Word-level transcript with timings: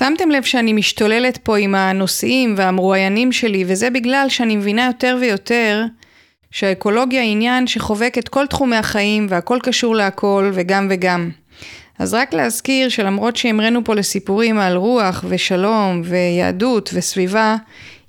שמתם 0.00 0.30
לב 0.30 0.42
שאני 0.42 0.72
משתוללת 0.72 1.38
פה 1.38 1.58
עם 1.58 1.74
הנושאים 1.74 2.54
והמרואיינים 2.56 3.32
שלי, 3.32 3.64
וזה 3.66 3.90
בגלל 3.90 4.26
שאני 4.28 4.56
מבינה 4.56 4.86
יותר 4.86 5.16
ויותר 5.20 5.84
שהאקולוגיה 6.50 7.22
היא 7.22 7.32
עניין 7.32 7.66
שחובק 7.66 8.14
את 8.18 8.28
כל 8.28 8.46
תחומי 8.46 8.76
החיים 8.76 9.26
והכל 9.30 9.58
קשור 9.62 9.94
להכל 9.94 10.50
וגם 10.54 10.86
וגם. 10.90 11.30
אז 11.98 12.14
רק 12.14 12.34
להזכיר 12.34 12.88
שלמרות 12.88 13.36
שהמראנו 13.36 13.84
פה 13.84 13.94
לסיפורים 13.94 14.58
על 14.58 14.76
רוח 14.76 15.24
ושלום 15.28 16.02
ויהדות 16.04 16.90
וסביבה, 16.94 17.56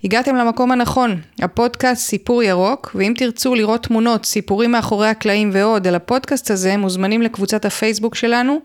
הגעתם 0.03 0.35
למקום 0.35 0.71
הנכון, 0.71 1.21
הפודקאסט 1.41 2.09
סיפור 2.09 2.43
ירוק, 2.43 2.91
ואם 2.95 3.13
תרצו 3.17 3.55
לראות 3.55 3.83
תמונות, 3.83 4.25
סיפורים 4.25 4.71
מאחורי 4.71 5.07
הקלעים 5.07 5.49
ועוד 5.53 5.87
על 5.87 5.95
הפודקאסט 5.95 6.51
הזה, 6.51 6.77
מוזמנים 6.77 7.21
לקבוצת 7.21 7.65
הפייסבוק 7.65 8.15
שלנו, 8.15 8.59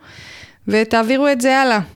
ותעבירו 0.68 1.28
את 1.28 1.40
זה 1.40 1.60
הלאה. 1.60 1.95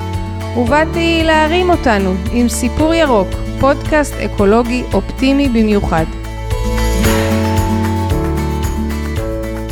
ובאתי 0.57 1.21
להרים 1.25 1.69
אותנו 1.69 2.13
עם 2.33 2.49
סיפור 2.49 2.93
ירוק, 2.93 3.27
פודקאסט 3.59 4.13
אקולוגי 4.13 4.83
אופטימי 4.93 5.49
במיוחד. 5.49 6.05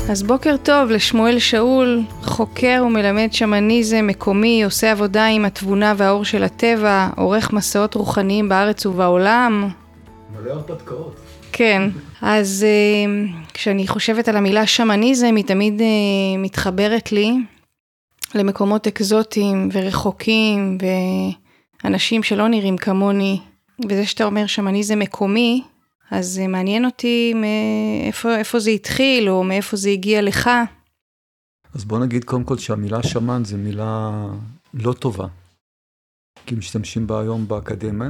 אז 0.09 0.23
בוקר 0.23 0.55
טוב 0.63 0.89
לשמואל 0.89 1.39
שאול, 1.39 2.01
חוקר 2.21 2.83
ומלמד 2.85 3.27
שמניזם 3.31 4.07
מקומי, 4.07 4.63
עושה 4.63 4.91
עבודה 4.91 5.25
עם 5.25 5.45
התבונה 5.45 5.93
והאור 5.97 6.25
של 6.25 6.43
הטבע, 6.43 7.09
עורך 7.17 7.53
מסעות 7.53 7.93
רוחניים 7.93 8.49
בארץ 8.49 8.85
ובעולם. 8.85 9.69
מלא 10.33 10.51
הרפתקאות. 10.51 11.15
כן, 11.51 11.89
אז 12.21 12.65
uh, 12.65 13.51
כשאני 13.53 13.87
חושבת 13.87 14.27
על 14.27 14.37
המילה 14.37 14.67
שמניזם, 14.67 15.35
היא 15.35 15.45
תמיד 15.45 15.79
uh, 15.79 15.83
מתחברת 16.37 17.11
לי 17.11 17.33
למקומות 18.35 18.87
אקזוטיים 18.87 19.69
ורחוקים 19.73 20.77
ואנשים 21.83 22.23
שלא 22.23 22.47
נראים 22.47 22.77
כמוני. 22.77 23.39
וזה 23.89 24.05
שאתה 24.05 24.23
אומר 24.23 24.47
שמניזם 24.47 24.99
מקומי, 24.99 25.63
אז 26.11 26.41
מעניין 26.49 26.85
אותי 26.85 27.33
מאיפה, 27.33 28.35
איפה 28.35 28.59
זה 28.59 28.69
התחיל, 28.69 29.29
או 29.29 29.43
מאיפה 29.43 29.77
זה 29.77 29.89
הגיע 29.89 30.21
לך. 30.21 30.49
אז 31.73 31.85
בוא 31.85 31.99
נגיד 31.99 32.23
קודם 32.23 32.43
כל 32.43 32.57
שהמילה 32.57 33.03
שמן 33.03 33.41
זה 33.45 33.57
מילה 33.57 34.11
לא 34.73 34.93
טובה, 34.93 35.27
כי 36.45 36.55
משתמשים 36.55 37.07
בה 37.07 37.21
היום 37.21 37.47
באקדמיה. 37.47 38.09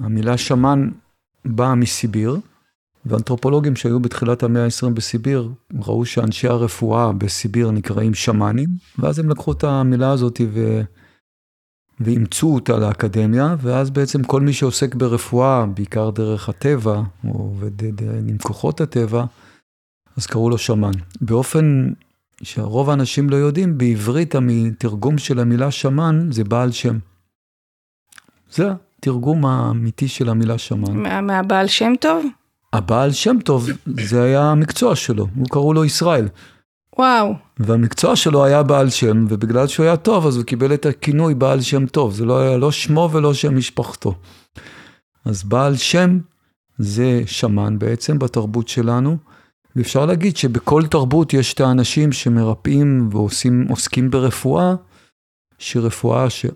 המילה 0.00 0.38
שמן 0.38 0.90
באה 1.44 1.74
מסיביר, 1.74 2.36
ואנתרופולוגים 3.06 3.76
שהיו 3.76 4.00
בתחילת 4.00 4.42
המאה 4.42 4.64
ה-20 4.64 4.90
בסיביר, 4.90 5.50
ראו 5.82 6.04
שאנשי 6.04 6.48
הרפואה 6.48 7.12
בסיביר 7.12 7.70
נקראים 7.70 8.14
שמנים, 8.14 8.68
ואז 8.98 9.18
הם 9.18 9.28
לקחו 9.28 9.52
את 9.52 9.64
המילה 9.64 10.10
הזאת 10.10 10.40
ו... 10.52 10.80
ואימצו 12.00 12.54
אותה 12.54 12.76
לאקדמיה, 12.76 13.56
ואז 13.60 13.90
בעצם 13.90 14.22
כל 14.22 14.40
מי 14.40 14.52
שעוסק 14.52 14.94
ברפואה, 14.94 15.66
בעיקר 15.66 16.10
דרך 16.10 16.48
הטבע, 16.48 17.02
או 17.24 17.32
עובד 17.32 17.70
עם 18.28 18.38
כוחות 18.42 18.80
הטבע, 18.80 19.24
אז 20.16 20.26
קראו 20.26 20.50
לו 20.50 20.58
שמן. 20.58 20.90
באופן 21.20 21.92
שרוב 22.42 22.90
האנשים 22.90 23.30
לא 23.30 23.36
יודעים, 23.36 23.78
בעברית 23.78 24.34
התרגום 24.34 25.18
של 25.18 25.40
המילה 25.40 25.70
שמן 25.70 26.28
זה 26.32 26.44
בעל 26.44 26.72
שם. 26.72 26.98
זה 28.50 28.70
התרגום 28.98 29.46
האמיתי 29.46 30.08
של 30.08 30.28
המילה 30.28 30.58
שמן. 30.58 30.96
מה, 30.96 31.20
מהבעל 31.20 31.66
שם 31.66 31.92
טוב? 32.00 32.26
הבעל 32.74 33.12
שם 33.12 33.36
טוב, 33.44 33.68
זה 33.86 34.22
היה 34.22 34.42
המקצוע 34.42 34.96
שלו, 34.96 35.26
הוא 35.36 35.46
קראו 35.50 35.72
לו 35.72 35.84
ישראל. 35.84 36.28
וואו. 36.98 37.34
והמקצוע 37.58 38.16
שלו 38.16 38.44
היה 38.44 38.62
בעל 38.62 38.90
שם, 38.90 39.26
ובגלל 39.28 39.66
שהוא 39.66 39.86
היה 39.86 39.96
טוב, 39.96 40.26
אז 40.26 40.36
הוא 40.36 40.44
קיבל 40.44 40.74
את 40.74 40.86
הכינוי 40.86 41.34
בעל 41.34 41.60
שם 41.60 41.86
טוב. 41.86 42.14
זה 42.14 42.24
לא 42.24 42.40
היה 42.40 42.56
לא 42.56 42.72
שמו 42.72 43.08
ולא 43.12 43.34
שם 43.34 43.56
משפחתו. 43.56 44.14
אז 45.24 45.42
בעל 45.42 45.76
שם 45.76 46.18
זה 46.78 47.22
שמן 47.26 47.78
בעצם 47.78 48.18
בתרבות 48.18 48.68
שלנו, 48.68 49.16
ואפשר 49.76 50.06
להגיד 50.06 50.36
שבכל 50.36 50.86
תרבות 50.86 51.32
יש 51.32 51.54
את 51.54 51.60
האנשים 51.60 52.12
שמרפאים 52.12 53.08
ועוסקים 53.12 54.10
ברפואה, 54.10 54.74
שרפואה 55.58 56.30
שהיא 56.30 56.52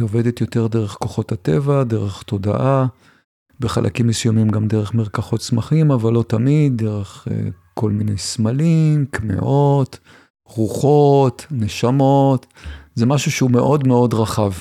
עובדת 0.00 0.40
יותר 0.40 0.66
דרך 0.66 0.90
כוחות 0.90 1.32
הטבע, 1.32 1.84
דרך 1.84 2.22
תודעה, 2.22 2.86
בחלקים 3.60 4.06
מסוימים 4.06 4.48
גם 4.48 4.68
דרך 4.68 4.94
מרקחות 4.94 5.40
צמחים, 5.40 5.90
אבל 5.90 6.12
לא 6.12 6.24
תמיד, 6.28 6.76
דרך 6.76 7.28
uh, 7.28 7.32
כל 7.74 7.90
מיני 7.90 8.18
סמלים, 8.18 9.06
קמעות, 9.10 9.98
רוחות, 10.46 11.46
נשמות, 11.50 12.46
זה 12.94 13.06
משהו 13.06 13.30
שהוא 13.30 13.50
מאוד 13.50 13.86
מאוד 13.86 14.14
רחב. 14.14 14.52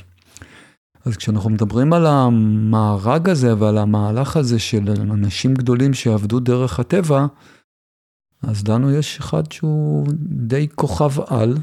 אז 1.05 1.17
כשאנחנו 1.17 1.49
מדברים 1.49 1.93
על 1.93 2.05
המארג 2.05 3.29
הזה 3.29 3.53
ועל 3.57 3.77
המהלך 3.77 4.37
הזה 4.37 4.59
של 4.59 4.89
אנשים 4.89 5.53
גדולים 5.53 5.93
שעבדו 5.93 6.39
דרך 6.39 6.79
הטבע, 6.79 7.25
אז 8.43 8.67
לנו 8.67 8.91
יש 8.91 9.17
אחד 9.17 9.51
שהוא 9.51 10.07
די 10.21 10.67
כוכב 10.75 11.21
על, 11.27 11.57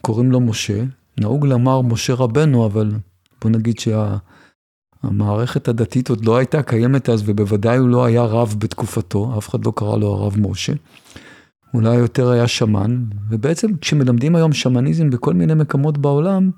קוראים 0.00 0.32
לו 0.32 0.40
משה. 0.40 0.84
נהוג 1.20 1.46
לומר 1.46 1.80
משה 1.80 2.14
רבנו, 2.14 2.66
אבל 2.66 2.92
בוא 3.42 3.50
נגיד 3.50 3.78
שהמערכת 5.06 5.68
הדתית 5.68 6.08
עוד 6.08 6.24
לא 6.24 6.36
הייתה 6.36 6.62
קיימת 6.62 7.08
אז, 7.08 7.22
ובוודאי 7.26 7.78
הוא 7.78 7.88
לא 7.88 8.04
היה 8.04 8.22
רב 8.22 8.54
בתקופתו, 8.58 9.38
אף 9.38 9.48
אחד 9.48 9.66
לא 9.66 9.72
קרא 9.76 9.96
לו 9.96 10.06
הרב 10.06 10.36
משה. 10.38 10.72
אולי 11.74 11.94
יותר 11.94 12.30
היה 12.30 12.48
שמן, 12.48 13.04
ובעצם 13.30 13.76
כשמלמדים 13.76 14.36
היום 14.36 14.52
שמניזם 14.52 15.10
בכל 15.10 15.34
מיני 15.34 15.54
מקומות 15.54 15.98
בעולם, 15.98 16.50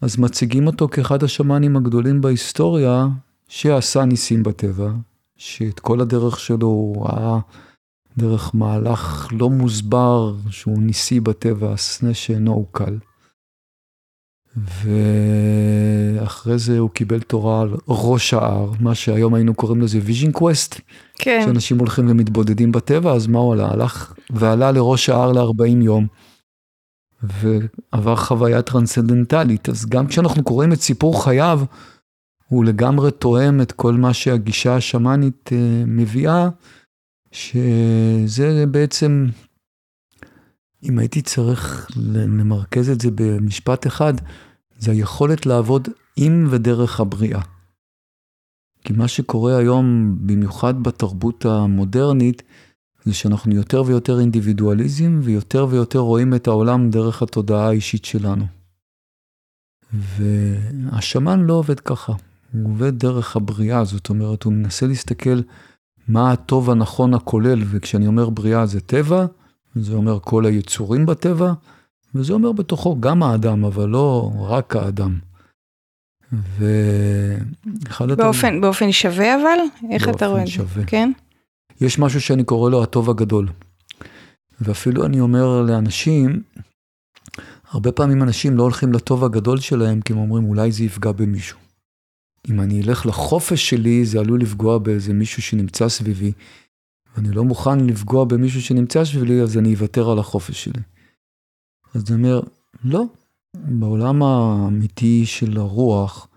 אז 0.00 0.18
מציגים 0.18 0.66
אותו 0.66 0.88
כאחד 0.88 1.22
השמנים 1.22 1.76
הגדולים 1.76 2.20
בהיסטוריה, 2.20 3.06
שעשה 3.48 4.04
ניסים 4.04 4.42
בטבע, 4.42 4.90
שאת 5.36 5.80
כל 5.80 6.00
הדרך 6.00 6.40
שלו 6.40 6.66
הוא 6.66 7.06
ראה 7.06 7.38
דרך 8.18 8.54
מהלך 8.54 9.28
לא 9.32 9.50
מוסבר, 9.50 10.34
שהוא 10.50 10.78
ניסי 10.78 11.20
בטבע, 11.20 11.72
הסנה 11.72 12.14
שאינו 12.14 12.52
אוכל. 12.52 12.98
ואחרי 14.84 16.58
זה 16.58 16.78
הוא 16.78 16.90
קיבל 16.90 17.20
תורה 17.20 17.62
על 17.62 17.76
ראש 17.88 18.34
ההר, 18.34 18.72
מה 18.80 18.94
שהיום 18.94 19.34
היינו 19.34 19.54
קוראים 19.54 19.80
לזה 19.80 19.98
vision 20.02 20.32
quest. 20.32 20.80
כן. 21.18 21.42
שאנשים 21.44 21.78
הולכים 21.78 22.10
ומתבודדים 22.10 22.72
בטבע, 22.72 23.12
אז 23.12 23.26
מה 23.26 23.38
הוא 23.38 23.52
עלה? 23.52 23.70
הלך 23.70 24.14
ועלה 24.30 24.72
לראש 24.72 25.08
ההר 25.08 25.32
ל-40 25.32 25.82
יום. 25.82 26.06
ועבר 27.22 28.16
חוויה 28.16 28.62
טרנסצנדנטלית. 28.62 29.68
אז 29.68 29.86
גם 29.86 30.06
כשאנחנו 30.06 30.44
קוראים 30.44 30.72
את 30.72 30.80
סיפור 30.80 31.24
חייו, 31.24 31.60
הוא 32.48 32.64
לגמרי 32.64 33.10
תואם 33.10 33.60
את 33.60 33.72
כל 33.72 33.92
מה 33.92 34.14
שהגישה 34.14 34.76
השמאנית 34.76 35.50
אה, 35.52 35.82
מביאה, 35.86 36.48
שזה 37.32 38.64
בעצם, 38.70 39.26
אם 40.82 40.98
הייתי 40.98 41.22
צריך 41.22 41.90
למרכז 41.96 42.90
את 42.90 43.00
זה 43.00 43.08
במשפט 43.14 43.86
אחד, 43.86 44.14
זה 44.78 44.90
היכולת 44.90 45.46
לעבוד 45.46 45.88
עם 46.16 46.46
ודרך 46.50 47.00
הבריאה. 47.00 47.40
כי 48.84 48.92
מה 48.92 49.08
שקורה 49.08 49.56
היום, 49.56 50.16
במיוחד 50.20 50.82
בתרבות 50.82 51.44
המודרנית, 51.44 52.42
זה 53.04 53.14
שאנחנו 53.14 53.54
יותר 53.54 53.82
ויותר 53.86 54.20
אינדיבידואליזם 54.20 55.20
ויותר 55.22 55.66
ויותר 55.70 55.98
רואים 55.98 56.34
את 56.34 56.46
העולם 56.46 56.90
דרך 56.90 57.22
התודעה 57.22 57.68
האישית 57.68 58.04
שלנו. 58.04 58.44
והשמן 59.92 61.40
לא 61.40 61.52
עובד 61.52 61.80
ככה, 61.80 62.12
הוא 62.52 62.70
עובד 62.70 62.98
דרך 62.98 63.36
הבריאה, 63.36 63.84
זאת 63.84 64.08
אומרת, 64.08 64.42
הוא 64.42 64.52
מנסה 64.52 64.86
להסתכל 64.86 65.40
מה 66.08 66.32
הטוב 66.32 66.70
הנכון 66.70 67.14
הכולל, 67.14 67.62
וכשאני 67.70 68.06
אומר 68.06 68.30
בריאה 68.30 68.66
זה 68.66 68.80
טבע, 68.80 69.26
זה 69.74 69.94
אומר 69.94 70.18
כל 70.20 70.46
היצורים 70.46 71.06
בטבע, 71.06 71.52
וזה 72.14 72.32
אומר 72.32 72.52
בתוכו 72.52 73.00
גם 73.00 73.22
האדם, 73.22 73.64
אבל 73.64 73.88
לא 73.88 74.32
רק 74.40 74.76
האדם. 74.76 75.18
ואחד 76.32 78.12
באופן, 78.12 78.48
התמ... 78.48 78.60
באופן 78.60 78.92
שווה 78.92 79.34
אבל? 79.34 79.88
איך 79.90 80.08
אתה 80.08 80.26
רואה 80.26 80.42
את 80.42 80.46
זה? 80.46 80.58
באופן 80.58 80.70
שווה. 80.70 80.84
כן? 80.86 81.12
יש 81.80 81.98
משהו 81.98 82.20
שאני 82.20 82.44
קורא 82.44 82.70
לו 82.70 82.82
הטוב 82.82 83.10
הגדול. 83.10 83.48
ואפילו 84.60 85.06
אני 85.06 85.20
אומר 85.20 85.62
לאנשים, 85.62 86.42
הרבה 87.70 87.92
פעמים 87.92 88.22
אנשים 88.22 88.56
לא 88.56 88.62
הולכים 88.62 88.92
לטוב 88.92 89.24
הגדול 89.24 89.60
שלהם, 89.60 90.00
כי 90.00 90.12
הם 90.12 90.18
אומרים, 90.18 90.44
אולי 90.44 90.72
זה 90.72 90.84
יפגע 90.84 91.12
במישהו. 91.12 91.58
אם 92.50 92.60
אני 92.60 92.82
אלך 92.82 93.06
לחופש 93.06 93.70
שלי, 93.70 94.04
זה 94.04 94.20
עלול 94.20 94.40
לפגוע 94.40 94.78
באיזה 94.78 95.12
מישהו 95.12 95.42
שנמצא 95.42 95.88
סביבי. 95.88 96.32
ואני 97.16 97.30
לא 97.30 97.44
מוכן 97.44 97.80
לפגוע 97.80 98.24
במישהו 98.24 98.62
שנמצא 98.62 99.04
סביבי, 99.04 99.40
אז 99.40 99.58
אני 99.58 99.74
אוותר 99.74 100.10
על 100.10 100.18
החופש 100.18 100.64
שלי. 100.64 100.82
אז 101.94 102.04
אני 102.10 102.16
אומר, 102.16 102.40
לא. 102.84 103.04
בעולם 103.54 104.22
האמיתי 104.22 105.26
של 105.26 105.58
הרוח, 105.58 106.28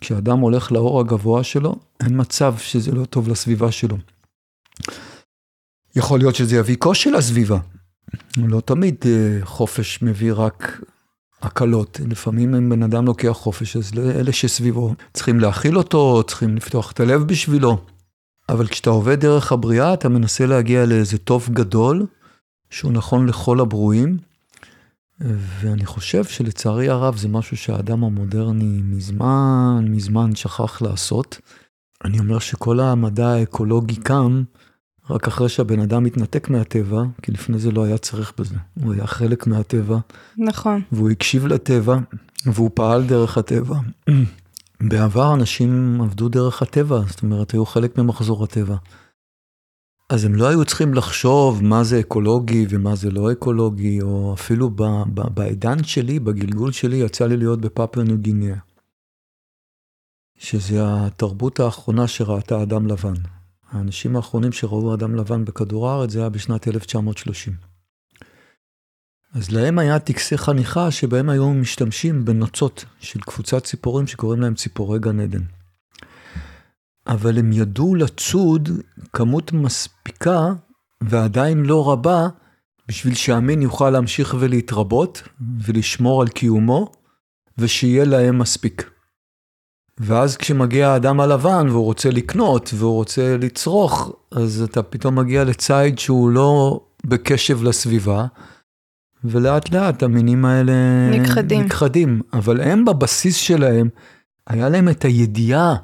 כשאדם 0.00 0.38
הולך 0.38 0.72
לאור 0.72 1.00
הגבוה 1.00 1.44
שלו, 1.44 1.76
אין 2.00 2.20
מצב 2.20 2.54
שזה 2.58 2.92
לא 2.92 3.04
טוב 3.04 3.28
לסביבה 3.28 3.72
שלו. 3.72 3.96
יכול 5.96 6.18
להיות 6.18 6.34
שזה 6.34 6.56
יביא 6.56 6.76
קושי 6.76 7.10
לסביבה. 7.10 7.58
לא 8.36 8.60
תמיד 8.60 8.96
אה, 9.06 9.38
חופש 9.44 10.02
מביא 10.02 10.32
רק 10.34 10.80
הקלות. 11.42 12.00
לפעמים 12.08 12.54
אם 12.54 12.68
בן 12.68 12.82
אדם 12.82 13.06
לוקח 13.06 13.32
חופש, 13.32 13.76
אז 13.76 13.92
אלה 13.98 14.32
שסביבו 14.32 14.94
צריכים 15.12 15.40
להכיל 15.40 15.78
אותו, 15.78 16.22
צריכים 16.26 16.56
לפתוח 16.56 16.92
את 16.92 17.00
הלב 17.00 17.22
בשבילו. 17.22 17.78
אבל 18.48 18.66
כשאתה 18.66 18.90
עובד 18.90 19.20
דרך 19.20 19.52
הבריאה, 19.52 19.94
אתה 19.94 20.08
מנסה 20.08 20.46
להגיע 20.46 20.86
לאיזה 20.86 21.18
טוב 21.18 21.48
גדול, 21.52 22.06
שהוא 22.70 22.92
נכון 22.92 23.26
לכל 23.26 23.60
הברואים. 23.60 24.18
ואני 25.20 25.86
חושב 25.86 26.24
שלצערי 26.24 26.88
הרב 26.88 27.16
זה 27.16 27.28
משהו 27.28 27.56
שהאדם 27.56 28.04
המודרני 28.04 28.80
מזמן, 28.84 29.84
מזמן 29.88 30.34
שכח 30.34 30.82
לעשות. 30.82 31.40
אני 32.04 32.18
אומר 32.18 32.38
שכל 32.38 32.80
המדע 32.80 33.28
האקולוגי 33.28 33.96
קם 33.96 34.42
רק 35.10 35.26
אחרי 35.26 35.48
שהבן 35.48 35.80
אדם 35.80 36.04
התנתק 36.04 36.50
מהטבע, 36.50 37.02
כי 37.22 37.32
לפני 37.32 37.58
זה 37.58 37.70
לא 37.70 37.84
היה 37.84 37.98
צריך 37.98 38.32
בזה. 38.38 38.54
הוא 38.82 38.94
היה 38.94 39.06
חלק 39.06 39.46
מהטבע. 39.46 39.98
נכון. 40.38 40.82
והוא 40.92 41.10
הקשיב 41.10 41.46
לטבע, 41.46 41.98
והוא 42.46 42.70
פעל 42.74 43.06
דרך 43.06 43.38
הטבע. 43.38 43.76
בעבר 44.80 45.34
אנשים 45.34 46.00
עבדו 46.00 46.28
דרך 46.28 46.62
הטבע, 46.62 47.00
זאת 47.08 47.22
אומרת, 47.22 47.50
היו 47.50 47.66
חלק 47.66 47.98
ממחזור 47.98 48.44
הטבע. 48.44 48.76
אז 50.12 50.24
הם 50.24 50.34
לא 50.34 50.48
היו 50.48 50.64
צריכים 50.64 50.94
לחשוב 50.94 51.64
מה 51.64 51.84
זה 51.84 52.00
אקולוגי 52.00 52.66
ומה 52.70 52.96
זה 52.96 53.10
לא 53.10 53.32
אקולוגי, 53.32 54.02
או 54.02 54.34
אפילו 54.34 54.70
בעידן 55.34 55.84
שלי, 55.84 56.18
בגלגול 56.18 56.72
שלי, 56.72 56.96
יצא 56.96 57.26
לי 57.26 57.36
להיות 57.36 57.60
בפפואה 57.60 58.06
ניו 58.06 58.18
גינאה. 58.18 58.56
שזה 60.38 60.76
התרבות 60.84 61.60
האחרונה 61.60 62.08
שראתה 62.08 62.62
אדם 62.62 62.86
לבן. 62.86 63.14
האנשים 63.70 64.16
האחרונים 64.16 64.52
שראו 64.52 64.94
אדם 64.94 65.14
לבן 65.14 65.44
בכדור 65.44 65.88
הארץ 65.88 66.10
זה 66.10 66.20
היה 66.20 66.28
בשנת 66.28 66.68
1930. 66.68 67.54
אז 69.32 69.50
להם 69.50 69.78
היה 69.78 69.98
טקסי 69.98 70.38
חניכה 70.38 70.90
שבהם 70.90 71.28
היו 71.28 71.50
משתמשים 71.50 72.24
בנוצות 72.24 72.84
של 73.00 73.20
קבוצת 73.20 73.64
ציפורים 73.64 74.06
שקוראים 74.06 74.40
להם 74.40 74.54
ציפורי 74.54 74.98
גן 74.98 75.20
עדן. 75.20 75.42
אבל 77.08 77.38
הם 77.38 77.52
ידעו 77.52 77.94
לצוד 77.94 78.68
כמות 79.12 79.52
מספיקה 79.52 80.48
ועדיין 81.02 81.66
לא 81.66 81.92
רבה 81.92 82.28
בשביל 82.88 83.14
שהמין 83.14 83.62
יוכל 83.62 83.90
להמשיך 83.90 84.36
ולהתרבות 84.38 85.22
ולשמור 85.64 86.22
על 86.22 86.28
קיומו 86.28 86.92
ושיהיה 87.58 88.04
להם 88.04 88.38
מספיק. 88.38 88.90
ואז 90.00 90.36
כשמגיע 90.36 90.88
האדם 90.88 91.20
הלבן 91.20 91.68
והוא 91.68 91.84
רוצה 91.84 92.10
לקנות 92.10 92.70
והוא 92.74 92.94
רוצה 92.94 93.36
לצרוך, 93.36 94.12
אז 94.32 94.62
אתה 94.62 94.82
פתאום 94.82 95.18
מגיע 95.18 95.44
לציד 95.44 95.98
שהוא 95.98 96.30
לא 96.30 96.80
בקשב 97.06 97.62
לסביבה, 97.62 98.26
ולאט 99.24 99.70
לאט 99.72 100.02
המינים 100.02 100.44
האלה 100.44 100.72
נכחדים. 101.10 101.62
נכחדים. 101.62 102.22
אבל 102.32 102.60
הם 102.60 102.84
בבסיס 102.84 103.36
שלהם, 103.36 103.88
היה 104.46 104.68
להם 104.68 104.88
את 104.88 105.04
הידיעה 105.04 105.74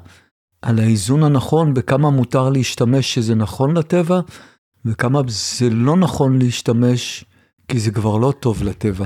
על 0.65 0.79
האיזון 0.79 1.23
הנכון 1.23 1.73
בכמה 1.73 2.09
מותר 2.09 2.49
להשתמש 2.49 3.13
שזה 3.13 3.35
נכון 3.35 3.77
לטבע, 3.77 4.19
וכמה 4.85 5.21
זה 5.27 5.69
לא 5.69 5.97
נכון 5.97 6.39
להשתמש 6.39 7.25
כי 7.67 7.79
זה 7.79 7.91
כבר 7.91 8.17
לא 8.17 8.33
טוב 8.39 8.63
לטבע. 8.63 9.05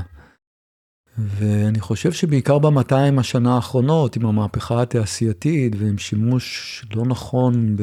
ואני 1.18 1.80
חושב 1.80 2.12
שבעיקר 2.12 2.60
ב-200 2.60 3.20
השנה 3.20 3.56
האחרונות, 3.56 4.16
עם 4.16 4.26
המהפכה 4.26 4.82
התעשייתית 4.82 5.76
ועם 5.80 5.98
שימוש 5.98 6.86
לא 6.96 7.06
נכון 7.06 7.76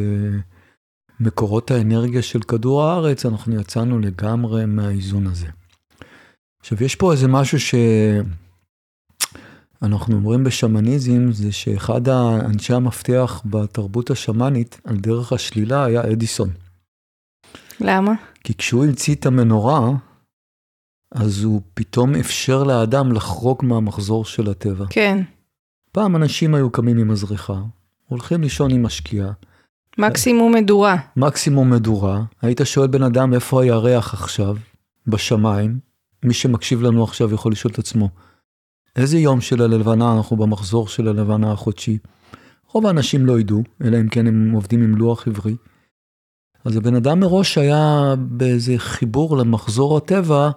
במקורות 1.20 1.70
האנרגיה 1.70 2.22
של 2.22 2.40
כדור 2.40 2.82
הארץ, 2.82 3.26
אנחנו 3.26 3.60
יצאנו 3.60 3.98
לגמרי 3.98 4.66
מהאיזון 4.66 5.26
הזה. 5.26 5.46
עכשיו, 6.60 6.84
יש 6.84 6.94
פה 6.94 7.12
איזה 7.12 7.28
משהו 7.28 7.58
שאנחנו 9.80 10.16
אומרים 10.16 10.44
בשמניזם, 10.44 11.32
זה 11.32 11.52
שאחד 11.52 12.08
האנשי 12.08 12.74
המפתח 12.74 13.42
בתרבות 13.44 14.10
השמאנית, 14.10 14.80
על 14.84 14.96
דרך 14.96 15.32
השלילה, 15.32 15.84
היה 15.84 16.12
אדיסון. 16.12 16.48
למה? 17.80 18.12
כי 18.44 18.54
כשהוא 18.54 18.84
המציא 18.84 19.14
את 19.14 19.26
המנורה, 19.26 19.90
אז 21.12 21.44
הוא 21.44 21.60
פתאום 21.74 22.14
אפשר 22.14 22.64
לאדם 22.64 23.12
לחרוג 23.12 23.64
מהמחזור 23.64 24.24
של 24.24 24.50
הטבע. 24.50 24.84
כן. 24.90 25.22
פעם 25.92 26.16
אנשים 26.16 26.54
היו 26.54 26.70
קמים 26.70 26.98
עם 26.98 27.08
מזרחה, 27.08 27.60
הולכים 28.08 28.42
לישון 28.42 28.70
עם 28.70 28.82
משקיעה. 28.82 29.32
מקסימום 29.98 30.54
מדורה. 30.54 30.96
מקסימום 31.16 31.70
מדורה. 31.70 32.22
היית 32.42 32.60
שואל 32.64 32.86
בן 32.86 33.02
אדם 33.02 33.34
איפה 33.34 33.62
הירח 33.62 34.14
עכשיו, 34.14 34.56
בשמיים, 35.06 35.78
מי 36.22 36.34
שמקשיב 36.34 36.82
לנו 36.82 37.04
עכשיו 37.04 37.34
יכול 37.34 37.52
לשאול 37.52 37.72
את 37.72 37.78
עצמו, 37.78 38.08
איזה 38.96 39.18
יום 39.18 39.40
של 39.40 39.62
הלבנה 39.62 40.16
אנחנו 40.16 40.36
במחזור 40.36 40.88
של 40.88 41.08
הלבנה 41.08 41.52
החודשי? 41.52 41.98
רוב 42.72 42.86
האנשים 42.86 43.26
לא 43.26 43.40
ידעו, 43.40 43.62
אלא 43.84 44.00
אם 44.00 44.08
כן 44.08 44.26
הם 44.26 44.52
עובדים 44.54 44.82
עם 44.82 44.96
לוח 44.96 45.28
עברי. 45.28 45.56
אז 46.64 46.76
הבן 46.76 46.94
אדם 46.94 47.20
מראש 47.20 47.58
היה 47.58 48.14
באיזה 48.18 48.74
חיבור 48.78 49.36
למחזור 49.36 49.96
הטבע, 49.96 50.50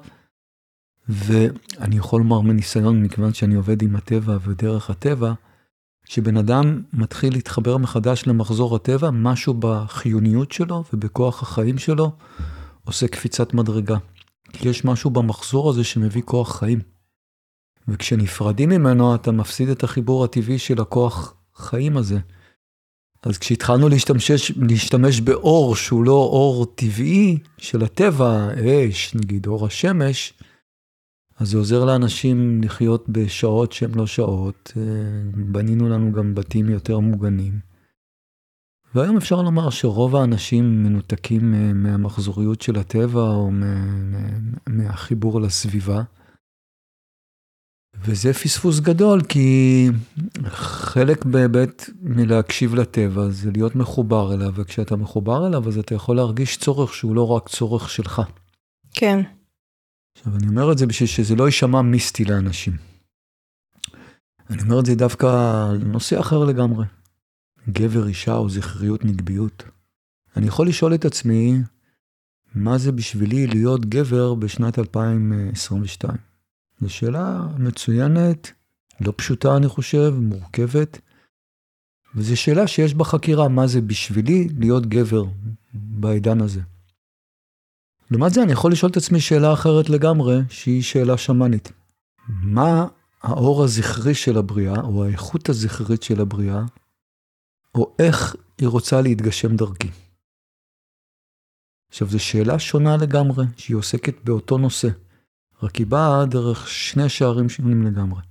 ואני 1.10 1.98
יכול 1.98 2.22
לומר 2.22 2.42
מניסיון, 2.42 3.04
מכיוון 3.04 3.34
שאני 3.34 3.56
עובד 3.56 3.82
עם 3.82 3.96
הטבע 3.96 4.38
ודרך 4.46 4.90
הטבע, 4.90 5.34
כשבן 6.06 6.38
אדם 6.38 6.82
מתחיל 6.94 7.34
להתחבר 7.34 7.78
מחדש 7.78 8.24
למחזור 8.28 8.76
הטבע, 8.76 9.10
משהו 9.12 9.54
בחיוניות 9.60 10.52
שלו 10.52 10.84
ובכוח 10.94 11.42
החיים 11.42 11.78
שלו 11.78 12.12
עושה 12.84 13.08
קפיצת 13.08 13.54
מדרגה. 13.54 13.98
כי 14.54 14.70
יש 14.70 14.86
משהו 14.86 15.10
במחזור 15.10 15.70
הזה 15.70 15.84
שמביא 15.84 16.22
כוח 16.22 16.60
חיים. 16.60 16.99
וכשנפרדים 17.92 18.70
ממנו 18.70 19.16
אתה 19.16 19.32
מפסיד 19.32 19.70
את 19.70 19.84
החיבור 19.84 20.24
הטבעי 20.24 20.58
של 20.58 20.82
הכוח 20.82 21.34
חיים 21.56 21.98
הזה. 21.98 22.20
אז 23.24 23.38
כשהתחלנו 23.38 23.90
להשתמש, 23.90 24.52
להשתמש 24.70 25.22
באור 25.22 25.76
שהוא 25.76 26.04
לא 26.04 26.12
אור 26.12 26.66
טבעי 26.66 27.38
של 27.58 27.84
הטבע, 27.84 28.50
אש, 28.90 29.16
נגיד 29.16 29.48
אור 29.48 29.66
השמש, 29.66 30.34
אז 31.40 31.50
זה 31.50 31.58
עוזר 31.58 31.86
לאנשים 31.86 32.62
לחיות 32.64 33.10
בשעות 33.10 33.72
שהן 33.72 33.92
לא 33.96 34.08
שעות. 34.08 34.74
אה, 34.78 34.84
בנינו 35.34 35.90
לנו 35.90 36.12
גם 36.12 36.36
בתים 36.36 36.70
יותר 36.70 37.00
מוגנים. 37.00 37.60
והיום 38.96 39.18
אפשר 39.18 39.42
לומר 39.42 39.70
שרוב 39.70 40.16
האנשים 40.16 40.84
מנותקים 40.84 41.54
אה, 41.54 41.74
מהמחזוריות 41.74 42.62
של 42.62 42.80
הטבע 42.80 43.22
או 43.22 43.52
מהחיבור 44.70 45.42
לסביבה. 45.42 46.04
וזה 48.06 48.34
פספוס 48.34 48.80
גדול, 48.80 49.22
כי 49.24 49.88
חלק 50.48 51.26
באמת 51.26 51.90
מלהקשיב 52.02 52.76
לטבע 52.76 53.30
זה 53.30 53.52
להיות 53.52 53.76
מחובר 53.76 54.34
אליו, 54.34 54.54
וכשאתה 54.56 54.96
מחובר 54.96 55.48
אליו 55.48 55.68
אז 55.68 55.78
אתה 55.78 55.96
יכול 55.96 56.16
להרגיש 56.16 56.58
צורך 56.58 56.94
שהוא 56.94 57.16
לא 57.16 57.28
רק 57.28 57.50
צורך 57.50 57.90
שלך. 57.90 58.22
כן. 58.94 59.20
עכשיו, 60.18 60.36
אני 60.36 60.48
אומר 60.48 60.72
את 60.72 60.78
זה 60.78 60.88
בשביל 60.88 61.10
שזה 61.10 61.36
לא 61.36 61.46
יישמע 61.46 61.82
מיסטי 61.82 62.26
לאנשים. 62.26 62.74
אני 64.50 64.62
אומר 64.62 64.80
את 64.80 64.86
זה 64.86 64.96
דווקא 64.96 65.26
על 65.70 65.78
נושא 65.78 66.20
אחר 66.20 66.46
לגמרי. 66.46 66.86
גבר, 67.70 68.08
אישה 68.08 68.34
או 68.34 68.50
זכריות, 68.50 69.06
נגביות. 69.06 69.64
אני 70.38 70.48
יכול 70.48 70.68
לשאול 70.68 70.94
את 70.94 71.06
עצמי, 71.06 71.58
מה 72.56 72.78
זה 72.78 72.92
בשבילי 72.92 73.48
להיות 73.48 73.86
גבר 73.86 74.34
בשנת 74.34 74.80
2022? 74.80 76.29
זו 76.82 76.90
שאלה 76.90 77.48
מצוינת, 77.58 78.52
לא 79.02 79.14
פשוטה 79.16 79.58
אני 79.58 79.68
חושב, 79.68 80.14
מורכבת, 80.18 81.00
וזו 82.16 82.38
שאלה 82.38 82.68
שיש 82.68 82.94
בה 82.94 83.04
חקירה, 83.04 83.48
מה 83.48 83.68
זה 83.68 83.82
בשבילי 83.82 84.48
להיות 84.60 84.86
גבר 84.86 85.24
בעידן 85.74 86.42
הזה. 86.42 86.62
לעומת 88.12 88.34
זה 88.34 88.44
אני 88.44 88.52
יכול 88.52 88.72
לשאול 88.72 88.92
את 88.92 88.98
עצמי 88.98 89.20
שאלה 89.20 89.54
אחרת 89.54 89.90
לגמרי, 89.90 90.40
שהיא 90.50 90.84
שאלה 90.84 91.18
שמאנית. 91.18 91.72
מה 92.28 92.88
האור 93.22 93.64
הזכרי 93.64 94.16
של 94.16 94.38
הבריאה, 94.38 94.82
או 94.82 95.06
האיכות 95.06 95.50
הזכרית 95.50 96.04
של 96.04 96.22
הבריאה, 96.22 96.62
או 97.76 97.96
איך 98.00 98.36
היא 98.58 98.68
רוצה 98.68 99.02
להתגשם 99.02 99.56
דרכי? 99.56 99.90
עכשיו, 101.90 102.08
זו 102.08 102.20
שאלה 102.20 102.60
שונה 102.60 102.98
לגמרי, 102.98 103.46
שהיא 103.58 103.78
עוסקת 103.78 104.24
באותו 104.24 104.58
נושא. 104.58 104.90
רק 105.64 105.76
היא 105.76 105.88
באה 105.88 106.26
דרך 106.26 106.68
שני 106.68 107.10
שערים 107.10 107.50
שונים 107.50 107.88
לגמרי. 107.88 108.22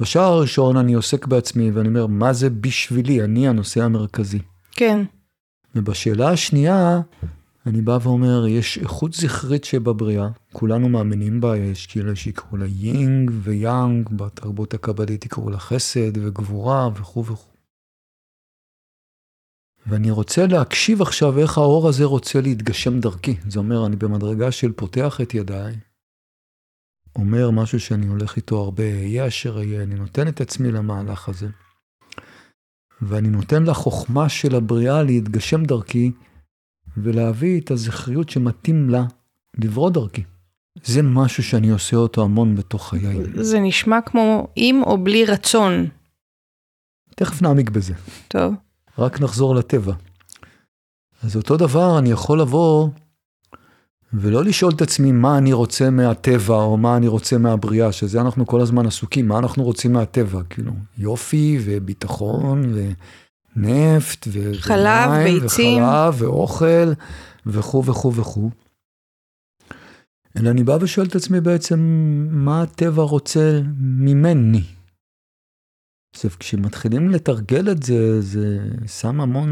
בשער 0.00 0.32
הראשון 0.32 0.76
אני 0.76 0.94
עוסק 0.94 1.26
בעצמי 1.26 1.70
ואני 1.70 1.88
אומר, 1.88 2.06
מה 2.06 2.32
זה 2.32 2.50
בשבילי? 2.50 3.24
אני 3.24 3.48
הנושא 3.48 3.84
המרכזי. 3.84 4.38
כן. 4.72 5.04
ובשאלה 5.74 6.30
השנייה, 6.30 7.00
אני 7.66 7.80
בא 7.80 7.98
ואומר, 8.02 8.46
יש 8.46 8.78
איכות 8.78 9.12
זכרית 9.12 9.64
שבבריאה, 9.64 10.28
כולנו 10.52 10.88
מאמינים 10.88 11.40
בה, 11.40 11.56
יש 11.56 11.86
כאלה 11.86 12.16
שיקראו 12.16 12.56
לה 12.56 12.66
יינג 12.66 13.30
ויאנג, 13.42 14.08
בתרבות 14.12 14.74
הקבלית 14.74 15.26
יקראו 15.26 15.50
לה 15.50 15.58
חסד 15.58 16.16
וגבורה 16.16 16.88
וכו' 16.94 17.24
וכו'. 17.24 17.52
ואני 19.86 20.10
רוצה 20.10 20.46
להקשיב 20.46 21.02
עכשיו 21.02 21.38
איך 21.38 21.58
האור 21.58 21.88
הזה 21.88 22.04
רוצה 22.04 22.40
להתגשם 22.40 23.00
דרכי. 23.00 23.36
זה 23.48 23.58
אומר, 23.58 23.86
אני 23.86 23.96
במדרגה 23.96 24.50
של 24.50 24.72
פותח 24.72 25.20
את 25.20 25.34
ידיי, 25.34 25.74
אומר 27.16 27.50
משהו 27.50 27.80
שאני 27.80 28.06
הולך 28.06 28.36
איתו 28.36 28.58
הרבה, 28.58 28.84
יהיה 28.84 29.26
אשר 29.26 29.62
יהיה, 29.62 29.82
אני 29.82 29.94
נותן 29.94 30.28
את 30.28 30.40
עצמי 30.40 30.72
למהלך 30.72 31.28
הזה. 31.28 31.48
ואני 33.02 33.28
נותן 33.28 33.64
לחוכמה 33.64 34.28
של 34.28 34.54
הבריאה 34.54 35.02
להתגשם 35.02 35.64
דרכי, 35.64 36.12
ולהביא 36.96 37.60
את 37.60 37.70
הזכריות 37.70 38.28
שמתאים 38.28 38.90
לה 38.90 39.04
לברוא 39.58 39.90
דרכי. 39.90 40.22
זה 40.84 41.02
משהו 41.02 41.42
שאני 41.42 41.70
עושה 41.70 41.96
אותו 41.96 42.24
המון 42.24 42.56
בתוך 42.56 42.88
חיי. 42.88 43.16
זה 43.34 43.60
נשמע 43.60 44.00
כמו 44.00 44.48
עם 44.56 44.82
או 44.82 45.04
בלי 45.04 45.24
רצון. 45.24 45.86
תכף 47.16 47.42
נעמיק 47.42 47.70
בזה. 47.70 47.94
טוב. 48.28 48.54
רק 48.98 49.20
נחזור 49.20 49.54
לטבע. 49.54 49.92
אז 51.22 51.36
אותו 51.36 51.56
דבר, 51.56 51.98
אני 51.98 52.10
יכול 52.10 52.40
לבוא 52.40 52.88
ולא 54.12 54.44
לשאול 54.44 54.72
את 54.76 54.82
עצמי 54.82 55.12
מה 55.12 55.38
אני 55.38 55.52
רוצה 55.52 55.90
מהטבע 55.90 56.54
או 56.54 56.76
מה 56.76 56.96
אני 56.96 57.08
רוצה 57.08 57.38
מהבריאה, 57.38 57.92
שזה 57.92 58.20
אנחנו 58.20 58.46
כל 58.46 58.60
הזמן 58.60 58.86
עסוקים, 58.86 59.28
מה 59.28 59.38
אנחנו 59.38 59.64
רוצים 59.64 59.92
מהטבע, 59.92 60.42
כאילו, 60.50 60.72
יופי 60.98 61.58
וביטחון 61.64 62.74
ונפט 63.56 64.28
ו... 64.28 64.54
חלב, 64.54 65.10
ומים, 65.10 65.40
ביצים. 65.40 65.82
וחלב 65.82 66.14
ואוכל 66.18 66.92
וכו' 67.46 67.84
וכו' 67.84 68.14
וכו'. 68.14 68.50
אלא 70.36 70.50
אני 70.50 70.64
בא 70.64 70.78
ושואל 70.80 71.06
את 71.06 71.16
עצמי 71.16 71.40
בעצם, 71.40 71.78
מה 72.30 72.62
הטבע 72.62 73.02
רוצה 73.02 73.60
ממני? 73.80 74.62
עכשיו, 76.14 76.30
כשמתחילים 76.38 77.10
לתרגל 77.10 77.70
את 77.70 77.82
זה, 77.82 78.20
זה 78.20 78.58
שם 78.86 79.20
המון 79.20 79.50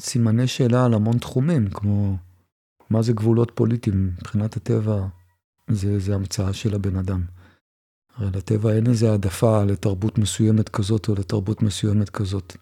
סימני 0.00 0.46
שאלה 0.46 0.84
על 0.84 0.94
המון 0.94 1.18
תחומים, 1.18 1.70
כמו 1.70 2.16
מה 2.90 3.02
זה 3.02 3.12
גבולות 3.12 3.52
פוליטיים 3.54 4.10
מבחינת 4.18 4.56
הטבע, 4.56 5.06
זה, 5.70 5.98
זה 5.98 6.14
המצאה 6.14 6.52
של 6.52 6.74
הבן 6.74 6.96
אדם. 6.96 7.22
הרי 8.16 8.30
לטבע 8.34 8.72
אין 8.72 8.86
איזה 8.86 9.10
העדפה 9.10 9.64
לתרבות 9.64 10.18
מסוימת 10.18 10.68
כזאת 10.68 11.08
או 11.08 11.14
לתרבות 11.14 11.62
מסוימת 11.62 12.10
כזאת. 12.10 12.56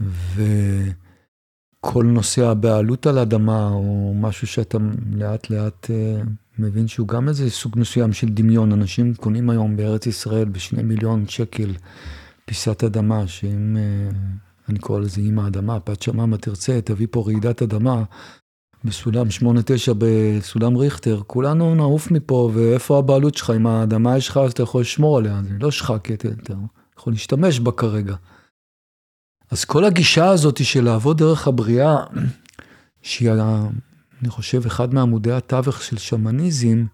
וכל 0.00 2.04
נושא 2.04 2.46
הבעלות 2.46 3.06
על 3.06 3.18
אדמה, 3.18 3.68
או 3.68 4.14
משהו 4.16 4.46
שאתה 4.46 4.78
לאט 5.12 5.50
לאט 5.50 5.90
אה, 5.90 6.22
מבין 6.58 6.88
שהוא 6.88 7.08
גם 7.08 7.28
איזה 7.28 7.50
סוג 7.50 7.78
מסוים 7.78 8.12
של 8.12 8.28
דמיון. 8.28 8.72
אנשים 8.72 9.14
קונים 9.14 9.50
היום 9.50 9.76
בארץ 9.76 10.06
ישראל 10.06 10.48
בשני 10.48 10.82
מיליון 10.82 11.28
שקל 11.28 11.74
פיסת 12.44 12.84
אדמה, 12.84 13.26
שאם, 13.26 13.76
אה, 13.76 14.08
אני 14.68 14.78
קורא 14.78 15.00
לזה 15.00 15.20
אימא 15.20 15.46
אדמה, 15.46 15.80
פת 15.80 16.02
שממה 16.02 16.36
תרצה, 16.36 16.80
תביא 16.80 17.06
פה 17.10 17.24
רעידת 17.26 17.62
אדמה, 17.62 18.04
בסולם 18.86 19.26
8-9 19.26 19.94
בסולם 19.98 20.76
ריכטר, 20.76 21.22
כולנו 21.26 21.74
נעוף 21.74 22.10
מפה, 22.10 22.50
ואיפה 22.54 22.98
הבעלות 22.98 23.34
שלך? 23.34 23.52
אם 23.56 23.66
האדמה 23.66 24.16
יש 24.16 24.28
לך, 24.28 24.36
אז 24.36 24.52
אתה 24.52 24.62
יכול 24.62 24.80
לשמור 24.80 25.18
עליה, 25.18 25.40
זה 25.48 25.54
לא 25.60 25.70
שחקת 25.70 26.24
יותר, 26.24 26.56
יכול 26.98 27.12
להשתמש 27.12 27.60
בה 27.60 27.72
כרגע. 27.72 28.16
אז 29.50 29.64
כל 29.64 29.84
הגישה 29.84 30.28
הזאת 30.28 30.64
של 30.64 30.84
לעבוד 30.84 31.18
דרך 31.18 31.48
הבריאה, 31.48 31.96
שהיא, 33.02 33.30
אני 34.22 34.28
חושב, 34.28 34.66
אחד 34.66 34.94
מעמודי 34.94 35.32
התווך 35.32 35.82
של 35.82 35.96
שמניזם, 35.98 36.84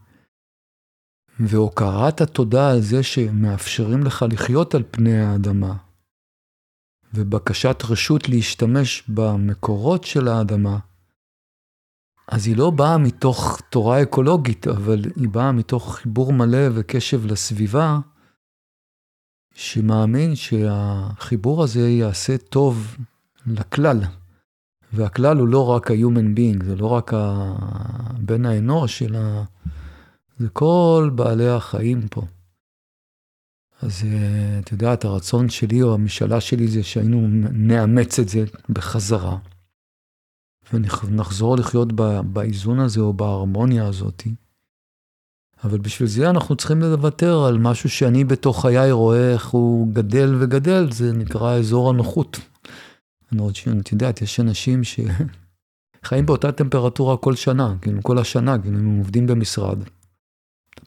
והוקרת 1.40 2.20
התודה 2.20 2.70
על 2.70 2.80
זה 2.80 3.02
שמאפשרים 3.02 4.04
לך 4.04 4.25
לחיות 4.32 4.75
על 4.75 4.82
פני 4.90 5.20
האדמה, 5.20 5.76
ובקשת 7.14 7.82
רשות 7.88 8.28
להשתמש 8.28 9.02
במקורות 9.08 10.04
של 10.04 10.28
האדמה, 10.28 10.78
אז 12.29 12.47
היא 12.47 12.57
לא 12.57 12.71
באה 12.71 12.99
מתוך 12.99 13.61
תורה 13.71 14.02
אקולוגית, 14.02 14.69
אבל 14.69 15.05
היא 15.17 15.29
באה 15.29 15.52
מתוך 15.52 15.97
חיבור 15.97 16.33
מלא 16.33 16.69
וקשב 16.75 17.26
לסביבה, 17.26 17.99
שמאמין 19.55 20.37
שהחיבור 20.37 21.62
הזה 21.62 21.88
יעשה 21.88 22.38
טוב 22.38 22.97
לכלל. 23.47 24.00
והכלל 24.93 25.38
הוא 25.38 25.49
לא 25.49 25.69
רק 25.69 25.91
ה-human 25.91 26.38
being, 26.38 26.64
זה 26.64 26.76
לא 26.76 26.87
רק 26.87 27.12
בן 28.19 28.47
האנוש, 28.47 29.02
אלא 29.02 29.21
זה 30.38 30.49
כל 30.49 31.11
בעלי 31.14 31.49
החיים 31.49 32.09
פה. 32.09 32.23
אז 33.83 34.05
אה, 34.05 34.93
את 34.95 35.05
הרצון 35.05 35.49
שלי 35.49 35.83
או 35.83 35.95
המשאלה 35.95 36.41
שלי 36.41 36.69
זה 36.69 36.83
שהיינו 36.83 37.29
נאמץ 37.52 38.19
את 38.19 38.29
זה 38.29 38.45
בחזרה. 38.69 39.38
ונחזור 40.73 41.57
לחיות 41.57 41.93
באיזון 42.25 42.81
הזה 42.81 43.00
או 43.00 43.12
בהרמוניה 43.12 43.87
הזאת. 43.87 44.23
אבל 45.64 45.79
בשביל 45.79 46.09
זה 46.09 46.31
אנחנו 46.31 46.57
צריכים 46.57 46.81
לוותר 46.81 47.45
על 47.45 47.59
משהו 47.59 47.91
שאני 47.91 48.25
בתוך 48.25 48.62
חיי 48.62 48.93
רואה 48.93 49.33
איך 49.33 49.49
הוא 49.49 49.93
גדל 49.93 50.37
וגדל, 50.41 50.93
זה 50.93 51.12
נקרא 51.12 51.55
אזור 51.55 51.91
הנוחות. 51.91 52.41
אני 53.33 53.43
רוצה, 53.43 53.71
את 53.81 53.93
יודעת, 53.93 54.23
יש 54.23 54.41
אנשים 54.41 54.81
שחיים 54.85 56.26
באותה 56.26 56.52
טמפרטורה 56.52 57.17
כל 57.17 57.35
שנה, 57.37 57.75
כאילו 57.81 58.02
כל 58.02 58.19
השנה, 58.19 58.59
כאילו 58.59 58.79
הם 58.79 58.99
עובדים 58.99 59.26
במשרד. 59.26 59.79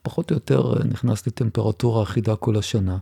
פחות 0.02 0.30
או 0.30 0.36
יותר 0.36 0.84
נכנס 0.84 1.26
לטמפרטורה 1.26 2.02
אחידה 2.02 2.36
כל 2.36 2.56
השנה. 2.56 2.98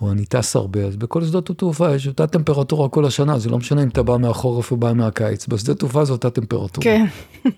או 0.00 0.12
אני 0.12 0.26
טס 0.26 0.56
הרבה, 0.56 0.84
אז 0.84 0.96
בכל 0.96 1.24
שדות 1.24 1.50
התעופה 1.50 1.94
יש 1.94 2.06
אותה 2.06 2.26
טמפרטורה 2.26 2.88
כל 2.88 3.04
השנה, 3.04 3.38
זה 3.38 3.50
לא 3.50 3.58
משנה 3.58 3.82
אם 3.82 3.88
אתה 3.88 4.02
בא 4.02 4.16
מהחורף 4.16 4.70
או 4.70 4.76
בא 4.76 4.92
מהקיץ, 4.92 5.46
בשדה 5.46 5.74
תעופה 5.74 6.04
זו 6.04 6.12
אותה 6.12 6.30
טמפרטורה. 6.30 6.84
כן. 6.84 7.06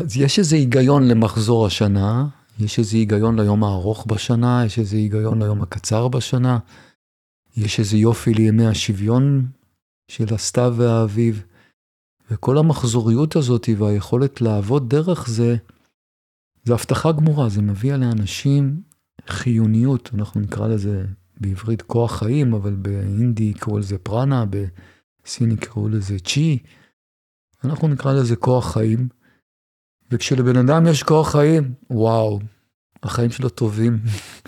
אז 0.00 0.16
יש 0.16 0.38
איזה 0.38 0.56
היגיון 0.56 1.08
למחזור 1.08 1.66
השנה, 1.66 2.26
יש 2.60 2.78
איזה 2.78 2.96
היגיון 2.96 3.40
ליום 3.40 3.64
הארוך 3.64 4.06
בשנה, 4.06 4.62
יש 4.66 4.78
איזה 4.78 4.96
היגיון 4.96 5.42
ליום 5.42 5.62
הקצר 5.62 6.08
בשנה, 6.08 6.58
יש 7.56 7.78
איזה 7.78 7.96
יופי 7.96 8.34
לימי 8.34 8.66
השוויון 8.66 9.46
של 10.10 10.34
הסתיו 10.34 10.74
והאביב, 10.76 11.44
וכל 12.30 12.58
המחזוריות 12.58 13.36
הזאת 13.36 13.68
והיכולת 13.78 14.40
לעבוד 14.40 14.90
דרך 14.90 15.28
זה, 15.28 15.56
זה 16.64 16.74
הבטחה 16.74 17.12
גמורה, 17.12 17.48
זה 17.48 17.62
מביא 17.62 17.94
לאנשים 17.94 18.80
חיוניות, 19.28 20.10
אנחנו 20.14 20.40
נקרא 20.40 20.68
לזה 20.68 21.04
בעברית 21.40 21.82
כוח 21.82 22.18
חיים, 22.18 22.54
אבל 22.54 22.74
באינדי 22.74 23.44
יקראו 23.44 23.78
לזה 23.78 23.98
פראנה, 23.98 24.44
בסין 25.24 25.50
יקראו 25.50 25.88
לזה 25.88 26.18
צ'י, 26.18 26.58
אנחנו 27.64 27.88
נקרא 27.88 28.12
לזה 28.12 28.36
כוח 28.36 28.72
חיים. 28.72 29.08
וכשלבן 30.10 30.56
אדם 30.56 30.86
יש 30.86 31.02
כוח 31.02 31.32
חיים, 31.32 31.74
וואו, 31.90 32.40
החיים 33.02 33.30
שלו 33.30 33.48
טובים, 33.48 33.98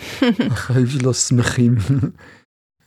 החיים 0.51 0.87
שלו 0.87 1.13
שמחים. 1.13 1.75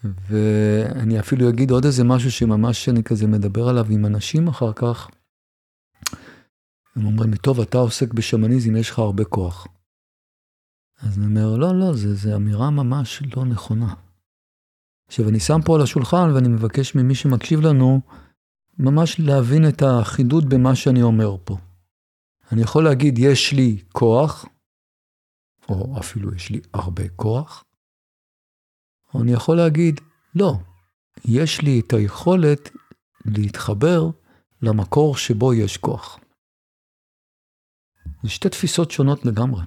ואני 0.04 1.20
אפילו 1.20 1.48
אגיד 1.48 1.70
עוד 1.70 1.84
איזה 1.84 2.04
משהו 2.04 2.30
שממש 2.30 2.88
אני 2.88 3.02
כזה 3.02 3.26
מדבר 3.26 3.68
עליו 3.68 3.86
עם 3.90 4.06
אנשים 4.06 4.48
אחר 4.48 4.72
כך. 4.72 5.08
הם 6.96 7.06
אומרים 7.06 7.30
לי, 7.30 7.38
טוב, 7.38 7.60
אתה 7.60 7.78
עוסק 7.78 8.12
בשמניזם, 8.12 8.76
יש 8.76 8.90
לך 8.90 8.98
הרבה 8.98 9.24
כוח. 9.24 9.66
אז 11.02 11.18
אני 11.18 11.26
אומר, 11.26 11.56
לא, 11.56 11.78
לא, 11.78 11.92
זו 11.92 12.36
אמירה 12.36 12.70
ממש 12.70 13.22
לא 13.36 13.44
נכונה. 13.44 13.94
עכשיו, 15.06 15.28
אני 15.28 15.40
שם 15.40 15.60
פה 15.64 15.74
על 15.74 15.82
השולחן 15.82 16.30
ואני 16.34 16.48
מבקש 16.48 16.94
ממי 16.94 17.14
שמקשיב 17.14 17.60
לנו, 17.60 18.00
ממש 18.78 19.20
להבין 19.20 19.68
את 19.68 19.82
החידוד 19.82 20.48
במה 20.48 20.76
שאני 20.76 21.02
אומר 21.02 21.36
פה. 21.44 21.56
אני 22.52 22.62
יכול 22.62 22.84
להגיד, 22.84 23.18
יש 23.18 23.52
לי 23.52 23.82
כוח, 23.92 24.44
או 25.68 25.98
אפילו 25.98 26.34
יש 26.34 26.50
לי 26.50 26.60
הרבה 26.74 27.08
כוח, 27.08 27.64
או 29.14 29.22
אני 29.22 29.32
יכול 29.32 29.56
להגיד, 29.56 30.00
לא, 30.34 30.52
יש 31.24 31.60
לי 31.60 31.80
את 31.80 31.92
היכולת 31.92 32.70
להתחבר 33.24 34.10
למקור 34.62 35.16
שבו 35.16 35.54
יש 35.54 35.76
כוח. 35.76 36.18
זה 38.22 38.28
שתי 38.28 38.48
תפיסות 38.48 38.90
שונות 38.90 39.24
לגמרי. 39.24 39.62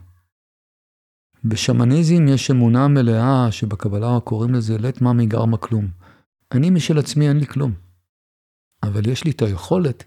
בשמניזם 1.48 2.28
יש 2.28 2.52
אמונה 2.52 2.88
מלאה 2.88 3.52
שבקבלה 3.52 4.20
קוראים 4.24 4.54
לזה 4.54 4.78
לית 4.78 5.02
ממי 5.02 5.26
גרמה 5.26 5.58
כלום. 5.58 5.88
אני 6.52 6.70
משל 6.70 7.00
עצמי 7.00 7.30
אין 7.30 7.38
לי 7.38 7.46
כלום. 7.46 7.74
אבל 8.84 9.08
יש 9.08 9.24
לי 9.24 9.32
את 9.32 9.42
היכולת 9.42 10.04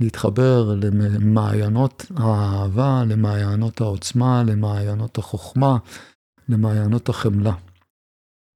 להתחבר 0.00 0.74
למעיינות 0.82 2.06
האהבה, 2.16 3.04
למעיינות 3.08 3.80
העוצמה, 3.80 4.42
למעיינות 4.46 5.18
החוכמה, 5.18 5.78
למעיינות 6.48 7.08
החמלה. 7.08 7.54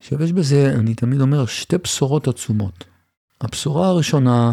עכשיו 0.03 0.23
יש 0.23 0.33
בזה, 0.33 0.75
אני 0.79 0.95
תמיד 0.95 1.21
אומר, 1.21 1.47
שתי 1.47 1.79
בשורות 1.79 2.29
עצומות. 2.29 2.85
הבשורה 3.41 3.89
הראשונה 3.89 4.53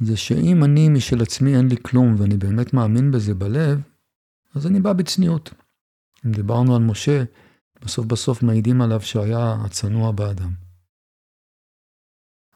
זה 0.00 0.16
שאם 0.16 0.64
אני 0.64 0.88
משל 0.88 1.22
עצמי 1.22 1.56
אין 1.56 1.68
לי 1.68 1.76
כלום 1.82 2.14
ואני 2.18 2.36
באמת 2.36 2.74
מאמין 2.74 3.10
בזה 3.10 3.34
בלב, 3.34 3.80
אז 4.54 4.66
אני 4.66 4.80
בא 4.80 4.92
בצניעות. 4.92 5.61
אם 6.26 6.32
דיברנו 6.32 6.76
על 6.76 6.82
משה, 6.82 7.24
בסוף 7.82 8.06
בסוף 8.06 8.42
מעידים 8.42 8.82
עליו 8.82 9.00
שהיה 9.00 9.56
הצנוע 9.64 10.12
באדם. 10.12 10.52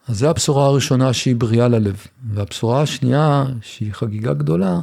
אז 0.07 0.17
זו 0.17 0.29
הבשורה 0.29 0.65
הראשונה 0.65 1.13
שהיא 1.13 1.35
בריאה 1.35 1.67
ללב. 1.67 2.05
והבשורה 2.33 2.81
השנייה, 2.81 3.43
שהיא 3.61 3.93
חגיגה 3.93 4.33
גדולה, 4.33 4.81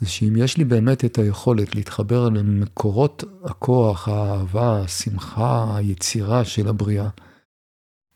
זה 0.00 0.08
שאם 0.08 0.32
יש 0.36 0.56
לי 0.56 0.64
באמת 0.64 1.04
את 1.04 1.18
היכולת 1.18 1.74
להתחבר 1.74 2.28
למקורות 2.28 3.24
הכוח, 3.44 4.08
האהבה, 4.08 4.80
השמחה, 4.80 5.76
היצירה 5.76 6.44
של 6.44 6.68
הבריאה, 6.68 7.08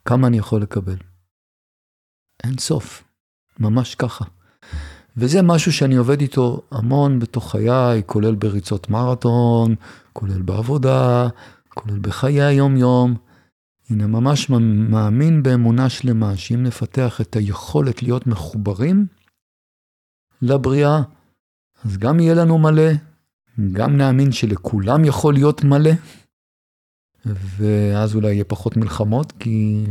כמה 0.04 0.26
אני 0.26 0.38
יכול 0.38 0.62
לקבל? 0.62 0.96
אין 2.44 2.58
סוף, 2.58 3.04
ממש 3.58 3.94
ככה. 3.94 4.24
וזה 5.16 5.42
משהו 5.42 5.72
שאני 5.72 5.96
עובד 5.96 6.20
איתו 6.20 6.62
המון 6.70 7.18
בתוך 7.18 7.50
חיי, 7.50 8.02
כולל 8.06 8.34
בריצות 8.34 8.90
מרתון, 8.90 9.74
כולל 10.12 10.42
בעבודה, 10.42 11.28
כולל 11.68 11.98
בחיי 11.98 12.42
היום-יום. 12.42 13.14
הנה, 13.90 14.06
ממש 14.06 14.50
מאמין 14.90 15.42
באמונה 15.42 15.88
שלמה, 15.88 16.36
שאם 16.36 16.62
נפתח 16.62 17.20
את 17.20 17.36
היכולת 17.36 18.02
להיות 18.02 18.26
מחוברים 18.26 19.06
לבריאה, 20.42 21.02
אז 21.84 21.96
גם 21.96 22.20
יהיה 22.20 22.34
לנו 22.34 22.58
מלא, 22.58 22.90
גם 23.72 23.96
נאמין 23.96 24.32
שלכולם 24.32 25.04
יכול 25.04 25.34
להיות 25.34 25.64
מלא, 25.64 25.90
ואז 27.26 28.14
אולי 28.14 28.32
יהיה 28.32 28.44
פחות 28.44 28.76
מלחמות, 28.76 29.32
כי 29.32 29.84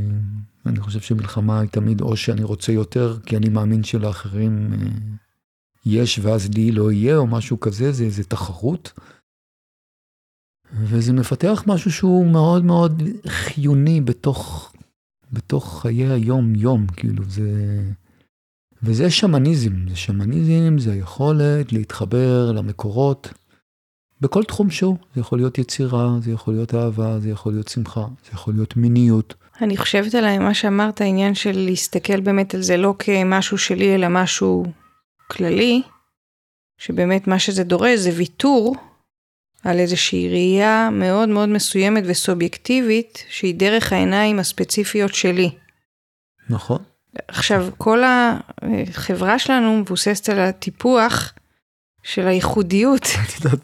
אני 0.65 0.79
חושב 0.79 0.99
שמלחמה 0.99 1.59
היא 1.59 1.69
תמיד 1.69 2.01
או 2.01 2.17
שאני 2.17 2.43
רוצה 2.43 2.71
יותר, 2.71 3.17
כי 3.25 3.37
אני 3.37 3.49
מאמין 3.49 3.83
שלאחרים 3.83 4.73
אה, 4.73 4.87
יש 5.85 6.19
ואז 6.19 6.49
לי 6.49 6.71
לא 6.71 6.91
יהיה, 6.91 7.17
או 7.17 7.27
משהו 7.27 7.59
כזה, 7.59 7.91
זה 7.91 8.03
איזה 8.03 8.23
תחרות. 8.23 8.91
וזה 10.73 11.13
מפתח 11.13 11.63
משהו 11.67 11.91
שהוא 11.91 12.31
מאוד 12.31 12.65
מאוד 12.65 13.03
חיוני 13.27 14.01
בתוך, 14.01 14.73
בתוך 15.31 15.81
חיי 15.81 16.07
היום-יום, 16.07 16.87
כאילו 16.87 17.23
זה... 17.23 17.81
וזה 18.83 19.11
שמניזם, 19.11 19.89
זה 19.89 19.95
שמניזם, 19.95 20.77
זה 20.77 20.91
היכולת 20.91 21.73
להתחבר 21.73 22.51
למקורות 22.51 23.27
בכל 24.21 24.43
תחום 24.43 24.69
שהוא. 24.69 24.97
זה 25.15 25.21
יכול 25.21 25.39
להיות 25.39 25.57
יצירה, 25.57 26.17
זה 26.21 26.31
יכול 26.31 26.53
להיות 26.53 26.75
אהבה, 26.75 27.19
זה 27.19 27.29
יכול 27.29 27.53
להיות 27.53 27.67
שמחה, 27.67 28.05
זה 28.25 28.29
יכול 28.33 28.53
להיות 28.53 28.77
מיניות. 28.77 29.33
אני 29.63 29.77
חושבת 29.77 30.15
עליי 30.15 30.37
מה 30.37 30.53
שאמרת, 30.53 31.01
העניין 31.01 31.35
של 31.35 31.51
להסתכל 31.55 32.19
באמת 32.19 32.55
על 32.55 32.61
זה 32.61 32.77
לא 32.77 32.95
כמשהו 32.99 33.57
שלי, 33.57 33.95
אלא 33.95 34.07
משהו 34.09 34.65
כללי, 35.27 35.81
שבאמת 36.77 37.27
מה 37.27 37.39
שזה 37.39 37.63
דורש 37.63 37.99
זה 37.99 38.11
ויתור 38.15 38.75
על 39.63 39.79
איזושהי 39.79 40.29
ראייה 40.29 40.89
מאוד 40.91 41.29
מאוד 41.29 41.49
מסוימת 41.49 42.03
וסובייקטיבית, 42.07 43.23
שהיא 43.29 43.55
דרך 43.55 43.93
העיניים 43.93 44.39
הספציפיות 44.39 45.13
שלי. 45.13 45.49
נכון. 46.49 46.83
עכשיו, 47.27 47.67
כל 47.77 48.03
החברה 48.05 49.39
שלנו 49.39 49.77
מבוססת 49.77 50.29
על 50.29 50.39
הטיפוח 50.39 51.33
של 52.03 52.27
הייחודיות 52.27 53.07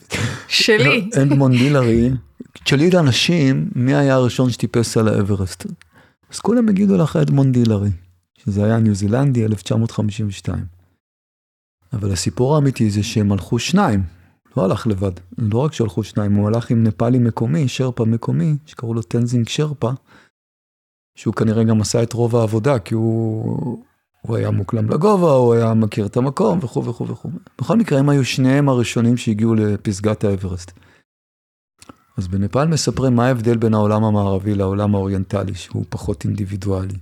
שלי. 0.48 1.10
אדמונד 1.22 1.54
הילרי, 1.54 2.10
תשאלי 2.64 2.90
את 2.90 2.94
האנשים 2.94 3.70
מי 3.76 3.96
היה 3.96 4.14
הראשון 4.14 4.50
שטיפס 4.50 4.98
על 4.98 5.08
האברסט. 5.08 5.66
אז 6.30 6.40
כולם 6.40 6.70
יגידו 6.70 6.98
לך 6.98 7.16
אדמונד 7.16 7.56
הילרי, 7.56 7.90
שזה 8.38 8.66
היה 8.66 8.80
ניו 8.80 8.96
זילנדי 8.96 9.46
1952. 9.46 10.66
אבל 11.94 12.12
הסיפור 12.12 12.56
האמיתי 12.56 12.90
זה 12.90 13.04
שהם 13.04 13.32
הלכו 13.32 13.60
שניים, 13.60 14.04
לא 14.58 14.66
הלך 14.66 14.88
לבד. 14.88 15.12
לא 15.38 15.60
רק 15.60 15.74
שהלכו 15.74 16.04
שניים, 16.04 16.34
הוא 16.34 16.48
הלך 16.48 16.72
עם 16.72 16.84
נפאלי 16.84 17.20
מקומי, 17.20 17.68
שרפה 17.68 18.06
מקומי, 18.06 18.56
שקראו 18.66 18.94
לו 18.94 19.02
טנזינג 19.02 19.48
שרפה, 19.48 19.92
שהוא 21.16 21.34
כנראה 21.34 21.64
גם 21.64 21.82
עשה 21.82 22.04
את 22.04 22.14
רוב 22.14 22.36
העבודה, 22.36 22.80
כי 22.80 22.94
הוא, 22.94 23.84
הוא 24.22 24.38
היה 24.38 24.52
מוקלם 24.52 24.90
לגובה, 24.90 25.32
הוא 25.32 25.54
היה 25.54 25.74
מכיר 25.74 26.06
את 26.06 26.18
המקום 26.18 26.60
וכו' 26.62 26.86
וכו' 26.86 27.08
וכו'. 27.08 27.30
בכל 27.62 27.78
מקרה, 27.78 28.00
הם 28.00 28.10
היו 28.10 28.26
שניהם 28.26 28.70
הראשונים 28.70 29.18
שהגיעו 29.18 29.56
לפסגת 29.56 30.24
האברסט. 30.24 30.72
אז 32.20 32.28
בנפאל 32.28 32.68
מספרים 32.68 33.16
מה 33.16 33.28
ההבדל 33.28 33.58
בין 33.58 33.74
העולם 33.74 34.04
המערבי 34.04 34.56
לעולם 34.56 34.96
האוריינטלי, 34.96 35.56
שהוא 35.56 35.86
פחות 35.90 36.26
אינדיבידואלי. 36.26 36.98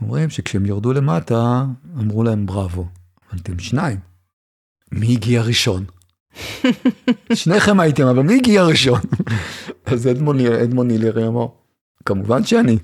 אומרים 0.00 0.30
שכשהם 0.30 0.66
ירדו 0.66 0.92
למטה, 0.92 1.64
אמרו 1.98 2.22
להם 2.22 2.46
בראבו, 2.46 2.86
אבל 3.30 3.38
אתם 3.38 3.58
שניים. 3.58 3.98
מי 4.92 5.12
הגיע 5.12 5.42
ראשון? 5.42 5.84
שניכם 7.34 7.80
הייתם, 7.80 8.06
אבל 8.06 8.22
מי 8.22 8.34
הגיע 8.34 8.64
ראשון? 8.64 9.00
אז 9.86 10.08
אדמון 10.62 10.90
הילרי 10.90 11.26
אמר, 11.26 11.46
כמובן 12.04 12.44
שאני. 12.44 12.78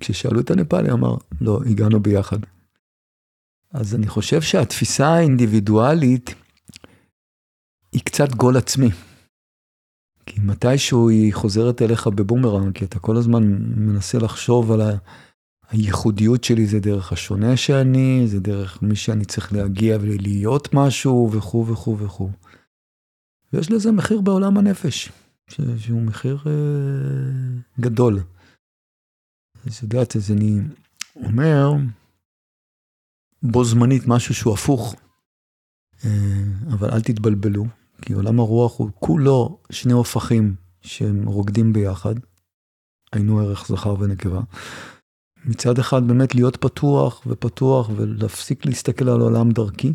כששאלו 0.00 0.40
את 0.40 0.50
הנפאלי, 0.50 0.92
אמר, 0.92 1.16
לא, 1.40 1.60
הגענו 1.66 2.00
ביחד. 2.00 2.38
אז 3.74 3.94
אני 3.94 4.08
חושב 4.08 4.42
שהתפיסה 4.42 5.08
האינדיבידואלית 5.08 6.34
היא 7.92 8.02
קצת 8.04 8.34
גול 8.34 8.56
עצמי. 8.56 8.90
כי 10.34 10.40
מתישהו 10.40 11.08
היא 11.08 11.34
חוזרת 11.34 11.82
אליך 11.82 12.06
בבומרנג, 12.06 12.74
כי 12.74 12.84
אתה 12.84 12.98
כל 12.98 13.16
הזמן 13.16 13.42
מנסה 13.76 14.18
לחשוב 14.18 14.72
על 14.72 14.80
ה... 14.80 14.90
הייחודיות 15.68 16.44
שלי 16.44 16.66
זה 16.66 16.80
דרך 16.80 17.12
השונה 17.12 17.56
שאני, 17.56 18.22
זה 18.26 18.40
דרך 18.40 18.82
מי 18.82 18.96
שאני 18.96 19.24
צריך 19.24 19.52
להגיע 19.52 19.96
ולהיות 20.00 20.74
משהו 20.74 21.30
וכו' 21.32 21.66
וכו' 21.66 21.98
וכו'. 21.98 22.30
ויש 23.52 23.70
לזה 23.70 23.92
מחיר 23.92 24.20
בעולם 24.20 24.58
הנפש, 24.58 25.12
שהוא 25.78 26.02
מחיר 26.02 26.38
אה, 26.46 26.52
גדול. 27.80 28.20
אז 29.66 29.82
יודעת, 29.82 30.16
אז 30.16 30.30
אני 30.30 30.60
אומר, 31.16 31.72
בו 33.42 33.64
זמנית 33.64 34.02
משהו 34.06 34.34
שהוא 34.34 34.54
הפוך, 34.54 34.94
אה, 36.04 36.10
אבל 36.72 36.90
אל 36.90 37.00
תתבלבלו, 37.00 37.64
כי 38.02 38.12
עולם 38.12 38.40
הרוח 38.40 38.78
הוא 38.78 38.90
כולו 38.94 39.58
שני 39.72 39.92
הופכים 39.92 40.54
שהם 40.80 41.28
רוקדים 41.28 41.72
ביחד, 41.72 42.14
היינו 43.12 43.40
ערך 43.40 43.66
זכר 43.68 43.94
ונקבה. 44.00 44.40
מצד 45.44 45.78
אחד 45.78 46.08
באמת 46.08 46.34
להיות 46.34 46.56
פתוח 46.56 47.22
ופתוח 47.26 47.90
ולהפסיק 47.96 48.66
להסתכל 48.66 49.08
על 49.08 49.20
העולם 49.20 49.50
דרכי, 49.50 49.92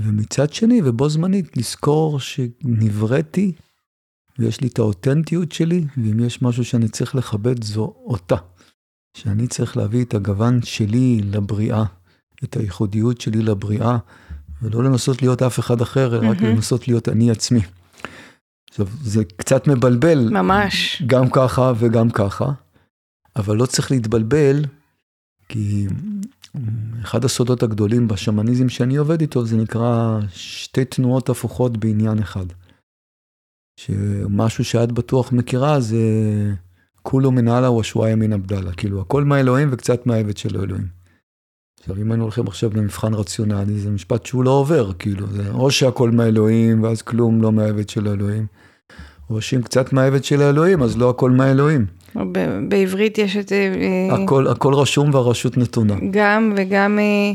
ומצד 0.00 0.52
שני 0.52 0.80
ובו 0.84 1.08
זמנית 1.08 1.56
לזכור 1.56 2.20
שנבראתי 2.20 3.52
ויש 4.38 4.60
לי 4.60 4.68
את 4.68 4.78
האותנטיות 4.78 5.52
שלי, 5.52 5.84
ואם 5.96 6.20
יש 6.20 6.42
משהו 6.42 6.64
שאני 6.64 6.88
צריך 6.88 7.14
לכבד 7.14 7.64
זו 7.64 7.94
אותה. 8.04 8.36
שאני 9.16 9.46
צריך 9.46 9.76
להביא 9.76 10.04
את 10.04 10.14
הגוון 10.14 10.62
שלי 10.62 11.20
לבריאה, 11.24 11.84
את 12.44 12.56
הייחודיות 12.56 13.20
שלי 13.20 13.42
לבריאה, 13.42 13.98
ולא 14.62 14.84
לנסות 14.84 15.22
להיות 15.22 15.42
אף 15.42 15.58
אחד 15.58 15.80
אחר, 15.80 16.20
mm-hmm. 16.20 16.26
רק 16.26 16.42
לנסות 16.42 16.88
להיות 16.88 17.08
אני 17.08 17.30
עצמי. 17.30 17.60
עכשיו, 18.68 18.86
זה 19.02 19.24
קצת 19.24 19.68
מבלבל. 19.68 20.28
ממש. 20.30 21.02
גם 21.06 21.30
ככה 21.30 21.72
וגם 21.78 22.10
ככה, 22.10 22.52
אבל 23.36 23.56
לא 23.56 23.66
צריך 23.66 23.90
להתבלבל, 23.90 24.64
כי 25.48 25.86
אחד 27.02 27.24
הסודות 27.24 27.62
הגדולים 27.62 28.08
בשמניזם 28.08 28.68
שאני 28.68 28.96
עובד 28.96 29.20
איתו, 29.20 29.46
זה 29.46 29.56
נקרא 29.56 30.18
שתי 30.30 30.84
תנועות 30.84 31.28
הפוכות 31.28 31.76
בעניין 31.76 32.18
אחד. 32.18 32.46
שמשהו 33.80 34.64
שאת 34.64 34.92
בטוח 34.92 35.32
מכירה 35.32 35.80
זה 35.80 35.96
כולו 37.02 37.30
מנהלה 37.30 37.70
ושוואיה 37.70 38.16
מן 38.16 38.32
עבדאללה, 38.32 38.72
כאילו 38.72 39.00
הכל 39.00 39.24
מהאלוהים 39.24 39.68
וקצת 39.72 40.06
מהעבד 40.06 40.36
של 40.36 40.60
האלוהים. 40.60 40.95
עכשיו 41.88 42.02
אם 42.02 42.12
היינו 42.12 42.24
הולכים 42.24 42.46
עכשיו 42.46 42.70
למבחן 42.74 43.14
רציונלי 43.14 43.78
זה 43.78 43.90
משפט 43.90 44.26
שהוא 44.26 44.44
לא 44.44 44.50
עובר, 44.50 44.92
כאילו 44.98 45.26
זה 45.26 45.50
או 45.50 45.70
שהכל 45.70 46.10
מהאלוהים 46.10 46.82
ואז 46.82 47.02
כלום 47.02 47.42
לא 47.42 47.52
מהעבד 47.52 47.88
של 47.88 48.06
האלוהים, 48.08 48.46
או 49.30 49.40
שאם 49.40 49.62
קצת 49.62 49.92
מהעבד 49.92 50.24
של 50.24 50.42
האלוהים 50.42 50.82
אז 50.82 50.96
לא 50.96 51.10
הכל 51.10 51.30
מהאלוהים. 51.30 51.86
בעברית 52.68 53.18
יש 53.18 53.36
את... 53.36 53.52
אה, 53.52 54.14
הכל, 54.14 54.48
הכל 54.48 54.74
רשום 54.74 55.14
והרשות 55.14 55.56
נתונה. 55.56 55.94
גם 56.10 56.52
וגם... 56.56 56.98
אה, 56.98 57.32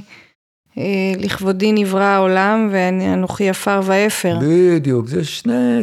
אה, 0.77 1.13
לכבודי 1.17 1.71
נברא 1.71 2.03
העולם 2.03 2.69
ואנוכי 2.71 3.49
עפר 3.49 3.81
ואפר. 3.83 4.39
בדיוק, 4.41 5.07
זה 5.07 5.23
שני, 5.23 5.81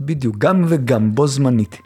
בדיוק, 0.00 0.36
גם 0.38 0.64
וגם, 0.68 1.14
בו 1.14 1.26
זמנית. 1.26 1.78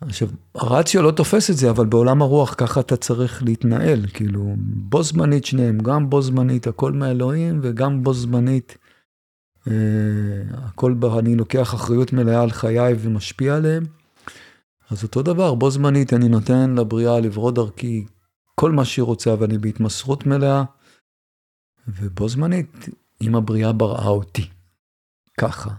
עכשיו, 0.00 0.28
הרציו 0.54 1.02
לא 1.02 1.10
תופס 1.10 1.50
את 1.50 1.56
זה, 1.56 1.70
אבל 1.70 1.86
בעולם 1.86 2.22
הרוח 2.22 2.54
ככה 2.58 2.80
אתה 2.80 2.96
צריך 2.96 3.42
להתנהל, 3.42 4.06
כאילו, 4.14 4.54
בו 4.58 5.02
זמנית 5.02 5.44
שניהם, 5.44 5.78
גם 5.78 6.10
בו 6.10 6.22
זמנית 6.22 6.66
הכל 6.66 6.92
מאלוהים, 6.92 7.60
וגם 7.62 8.02
בו 8.02 8.14
זמנית 8.14 8.78
אה, 9.68 9.72
הכל, 10.52 10.94
אני 11.18 11.36
לוקח 11.36 11.74
אחריות 11.74 12.12
מלאה 12.12 12.42
על 12.42 12.50
חיי 12.50 12.94
ומשפיע 12.98 13.56
עליהם. 13.56 13.84
אז 14.90 15.02
אותו 15.02 15.22
דבר, 15.22 15.54
בו 15.54 15.70
זמנית 15.70 16.12
אני 16.12 16.28
נותן 16.28 16.74
לבריאה 16.74 17.20
לברוא 17.20 17.50
דרכי 17.50 18.06
כל 18.54 18.72
מה 18.72 18.84
שהיא 18.84 19.02
רוצה, 19.02 19.34
ואני 19.38 19.58
בהתמסרות 19.58 20.26
מלאה, 20.26 20.64
ובו 21.88 22.28
זמנית, 22.28 22.88
אם 23.22 23.34
הבריאה 23.36 23.72
בראה 23.72 24.08
אותי, 24.08 24.48
ככה, 25.40 25.70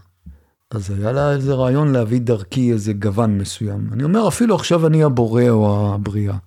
אז 0.71 0.91
היה 0.91 1.12
לה 1.12 1.32
איזה 1.32 1.53
רעיון 1.53 1.91
להביא 1.91 2.21
דרכי 2.21 2.71
איזה 2.71 2.93
גוון 2.93 3.38
מסוים. 3.38 3.89
אני 3.93 4.03
אומר, 4.03 4.27
אפילו 4.27 4.56
עכשיו 4.56 4.88
אני 4.88 5.03
הבורא 5.03 5.49
או 5.49 5.93
הבריאה. 5.93 6.38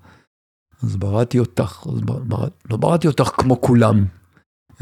אז 0.82 0.96
בראתי 0.96 1.38
אותך, 1.38 1.86
אז 1.86 2.00
בר... 2.00 2.48
לא 2.70 2.76
בראתי 2.76 3.08
אותך 3.08 3.30
כמו 3.38 3.60
כולם, 3.60 4.04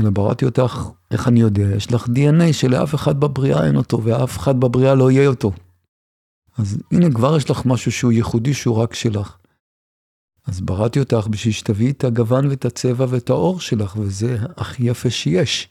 אלא 0.00 0.10
בראתי 0.10 0.44
אותך, 0.44 0.88
איך 1.10 1.28
אני 1.28 1.40
יודע, 1.40 1.62
יש 1.76 1.92
לך 1.92 2.06
DNA 2.06 2.52
שלאף 2.52 2.94
אחד 2.94 3.20
בבריאה 3.20 3.66
אין 3.66 3.76
אותו, 3.76 4.04
ואף 4.04 4.38
אחד 4.38 4.60
בבריאה 4.60 4.94
לא 4.94 5.10
יהיה 5.10 5.28
אותו. 5.28 5.52
אז 6.58 6.78
הנה, 6.92 7.14
כבר 7.14 7.36
יש 7.36 7.50
לך 7.50 7.66
משהו 7.66 7.92
שהוא 7.92 8.12
ייחודי, 8.12 8.54
שהוא 8.54 8.76
רק 8.76 8.94
שלך. 8.94 9.36
אז 10.46 10.60
בראתי 10.60 11.00
אותך 11.00 11.26
בשביל 11.30 11.54
שתביאי 11.54 11.90
את 11.90 12.04
הגוון 12.04 12.46
ואת 12.46 12.64
הצבע 12.64 13.06
ואת 13.08 13.30
האור 13.30 13.60
שלך, 13.60 13.96
וזה 13.96 14.36
הכי 14.56 14.84
יפה 14.84 15.10
שיש. 15.10 15.68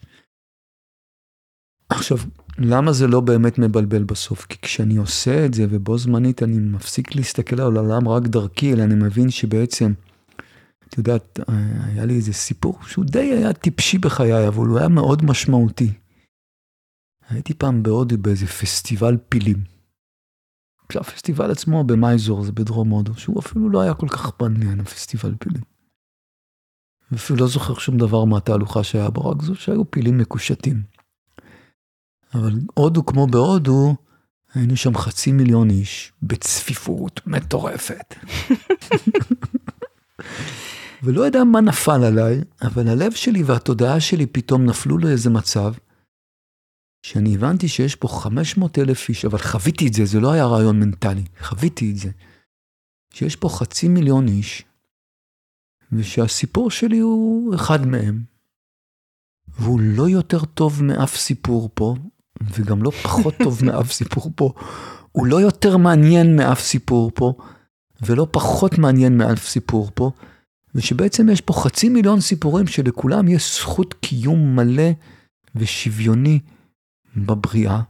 עכשיו, 1.89 2.17
למה 2.57 2.93
זה 2.93 3.07
לא 3.07 3.19
באמת 3.19 3.59
מבלבל 3.59 4.03
בסוף? 4.03 4.45
כי 4.45 4.57
כשאני 4.61 4.97
עושה 4.97 5.45
את 5.45 5.53
זה 5.53 5.65
ובו 5.69 5.97
זמנית 5.97 6.43
אני 6.43 6.59
מפסיק 6.59 7.15
להסתכל 7.15 7.61
על 7.61 7.77
העולם 7.77 8.07
רק 8.07 8.23
דרכי, 8.23 8.73
אלא 8.73 8.83
אני 8.83 8.95
מבין 8.95 9.29
שבעצם, 9.29 9.93
את 10.87 10.97
יודעת, 10.97 11.39
היה 11.83 12.05
לי 12.05 12.15
איזה 12.15 12.33
סיפור 12.33 12.79
שהוא 12.83 13.05
די 13.05 13.19
היה 13.19 13.53
טיפשי 13.53 13.97
בחיי, 13.97 14.47
אבל 14.47 14.67
הוא 14.67 14.77
היה 14.77 14.87
מאוד 14.87 15.25
משמעותי. 15.25 15.93
הייתי 17.29 17.53
פעם 17.53 17.83
בהודו 17.83 18.17
באיזה 18.17 18.47
פסטיבל 18.47 19.17
פילים. 19.29 19.63
הפסטיבל 20.95 21.51
עצמו 21.51 21.83
במייזור, 21.83 22.43
זה 22.43 22.51
בדרום 22.51 22.89
הודו, 22.89 23.15
שהוא 23.15 23.39
אפילו 23.39 23.69
לא 23.69 23.81
היה 23.81 23.93
כל 23.93 24.07
כך 24.07 24.41
מעניין, 24.41 24.79
הפסטיבל 24.79 25.35
פילים. 25.39 25.61
ואפילו 27.11 27.39
לא 27.39 27.47
זוכר 27.47 27.73
שום 27.73 27.97
דבר 27.97 28.25
מהתהלוכה 28.25 28.83
שהיה 28.83 29.09
בו, 29.09 29.29
רק 29.29 29.41
זו 29.41 29.55
שהיו 29.55 29.91
פילים 29.91 30.17
מקושטים. 30.17 30.96
אבל 32.33 32.53
הודו 32.73 33.05
כמו 33.05 33.27
בהודו, 33.27 33.95
היינו 34.53 34.77
שם 34.77 34.97
חצי 34.97 35.31
מיליון 35.31 35.69
איש, 35.69 36.13
בצפיפות 36.21 37.27
מטורפת. 37.27 38.13
ולא 41.03 41.21
יודע 41.21 41.43
מה 41.43 41.61
נפל 41.61 42.03
עליי, 42.03 42.41
אבל 42.61 42.87
הלב 42.87 43.11
שלי 43.11 43.43
והתודעה 43.43 43.99
שלי 43.99 44.25
פתאום 44.25 44.65
נפלו 44.65 44.97
לאיזה 44.97 45.29
מצב, 45.29 45.73
שאני 47.05 47.35
הבנתי 47.35 47.67
שיש 47.67 47.95
פה 47.95 48.07
500 48.07 48.79
אלף 48.79 49.09
איש, 49.09 49.25
אבל 49.25 49.37
חוויתי 49.37 49.87
את 49.87 49.93
זה, 49.93 50.05
זה 50.05 50.19
לא 50.19 50.31
היה 50.31 50.45
רעיון 50.45 50.79
מנטלי, 50.79 51.23
חוויתי 51.39 51.91
את 51.91 51.97
זה. 51.97 52.09
שיש 53.13 53.35
פה 53.35 53.49
חצי 53.49 53.87
מיליון 53.87 54.27
איש, 54.27 54.63
ושהסיפור 55.91 56.71
שלי 56.71 56.99
הוא 56.99 57.55
אחד 57.55 57.85
מהם, 57.85 58.23
והוא 59.47 59.79
לא 59.79 60.09
יותר 60.09 60.45
טוב 60.45 60.83
מאף 60.83 61.15
סיפור 61.15 61.69
פה, 61.73 61.95
וגם 62.53 62.83
לא 62.83 62.89
פחות 62.89 63.33
טוב 63.43 63.65
מאף 63.65 63.91
סיפור 63.91 64.31
פה. 64.35 64.53
הוא 65.11 65.25
לא 65.25 65.41
יותר 65.41 65.77
מעניין 65.77 66.35
מאף 66.35 66.61
סיפור 66.61 67.11
פה, 67.13 67.33
ולא 68.01 68.27
פחות 68.31 68.77
מעניין 68.77 69.17
מאף 69.17 69.47
סיפור 69.47 69.91
פה, 69.93 70.11
ושבעצם 70.75 71.29
יש 71.29 71.41
פה 71.41 71.53
חצי 71.53 71.89
מיליון 71.89 72.21
סיפורים 72.21 72.67
שלכולם 72.67 73.27
יש 73.27 73.59
זכות 73.59 73.93
קיום 73.93 74.55
מלא 74.55 74.91
ושוויוני 75.55 76.39
בבריאה. 77.17 77.81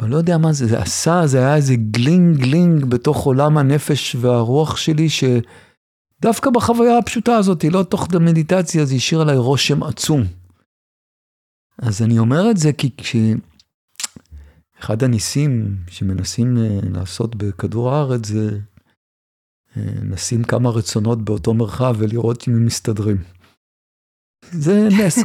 ואני 0.00 0.10
לא 0.10 0.16
יודע 0.16 0.38
מה 0.38 0.52
זה, 0.52 0.66
זה 0.66 0.78
עשה, 0.78 1.26
זה 1.26 1.38
היה 1.38 1.56
איזה 1.56 1.76
גלינג 1.76 2.36
גלינג 2.36 2.84
בתוך 2.84 3.24
עולם 3.24 3.58
הנפש 3.58 4.16
והרוח 4.20 4.76
שלי, 4.76 5.08
שדווקא 5.08 6.50
בחוויה 6.50 6.98
הפשוטה 6.98 7.36
הזאת, 7.36 7.64
לא 7.64 7.82
תוך 7.82 8.08
מדיטציה, 8.20 8.84
זה 8.84 8.94
השאיר 8.94 9.20
עליי 9.20 9.36
רושם 9.36 9.82
עצום. 9.82 10.24
אז 11.86 12.02
אני 12.02 12.18
אומר 12.18 12.50
את 12.50 12.56
זה 12.56 12.72
כי 12.72 12.90
כשאחד 12.96 13.32
הניסים 15.02 15.76
שמנסים 15.90 16.58
אה, 16.58 16.78
לעשות 16.92 17.36
בכדור 17.36 17.90
הארץ 17.90 18.26
זה 18.26 18.58
אה, 19.76 19.82
נשים 20.02 20.44
כמה 20.44 20.70
רצונות 20.70 21.22
באותו 21.22 21.54
מרחב 21.54 21.94
ולראות 21.98 22.48
אם 22.48 22.54
הם 22.54 22.66
מסתדרים. 22.66 23.16
זה 24.52 24.88
נס. 24.98 25.18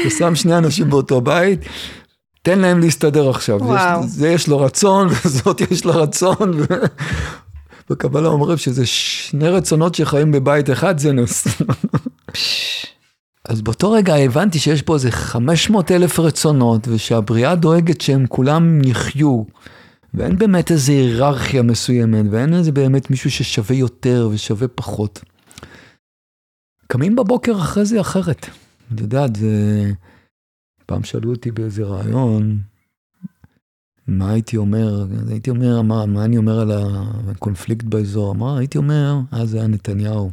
אתה 0.00 0.10
שם 0.18 0.34
שני 0.34 0.58
אנשים 0.58 0.90
באותו 0.90 1.20
בית, 1.20 1.60
תן 2.42 2.58
להם 2.58 2.80
להסתדר 2.80 3.30
עכשיו. 3.30 3.58
וואו. 3.62 4.04
יש, 4.04 4.10
זה 4.10 4.28
יש 4.28 4.48
לו 4.48 4.58
רצון, 4.58 5.08
וזאת 5.24 5.60
יש 5.60 5.86
לה 5.86 5.92
רצון. 5.92 6.52
בקבלה 7.90 8.28
אומרים 8.28 8.56
שזה 8.56 8.86
שני 8.86 9.48
רצונות 9.48 9.94
שחיים 9.94 10.32
בבית 10.32 10.70
אחד, 10.70 10.98
זה 10.98 11.12
נס. 11.12 11.46
אז 13.48 13.62
באותו 13.62 13.92
רגע 13.92 14.14
הבנתי 14.14 14.58
שיש 14.58 14.82
פה 14.82 14.94
איזה 14.94 15.10
500 15.10 15.90
אלף 15.90 16.18
רצונות, 16.18 16.88
ושהבריאה 16.88 17.54
דואגת 17.54 18.00
שהם 18.00 18.26
כולם 18.26 18.80
יחיו. 18.84 19.42
ואין 20.14 20.38
באמת 20.38 20.70
איזה 20.70 20.92
היררכיה 20.92 21.62
מסוימת, 21.62 22.24
ואין 22.30 22.54
איזה 22.54 22.72
באמת 22.72 23.10
מישהו 23.10 23.30
ששווה 23.30 23.76
יותר 23.76 24.28
ושווה 24.32 24.68
פחות. 24.68 25.20
קמים 26.86 27.16
בבוקר 27.16 27.58
אחרי 27.58 27.84
זה 27.84 28.00
אחרת. 28.00 28.46
את 28.94 29.00
יודעת, 29.00 29.36
זה... 29.36 29.92
פעם 30.86 31.04
שאלו 31.04 31.30
אותי 31.30 31.50
באיזה 31.50 31.84
רעיון, 31.84 32.58
מה 34.06 34.30
הייתי 34.30 34.56
אומר, 34.56 35.06
הייתי 35.28 35.50
אומר, 35.50 35.82
מה, 35.82 36.06
מה 36.06 36.24
אני 36.24 36.36
אומר 36.36 36.60
על 36.60 36.70
הקונפליקט 36.72 37.84
באזור? 37.84 38.34
מה 38.34 38.58
הייתי 38.58 38.78
אומר, 38.78 39.14
אז 39.30 39.50
זה 39.50 39.58
היה 39.58 39.66
נתניהו. 39.66 40.30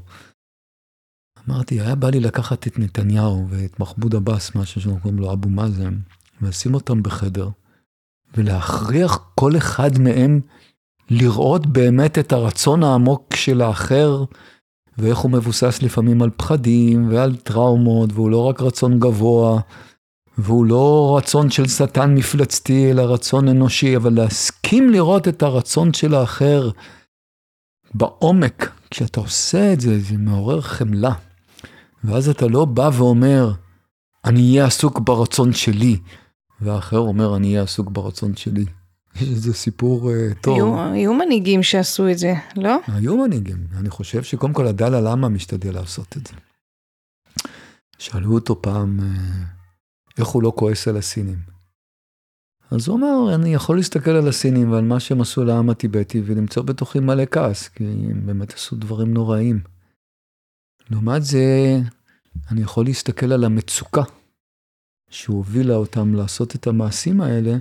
אמרתי, 1.50 1.82
היה 1.82 1.96
בא 1.96 2.10
לי 2.10 2.20
לקחת 2.20 2.68
את 2.68 2.80
נתניהו 2.80 3.48
ואת 3.50 3.80
מחמוד 3.80 4.16
עבאס, 4.16 4.56
משהו 4.56 4.82
שאנחנו 4.82 5.02
קוראים 5.02 5.20
לו 5.20 5.34
אבו 5.34 5.50
מאזן, 5.50 5.98
ולשים 6.42 6.74
אותם 6.74 7.04
בחדר, 7.04 7.50
ולהכריח 8.38 9.20
כל 9.36 9.58
אחד 9.58 10.00
מהם 10.00 10.40
לראות 11.10 11.68
באמת 11.68 12.20
את 12.20 12.32
הרצון 12.32 12.84
העמוק 12.84 13.36
של 13.36 13.62
האחר, 13.62 14.24
ואיך 14.98 15.18
הוא 15.18 15.32
מבוסס 15.32 15.82
לפעמים 15.82 16.22
על 16.22 16.30
פחדים 16.38 17.10
ועל 17.10 17.36
טראומות, 17.36 18.10
והוא 18.14 18.32
לא 18.32 18.46
רק 18.46 18.62
רצון 18.62 19.00
גבוה, 19.00 19.62
והוא 20.38 20.66
לא 20.66 21.16
רצון 21.18 21.50
של 21.50 21.68
שטן 21.68 22.16
מפלצתי, 22.16 22.92
אלא 22.92 23.02
רצון 23.02 23.48
אנושי, 23.48 23.96
אבל 23.96 24.14
להסכים 24.14 24.90
לראות 24.90 25.28
את 25.28 25.44
הרצון 25.44 25.94
של 25.94 26.14
האחר 26.14 26.70
בעומק, 27.94 28.72
כשאתה 28.92 29.20
עושה 29.20 29.74
את 29.74 29.82
זה, 29.82 30.00
זה 30.00 30.18
מעורר 30.18 30.62
חמלה. 30.62 31.14
ואז 32.08 32.30
אתה 32.30 32.48
לא 32.48 32.66
בא 32.66 32.90
ואומר, 32.98 33.52
אני 34.26 34.42
אהיה 34.42 34.66
עסוק 34.66 35.00
ברצון 35.00 35.54
שלי, 35.54 36.00
והאחר 36.62 37.00
אומר, 37.00 37.36
אני 37.36 37.48
אהיה 37.48 37.64
עסוק 37.64 37.90
ברצון 37.90 38.36
שלי. 38.36 38.66
יש 39.16 39.30
איזה 39.30 39.54
סיפור 39.54 40.12
uh, 40.12 40.42
טוב. 40.42 40.56
היו, 40.56 40.92
היו 40.92 41.14
מנהיגים 41.14 41.64
שעשו 41.64 42.10
את 42.10 42.18
זה, 42.18 42.34
לא? 42.56 42.78
היו 42.88 43.18
מנהיגים. 43.18 43.68
אני 43.78 43.90
חושב 43.90 44.24
שקודם 44.24 44.54
כל 44.54 44.68
הדלה 44.68 45.02
למה 45.02 45.30
משתדל 45.30 45.74
לעשות 45.74 46.18
את 46.18 46.28
זה. 46.28 46.34
שאלו 47.98 48.34
אותו 48.34 48.62
פעם, 48.62 49.00
uh, 49.00 50.20
איך 50.20 50.28
הוא 50.28 50.44
לא 50.44 50.54
כועס 50.56 50.88
על 50.88 50.98
הסינים. 50.98 51.38
אז 52.72 52.88
הוא 52.88 52.98
אמר, 52.98 53.36
אני 53.36 53.54
יכול 53.54 53.78
להסתכל 53.78 54.12
על 54.12 54.28
הסינים 54.28 54.72
ועל 54.72 54.84
מה 54.84 55.00
שהם 55.00 55.22
עשו 55.22 55.44
לעם 55.44 55.70
הטיבטי 55.70 56.22
ולמצוא 56.26 56.64
בתוכי 56.64 57.00
מלא 57.00 57.24
כעס, 57.32 57.68
כי 57.68 57.84
הם 57.84 58.26
באמת 58.26 58.54
עשו 58.54 58.76
דברים 58.76 59.14
נוראים. 59.14 59.60
לעומת 60.90 61.24
זה, 61.24 61.80
אני 62.52 62.62
יכול 62.62 62.86
להסתכל 62.86 63.32
על 63.34 63.44
המצוקה 63.44 64.04
שהובילה 65.10 65.76
אותם 65.76 66.16
לעשות 66.16 66.56
את 66.56 66.68
המעשים 66.68 67.22
האלה, 67.22 67.58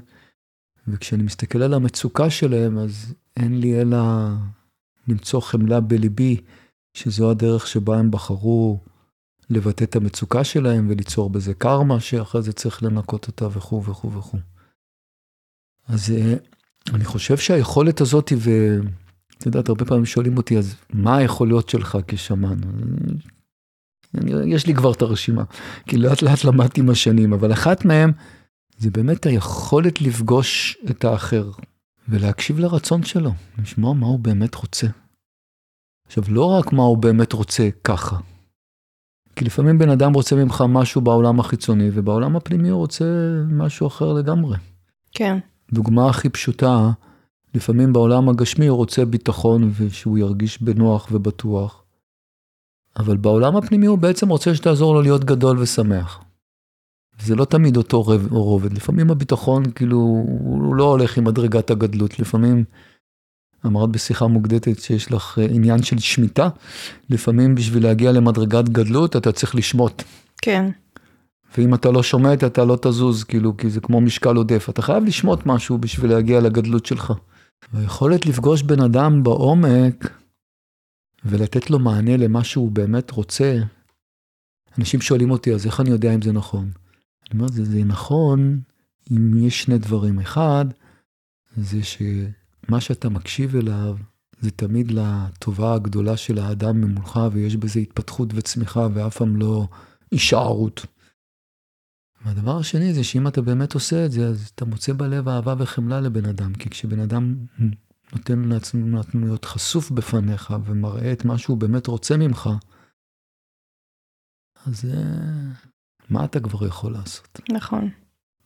וכשאני 0.89 1.23
מסתכל 1.23 1.63
על 1.63 1.75
המצוקה 1.75 2.31
שלהם, 2.31 2.79
אז 2.79 3.15
אין 3.37 3.61
לי 3.61 3.81
אלא 3.81 3.99
למצוא 5.09 5.41
חמלה 5.41 5.81
בליבי, 5.81 6.41
שזו 6.95 7.31
הדרך 7.31 7.67
שבה 7.67 7.99
הם 7.99 8.11
בחרו 8.11 8.81
לבטא 9.51 9.85
את 9.85 9.97
המצוקה 9.97 10.45
שלהם 10.45 10.87
וליצור 10.91 11.31
בזה 11.31 11.55
קרמה, 11.55 12.01
שאחרי 12.01 12.43
זה 12.43 12.53
צריך 12.53 12.83
לנקות 12.83 13.27
אותה 13.27 13.47
וכו' 13.47 13.85
וכו' 13.85 14.13
וכו'. 14.13 14.39
אז 15.89 16.11
אה, 16.11 16.35
אני 16.95 17.05
חושב 17.05 17.37
שהיכולת 17.37 18.01
הזאת, 18.01 18.33
ואת 18.39 19.47
יודעת, 19.47 19.69
הרבה 19.69 19.85
פעמים 19.85 20.07
שואלים 20.07 20.37
אותי, 20.37 20.59
אז 20.59 20.75
מה 20.93 21.17
היכולות 21.17 21.69
שלך 21.69 21.99
כשמן? 22.07 22.59
יש 24.47 24.67
לי 24.67 24.75
כבר 24.75 24.93
את 24.93 25.03
הרשימה, 25.03 25.45
כי 25.87 25.97
לאט 25.97 26.23
לאט 26.23 26.45
למדתי 26.45 26.81
עם 26.81 26.91
השנים, 26.91 27.33
אבל 27.33 27.53
אחת 27.53 27.85
מהן 27.85 28.13
זה 28.79 28.91
באמת 28.91 29.27
היכולת 29.27 30.01
לפגוש 30.01 30.77
את 30.91 31.05
האחר 31.05 31.51
ולהקשיב 32.09 32.59
לרצון 32.59 33.03
שלו, 33.03 33.31
לשמוע 33.63 33.95
מה 33.95 34.07
הוא 34.07 34.19
באמת 34.19 34.55
רוצה. 34.55 34.87
עכשיו, 36.07 36.25
לא 36.29 36.45
רק 36.45 36.73
מה 36.73 36.83
הוא 36.83 36.99
באמת 36.99 37.33
רוצה 37.33 37.69
ככה, 37.85 38.17
כי 39.37 39.45
לפעמים 39.45 39.79
בן 39.79 39.91
אדם 39.91 40.15
רוצה 40.15 40.37
ממך 40.37 40.65
משהו 40.69 41.01
בעולם 41.01 41.41
החיצוני, 41.41 41.91
ובעולם 41.93 42.37
הפנימי 42.37 42.69
הוא 42.69 42.79
רוצה 42.79 43.05
משהו 43.51 43.87
אחר 43.87 44.13
לגמרי. 44.13 44.57
כן. 45.13 45.39
דוגמה 45.73 46.09
הכי 46.09 46.29
פשוטה, 46.29 46.91
לפעמים 47.55 47.93
בעולם 47.93 48.29
הגשמי 48.29 48.67
הוא 48.67 48.77
רוצה 48.77 49.05
ביטחון 49.05 49.71
ושהוא 49.77 50.19
ירגיש 50.19 50.63
בנוח 50.63 51.09
ובטוח, 51.13 51.83
אבל 52.97 53.17
בעולם 53.17 53.57
הפנימי 53.57 53.87
הוא 53.87 53.99
בעצם 53.99 54.29
רוצה 54.29 54.55
שתעזור 54.55 54.95
לו 54.95 55.03
להיות 55.03 55.25
גדול 55.25 55.59
ושמח. 55.59 56.21
זה 57.23 57.35
לא 57.35 57.45
תמיד 57.45 57.77
אותו 57.77 58.05
רובד, 58.31 58.73
לפעמים 58.73 59.11
הביטחון 59.11 59.71
כאילו 59.71 59.97
הוא 60.41 60.75
לא 60.75 60.85
הולך 60.85 61.19
עם 61.19 61.25
מדרגת 61.25 61.71
הגדלות, 61.71 62.19
לפעמים 62.19 62.65
אמרת 63.67 63.89
בשיחה 63.89 64.27
מוקדטת 64.27 64.79
שיש 64.79 65.13
לך 65.13 65.39
אה, 65.39 65.47
עניין 65.51 65.83
של 65.83 65.99
שמיטה, 65.99 66.49
לפעמים 67.11 67.55
בשביל 67.55 67.83
להגיע 67.83 68.13
למדרגת 68.13 68.69
גדלות 68.69 69.17
אתה 69.17 69.33
צריך 69.33 69.55
לשמוט. 69.55 70.03
כן. 70.43 70.71
ואם 71.59 71.75
אתה 71.75 71.91
לא 71.91 72.03
שומט 72.03 72.45
אתה 72.45 72.65
לא 72.65 72.79
תזוז, 72.83 73.25
כאילו, 73.25 73.57
כי 73.57 73.71
זה 73.71 73.81
כמו 73.81 74.01
משקל 74.01 74.37
עודף, 74.37 74.67
אתה 74.71 74.83
חייב 74.83 75.05
לשמוט 75.05 75.47
משהו 75.47 75.79
בשביל 75.79 76.11
להגיע 76.11 76.41
לגדלות 76.41 76.87
שלך. 76.87 77.13
היכולת 77.73 78.27
לפגוש 78.27 78.63
בן 78.63 78.81
אדם 78.81 79.23
בעומק 79.23 80.11
ולתת 81.29 81.71
לו 81.71 81.79
מענה 81.79 82.17
למה 82.17 82.45
שהוא 82.45 82.71
באמת 82.71 83.11
רוצה, 83.11 83.59
אנשים 84.79 85.01
שואלים 85.01 85.31
אותי, 85.31 85.55
אז 85.55 85.67
איך 85.67 85.81
אני 85.81 85.91
יודע 85.91 86.15
אם 86.15 86.23
זה 86.23 86.33
נכון? 86.33 86.71
אני 87.31 87.39
אומר, 87.41 87.49
זה, 87.49 87.65
זה 87.65 87.85
נכון 87.85 88.61
אם 89.11 89.47
יש 89.47 89.63
שני 89.63 89.79
דברים. 89.79 90.19
אחד, 90.19 90.65
זה 91.57 91.79
שמה 91.83 92.81
שאתה 92.81 93.09
מקשיב 93.09 93.57
אליו, 93.57 93.97
זה 94.41 94.51
תמיד 94.51 94.91
לטובה 94.91 95.75
הגדולה 95.75 96.17
של 96.17 96.39
האדם 96.39 96.81
ממולך, 96.81 97.21
ויש 97.33 97.57
בזה 97.57 97.81
התפתחות 97.81 98.29
וצמיחה, 98.35 98.89
ואף 98.95 99.17
פעם 99.17 99.37
לא 99.37 99.69
הישארות. 100.11 100.87
והדבר 102.25 102.59
השני 102.59 102.95
זה 102.95 103.05
שאם 103.05 103.29
אתה 103.29 103.43
באמת 103.43 103.75
עושה 103.75 104.07
את 104.07 104.13
זה, 104.13 104.27
אז 104.29 104.51
אתה 104.55 104.65
מוצא 104.65 104.93
בלב 104.93 105.29
אהבה 105.29 105.55
וחמלה 105.59 106.01
לבן 106.01 106.25
אדם, 106.25 106.55
כי 106.55 106.71
כשבן 106.71 107.01
אדם 107.01 107.37
נותן 108.13 108.39
לעצמו 108.39 109.01
להיות 109.15 109.45
חשוף 109.45 109.91
בפניך 109.91 110.55
ומראה 110.65 111.13
את 111.13 111.25
מה 111.25 111.39
שהוא 111.39 111.57
באמת 111.57 111.87
רוצה 111.87 112.17
ממך, 112.17 112.51
אז 114.67 114.85
אה, 114.85 115.53
מה 116.11 116.25
אתה 116.25 116.41
כבר 116.41 116.67
יכול 116.67 116.93
לעשות? 116.93 117.41
נכון. 117.53 117.91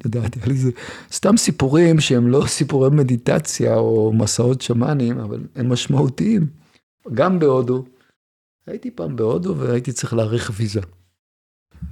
יודעת, 0.04 0.36
היה 0.36 0.46
לי 0.46 0.56
זה 0.56 0.70
סתם 1.12 1.36
סיפורים 1.36 2.00
שהם 2.00 2.28
לא 2.28 2.44
סיפורי 2.46 2.90
מדיטציה 2.90 3.74
או 3.74 4.12
מסעות 4.12 4.60
שמאנים, 4.60 5.18
אבל 5.18 5.46
הם 5.54 5.72
משמעותיים. 5.72 6.46
גם 7.14 7.38
בהודו. 7.38 7.84
הייתי 8.66 8.90
פעם 8.90 9.16
בהודו 9.16 9.56
והייתי 9.56 9.92
צריך 9.92 10.14
להאריך 10.14 10.52
ויזה. 10.56 10.80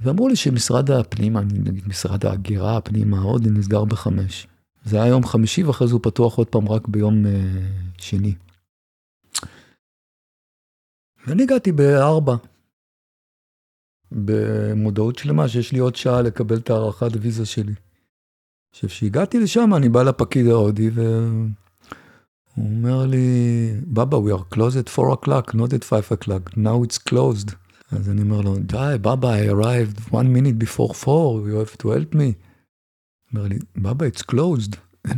ואמרו 0.01 0.27
לי 0.27 0.35
שמשרד 0.35 0.91
הפנים, 0.91 1.37
נגיד 1.37 1.87
משרד 1.87 2.25
ההגירה, 2.25 2.77
הפנים 2.77 3.13
ההודי 3.13 3.49
נסגר 3.49 3.85
בחמש. 3.85 4.47
זה 4.85 5.01
היה 5.01 5.07
יום 5.07 5.25
חמישי 5.25 5.63
ואחרי 5.63 5.87
זה 5.87 5.93
הוא 5.93 6.01
פתוח 6.03 6.37
עוד 6.37 6.47
פעם 6.47 6.69
רק 6.69 6.87
ביום 6.87 7.25
uh, 7.25 7.29
שני. 7.97 8.33
ואני 11.27 11.43
הגעתי 11.43 11.71
בארבע. 11.71 12.35
במודעות 14.11 15.17
שלמה 15.17 15.47
שיש 15.47 15.71
לי 15.71 15.79
עוד 15.79 15.95
שעה 15.95 16.21
לקבל 16.21 16.57
את 16.57 16.69
הארכת 16.69 17.09
ויזה 17.21 17.45
שלי. 17.45 17.73
עכשיו, 18.71 18.89
כשהגעתי 18.89 19.39
לשם, 19.39 19.73
אני 19.75 19.89
בא 19.89 20.03
לפקיד 20.03 20.47
ההודי, 20.47 20.89
והוא 20.89 21.49
אומר 22.57 23.05
לי, 23.05 23.71
בבא, 23.87 24.17
we 24.17 24.39
are 24.39 24.55
closed 24.55 24.77
at 24.85 24.99
4 24.99 25.13
o'clock, 25.13 25.55
not 25.55 25.73
at 25.73 25.83
5 25.83 26.11
o'clock, 26.11 26.57
now 26.57 26.83
it's 26.83 26.97
closed. 27.09 27.55
אז 27.91 28.09
אני 28.09 28.21
אומר 28.21 28.41
לו, 28.41 28.55
די, 28.55 28.95
בבא, 29.01 29.35
I 29.35 29.49
arrived 29.49 30.11
one 30.11 30.33
minute 30.35 30.63
before 30.63 30.93
4, 30.93 31.49
you 31.49 31.55
have 31.55 31.77
to 31.77 31.89
help 31.89 32.15
me. 32.15 32.48
אומר 33.33 33.47
לי, 33.47 33.57
בבא, 33.75 34.05
it's 34.05 34.23
closed. 34.31 34.75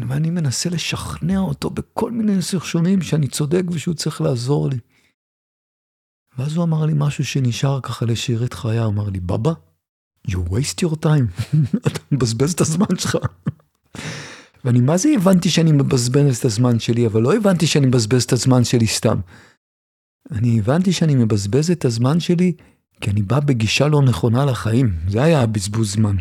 ואני 0.08 0.30
מנסה 0.30 0.70
לשכנע 0.70 1.40
אותו 1.40 1.70
בכל 1.70 2.12
מיני 2.12 2.42
סרשונים 2.42 3.02
שאני 3.02 3.28
צודק 3.28 3.62
ושהוא 3.72 3.96
צריך 3.96 4.22
לעזור 4.22 4.70
לי. 4.70 4.78
ואז 6.38 6.56
הוא 6.56 6.64
אמר 6.64 6.86
לי 6.86 6.94
משהו 6.96 7.26
שנשאר 7.26 7.80
ככה 7.82 8.06
לשארית 8.06 8.54
חיי, 8.54 8.80
הוא 8.80 8.94
אמר 8.94 9.10
לי, 9.10 9.20
בבא, 9.20 9.52
you 10.28 10.38
waste 10.50 10.86
your 10.86 10.96
time, 10.96 11.56
אתה 11.88 12.00
מבזבז 12.12 12.54
את 12.54 12.62
הזמן 12.62 12.98
שלך. 12.98 13.18
ואני 14.66 14.82
מה 14.82 14.98
זה 14.98 15.10
הבנתי 15.16 15.50
שאני 15.50 15.72
מבזבז 15.72 16.38
את 16.38 16.46
הזמן 16.46 16.80
שלי, 16.80 17.08
אבל 17.08 17.22
לא 17.22 17.36
הבנתי 17.36 17.68
שאני 17.68 17.86
מבזבז 17.86 18.24
את 18.24 18.34
הזמן 18.34 18.64
שלי 18.64 18.88
סתם. 18.88 19.20
אני 20.32 20.60
הבנתי 20.60 20.94
שאני 20.94 21.16
מבזבז 21.16 21.72
את 21.72 21.86
הזמן 21.86 22.20
שלי 22.20 22.54
כי 23.02 23.12
אני 23.12 23.22
בא 23.22 23.40
בגישה 23.40 23.88
לא 23.88 24.02
נכונה 24.02 24.46
לחיים, 24.46 24.96
זה 25.08 25.24
היה 25.24 25.42
הבזבוז 25.42 25.94
זמן. 25.94 26.16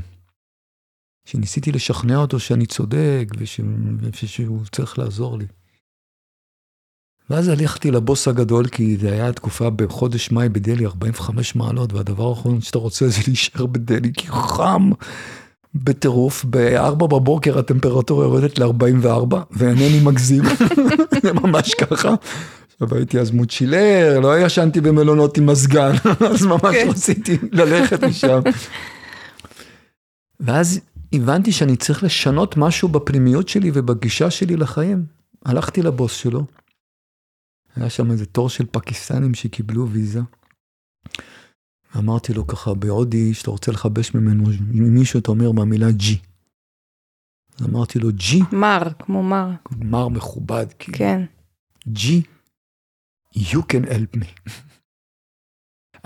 שניסיתי 1.31 1.73
לשכנע 1.73 2.17
אותו 2.17 2.41
שאני 2.41 2.67
צודק 2.67 3.29
וש... 3.39 3.61
ושהוא 4.23 4.61
צריך 4.73 4.99
לעזור 4.99 5.39
לי. 5.39 5.45
ואז 7.31 7.49
הלכתי 7.49 7.91
לבוס 7.91 8.29
הגדול, 8.29 8.67
כי 8.67 8.97
זה 8.97 9.13
היה 9.13 9.33
תקופה 9.33 9.71
בחודש 9.71 10.31
מאי 10.31 10.49
בדלהי, 10.49 10.87
45 10.87 11.55
מעלות, 11.55 11.93
והדבר 11.93 12.29
האחרון 12.29 12.61
שאתה 12.61 12.79
רוצה 12.79 13.09
זה 13.09 13.21
להישאר 13.27 13.67
בדלהי, 13.67 14.13
כי 14.15 14.27
חם 14.29 14.91
בטירוף, 15.75 16.45
ב-4 16.51 16.95
בבוקר 16.95 17.59
הטמפרטורה 17.59 18.25
יורדת 18.25 18.59
ל-44, 18.59 19.37
ואינני 19.51 20.01
מגזים, 20.03 20.43
זה 21.23 21.33
ממש 21.33 21.75
ככה. 21.75 22.15
עכשיו 22.73 22.95
הייתי 22.97 23.21
אז 23.21 23.31
מוצ'ילר, 23.31 24.21
לא 24.21 24.39
ישנתי 24.39 24.81
במלונות 24.81 25.39
עם 25.39 25.47
מזגן, 25.47 25.93
אז 26.31 26.47
ממש. 26.47 26.63
כן. 26.63 26.89
רציתי 26.89 27.39
ללכת 27.53 28.05
משם. 28.05 28.41
ואז 30.41 30.81
הבנתי 31.13 31.53
שאני 31.53 31.77
צריך 31.77 32.03
לשנות 32.03 32.55
משהו 32.57 32.89
בפנימיות 32.89 33.49
שלי 33.49 33.71
ובגישה 33.75 34.31
שלי 34.31 34.57
לחיים. 34.57 35.07
הלכתי 35.45 35.83
לבוס 35.83 36.13
שלו, 36.13 36.47
היה 37.77 37.91
שם 37.91 38.11
איזה 38.11 38.27
תור 38.27 38.49
של 38.49 38.67
פקיסטנים 38.67 39.35
שקיבלו 39.35 39.89
ויזה. 39.89 40.21
אמרתי 41.99 42.35
לו 42.35 42.47
ככה 42.47 42.75
בהודי, 42.75 43.35
שאתה 43.35 43.51
רוצה 43.51 43.73
לכבש 43.73 44.15
ממנו 44.15 44.45
מישהו, 44.73 45.21
אתה 45.21 45.31
אומר 45.31 45.53
מהמילה 45.53 45.91
ג'י. 45.91 46.19
אז 47.61 47.67
אמרתי 47.67 47.99
לו, 47.99 48.09
ג'י? 48.13 48.41
מר, 48.53 48.83
כמו 48.99 49.23
מר. 49.23 49.51
מר 49.79 50.09
מכובד, 50.09 50.67
כאילו. 50.79 50.99
כן. 50.99 51.25
ג'י, 51.89 52.23
you 53.35 53.59
can 53.59 53.87
help 53.87 54.21
me. 54.21 54.51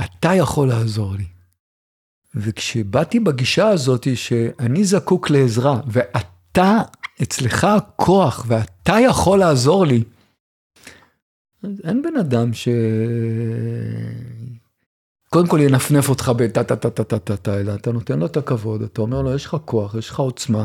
אתה 0.04 0.28
יכול 0.38 0.68
לעזור 0.68 1.14
לי. 1.14 1.33
וכשבאתי 2.36 3.20
בגישה 3.20 3.68
הזאת 3.68 4.06
שאני 4.14 4.84
זקוק 4.84 5.30
לעזרה, 5.30 5.80
ואתה, 5.86 6.82
אצלך 7.22 7.64
הכוח, 7.64 8.44
ואתה 8.48 9.00
יכול 9.00 9.38
לעזור 9.38 9.86
לי, 9.86 10.04
אין 11.84 12.02
בן 12.02 12.16
אדם 12.20 12.54
ש... 12.54 12.68
קודם 15.28 15.46
כל 15.46 15.60
ינפנף 15.60 16.08
אותך 16.08 16.32
בטה 16.36 16.64
טה 16.64 16.76
טה 16.76 16.90
טה 16.90 17.04
טה 17.04 17.18
טה 17.18 17.36
טה, 17.36 17.60
אלא 17.60 17.74
אתה 17.74 17.92
נותן 17.92 18.18
לו 18.18 18.26
את 18.26 18.36
הכבוד, 18.36 18.82
אתה 18.82 19.02
אומר 19.02 19.22
לו, 19.22 19.34
יש 19.34 19.44
לך 19.46 19.56
כוח, 19.64 19.94
יש 19.94 20.10
לך 20.10 20.18
עוצמה, 20.18 20.64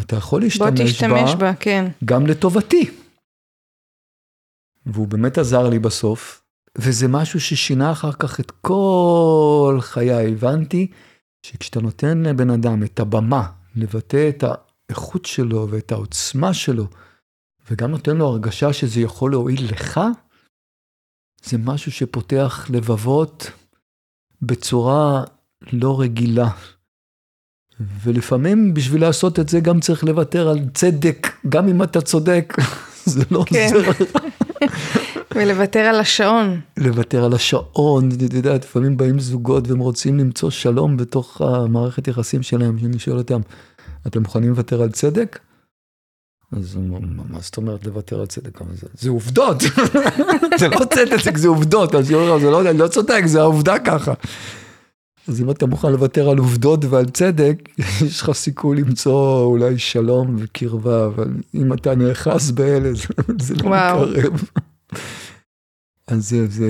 אתה 0.00 0.16
יכול 0.16 0.40
להשתמש 0.40 0.70
בה, 0.70 0.70
בוא 0.70 0.84
תשתמש 0.84 1.34
בה, 1.34 1.54
כן. 1.54 1.90
גם 2.04 2.26
לטובתי. 2.26 2.90
והוא 4.86 5.08
באמת 5.08 5.38
עזר 5.38 5.68
לי 5.68 5.78
בסוף, 5.78 6.42
וזה 6.78 7.08
משהו 7.08 7.40
ששינה 7.40 7.92
אחר 7.92 8.12
כך 8.12 8.40
את 8.40 8.50
כל 8.50 9.78
חיי. 9.80 10.32
הבנתי 10.32 10.90
שכשאתה 11.46 11.80
נותן 11.80 12.22
לבן 12.22 12.50
אדם 12.50 12.82
את 12.82 13.00
הבמה 13.00 13.48
לבטא 13.76 14.28
את 14.28 14.44
האיכות 14.44 15.24
שלו 15.24 15.68
ואת 15.70 15.92
העוצמה 15.92 16.54
שלו, 16.54 16.86
וגם 17.70 17.90
נותן 17.90 18.16
לו 18.16 18.26
הרגשה 18.26 18.72
שזה 18.72 19.00
יכול 19.00 19.30
להועיל 19.30 19.70
לך, 19.70 20.00
זה 21.44 21.58
משהו 21.58 21.92
שפותח 21.92 22.66
לבבות 22.70 23.50
בצורה 24.42 25.24
לא 25.72 26.00
רגילה. 26.00 26.48
ולפעמים 27.80 28.74
בשביל 28.74 29.00
לעשות 29.00 29.38
את 29.38 29.48
זה 29.48 29.60
גם 29.60 29.80
צריך 29.80 30.04
לוותר 30.04 30.48
על 30.48 30.58
צדק, 30.74 31.26
גם 31.48 31.68
אם 31.68 31.82
אתה 31.82 32.00
צודק, 32.00 32.54
זה 33.04 33.24
לא 33.30 33.44
כן. 33.46 33.70
עוזר. 33.74 33.90
ולוותר 35.38 35.80
על 35.80 36.00
השעון. 36.00 36.60
לוותר 36.76 37.24
על 37.24 37.32
השעון, 37.32 38.08
את 38.26 38.32
יודעת, 38.32 38.64
לפעמים 38.64 38.96
באים 38.96 39.20
זוגות 39.20 39.68
והם 39.68 39.78
רוצים 39.78 40.18
למצוא 40.18 40.50
שלום 40.50 40.96
בתוך 40.96 41.40
המערכת 41.40 42.08
יחסים 42.08 42.42
שלהם, 42.42 42.78
שאני 42.78 42.98
שואל 42.98 43.18
אותם, 43.18 43.40
אתם 44.06 44.22
מוכנים 44.22 44.50
לוותר 44.50 44.82
על 44.82 44.90
צדק? 44.90 45.38
אז 46.52 46.78
מה 47.28 47.40
זאת 47.40 47.56
אומרת 47.56 47.86
לוותר 47.86 48.20
על 48.20 48.26
צדק? 48.26 48.58
זה, 48.94 49.10
עובדות, 49.10 49.62
זה 50.60 50.68
לא 50.68 50.84
צדק, 50.94 51.36
זה 51.36 51.48
עובדות, 51.48 51.94
אז 51.94 52.06
זה 52.06 52.50
לא, 52.50 52.70
אני 52.70 52.78
לא 52.78 52.88
צודק, 52.88 53.22
זה 53.26 53.40
העובדה 53.40 53.78
ככה. 53.78 54.12
אז 55.28 55.40
אם 55.40 55.50
אתה 55.50 55.66
מוכן 55.66 55.92
לוותר 55.92 56.30
על 56.30 56.38
עובדות 56.38 56.84
ועל 56.84 57.04
צדק, 57.04 57.68
יש 58.06 58.22
לך 58.22 58.32
סיכוי 58.32 58.76
למצוא 58.76 59.44
אולי 59.44 59.78
שלום 59.78 60.36
וקרבה, 60.38 61.06
אבל 61.06 61.28
אם 61.54 61.72
אתה 61.72 61.94
נאחז 61.94 62.50
באלה, 62.50 62.92
זה, 62.92 63.06
זה 63.46 63.54
לא 63.54 63.70
מקרב. 63.70 64.42
אז 66.08 66.28
זה, 66.28 66.46
זה, 66.46 66.68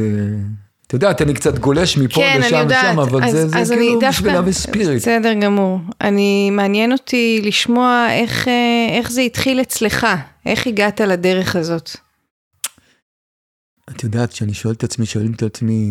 אתה 0.86 0.96
יודעת, 0.96 1.22
אני 1.22 1.34
קצת 1.34 1.58
גולש 1.58 1.98
מפה 1.98 2.20
כן, 2.20 2.40
לשם 2.40 2.66
ושם, 2.68 2.98
אבל 3.00 3.24
אז, 3.24 3.32
זה, 3.32 3.48
זה 3.48 3.58
אז 3.58 3.70
כאילו 3.70 3.92
דווקא, 3.92 4.10
בשבילה 4.10 4.40
וספיריט. 4.44 5.02
בסדר 5.02 5.32
גמור. 5.34 5.80
אני, 6.00 6.50
מעניין 6.50 6.92
אותי 6.92 7.40
לשמוע 7.44 8.06
איך, 8.10 8.48
אה, 8.48 8.86
איך 8.98 9.10
זה 9.10 9.20
התחיל 9.20 9.60
אצלך, 9.60 10.06
איך 10.46 10.66
הגעת 10.66 11.00
לדרך 11.00 11.56
הזאת. 11.56 11.90
את 13.90 14.04
יודעת, 14.04 14.30
כשאני 14.30 14.54
שואל 14.54 14.74
את 14.74 14.84
עצמי, 14.84 15.06
שואלים 15.06 15.32
את 15.32 15.42
עצמי, 15.42 15.90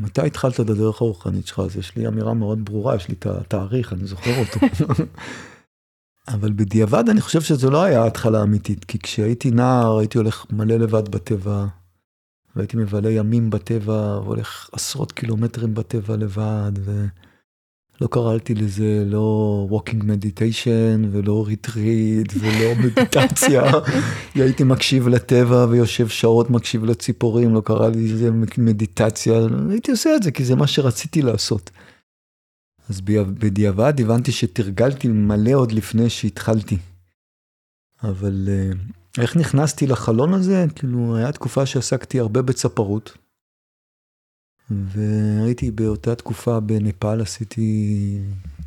מתי 0.00 0.26
התחלת 0.26 0.60
את 0.60 0.70
הדרך 0.70 1.00
הרוחנית 1.00 1.46
שלך? 1.46 1.58
אז 1.58 1.76
יש 1.76 1.96
לי 1.96 2.06
אמירה 2.06 2.34
מאוד 2.34 2.64
ברורה, 2.64 2.96
יש 2.96 3.08
לי 3.08 3.14
את 3.18 3.26
התאריך, 3.26 3.92
אני 3.92 4.06
זוכר 4.06 4.38
אותו. 4.38 4.66
אבל 6.28 6.52
בדיעבד 6.52 7.08
אני 7.08 7.20
חושב 7.20 7.40
שזו 7.40 7.70
לא 7.70 7.82
היה 7.82 8.02
ההתחלה 8.02 8.40
האמיתית, 8.40 8.84
כי 8.84 8.98
כשהייתי 8.98 9.50
נער 9.50 9.98
הייתי 9.98 10.18
הולך 10.18 10.46
מלא 10.50 10.76
לבד 10.76 11.08
בטבע, 11.08 11.66
והייתי 12.56 12.76
מבלה 12.76 13.10
ימים 13.10 13.50
בטבע, 13.50 14.20
והולך 14.24 14.70
עשרות 14.72 15.12
קילומטרים 15.12 15.74
בטבע 15.74 16.16
לבד, 16.16 16.72
ולא 16.84 18.08
קראתי 18.10 18.54
לזה 18.54 19.04
לא 19.06 19.68
walking 19.70 20.02
meditation, 20.02 21.06
ולא 21.10 21.46
retreat, 21.48 22.38
ולא 22.40 22.74
מדיטציה. 22.84 23.62
הייתי 24.34 24.64
מקשיב 24.64 25.08
לטבע 25.08 25.66
ויושב 25.70 26.08
שעות 26.08 26.50
מקשיב 26.50 26.84
לציפורים, 26.84 27.54
לא 27.54 27.60
קרא 27.60 27.88
לי 27.88 28.08
לזה 28.08 28.30
מדיטציה, 28.58 29.34
הייתי 29.70 29.90
עושה 29.90 30.16
את 30.16 30.22
זה 30.22 30.30
כי 30.30 30.44
זה 30.44 30.56
מה 30.56 30.66
שרציתי 30.66 31.22
לעשות. 31.22 31.70
אז 32.88 33.00
בדיעבד 33.38 34.00
הבנתי 34.00 34.32
שתרגלתי 34.32 35.08
מלא 35.08 35.52
עוד 35.54 35.72
לפני 35.72 36.10
שהתחלתי. 36.10 36.78
אבל 38.02 38.48
אה, 38.48 38.70
איך 39.18 39.36
נכנסתי 39.36 39.86
לחלון 39.86 40.34
הזה? 40.34 40.66
כאילו, 40.74 41.16
היה 41.16 41.32
תקופה 41.32 41.66
שעסקתי 41.66 42.20
הרבה 42.20 42.42
בצפרות. 42.42 43.18
והייתי 44.70 45.70
באותה 45.70 46.14
תקופה 46.14 46.60
בנפאל, 46.60 47.20
עשיתי 47.20 48.18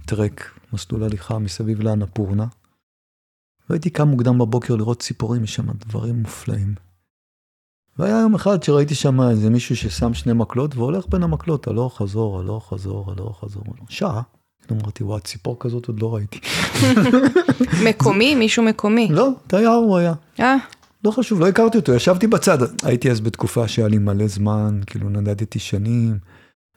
טרק, 0.06 0.60
מסלול 0.74 1.04
הליכה 1.04 1.40
מסביב 1.40 1.82
לאנפורנה. 1.82 2.48
והייתי 3.70 3.90
קם 3.90 4.08
מוקדם 4.08 4.38
בבוקר 4.38 4.76
לראות 4.76 5.02
ציפורים, 5.02 5.44
יש 5.44 5.56
שם 5.56 5.72
דברים 5.72 6.16
מופלאים. 6.16 6.76
והיה 8.00 8.20
יום 8.20 8.36
אחד 8.36 8.64
שראיתי 8.64 8.96
שם 8.96 9.22
איזה 9.22 9.50
מישהו 9.50 9.76
ששם 9.76 10.14
שני 10.14 10.34
מקלות 10.34 10.76
והולך 10.76 11.08
בין 11.08 11.24
המקלות, 11.24 11.68
הלוך 11.68 11.98
חזור, 11.98 12.40
הלוך 12.40 12.70
חזור, 12.70 13.12
הלוך 13.12 13.40
חזור, 13.40 13.64
שעה. 13.90 14.22
אמרתי, 14.72 15.04
וואי, 15.04 15.22
ציפור 15.22 15.58
כזאת 15.60 15.88
עוד 15.88 16.00
לא 16.00 16.16
ראיתי. 16.16 16.40
מקומי? 17.90 18.36
מישהו 18.36 18.64
מקומי? 18.64 19.08
לא, 19.12 19.30
תייר 19.48 19.70
הוא 19.70 19.98
היה. 19.98 20.14
אה? 20.40 20.56
לא 21.04 21.12
חשוב, 21.12 21.40
לא 21.40 21.48
הכרתי 21.48 21.78
אותו, 21.78 21.94
ישבתי 21.94 22.28
בצד. 22.28 22.58
הייתי 22.84 23.12
אז 23.12 23.22
בתקופה 23.22 23.68
שהיה 23.68 23.88
לי 23.88 23.98
מלא 23.98 24.28
זמן, 24.28 24.80
כאילו 24.86 25.10
נדדתי 25.10 25.60
שנים, 25.60 26.18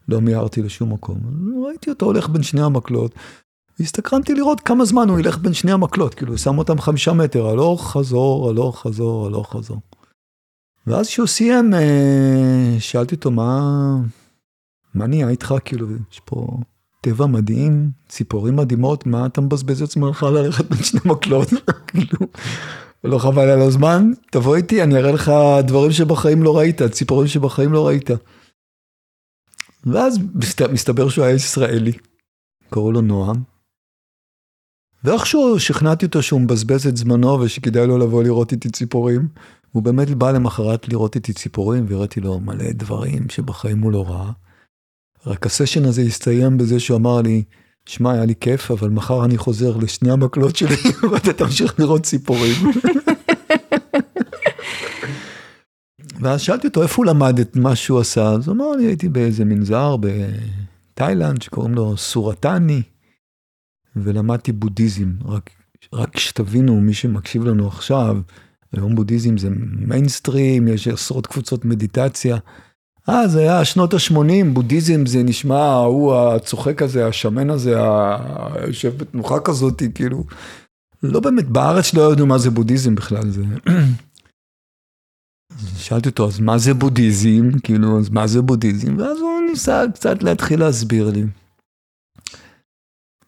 לא 0.09 0.21
מיהרתי 0.21 0.63
לשום 0.63 0.93
מקום. 0.93 1.19
ראיתי 1.67 1.91
אותו 1.91 2.07
הולך 2.07 2.29
בין 2.29 2.43
שני 2.43 2.63
המקלות. 2.63 3.15
והסתקרנתי 3.79 4.35
לראות 4.35 4.61
כמה 4.61 4.85
זמן 4.85 5.09
הוא 5.09 5.19
ילך 5.19 5.39
בין 5.39 5.53
שני 5.53 5.73
המקלות, 5.73 6.15
כאילו, 6.15 6.39
שם 6.39 6.59
אותם 6.59 6.81
חמישה 6.81 7.13
מטר, 7.13 7.47
הלוך 7.47 7.91
חזור, 7.93 8.49
הלוך 8.49 8.81
חזור, 8.83 9.27
הלוך 9.27 9.53
חזור. 9.53 9.81
ואז 10.87 11.09
כשהוא 11.09 11.27
סיים, 11.27 11.75
אה, 11.75 12.77
שאלתי 12.79 13.15
אותו, 13.15 13.31
מה, 13.31 13.61
מה 14.95 15.07
נהיה 15.07 15.29
איתך? 15.29 15.55
כאילו, 15.65 15.87
יש 16.13 16.21
פה 16.25 16.59
טבע 17.01 17.27
מדהים, 17.27 17.91
ציפורים 18.09 18.57
מדהימות, 18.57 19.07
מה 19.07 19.27
אתה 19.27 19.41
מבזבז 19.41 19.83
את 19.83 19.91
זמנך 19.91 20.23
ללכת 20.23 20.65
בין 20.65 20.83
שני 20.83 21.01
מקלות? 21.05 21.49
כאילו, 21.87 22.27
לא 23.05 23.19
חבל 23.19 23.49
על 23.49 23.61
הזמן, 23.61 24.11
תבוא 24.31 24.57
איתי, 24.57 24.83
אני 24.83 24.97
אראה 24.97 25.13
לך 25.13 25.33
דברים 25.67 25.93
שבחיים 25.93 26.43
לא 26.43 26.59
ראית, 26.59 26.83
ציפורים 26.83 27.29
שבחיים 27.29 27.73
לא 27.73 27.87
ראית. 27.87 28.11
ואז 29.87 30.19
מסתבר 30.73 31.09
שהוא 31.09 31.25
היה 31.25 31.35
ישראלי, 31.35 31.93
קראו 32.71 32.93
לו 32.93 33.01
נועם. 33.01 33.43
ואיכשהו 35.05 35.61
שכנעתי 35.61 36.07
אותו 36.07 36.23
שהוא 36.23 36.41
מבזבז 36.41 36.87
את 36.87 36.97
זמנו 36.97 37.41
ושכדאי 37.41 37.87
לו 37.87 37.99
לבוא 37.99 38.23
לראות 38.23 38.53
איתי 38.53 38.71
ציפורים. 38.71 39.29
הוא 39.73 39.83
באמת 39.83 40.11
בא 40.11 40.31
למחרת 40.31 40.89
לראות 40.89 41.15
איתי 41.15 41.33
ציפורים 41.33 41.87
והראיתי 41.89 42.21
לו 42.21 42.41
מלא 42.41 42.73
דברים 42.73 43.29
שבחיים 43.29 43.81
הוא 43.81 43.93
לא 43.93 44.05
ראה. 44.09 44.31
רק 45.29 45.47
הסשן 45.47 45.85
הזה 45.85 46.03
הסתיים 46.03 46.59
בזה 46.59 46.81
שהוא 46.81 46.97
אמר 46.97 47.23
לי, 47.23 47.43
שמע, 47.87 48.13
היה 48.13 48.25
לי 48.25 48.35
כיף, 48.41 48.71
אבל 48.71 48.89
מחר 48.89 49.25
אני 49.25 49.39
חוזר 49.39 49.77
לשני 49.77 50.11
המקלות 50.11 50.57
שלי 50.57 50.77
ואתה 51.13 51.33
תמשיך 51.33 51.81
לראות 51.81 52.03
ציפורים. 52.03 52.55
ואז 56.21 56.41
שאלתי 56.41 56.67
אותו 56.67 56.83
איפה 56.83 56.95
הוא 56.97 57.07
למד 57.07 57.39
את 57.39 57.57
מה 57.57 57.77
שהוא 57.77 58.01
עשה, 58.01 58.29
אז 58.33 58.49
הוא 58.49 58.57
אמר 58.57 58.71
לי, 58.71 58.87
הייתי 58.87 59.09
באיזה 59.09 59.45
מנזר 59.45 59.97
בתאילנד 59.97 61.43
שקוראים 61.43 61.75
לו 61.75 61.97
סורתני, 61.97 62.83
ולמדתי 63.97 64.53
בודהיזם. 64.53 65.13
רק, 65.25 65.51
רק 65.93 66.19
שתבינו, 66.19 66.81
מי 66.81 66.95
שמקשיב 66.95 67.45
לנו 67.45 67.69
עכשיו, 67.69 68.17
היום 68.73 68.95
בודהיזם 68.95 69.39
זה 69.39 69.49
מיינסטרים, 69.61 70.69
יש 70.69 70.89
עשרות 70.89 71.27
קבוצות 71.27 71.65
מדיטציה. 71.65 72.37
אה, 73.09 73.29
זה 73.29 73.41
היה 73.41 73.65
שנות 73.65 73.95
ה-80, 73.95 74.53
בודהיזם 74.53 75.07
זה 75.07 75.23
נשמע, 75.23 75.63
ההוא 75.63 76.15
הצוחק 76.15 76.83
הזה, 76.83 77.07
השמן 77.07 77.51
הזה, 77.51 77.75
היושב 78.55 78.99
בתנוחה 78.99 79.41
כזאת, 79.41 79.83
כאילו. 79.95 80.25
לא 81.03 81.21
באמת, 81.21 81.49
בארץ 81.49 81.95
לא 81.95 82.13
ידעו 82.13 82.27
מה 82.27 82.39
זה 82.39 82.51
בודהיזם 82.51 82.95
בכלל, 82.95 83.31
זה... 83.31 83.43
שאלתי 85.77 86.09
אותו, 86.09 86.27
אז 86.27 86.41
מה 86.41 86.59
זה 86.59 86.75
בודהיזם? 86.75 87.59
כאילו, 87.63 87.99
אז 87.99 88.11
מה 88.11 88.27
זה 88.27 88.43
בודהיזם? 88.43 88.97
ואז 88.99 89.19
הוא 89.19 89.41
ניסה 89.51 89.83
קצת 89.95 90.23
להתחיל 90.23 90.61
להסביר 90.61 91.11
לי. 91.11 91.25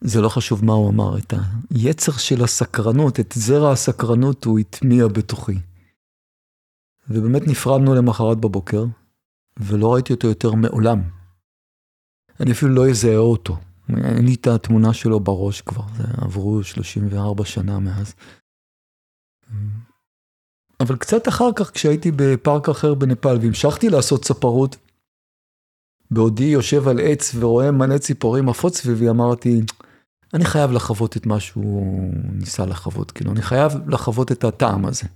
זה 0.01 0.21
לא 0.21 0.29
חשוב 0.29 0.65
מה 0.65 0.73
הוא 0.73 0.89
אמר, 0.89 1.17
את 1.17 1.33
היצר 1.69 2.11
של 2.11 2.43
הסקרנות, 2.43 3.19
את 3.19 3.33
זרע 3.35 3.71
הסקרנות 3.71 4.45
הוא 4.45 4.59
הטמיע 4.59 5.07
בתוכי. 5.07 5.57
ובאמת 7.09 7.47
נפרדנו 7.47 7.95
למחרת 7.95 8.37
בבוקר, 8.37 8.85
ולא 9.61 9.93
ראיתי 9.93 10.13
אותו 10.13 10.27
יותר 10.27 10.51
מעולם. 10.51 11.01
אני 12.39 12.51
אפילו 12.51 12.71
לא 12.71 12.89
אזהה 12.89 13.17
אותו. 13.17 13.57
אין 13.89 14.25
לי 14.25 14.33
את 14.33 14.47
התמונה 14.47 14.93
שלו 14.93 15.19
בראש 15.19 15.61
כבר, 15.61 15.83
זה 15.97 16.03
עברו 16.17 16.63
34 16.63 17.45
שנה 17.45 17.79
מאז. 17.79 18.13
אבל 20.79 20.95
קצת 20.95 21.27
אחר 21.27 21.49
כך, 21.55 21.71
כשהייתי 21.71 22.11
בפארק 22.15 22.69
אחר 22.69 22.93
בנפאל 22.93 23.37
והמשכתי 23.41 23.89
לעשות 23.89 24.23
צפרות, 24.23 24.77
בעודי 26.11 26.43
יושב 26.43 26.87
על 26.87 26.99
עץ 26.99 27.35
ורואה 27.35 27.71
מלא 27.71 27.97
ציפורים 27.97 28.49
עפות 28.49 28.75
סביבי, 28.75 29.09
אמרתי, 29.09 29.61
אני 30.33 30.45
חייב 30.45 30.71
לחוות 30.71 31.17
את 31.17 31.25
מה 31.25 31.39
שהוא 31.39 32.13
ניסה 32.33 32.65
לחוות, 32.65 33.11
כאילו, 33.11 33.31
אני 33.31 33.41
חייב 33.41 33.89
לחוות 33.89 34.31
את 34.31 34.43
הטעם 34.43 34.85
הזה. 34.85 35.07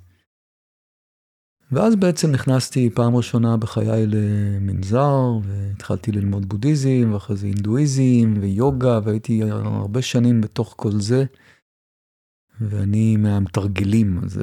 ואז 1.71 1.95
בעצם 1.95 2.32
נכנסתי 2.32 2.89
פעם 2.89 3.15
ראשונה 3.15 3.58
בחיי 3.58 4.06
למנזר, 4.08 5.21
והתחלתי 5.43 6.12
ללמוד 6.12 6.49
בודהיזם, 6.49 7.10
ואחרי 7.13 7.36
זה 7.36 7.47
הינדואיזם 7.47 8.34
ויוגה, 8.41 8.99
והייתי 9.04 9.43
הרבה 9.43 10.01
שנים 10.01 10.41
בתוך 10.41 10.73
כל 10.78 10.91
זה. 10.91 11.25
ואני 12.62 13.17
מהמתרגלים, 13.17 14.19
אז 14.23 14.41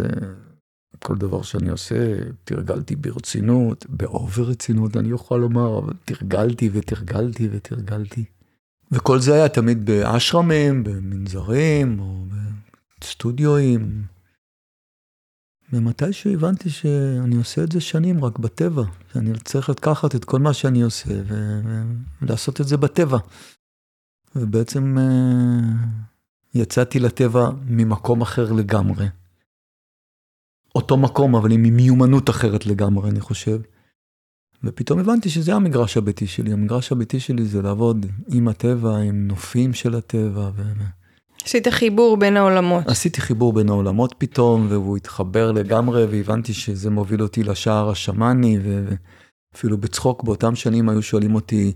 כל 0.98 1.16
דבר 1.16 1.42
שאני 1.42 1.70
עושה, 1.70 2.16
תרגלתי 2.44 2.96
ברצינות, 2.96 3.86
באובר 3.88 4.42
רצינות, 4.42 4.96
אני 4.96 5.10
יכול 5.10 5.40
לומר, 5.40 5.78
אבל 5.78 5.92
תרגלתי 6.04 6.70
ותרגלתי 6.72 7.48
ותרגלתי. 7.52 8.24
וכל 8.92 9.18
זה 9.18 9.34
היה 9.34 9.48
תמיד 9.48 9.86
באשרמים, 9.86 10.84
במנזרים, 10.84 12.00
או 12.00 12.24
בסטודיואים. 13.00 14.02
ומתישהו 15.72 16.32
הבנתי 16.32 16.70
שאני 16.70 17.36
עושה 17.36 17.64
את 17.64 17.72
זה 17.72 17.80
שנים 17.80 18.24
רק 18.24 18.38
בטבע, 18.38 18.82
שאני 19.12 19.32
צריך 19.44 19.68
לקחת 19.68 20.14
את 20.14 20.24
כל 20.24 20.38
מה 20.38 20.52
שאני 20.54 20.82
עושה 20.82 21.14
ולעשות 22.22 22.60
את 22.60 22.68
זה 22.68 22.76
בטבע. 22.76 23.18
ובעצם 24.36 24.98
אה, 24.98 25.04
יצאתי 26.54 26.98
לטבע 26.98 27.50
ממקום 27.66 28.22
אחר 28.22 28.52
לגמרי. 28.52 29.06
אותו 30.74 30.96
מקום, 30.96 31.36
אבל 31.36 31.52
עם 31.52 31.62
מיומנות 31.62 32.30
אחרת 32.30 32.66
לגמרי, 32.66 33.10
אני 33.10 33.20
חושב. 33.20 33.60
ופתאום 34.64 34.98
הבנתי 34.98 35.30
שזה 35.30 35.54
המגרש 35.54 35.96
הביתי 35.96 36.26
שלי. 36.26 36.52
המגרש 36.52 36.92
הביתי 36.92 37.20
שלי 37.20 37.44
זה 37.44 37.62
לעבוד 37.62 38.06
עם 38.28 38.48
הטבע, 38.48 38.96
עם 38.96 39.28
נופים 39.28 39.72
של 39.72 39.94
הטבע. 39.94 40.50
ו... 40.56 40.62
עשית 41.44 41.68
חיבור 41.68 42.16
בין 42.16 42.36
העולמות. 42.36 42.86
עשיתי 42.86 43.20
חיבור 43.20 43.52
בין 43.52 43.68
העולמות 43.68 44.14
פתאום, 44.18 44.66
והוא 44.70 44.96
התחבר 44.96 45.52
לגמרי, 45.52 46.04
והבנתי 46.04 46.54
שזה 46.54 46.90
מוביל 46.90 47.22
אותי 47.22 47.42
לשער 47.42 47.90
השמאני, 47.90 48.58
ואפילו 48.62 49.78
בצחוק 49.78 50.22
באותם 50.22 50.54
שנים 50.54 50.88
היו 50.88 51.02
שואלים 51.02 51.34
אותי, 51.34 51.72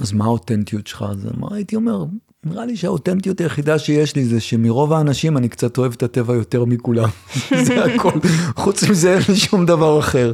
אז 0.00 0.12
מה 0.12 0.24
האותנטיות 0.24 0.86
שלך? 0.86 1.04
אז 1.10 1.26
מה 1.36 1.48
הייתי 1.50 1.76
אומר, 1.76 2.04
נראה 2.44 2.66
לי 2.66 2.76
שהאותנטיות 2.76 3.40
היחידה 3.40 3.78
שיש 3.78 4.16
לי 4.16 4.24
זה 4.24 4.40
שמרוב 4.40 4.92
האנשים 4.92 5.36
אני 5.36 5.48
קצת 5.48 5.78
אוהב 5.78 5.92
את 5.92 6.02
הטבע 6.02 6.34
יותר 6.34 6.64
מכולם. 6.64 7.08
זה 7.66 7.84
הכל, 7.84 8.18
חוץ 8.56 8.82
מזה 8.82 9.14
אין 9.14 9.22
לי 9.28 9.36
שום 9.36 9.66
דבר 9.66 9.98
אחר. 9.98 10.32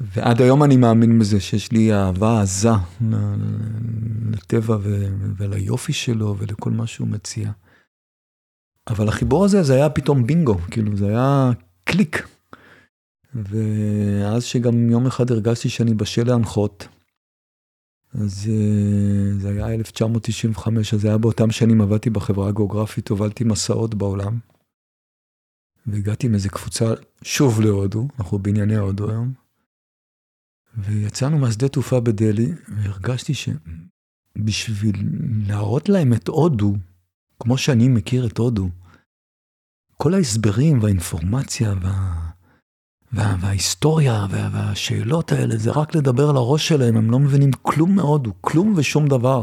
ועד 0.00 0.42
היום 0.42 0.64
אני 0.64 0.76
מאמין 0.76 1.18
בזה 1.18 1.40
שיש 1.40 1.72
לי 1.72 1.94
אהבה 1.94 2.42
עזה 2.42 2.70
לטבע 4.30 4.76
וליופי 5.36 5.92
שלו 5.92 6.36
ולכל 6.38 6.70
מה 6.70 6.86
שהוא 6.86 7.08
מציע. 7.08 7.50
אבל 8.86 9.08
החיבור 9.08 9.44
הזה 9.44 9.62
זה 9.62 9.74
היה 9.74 9.90
פתאום 9.90 10.26
בינגו, 10.26 10.58
כאילו 10.70 10.96
זה 10.96 11.06
היה 11.08 11.50
קליק. 11.84 12.28
ואז 13.34 14.44
שגם 14.44 14.90
יום 14.90 15.06
אחד 15.06 15.30
הרגשתי 15.30 15.68
שאני 15.68 15.94
בשל 15.94 16.26
להנחות, 16.26 16.88
אז 18.14 18.50
אה, 18.50 19.38
זה 19.38 19.48
היה 19.48 19.74
1995, 19.74 20.94
אז 20.94 21.00
זה 21.00 21.08
היה 21.08 21.18
באותם 21.18 21.50
שנים 21.50 21.80
עבדתי 21.80 22.10
בחברה 22.10 22.48
הגיאוגרפית, 22.48 23.08
הובלתי 23.08 23.44
מסעות 23.44 23.94
בעולם. 23.94 24.38
והגעתי 25.86 26.26
עם 26.26 26.34
איזה 26.34 26.48
קבוצה 26.48 26.84
שוב 27.22 27.60
להודו, 27.60 28.08
אנחנו 28.18 28.38
בענייני 28.38 28.76
הודו 28.76 29.10
היום. 29.10 29.47
ויצאנו 30.78 31.38
מהשדה 31.38 31.68
תעופה 31.68 32.00
בדלהי, 32.00 32.52
והרגשתי 32.68 33.32
שבשביל 33.34 35.08
להראות 35.46 35.88
להם 35.88 36.12
את 36.12 36.28
הודו, 36.28 36.74
כמו 37.40 37.58
שאני 37.58 37.88
מכיר 37.88 38.26
את 38.26 38.38
הודו, 38.38 38.68
כל 39.96 40.14
ההסברים 40.14 40.82
והאינפורמציה 40.82 41.74
וה... 41.82 42.14
וה... 43.12 43.36
וההיסטוריה 43.40 44.26
וה... 44.30 44.48
והשאלות 44.52 45.32
האלה, 45.32 45.56
זה 45.56 45.70
רק 45.70 45.94
לדבר 45.94 46.30
על 46.30 46.36
הראש 46.36 46.68
שלהם, 46.68 46.96
הם 46.96 47.10
לא 47.10 47.18
מבינים 47.18 47.50
כלום 47.62 47.94
מהודו, 47.94 48.32
כלום 48.40 48.74
ושום 48.76 49.08
דבר. 49.08 49.42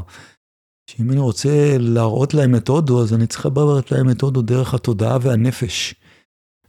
שאם 0.89 1.11
אני 1.11 1.19
רוצה 1.19 1.77
להראות 1.79 2.33
להם 2.33 2.55
את 2.55 2.67
הודו, 2.67 3.03
אז 3.03 3.13
אני 3.13 3.27
צריך 3.27 3.45
לדבר 3.45 3.79
להם 3.91 4.09
את 4.09 4.21
הודו 4.21 4.41
דרך 4.41 4.73
התודעה 4.73 5.17
והנפש. 5.21 5.95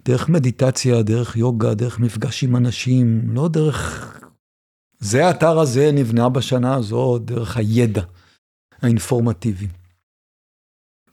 דרך 0.04 0.28
מדיטציה, 0.28 1.02
דרך 1.02 1.36
יוגה, 1.36 1.74
דרך 1.74 1.98
מפגש 1.98 2.44
עם 2.44 2.56
אנשים, 2.56 3.30
לא 3.34 3.48
דרך 3.48 4.12
זה 4.98 5.26
האתר 5.26 5.58
הזה 5.58 5.90
נבנה 5.92 6.28
בשנה 6.28 6.74
הזו 6.74 7.18
דרך 7.18 7.56
הידע 7.56 8.02
האינפורמטיבי. 8.82 9.66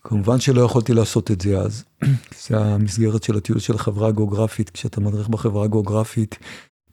כמובן 0.03 0.39
שלא 0.39 0.61
יכולתי 0.61 0.93
לעשות 0.93 1.31
את 1.31 1.41
זה 1.41 1.57
אז, 1.57 1.83
זה 2.47 2.57
המסגרת 2.57 3.23
של 3.23 3.37
הטיול 3.37 3.59
של 3.59 3.75
החברה 3.75 4.07
הגיאוגרפית, 4.07 4.69
כשאתה 4.69 5.01
מדריך 5.01 5.29
בחברה 5.29 5.63
הגיאוגרפית, 5.63 6.37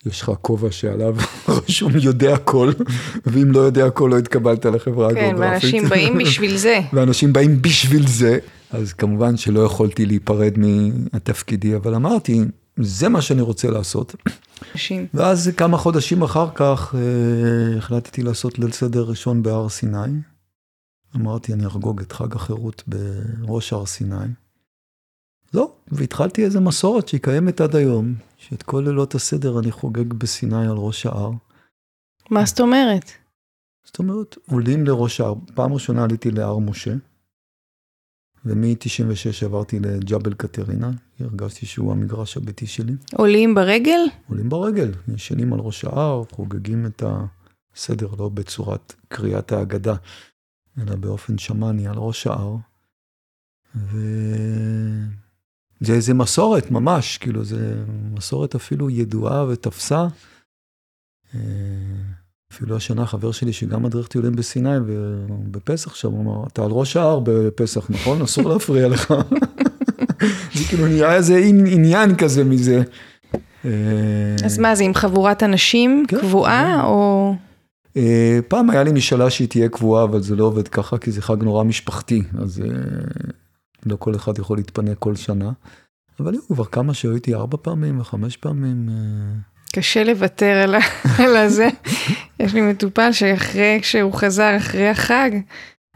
יש 0.07 0.23
לך 0.23 0.33
כובע 0.41 0.71
שעליו 0.71 1.17
רשום 1.49 1.93
יודע 2.03 2.35
הכל, 2.35 2.73
ואם 3.27 3.53
לא 3.53 3.61
יודע 3.61 3.87
הכל 3.87 4.09
לא 4.13 4.19
התקבלת 4.19 4.67
לחברה 4.67 5.15
כן, 5.15 5.17
הגיאוגרפית. 5.17 5.61
כן, 5.61 5.77
ואנשים 5.77 5.89
באים 5.91 6.19
בשביל 6.19 6.57
זה. 6.57 6.81
ואנשים 6.93 7.33
באים 7.33 7.63
בשביל 7.63 8.07
זה, 8.07 8.39
אז 8.71 8.93
כמובן 8.93 9.37
שלא 9.37 9.61
יכולתי 9.61 10.07
להיפרד 10.07 10.53
מהתפקידי, 10.57 11.77
אבל 11.77 11.95
אמרתי, 11.95 12.41
זה 12.83 13.09
מה 13.09 13.23
שאני 13.23 13.41
רוצה 13.41 13.71
לעשות. 13.71 14.15
נשים. 14.75 15.07
ואז 15.15 15.51
כמה 15.57 15.77
חודשים 15.77 16.23
אחר 16.23 16.49
כך 16.55 16.95
אה, 16.95 17.79
החלטתי 17.79 18.23
לעשות 18.23 18.59
ליל 18.59 18.73
סדר 18.73 19.03
ראשון 19.03 19.43
בהר 19.43 19.69
סיני. 19.69 20.21
אמרתי, 21.17 21.53
אני 21.53 21.67
אחגוג 21.67 22.01
את 22.01 22.13
חג 22.13 22.35
החירות 22.35 22.83
בראש 22.87 23.73
הר 23.73 23.87
סיני. 23.87 24.17
לא, 25.55 25.73
והתחלתי 25.89 26.45
איזה 26.45 26.61
מסורת 26.61 27.09
שהיא 27.09 27.21
קיימת 27.21 27.61
עד 27.61 27.77
היום, 27.77 28.15
שאת 28.39 28.63
כל 28.63 28.83
לילות 28.87 29.15
הסדר 29.15 29.59
אני 29.59 29.73
חוגג 29.73 30.13
בסיני 30.13 30.67
על 30.67 30.77
ראש 30.77 31.07
ההר. 31.07 31.31
מה 32.31 32.45
זאת 32.45 32.61
אומרת? 32.61 33.11
זאת 33.85 33.99
אומרת, 33.99 34.37
עולים 34.51 34.87
לראש 34.87 35.21
ההר, 35.21 35.35
פעם 35.55 35.73
ראשונה 35.73 36.05
עליתי 36.05 36.31
להר 36.31 36.59
משה. 36.59 36.95
ומ-96 38.45 39.45
עברתי 39.45 39.81
לג'בל 39.81 40.35
קטרינה, 40.35 40.91
הרגשתי 41.21 41.67
שהוא 41.67 41.93
המגרש 41.93 42.37
הביתי 42.37 42.67
שלי. 42.67 42.93
עולים 43.13 43.55
ברגל? 43.55 44.01
עולים 44.29 44.49
ברגל, 44.49 44.93
ישנים 45.15 45.53
על 45.53 45.61
ראש 45.61 45.85
ההר, 45.85 46.23
חוגגים 46.31 46.87
את 46.87 47.03
הסדר, 47.75 48.09
לא 48.19 48.29
בצורת 48.29 48.95
קריאת 49.09 49.53
ההגדה, 49.53 49.95
אלא 50.79 50.97
באופן 50.97 51.39
שמאני 51.39 51.89
על 51.89 51.97
ראש 51.97 52.27
ההר. 52.27 52.57
וזה 53.75 54.03
איזה 55.93 56.15
מסורת 56.15 56.71
ממש, 56.71 57.19
כאילו 57.19 57.45
זה 57.45 57.85
מסורת 58.15 58.55
אפילו 58.55 58.91
ידועה 58.91 59.45
ותפסה. 59.45 60.07
אה, 62.51 62.57
אפילו 62.57 62.77
השנה 62.77 63.07
חבר 63.07 63.33
שלי 63.33 63.53
שגם 63.53 63.83
מדריך 63.83 64.09
טיולים 64.09 64.33
בסיני 64.33 64.77
ובפסח 64.87 65.95
שם, 65.95 66.11
הוא 66.11 66.23
אמר, 66.23 66.47
אתה 66.47 66.65
על 66.65 66.71
ראש 66.71 66.97
ההר 66.97 67.21
בפסח, 67.25 67.91
נכון? 67.91 68.23
אסור 68.25 68.49
להפריע 68.49 68.89
לך. 68.89 69.15
זה 70.55 70.65
כאילו 70.69 70.87
נהיה 70.87 71.15
איזה 71.15 71.37
עניין 71.67 72.17
כזה 72.17 72.45
מזה. 72.45 72.83
אז 74.45 74.59
מה 74.59 74.75
זה 74.75 74.85
עם 74.85 74.95
חבורת 74.95 75.43
אנשים 75.43 76.05
כן, 76.09 76.21
קבועה 76.21 76.77
כן. 76.77 76.85
או... 76.85 77.35
אה, 77.97 78.39
פעם 78.49 78.71
היה 78.71 78.83
לי 78.83 78.93
משאלה 78.93 79.31
שהיא 79.31 79.49
תהיה 79.49 79.69
קבועה, 79.69 80.05
אבל 80.05 80.23
זה 80.23 80.37
לא 80.37 80.45
עובד 80.45 80.69
ככה, 80.69 80.99
כי 80.99 81.11
זה 81.11 81.23
חג 81.23 81.43
נורא 81.43 81.65
משפחתי, 81.65 82.23
אז 82.39 82.61
אה, 82.61 82.69
לא 83.87 83.97
כל 83.97 84.15
אחד 84.15 84.39
יכול 84.39 84.57
להתפנה 84.57 84.95
כל 84.95 85.17
שנה. 85.17 85.53
אבל 86.21 86.33
היו 86.33 86.41
כבר 86.47 86.65
כמה 86.65 86.95
שהייתי 86.95 87.35
ארבע 87.35 87.57
פעמים 87.63 88.01
וחמש 88.01 88.37
פעמים. 88.37 88.89
קשה 89.73 90.05
לוותר 90.05 90.65
על 91.19 91.37
הזה. 91.37 91.69
יש 92.41 92.55
לי 92.55 92.61
מטופל 92.61 93.13
שאחרי, 93.13 93.79
כשהוא 93.83 94.13
חזר 94.13 94.57
אחרי 94.57 94.89
החג, 94.89 95.31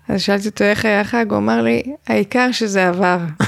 אז 0.09 0.21
שאלתי 0.21 0.49
אותו 0.49 0.65
איך 0.65 0.85
היה 0.85 1.01
החג, 1.01 1.27
הוא 1.31 1.39
אמר 1.39 1.63
לי, 1.63 1.83
העיקר 2.07 2.53
שזה 2.53 2.89
עבר. 2.89 3.19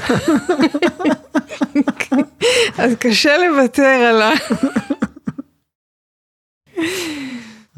אז 2.77 2.95
קשה 2.99 3.37
לוותר 3.37 3.83
על 3.83 4.21
ה... 4.21 4.31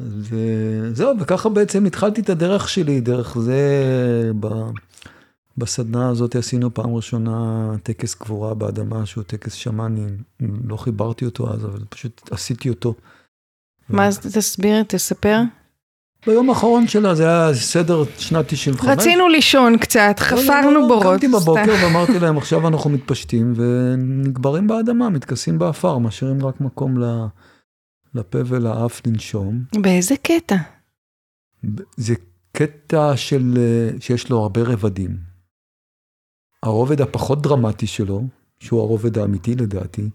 זהו, 0.92 1.20
וככה 1.20 1.48
בעצם 1.48 1.84
התחלתי 1.84 2.20
את 2.20 2.30
הדרך 2.30 2.68
שלי, 2.68 3.00
דרך 3.00 3.38
זה, 3.38 3.62
בסדנה 5.60 6.08
הזאת 6.08 6.36
עשינו 6.36 6.74
פעם 6.74 6.94
ראשונה 6.94 7.70
טקס 7.82 8.14
קבורה 8.14 8.54
באדמה, 8.54 9.06
שהוא 9.06 9.24
טקס 9.24 9.52
שמאני, 9.52 10.06
לא 10.64 10.76
חיברתי 10.76 11.24
אותו 11.24 11.52
אז, 11.52 11.64
אבל 11.64 11.84
פשוט 11.88 12.28
עשיתי 12.32 12.68
אותו. 12.68 12.94
מה 13.88 14.06
אז 14.06 14.18
תסביר, 14.18 14.82
תספר. 14.82 15.40
ביום 16.26 16.48
האחרון 16.50 16.88
שלה, 16.88 17.14
זה 17.14 17.24
היה 17.28 17.54
סדר 17.54 18.02
שנת 18.18 18.44
95. 18.48 18.98
רצינו 18.98 19.28
לישון 19.28 19.78
קצת, 19.78 20.14
חפרנו 20.18 20.88
בורות. 20.88 21.02
קמתי 21.02 21.28
בבוקר 21.28 21.74
ואמרתי 21.82 22.18
להם, 22.18 22.38
עכשיו 22.38 22.68
אנחנו 22.68 22.90
מתפשטים 22.90 23.52
ונקברים 23.56 24.66
באדמה, 24.66 25.08
מתכסים 25.10 25.58
באפר, 25.58 25.98
משאירים 25.98 26.46
רק 26.46 26.60
מקום 26.60 26.94
לפה 28.14 28.38
ולאף 28.46 29.06
לנשום. 29.06 29.62
באיזה 29.76 30.14
קטע? 30.22 30.56
זה 31.96 32.14
קטע 32.52 33.16
של, 33.16 33.58
שיש 34.00 34.30
לו 34.30 34.38
הרבה 34.38 34.62
רבדים. 34.62 35.29
הרובד 36.62 37.00
הפחות 37.00 37.42
דרמטי 37.42 37.86
שלו, 37.86 38.22
שהוא 38.58 38.80
הרובד 38.80 39.18
האמיתי 39.18 39.54
לדעתי, 39.54 40.10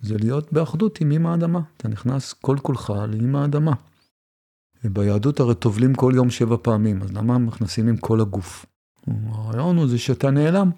זה 0.00 0.16
להיות 0.18 0.52
באחדות 0.52 1.00
עם 1.00 1.12
אמא 1.12 1.28
האדמה. 1.28 1.60
אתה 1.76 1.88
נכנס 1.88 2.32
כל 2.32 2.56
כולך 2.62 2.92
לאמא 3.08 3.38
האדמה. 3.38 3.72
וביהדות 4.84 5.40
הרי 5.40 5.54
טובלים 5.54 5.94
כל 5.94 6.12
יום 6.16 6.30
שבע 6.30 6.56
פעמים, 6.62 7.02
אז 7.02 7.12
למה 7.12 7.38
נכנסים 7.38 7.88
עם 7.88 7.96
כל 7.96 8.20
הגוף? 8.20 8.66
הרעיון 9.06 9.76
הוא 9.76 9.88
זה 9.88 9.98
שאתה 9.98 10.30
נעלם. 10.30 10.70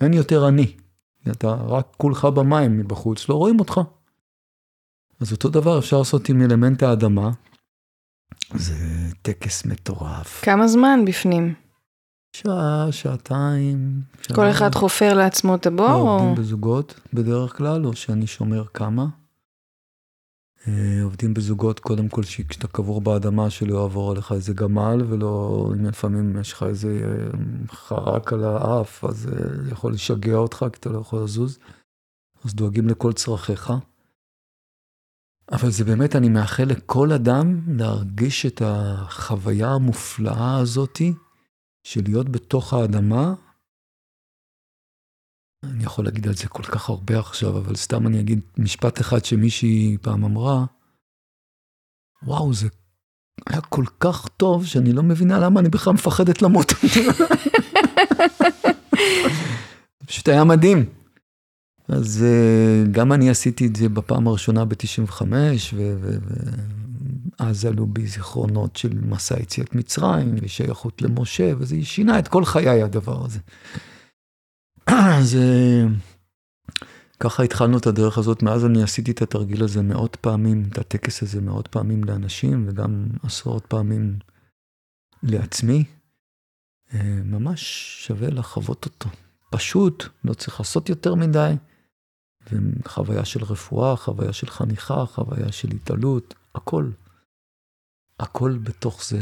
אין 0.00 0.12
יותר 0.12 0.48
אני. 0.48 0.72
אתה 1.30 1.48
רק 1.54 1.86
כולך 1.96 2.24
במים 2.24 2.78
מבחוץ, 2.78 3.28
לא 3.28 3.34
רואים 3.34 3.60
אותך. 3.60 3.80
אז 5.20 5.32
אותו 5.32 5.48
דבר 5.48 5.78
אפשר 5.78 5.98
לעשות 5.98 6.28
עם 6.28 6.42
אלמנט 6.42 6.82
האדמה. 6.82 7.30
זה 8.54 8.74
טקס 9.22 9.66
מטורף. 9.66 10.44
כמה 10.44 10.68
זמן 10.68 11.00
בפנים? 11.06 11.54
שעה, 12.32 12.86
שעתיים. 12.90 14.00
כל 14.34 14.50
אחד 14.50 14.74
חופר 14.74 15.14
לעצמו 15.14 15.54
את 15.54 15.66
הבור? 15.66 15.88
לא, 15.88 15.94
עובדים 15.94 16.30
או... 16.30 16.34
בזוגות 16.34 17.00
בדרך 17.12 17.56
כלל, 17.56 17.86
או 17.86 17.96
שאני 17.96 18.26
שומר 18.26 18.64
כמה. 18.74 19.06
אה, 20.68 21.02
עובדים 21.02 21.34
בזוגות, 21.34 21.80
קודם 21.80 22.08
כל, 22.08 22.22
כשאתה 22.22 22.68
קבור 22.68 23.00
באדמה, 23.00 23.50
שלא 23.50 23.78
יעבור 23.80 24.10
עליך 24.10 24.32
איזה 24.32 24.54
גמל, 24.54 25.04
ולא, 25.08 25.70
אם 25.74 25.84
לפעמים 25.84 26.36
יש 26.40 26.52
לך 26.52 26.62
איזה 26.62 27.00
אה, 27.04 27.38
חרק 27.74 28.32
על 28.32 28.44
האף, 28.44 29.04
אז 29.04 29.16
זה 29.16 29.30
אה, 29.30 29.72
יכול 29.72 29.92
לשגע 29.92 30.34
אותך, 30.34 30.66
כי 30.72 30.78
אתה 30.80 30.88
לא 30.88 30.98
יכול 30.98 31.22
לזוז. 31.24 31.58
אז 32.44 32.54
דואגים 32.54 32.88
לכל 32.88 33.12
צרכיך. 33.12 33.72
אבל 35.52 35.70
זה 35.70 35.84
באמת, 35.84 36.16
אני 36.16 36.28
מאחל 36.28 36.64
לכל 36.64 37.12
אדם 37.12 37.60
להרגיש 37.68 38.46
את 38.46 38.62
החוויה 38.64 39.70
המופלאה 39.70 40.58
הזאתי. 40.58 41.14
של 41.88 42.00
להיות 42.04 42.28
בתוך 42.28 42.74
האדמה, 42.74 43.34
אני 45.64 45.84
יכול 45.84 46.04
להגיד 46.04 46.28
על 46.28 46.34
זה 46.34 46.48
כל 46.48 46.62
כך 46.62 46.88
הרבה 46.88 47.18
עכשיו, 47.18 47.58
אבל 47.58 47.76
סתם 47.76 48.06
אני 48.06 48.20
אגיד 48.20 48.40
משפט 48.58 49.00
אחד 49.00 49.24
שמישהי 49.24 49.96
פעם 50.02 50.24
אמרה, 50.24 50.64
וואו, 52.22 52.54
זה 52.54 52.68
היה 53.46 53.60
כל 53.60 53.84
כך 54.00 54.28
טוב, 54.28 54.66
שאני 54.66 54.92
לא 54.92 55.02
מבינה 55.02 55.38
למה 55.38 55.60
אני 55.60 55.68
בכלל 55.68 55.92
מפחדת 55.92 56.42
למות. 56.42 56.72
פשוט 60.06 60.28
היה 60.28 60.44
מדהים. 60.44 60.84
אז 61.88 62.24
uh, 62.24 62.90
גם 62.90 63.12
אני 63.12 63.30
עשיתי 63.30 63.66
את 63.66 63.76
זה 63.76 63.88
בפעם 63.88 64.28
הראשונה 64.28 64.64
ב-95, 64.64 65.22
ואז 67.40 67.64
עלו 67.64 67.86
בי 67.86 68.06
זיכרונות 68.06 68.76
של 68.76 68.94
מסע 68.94 69.40
יציאת 69.40 69.74
מצרים 69.74 70.34
ושייכות 70.42 71.02
למשה, 71.02 71.52
וזה 71.58 71.76
שינה 71.84 72.18
את 72.18 72.28
כל 72.28 72.44
חיי 72.44 72.82
הדבר 72.82 73.24
הזה. 73.24 73.38
אז 75.18 75.38
ככה 77.20 77.42
התחלנו 77.42 77.78
את 77.78 77.86
הדרך 77.86 78.18
הזאת, 78.18 78.42
מאז 78.42 78.64
אני 78.64 78.82
עשיתי 78.82 79.10
את 79.10 79.22
התרגיל 79.22 79.64
הזה 79.64 79.82
מאות 79.82 80.16
פעמים, 80.16 80.64
את 80.72 80.78
הטקס 80.78 81.22
הזה 81.22 81.40
מאות 81.40 81.68
פעמים 81.68 82.04
לאנשים, 82.04 82.66
וגם 82.68 83.06
עשרות 83.22 83.66
פעמים 83.66 84.18
לעצמי. 85.22 85.84
Uh, 86.90 86.94
ממש 87.24 87.62
שווה 88.06 88.30
לחוות 88.30 88.84
אותו. 88.84 89.08
פשוט, 89.50 90.04
לא 90.24 90.34
צריך 90.34 90.60
לעשות 90.60 90.88
יותר 90.88 91.14
מדי. 91.14 91.54
וחוויה 92.52 93.24
של 93.24 93.44
רפואה, 93.44 93.96
חוויה 93.96 94.32
של 94.32 94.46
חניכה, 94.46 95.06
חוויה 95.06 95.52
של 95.52 95.68
התעלות, 95.70 96.34
הכל. 96.54 96.90
הכל 98.20 98.58
בתוך 98.62 99.04
זה. 99.04 99.20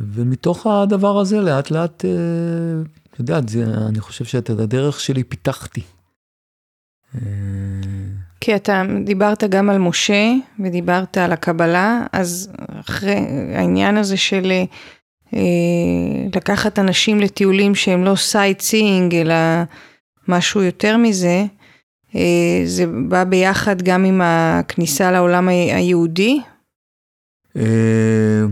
ומתוך 0.00 0.66
הדבר 0.66 1.18
הזה 1.18 1.40
לאט 1.40 1.70
לאט, 1.70 2.04
אה, 2.04 2.10
את 3.12 3.18
יודעת, 3.18 3.44
אני 3.88 4.00
חושב 4.00 4.24
שאת 4.24 4.50
הדרך 4.50 5.00
שלי 5.00 5.24
פיתחתי. 5.24 5.82
אה, 7.14 7.20
כי 8.40 8.56
אתה 8.56 8.82
דיברת 9.04 9.44
גם 9.44 9.70
על 9.70 9.78
משה 9.78 10.32
ודיברת 10.64 11.18
על 11.18 11.32
הקבלה, 11.32 12.06
אז 12.12 12.52
אחרי 12.80 13.16
העניין 13.54 13.96
הזה 13.96 14.16
של 14.16 14.52
אה, 15.34 15.40
לקחת 16.34 16.78
אנשים 16.78 17.20
לטיולים 17.20 17.74
שהם 17.74 18.04
לא 18.04 18.16
sightseeing, 18.16 19.14
אלא 19.14 19.34
משהו 20.28 20.62
יותר 20.62 20.96
מזה, 20.96 21.44
אה, 22.14 22.62
זה 22.64 22.84
בא 23.08 23.24
ביחד 23.24 23.82
גם 23.82 24.04
עם 24.04 24.20
הכניסה 24.24 25.10
לעולם 25.10 25.48
היהודי? 25.48 26.40
אה, 27.56 28.42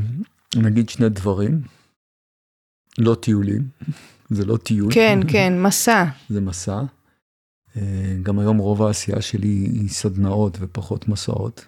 נגיד 0.57 0.88
שני 0.88 1.09
דברים. 1.09 1.62
לא 2.98 3.14
טיולים, 3.14 3.68
זה 4.36 4.44
לא 4.44 4.57
טיול. 4.57 4.94
כן, 4.94 5.18
כן, 5.32 5.62
מסע. 5.62 6.05
זה 6.28 6.40
מסע. 6.40 6.82
אה, 7.76 8.16
גם 8.22 8.38
היום 8.38 8.59
רוב 8.59 8.82
העשייה 8.82 9.22
שלי 9.22 9.48
היא 9.48 9.88
סדנאות 9.88 10.57
ופחות 10.61 11.09
מסעות. 11.09 11.66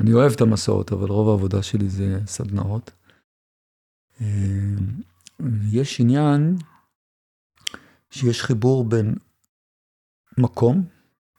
אני 0.00 0.12
אוהב 0.12 0.32
את 0.32 0.40
המסעות, 0.40 0.92
אבל 0.92 1.08
רוב 1.08 1.28
העבודה 1.28 1.62
שלי 1.62 1.88
זה 1.88 2.20
סדנאות. 2.26 2.90
יש 5.72 6.00
עניין 6.00 6.56
שיש 8.10 8.42
חיבור 8.42 8.84
בין 8.84 9.14
מקום 10.38 10.84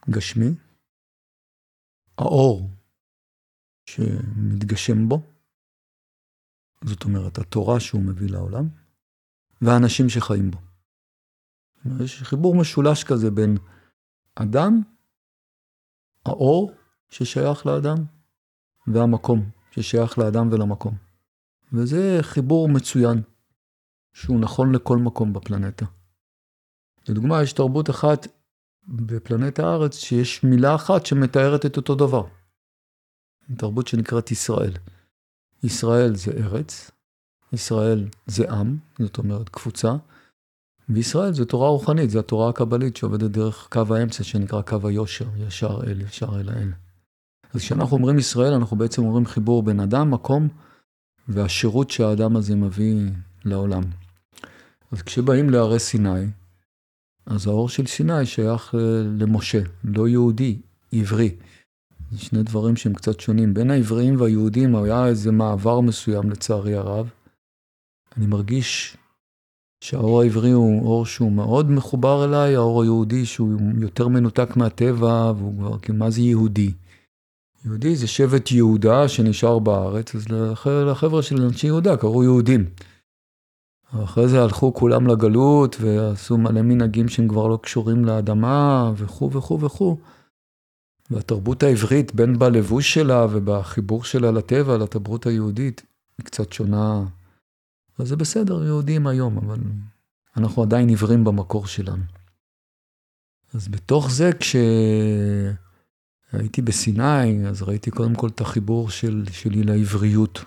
גשמי, 0.10 0.50
האור 2.18 2.70
שמתגשם 3.90 5.10
בו, 5.10 5.22
זאת 6.84 7.04
אומרת, 7.04 7.38
התורה 7.38 7.80
שהוא 7.80 8.02
מביא 8.02 8.30
לעולם, 8.30 8.68
והאנשים 9.62 10.10
שחיים 10.10 10.52
בו. 10.52 10.58
יש 12.04 12.24
חיבור 12.24 12.56
משולש 12.56 13.04
כזה 13.04 13.32
בין 13.32 13.58
אדם, 14.36 14.82
האור 16.26 16.72
ששייך 17.10 17.66
לאדם, 17.66 17.98
והמקום 18.88 19.50
ששייך 19.72 20.18
לאדם 20.18 20.50
ולמקום. 20.52 20.98
וזה 21.74 22.18
חיבור 22.22 22.70
מצוין, 22.70 23.22
שהוא 24.14 24.40
נכון 24.40 24.76
לכל 24.76 24.98
מקום 24.98 25.34
בפלנטה. 25.34 25.86
לדוגמה, 27.10 27.44
יש 27.44 27.54
תרבות 27.54 27.90
אחת 27.90 28.28
בפלנט 28.88 29.60
הארץ 29.60 29.98
שיש 29.98 30.44
מילה 30.44 30.76
אחת 30.76 31.06
שמתארת 31.06 31.66
את 31.66 31.78
אותו 31.78 31.96
דבר. 31.96 32.24
תרבות 33.58 33.88
שנקראת 33.88 34.32
ישראל. 34.32 34.74
ישראל 35.64 36.16
זה 36.16 36.32
ארץ, 36.32 36.92
ישראל 37.54 38.08
זה 38.26 38.52
עם, 38.52 38.78
זאת 39.00 39.18
אומרת 39.18 39.50
קבוצה, 39.50 39.96
וישראל 40.90 41.34
זה 41.34 41.46
תורה 41.46 41.70
רוחנית, 41.70 42.10
זה 42.10 42.20
התורה 42.20 42.50
הקבלית 42.50 42.98
שעובדת 42.98 43.32
דרך 43.32 43.68
קו 43.72 43.96
האמצע 43.96 44.24
שנקרא 44.24 44.62
קו 44.62 44.88
היושר, 44.88 45.28
ישר 45.38 45.80
אל, 45.88 46.02
ישר 46.02 46.40
אל 46.40 46.50
האל. 46.50 46.72
אז 47.54 47.62
כשאנחנו 47.62 47.98
אומרים 47.98 48.18
ישראל, 48.18 48.54
אנחנו 48.54 48.78
בעצם 48.78 49.04
אומרים 49.04 49.26
חיבור 49.26 49.64
בין 49.64 49.80
אדם, 49.80 50.12
מקום, 50.12 50.48
והשירות 51.28 51.90
שהאדם 51.90 52.36
הזה 52.36 52.56
מביא 52.56 52.96
לעולם. 53.46 53.84
אז 54.92 55.02
כשבאים 55.02 55.50
להרי 55.50 55.80
סיני, 55.80 56.26
אז 57.26 57.48
האור 57.48 57.70
של 57.70 57.86
סיני 57.86 58.26
שייך 58.26 58.76
למשה, 59.20 59.60
לא 59.84 60.08
יהודי, 60.08 60.62
עברי. 60.92 61.36
זה 62.12 62.20
שני 62.20 62.44
דברים 62.44 62.76
שהם 62.76 62.94
קצת 62.94 63.20
שונים. 63.20 63.54
בין 63.54 63.72
העבריים 63.72 64.22
והיהודים 64.22 64.76
היה 64.76 65.08
איזה 65.08 65.32
מעבר 65.32 65.80
מסוים 65.80 66.30
לצערי 66.30 66.76
הרב. 66.76 67.10
אני 68.18 68.26
מרגיש 68.26 68.98
שהאור 69.82 70.22
העברי 70.22 70.52
הוא 70.52 70.86
אור 70.86 71.06
שהוא 71.06 71.32
מאוד 71.32 71.72
מחובר 71.72 72.26
אליי, 72.26 72.56
האור 72.56 72.82
היהודי 72.82 73.26
שהוא 73.26 73.60
יותר 73.80 74.08
מנותק 74.08 74.56
מהטבע, 74.56 75.34
והוא 75.38 75.58
כבר, 75.58 75.80
כי 75.80 75.92
מה 75.92 76.10
זה 76.10 76.22
יהודי? 76.22 76.72
יהודי 77.66 77.96
זה 77.96 78.08
שבט 78.08 78.52
יהודה 78.52 79.08
שנשאר 79.08 79.60
בארץ, 79.60 80.16
אז 80.16 80.26
לחבר'ה 80.62 81.22
של 81.22 81.42
אנשי 81.42 81.68
יהודה 81.68 81.98
קראו 81.98 82.24
יהודים. 82.24 82.66
אחרי 84.04 84.28
זה 84.28 84.44
הלכו 84.44 84.74
כולם 84.74 85.08
לגלות 85.08 85.76
ועשו 85.80 86.38
מלא 86.38 86.62
מנהגים 86.62 87.10
שהם 87.10 87.28
כבר 87.28 87.48
לא 87.48 87.60
קשורים 87.62 88.06
לאדמה 88.06 88.92
וכו' 88.96 89.32
וכו' 89.32 89.60
וכו'. 89.60 89.98
והתרבות 91.12 91.64
העברית, 91.64 92.16
בין 92.16 92.40
בלבוש 92.40 92.94
שלה 92.94 93.26
ובחיבור 93.32 94.04
שלה 94.04 94.32
לטבע, 94.32 94.78
לתרבות 94.78 95.26
היהודית, 95.26 95.84
היא 96.18 96.26
קצת 96.26 96.54
שונה. 96.54 97.04
אז 98.00 98.08
זה 98.08 98.16
בסדר, 98.16 98.64
יהודים 98.64 99.08
היום, 99.08 99.38
אבל 99.38 99.60
אנחנו 100.38 100.64
עדיין 100.64 100.90
עיוורים 100.90 101.24
במקור 101.24 101.68
שלנו. 101.68 102.04
אז 103.54 103.68
בתוך 103.68 104.12
זה, 104.12 104.30
כשהייתי 106.32 106.62
בסיני, 106.62 107.48
אז 107.48 107.62
ראיתי 107.62 107.92
קודם 107.92 108.16
כל 108.16 108.28
את 108.28 108.42
החיבור 108.42 108.90
של, 108.90 109.26
שלי 109.32 109.64
לעבריות. 109.64 110.46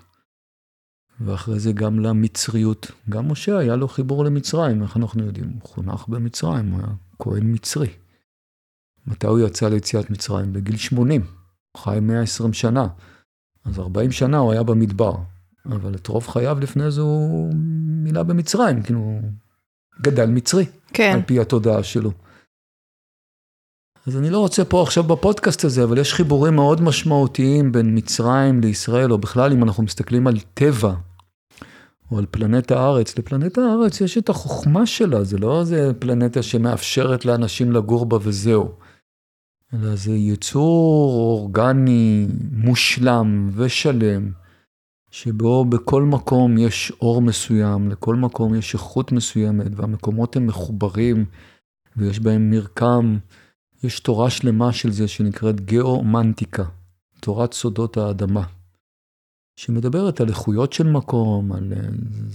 ואחרי 1.20 1.58
זה 1.58 1.72
גם 1.72 2.00
למצריות. 2.00 2.90
גם 3.08 3.28
משה 3.28 3.58
היה 3.58 3.76
לו 3.76 3.88
חיבור 3.88 4.24
למצרים, 4.24 4.82
איך 4.82 4.96
אנחנו 4.96 5.24
יודעים? 5.24 5.48
הוא 5.48 5.70
חונך 5.70 6.08
במצרים, 6.08 6.70
הוא 6.70 6.80
היה 6.80 6.92
כהן 7.18 7.54
מצרי. 7.54 7.88
מתי 9.06 9.26
הוא 9.26 9.38
יצא 9.38 9.68
ליציאת 9.68 10.10
מצרים? 10.10 10.52
בגיל 10.52 10.76
80. 10.76 11.20
הוא 11.72 11.82
חי 11.82 11.98
120 12.02 12.52
שנה. 12.52 12.86
אז 13.64 13.78
40 13.78 14.12
שנה 14.12 14.38
הוא 14.38 14.52
היה 14.52 14.62
במדבר. 14.62 15.14
אבל 15.66 15.94
את 15.94 16.06
רוב 16.06 16.26
חייו 16.26 16.58
לפני 16.60 16.90
זה 16.90 17.00
הוא 17.00 17.54
מילה 18.02 18.22
במצרים, 18.22 18.82
כאילו, 18.82 19.18
גדל 20.00 20.26
מצרי. 20.26 20.66
כן. 20.92 21.12
על 21.14 21.22
פי 21.26 21.40
התודעה 21.40 21.82
שלו. 21.82 22.10
אז 24.06 24.16
אני 24.16 24.30
לא 24.30 24.38
רוצה 24.38 24.64
פה 24.64 24.82
עכשיו 24.82 25.04
בפודקאסט 25.04 25.64
הזה, 25.64 25.84
אבל 25.84 25.98
יש 25.98 26.14
חיבורים 26.14 26.54
מאוד 26.54 26.80
משמעותיים 26.80 27.72
בין 27.72 27.98
מצרים 27.98 28.60
לישראל, 28.60 29.12
או 29.12 29.18
בכלל 29.18 29.52
אם 29.52 29.62
אנחנו 29.62 29.82
מסתכלים 29.82 30.26
על 30.26 30.36
טבע, 30.54 30.94
או 32.10 32.18
על 32.18 32.26
פלנטה 32.30 32.80
הארץ. 32.80 33.18
לפלנטה 33.18 33.60
הארץ 33.60 34.00
יש 34.00 34.18
את 34.18 34.28
החוכמה 34.28 34.86
שלה, 34.86 35.24
זה 35.24 35.38
לא 35.38 35.60
איזה 35.60 35.92
פלנטה 35.98 36.42
שמאפשרת 36.42 37.24
לאנשים 37.24 37.72
לגור 37.72 38.06
בה 38.06 38.18
וזהו. 38.22 38.72
אלא 39.74 39.96
זה 39.96 40.12
יצור 40.12 41.12
אורגני, 41.14 42.26
מושלם 42.52 43.50
ושלם, 43.52 44.32
שבו 45.10 45.64
בכל 45.64 46.02
מקום 46.02 46.58
יש 46.58 46.92
אור 47.00 47.22
מסוים, 47.22 47.90
לכל 47.90 48.16
מקום 48.16 48.54
יש 48.54 48.74
איכות 48.74 49.12
מסוימת, 49.12 49.66
והמקומות 49.76 50.36
הם 50.36 50.46
מחוברים, 50.46 51.24
ויש 51.96 52.20
בהם 52.20 52.50
מרקם. 52.50 53.18
יש 53.82 54.00
תורה 54.00 54.30
שלמה 54.30 54.72
של 54.72 54.90
זה 54.90 55.08
שנקראת 55.08 55.60
גיאומנטיקה, 55.60 56.64
תורת 57.20 57.52
סודות 57.52 57.96
האדמה. 57.96 58.42
שמדברת 59.56 60.20
על 60.20 60.28
איכויות 60.28 60.72
של 60.72 60.86
מקום, 60.86 61.52
על 61.52 61.72
אה, 61.72 61.88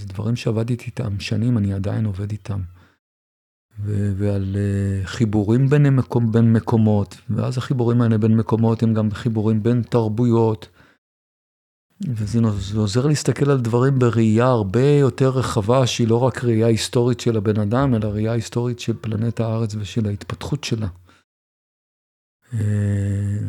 דברים 0.06 0.36
שעבדתי 0.36 0.86
איתם 0.86 1.20
שנים, 1.20 1.58
אני 1.58 1.74
עדיין 1.74 2.06
עובד 2.06 2.32
איתם. 2.32 2.62
ועל 3.84 4.56
uh, 4.56 5.08
חיבורים 5.08 5.68
בין, 5.68 5.96
מקום, 5.96 6.32
בין 6.32 6.54
מקומות, 6.54 7.18
ואז 7.30 7.58
החיבורים 7.58 8.02
האלה 8.02 8.18
בין 8.18 8.38
מקומות 8.38 8.84
הם 8.84 8.94
גם 8.94 9.12
חיבורים 9.12 9.64
בין 9.64 9.82
תרבויות. 9.82 10.68
וזה 12.08 12.40
עוזר 12.76 13.08
להסתכל 13.08 13.52
על 13.52 13.62
דברים 13.62 14.00
בראייה 14.00 14.46
הרבה 14.46 14.88
יותר 14.88 15.30
רחבה, 15.30 15.88
שהיא 15.88 16.08
לא 16.08 16.24
רק 16.24 16.44
ראייה 16.44 16.68
היסטורית 16.68 17.20
של 17.20 17.38
הבן 17.38 17.60
אדם, 17.60 17.96
אלא 17.96 18.08
ראייה 18.08 18.32
היסטורית 18.32 18.80
של 18.80 18.94
פלנט 19.02 19.40
הארץ 19.40 19.76
ושל 19.76 20.08
ההתפתחות 20.08 20.64
שלה. 20.64 20.88
אה, 22.54 22.60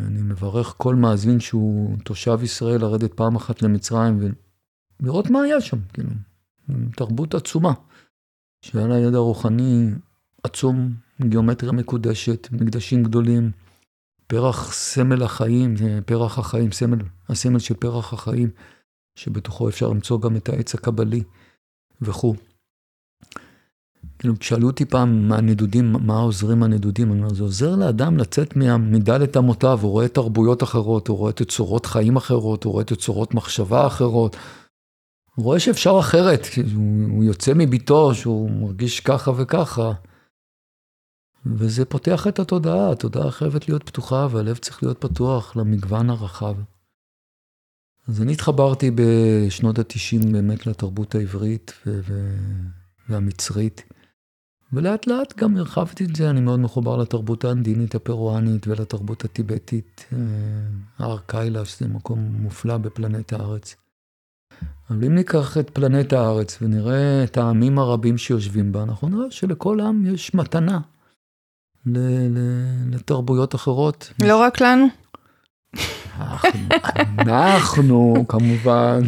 אני 0.07 0.23
מברך 0.23 0.75
כל 0.77 0.95
מאזין 0.95 1.41
שהוא 1.41 1.97
תושב 2.05 2.39
ישראל 2.43 2.81
לרדת 2.81 3.15
פעם 3.15 3.37
אחת 3.37 3.63
למצרים 3.63 4.33
לראות 5.01 5.31
מה 5.31 5.43
היה 5.43 5.61
שם, 5.61 5.79
כאילו, 5.93 6.11
תרבות 6.97 7.35
עצומה, 7.35 7.73
שהיה 8.63 8.87
לה 8.87 8.99
ידע 8.99 9.19
רוחני 9.19 9.91
עצום, 10.47 10.93
גיאומטריה 11.23 11.73
מקודשת, 11.73 12.49
מקדשים 12.53 13.03
גדולים, 13.03 13.51
פרח 14.27 14.73
סמל 14.73 15.23
החיים, 15.23 15.75
פרח 16.07 16.39
החיים, 16.39 16.73
סמל, 16.73 16.99
הסמל 17.29 17.59
של 17.59 17.75
פרח 17.75 18.13
החיים, 18.13 18.51
שבתוכו 19.19 19.69
אפשר 19.69 19.89
למצוא 19.89 20.21
גם 20.21 20.37
את 20.37 20.49
העץ 20.49 20.75
הקבלי 20.75 21.23
וכו'. 22.03 22.35
כאילו, 24.19 24.35
שאלו 24.41 24.67
אותי 24.67 24.85
פעם 24.85 25.29
מהנדודים, 25.29 25.93
מה 25.93 26.19
עוזרים 26.19 26.63
הנדודים? 26.63 27.13
אני 27.13 27.21
אומר, 27.21 27.35
זה 27.35 27.43
עוזר 27.43 27.77
לאדם 27.77 28.17
לצאת 28.17 28.57
מדלת 28.79 29.37
אמותיו, 29.37 29.79
הוא 29.83 29.91
רואה 29.91 30.09
תרבויות 30.09 30.63
אחרות, 30.63 31.09
הוא 31.09 31.19
רואה 31.19 31.33
תצורות 31.33 31.87
חיים 31.87 32.17
אחרות, 32.17 32.65
הוא 32.65 32.73
רואה 32.73 32.85
תצורות 32.85 33.35
מחשבה 33.35 33.87
אחרות. 33.87 34.37
הוא 35.35 35.45
רואה 35.45 35.61
שאפשר 35.61 35.97
אחרת, 36.01 36.47
הוא 37.09 37.25
יוצא 37.25 37.53
מביתו, 37.55 38.15
שהוא 38.15 38.51
מרגיש 38.51 39.01
ככה 39.01 39.33
וככה. 39.37 39.93
וזה 41.55 41.85
פותח 41.85 42.27
את 42.27 42.39
התודעה, 42.39 42.93
התודעה 42.93 43.31
חייבת 43.31 43.69
להיות 43.69 43.83
פתוחה 43.83 44.27
והלב 44.31 44.57
צריך 44.57 44.83
להיות 44.83 45.01
פתוח 45.01 45.57
למגוון 45.57 46.11
הרחב. 46.11 46.55
אז 48.09 48.23
אני 48.23 48.33
התחברתי 48.33 48.91
בשנות 48.95 49.79
ה-90 49.79 50.33
באמת 50.33 50.67
לתרבות 50.67 51.15
העברית 51.15 51.73
והמצרית. 53.09 53.83
ולאט 54.73 55.07
לאט 55.07 55.39
גם 55.39 55.57
הרחבתי 55.57 56.05
את 56.05 56.17
זה, 56.17 56.31
אני 56.31 56.41
מאוד 56.41 56.61
מחובר 56.61 56.97
לתרבות 56.97 57.45
האנדינית 57.45 57.95
הפרואנית 57.95 58.67
ולתרבות 58.67 59.25
הטיבטית, 59.25 60.05
אה, 60.13 60.19
הר 60.99 61.19
קיילה, 61.27 61.65
שזה 61.65 61.89
מקום 61.89 62.19
מופלא 62.19 62.77
בפלנט 62.77 63.33
הארץ. 63.33 63.77
אבל 64.91 65.05
אם 65.05 65.15
ניקח 65.15 65.59
את 65.59 65.71
פלנט 65.71 66.13
הארץ 66.13 66.59
ונראה 66.63 67.25
את 67.25 67.37
העמים 67.37 67.79
הרבים 67.79 68.19
שיושבים 68.19 68.73
בה, 68.73 68.83
אנחנו 68.83 69.09
נראה 69.09 69.31
שלכל 69.31 69.81
עם 69.81 70.07
יש 70.07 70.35
מתנה 70.35 70.81
לתרבויות 72.91 73.55
אחרות. 73.55 74.13
לא 74.23 74.37
רק 74.37 74.61
לנו. 74.61 74.87
אנחנו, 77.19 78.25
כמובן, 78.29 79.01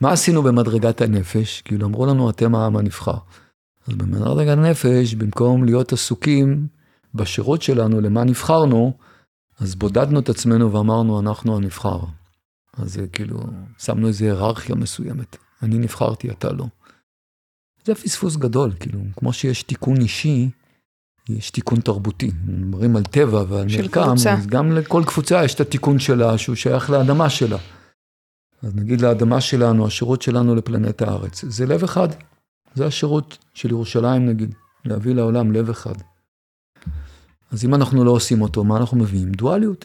מה 0.00 0.12
עשינו 0.12 0.42
במדרגת 0.42 1.00
הנפש? 1.00 1.62
כאילו 1.62 1.86
אמרו 1.86 2.06
לנו, 2.06 2.30
אתם 2.30 2.54
העם 2.54 2.76
הנבחר. 2.76 3.18
אז 3.88 3.94
במדרגת 3.94 4.58
הנפש, 4.58 5.14
במקום 5.14 5.64
להיות 5.64 5.92
עסוקים 5.92 6.66
בשירות 7.14 7.62
שלנו, 7.62 8.00
למה 8.00 8.24
נבחרנו, 8.24 8.92
אז 9.60 9.74
בודדנו 9.74 10.20
את 10.20 10.28
עצמנו 10.28 10.72
ואמרנו, 10.72 11.20
אנחנו 11.20 11.56
הנבחר. 11.56 11.98
אז 12.76 12.92
זה 12.92 13.06
כאילו, 13.06 13.40
שמנו 13.78 14.08
איזו 14.08 14.24
היררכיה 14.24 14.74
מסוימת. 14.74 15.36
אני 15.62 15.78
נבחרתי, 15.78 16.30
אתה 16.30 16.52
לא. 16.52 16.66
זה 17.84 17.94
פספוס 17.94 18.36
גדול, 18.36 18.72
כאילו, 18.80 19.00
כמו 19.16 19.32
שיש 19.32 19.62
תיקון 19.62 20.00
אישי, 20.00 20.50
יש 21.28 21.50
תיקון 21.50 21.80
תרבותי. 21.80 22.30
מדברים 22.46 22.96
על 22.96 23.04
טבע 23.04 23.44
ועל 23.48 23.66
מרקם, 23.78 24.14
אז 24.30 24.46
גם 24.46 24.72
לכל 24.72 25.02
קבוצה 25.06 25.44
יש 25.44 25.54
את 25.54 25.60
התיקון 25.60 25.98
שלה, 25.98 26.38
שהוא 26.38 26.56
שייך 26.56 26.90
לאדמה 26.90 27.30
שלה. 27.30 27.58
אז 28.62 28.74
נגיד 28.74 29.00
לאדמה 29.00 29.40
שלנו, 29.40 29.86
השירות 29.86 30.22
שלנו 30.22 30.54
לפלנט 30.54 31.02
הארץ, 31.02 31.44
זה 31.44 31.66
לב 31.66 31.84
אחד. 31.84 32.08
זה 32.74 32.86
השירות 32.86 33.38
של 33.54 33.70
ירושלים 33.70 34.26
נגיד, 34.26 34.54
להביא 34.84 35.14
לעולם 35.14 35.52
לב 35.52 35.70
אחד. 35.70 35.94
אז 37.52 37.64
אם 37.64 37.74
אנחנו 37.74 38.04
לא 38.04 38.10
עושים 38.10 38.42
אותו, 38.42 38.64
מה 38.64 38.76
אנחנו 38.76 38.96
מביאים? 38.96 39.32
דואליות. 39.32 39.84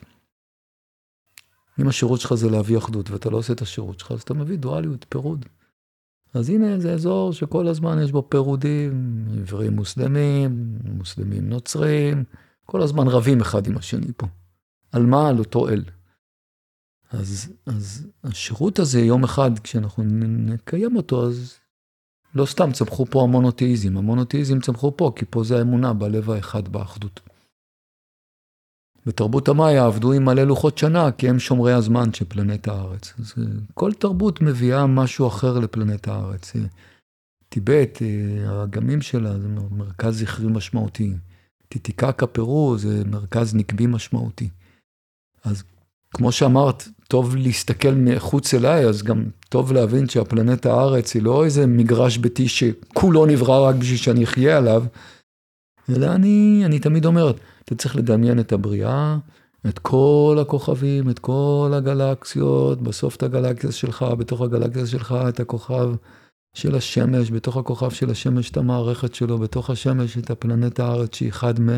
אם 1.80 1.88
השירות 1.88 2.22
שלך 2.22 2.34
זה 2.34 2.50
להביא 2.50 2.78
אחדות 2.78 3.10
ואתה 3.10 3.30
לא 3.30 3.38
עושה 3.38 3.54
את 3.54 3.62
השירות 3.62 4.00
שלך, 4.00 4.12
אז 4.12 4.22
אתה 4.22 4.34
מביא 4.34 4.58
דואליות, 4.58 5.06
פירוד. 5.10 5.46
אז 6.36 6.50
הנה 6.50 6.80
זה 6.80 6.94
אזור 6.94 7.34
שכל 7.34 7.68
הזמן 7.68 8.00
יש 8.04 8.12
בו 8.12 8.30
פירודים, 8.30 9.26
עברים 9.42 9.74
מוסלמים, 9.74 10.78
מוסלמים 10.84 11.50
נוצרים, 11.50 12.24
כל 12.66 12.82
הזמן 12.82 13.08
רבים 13.08 13.42
אחד 13.42 13.68
עם 13.68 13.78
השני 13.78 14.08
פה. 14.18 14.28
על 14.92 15.06
מה? 15.06 15.30
על 15.30 15.40
אותו 15.40 15.70
אל. 15.70 15.84
אז, 17.12 17.54
אז 17.66 18.08
השירות 18.24 18.80
הזה, 18.80 19.00
יום 19.00 19.24
אחד, 19.24 19.60
כשאנחנו 19.60 20.04
נקיים 20.24 20.96
אותו, 20.96 21.28
אז 21.28 21.56
לא 22.36 22.46
סתם 22.46 22.72
צמחו 22.72 23.06
פה 23.06 23.24
המונותאיזם. 23.24 23.98
המונותאיזם 23.98 24.60
צמחו 24.60 24.98
פה, 24.98 25.12
כי 25.16 25.26
פה 25.30 25.44
זה 25.44 25.58
האמונה 25.58 25.94
בלב 25.94 26.30
האחד 26.30 26.68
באחדות. 26.68 27.20
בתרבות 29.06 29.48
המאיה 29.48 29.86
עבדו 29.86 30.12
עם 30.14 30.26
מלא 30.26 30.44
לוחות 30.44 30.78
שנה, 30.78 31.12
כי 31.12 31.30
הם 31.30 31.40
שומרי 31.40 31.74
הזמן 31.74 32.14
של 32.14 32.26
פלנט 32.28 32.68
הארץ. 32.68 33.14
אז 33.20 33.34
אה, 33.38 33.44
כל 33.74 33.94
תרבות 33.94 34.42
מביאה 34.42 34.88
משהו 34.88 35.28
אחר 35.28 35.60
לפלנט 35.60 36.08
הארץ. 36.08 36.56
אה, 36.56 36.62
טיבט, 37.50 38.02
אה, 38.02 38.50
האגמים 38.50 39.02
שלה, 39.02 39.40
זה 39.40 39.48
מרכז 39.72 40.20
זכרי 40.20 40.48
משמעותי. 40.48 41.14
טיטיקקה 41.70 42.28
פרו 42.28 42.78
זה 42.78 43.04
מרכז 43.06 43.56
נקבי 43.56 43.88
משמעותי. 43.88 44.50
אז 45.44 45.64
כמו 46.12 46.32
שאמרת, 46.32 46.88
טוב 47.08 47.36
להסתכל 47.36 47.92
מחוץ 47.92 48.54
אליי, 48.54 48.86
אז 48.86 49.04
גם 49.04 49.26
טוב 49.50 49.74
להבין 49.74 50.10
שהפלנט 50.10 50.66
הארץ 50.66 51.14
היא 51.14 51.24
לא 51.24 51.46
איזה 51.46 51.68
מגרש 51.68 52.18
ביתי 52.18 52.48
שכולו 52.48 53.26
נברא 53.26 53.70
רק 53.70 53.76
בשביל 53.76 53.98
שאני 53.98 54.24
אחיה 54.24 54.58
עליו, 54.58 54.84
אלא 55.90 56.16
אני, 56.16 56.62
אני 56.66 56.80
תמיד 56.80 57.06
אומר, 57.06 57.32
אתה 57.66 57.76
צריך 57.76 57.96
לדמיין 57.96 58.40
את 58.40 58.52
הבריאה, 58.52 59.18
את 59.68 59.80
כל 59.80 60.38
הכוכבים, 60.42 61.10
את 61.10 61.20
כל 61.20 61.72
הגלקסיות, 61.74 62.82
בסוף 62.82 63.16
את 63.16 63.24
הגלקסיה 63.24 63.72
שלך, 63.72 64.06
בתוך 64.18 64.42
הגלקסיה 64.42 64.88
שלך 64.88 65.16
את 65.30 65.40
הכוכב 65.40 65.90
של 66.56 66.76
השמש, 66.76 67.32
בתוך 67.32 67.58
הכוכב 67.58 67.90
של 67.90 68.10
השמש 68.12 68.52
את 68.52 68.58
המערכת 68.58 69.16
שלו, 69.16 69.38
בתוך 69.38 69.70
השמש 69.70 70.18
את 70.18 70.30
הפלנט 70.30 70.80
הארץ 70.80 71.16
שהיא 71.16 71.32
חד 71.32 71.60
מ... 71.60 71.70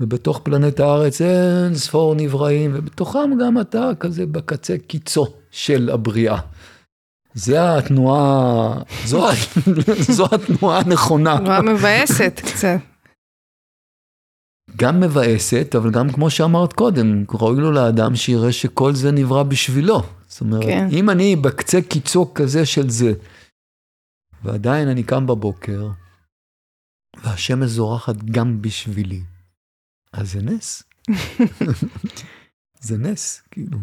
ובתוך 0.00 0.40
פלנט 0.42 0.80
הארץ 0.80 1.20
אין 1.20 1.74
ספור 1.74 2.14
נבראים, 2.14 2.70
ובתוכם 2.74 3.30
גם 3.40 3.60
אתה 3.60 3.90
כזה 4.00 4.26
בקצה 4.26 4.78
קיצו 4.86 5.26
של 5.50 5.90
הבריאה. 5.92 6.38
זה 7.34 7.76
התנועה, 7.76 8.74
זו, 9.06 9.26
זו 10.16 10.26
התנועה 10.32 10.78
הנכונה. 10.78 11.38
תנועה 11.38 11.62
מבאסת 11.62 12.40
קצת. 12.44 12.89
גם 14.76 15.00
מבאסת, 15.00 15.74
אבל 15.78 15.90
גם 15.90 16.12
כמו 16.12 16.30
שאמרת 16.30 16.72
קודם, 16.72 17.24
ראוי 17.34 17.60
לו 17.60 17.72
לאדם 17.72 18.16
שיראה 18.16 18.52
שכל 18.52 18.94
זה 18.94 19.12
נברא 19.12 19.42
בשבילו. 19.42 20.02
זאת 20.28 20.40
אומרת, 20.40 20.64
כן. 20.64 20.88
אם 20.92 21.10
אני 21.10 21.36
בקצה 21.36 21.80
קיצו 21.80 22.34
כזה 22.34 22.66
של 22.66 22.90
זה, 22.90 23.12
ועדיין 24.44 24.88
אני 24.88 25.02
קם 25.02 25.26
בבוקר, 25.26 25.88
והשמש 27.24 27.70
זורחת 27.70 28.16
גם 28.16 28.62
בשבילי, 28.62 29.20
אז 30.12 30.32
זה 30.32 30.42
נס. 30.42 30.82
זה 32.86 32.98
נס, 32.98 33.42
כאילו. 33.50 33.78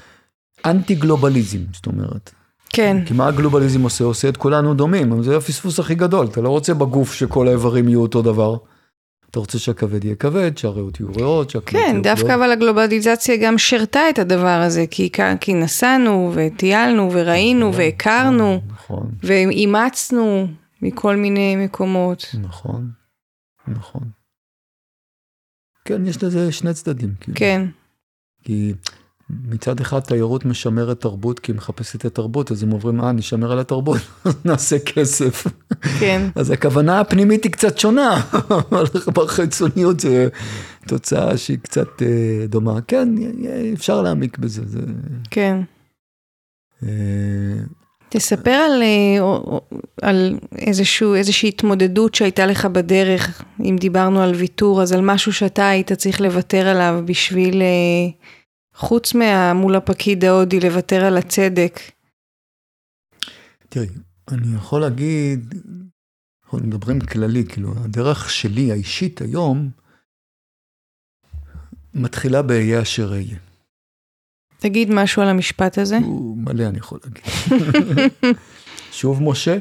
אנטי 0.65 0.95
גלובליזם, 0.95 1.59
זאת 1.73 1.85
אומרת. 1.85 2.33
כן. 2.69 3.05
כי 3.05 3.13
מה 3.13 3.27
הגלובליזם 3.27 3.81
עושה? 3.81 4.03
עושה 4.03 4.29
את 4.29 4.37
כולנו 4.37 4.73
דומים, 4.73 5.23
זה 5.23 5.37
הפספוס 5.37 5.79
הכי 5.79 5.95
גדול. 5.95 6.27
אתה 6.27 6.41
לא 6.41 6.49
רוצה 6.49 6.73
בגוף 6.73 7.13
שכל 7.13 7.47
האיברים 7.47 7.87
יהיו 7.87 8.01
אותו 8.01 8.21
דבר. 8.21 8.57
אתה 9.31 9.39
רוצה 9.39 9.59
שהכבד 9.59 10.03
יהיה 10.03 10.15
כבד, 10.15 10.57
שהריאות 10.57 10.99
יהיו 10.99 11.09
ריאות, 11.15 11.49
שהכבד 11.49 11.79
כן, 11.79 12.01
דווקא 12.03 12.35
אבל 12.35 12.51
הגלובליזציה 12.51 13.37
גם 13.37 13.57
שירתה 13.57 14.09
את 14.09 14.19
הדבר 14.19 14.61
הזה, 14.65 14.85
כי, 14.91 15.09
כי 15.41 15.53
נסענו 15.53 16.31
וטיילנו 16.35 17.09
וראינו 17.13 17.69
נכון, 17.69 17.81
והכרנו, 17.81 18.61
נכון. 18.67 19.11
ואימצנו 19.23 20.47
מכל 20.81 21.15
מיני 21.15 21.55
מקומות. 21.55 22.35
נכון, 22.41 22.91
נכון. 23.67 24.03
כן, 25.85 26.07
יש 26.07 26.23
לזה 26.23 26.51
שני 26.51 26.73
צדדים. 26.73 27.13
כאילו. 27.19 27.37
כן. 27.37 27.65
כי 28.43 28.73
מצד 29.29 29.79
אחד 29.79 29.99
תיירות 29.99 30.45
משמרת 30.45 31.01
תרבות 31.01 31.39
כי 31.39 31.51
היא 31.51 31.57
מחפשת 31.57 31.95
את 31.95 32.05
התרבות, 32.05 32.51
אז 32.51 32.63
הם 32.63 32.73
אומרים, 32.73 33.01
אה, 33.01 33.11
נשמר 33.11 33.51
על 33.51 33.59
התרבות, 33.59 33.97
נעשה 34.45 34.79
כסף. 34.79 35.47
כן. 35.99 36.27
אז 36.35 36.51
הכוונה 36.51 36.99
הפנימית 36.99 37.43
היא 37.43 37.51
קצת 37.51 37.77
שונה, 37.77 38.21
אבל 38.71 38.83
בחיצוניות 39.13 39.99
זה 39.99 40.27
תוצאה 40.87 41.37
שהיא 41.37 41.57
קצת 41.57 42.01
אה, 42.01 42.47
דומה. 42.47 42.81
כן, 42.87 43.09
אפשר 43.73 44.01
להעמיק 44.01 44.37
בזה. 44.37 44.61
זה... 44.65 44.79
כן. 45.31 45.61
אה... 46.83 46.89
תספר 48.09 48.51
על, 48.51 48.83
אה, 48.83 49.57
על 50.01 50.37
איזשהו, 50.57 51.15
איזושהי 51.15 51.49
התמודדות 51.49 52.15
שהייתה 52.15 52.45
לך 52.45 52.65
בדרך, 52.65 53.43
אם 53.59 53.75
דיברנו 53.79 54.21
על 54.21 54.35
ויתור, 54.35 54.81
אז 54.81 54.91
על 54.91 55.01
משהו 55.01 55.33
שאתה 55.33 55.69
היית 55.69 55.91
צריך 55.91 56.21
לוותר 56.21 56.67
עליו 56.67 57.03
בשביל... 57.05 57.61
אה, 57.61 58.27
חוץ 58.77 59.13
מול 59.55 59.75
הפקיד 59.75 60.25
ההודי 60.25 60.59
לוותר 60.59 61.05
על 61.05 61.17
הצדק? 61.17 61.79
תראי, 63.69 63.87
אני 64.27 64.55
יכול 64.55 64.81
להגיד, 64.81 65.55
אנחנו 66.43 66.57
מדברים 66.59 66.99
כללי, 66.99 67.45
כאילו, 67.45 67.73
הדרך 67.83 68.29
שלי 68.29 68.71
האישית 68.71 69.21
היום, 69.21 69.69
מתחילה 71.93 72.41
באהיה 72.41 72.81
אשר 72.81 73.11
אהיה. 73.11 73.37
תגיד 74.59 74.89
משהו 74.91 75.21
על 75.21 75.27
המשפט 75.27 75.77
הזה. 75.77 75.97
הוא 75.97 76.37
מלא, 76.37 76.63
אני 76.63 76.77
יכול 76.77 76.99
להגיד. 77.03 77.23
שוב 78.91 79.23
משה, 79.23 79.57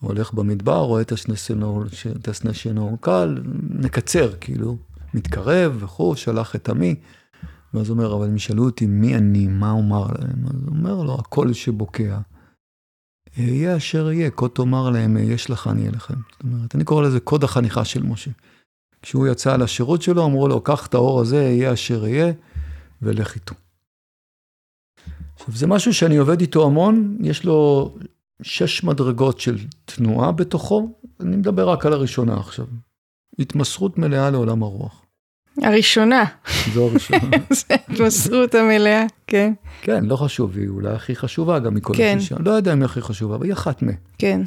הולך 0.00 0.32
במדבר, 0.32 0.78
רואה 0.78 1.02
את 1.02 2.28
הסנה 2.28 2.54
שאינו 2.54 2.98
קל, 3.00 3.42
נקצר, 3.70 4.36
כאילו, 4.40 4.76
מתקרב 5.14 5.82
וכו', 5.82 6.16
שלח 6.16 6.56
את 6.56 6.68
עמי. 6.68 6.94
ואז 7.74 7.88
הוא 7.88 7.98
אומר, 7.98 8.14
אבל 8.14 8.26
הם 8.26 8.36
ישאלו 8.36 8.64
אותי 8.64 8.86
מי 8.86 9.16
אני, 9.16 9.48
מה 9.48 9.70
אומר 9.70 10.06
להם? 10.06 10.46
אז 10.46 10.62
הוא 10.62 10.76
אומר 10.76 11.02
לו, 11.02 11.14
הקול 11.14 11.52
שבוקע. 11.52 12.18
יהיה 13.36 13.76
אשר 13.76 14.12
יהיה, 14.12 14.30
כה 14.30 14.48
תאמר 14.48 14.90
להם, 14.90 15.16
יש 15.16 15.50
לך, 15.50 15.68
אני 15.68 15.80
אהיה 15.80 15.92
לכם. 15.92 16.14
זאת 16.32 16.42
אומרת, 16.42 16.74
אני 16.74 16.84
קורא 16.84 17.02
לזה 17.02 17.20
קוד 17.20 17.44
החניכה 17.44 17.84
של 17.84 18.02
משה. 18.02 18.30
כשהוא 19.02 19.26
יצא 19.26 19.56
לשירות 19.56 20.02
שלו, 20.02 20.24
אמרו 20.24 20.48
לו, 20.48 20.60
קח 20.60 20.86
את 20.86 20.94
האור 20.94 21.20
הזה, 21.20 21.42
יהיה 21.42 21.72
אשר 21.72 22.06
יהיה, 22.06 22.32
ולך 23.02 23.34
איתו. 23.34 23.54
עכשיו, 25.34 25.54
זה 25.54 25.66
משהו 25.66 25.94
שאני 25.94 26.16
עובד 26.16 26.40
איתו 26.40 26.66
המון, 26.66 27.18
יש 27.20 27.44
לו 27.44 27.90
שש 28.42 28.84
מדרגות 28.84 29.40
של 29.40 29.58
תנועה 29.84 30.32
בתוכו, 30.32 30.98
אני 31.20 31.36
מדבר 31.36 31.68
רק 31.68 31.86
על 31.86 31.92
הראשונה 31.92 32.36
עכשיו. 32.36 32.66
התמסרות 33.38 33.98
מלאה 33.98 34.30
לעולם 34.30 34.62
הרוח. 34.62 35.02
הראשונה. 35.62 36.24
זו 36.72 36.88
הראשונה. 36.88 37.20
זה 37.50 37.64
ההתמסרות 37.70 38.54
המלאה, 38.54 39.04
כן. 39.26 39.52
כן, 39.82 40.04
לא 40.04 40.16
חשוב, 40.16 40.56
היא 40.56 40.68
אולי 40.68 40.92
הכי 40.94 41.16
חשובה 41.16 41.58
גם 41.58 41.74
מכל 41.74 41.92
כן. 41.96 42.14
השישה. 42.18 42.36
לא 42.38 42.50
יודע 42.50 42.72
אם 42.72 42.78
היא 42.78 42.84
הכי 42.84 43.00
חשובה, 43.00 43.34
אבל 43.34 43.44
היא 43.44 43.52
אחת 43.52 43.82
מה. 43.82 43.92
כן. 44.18 44.40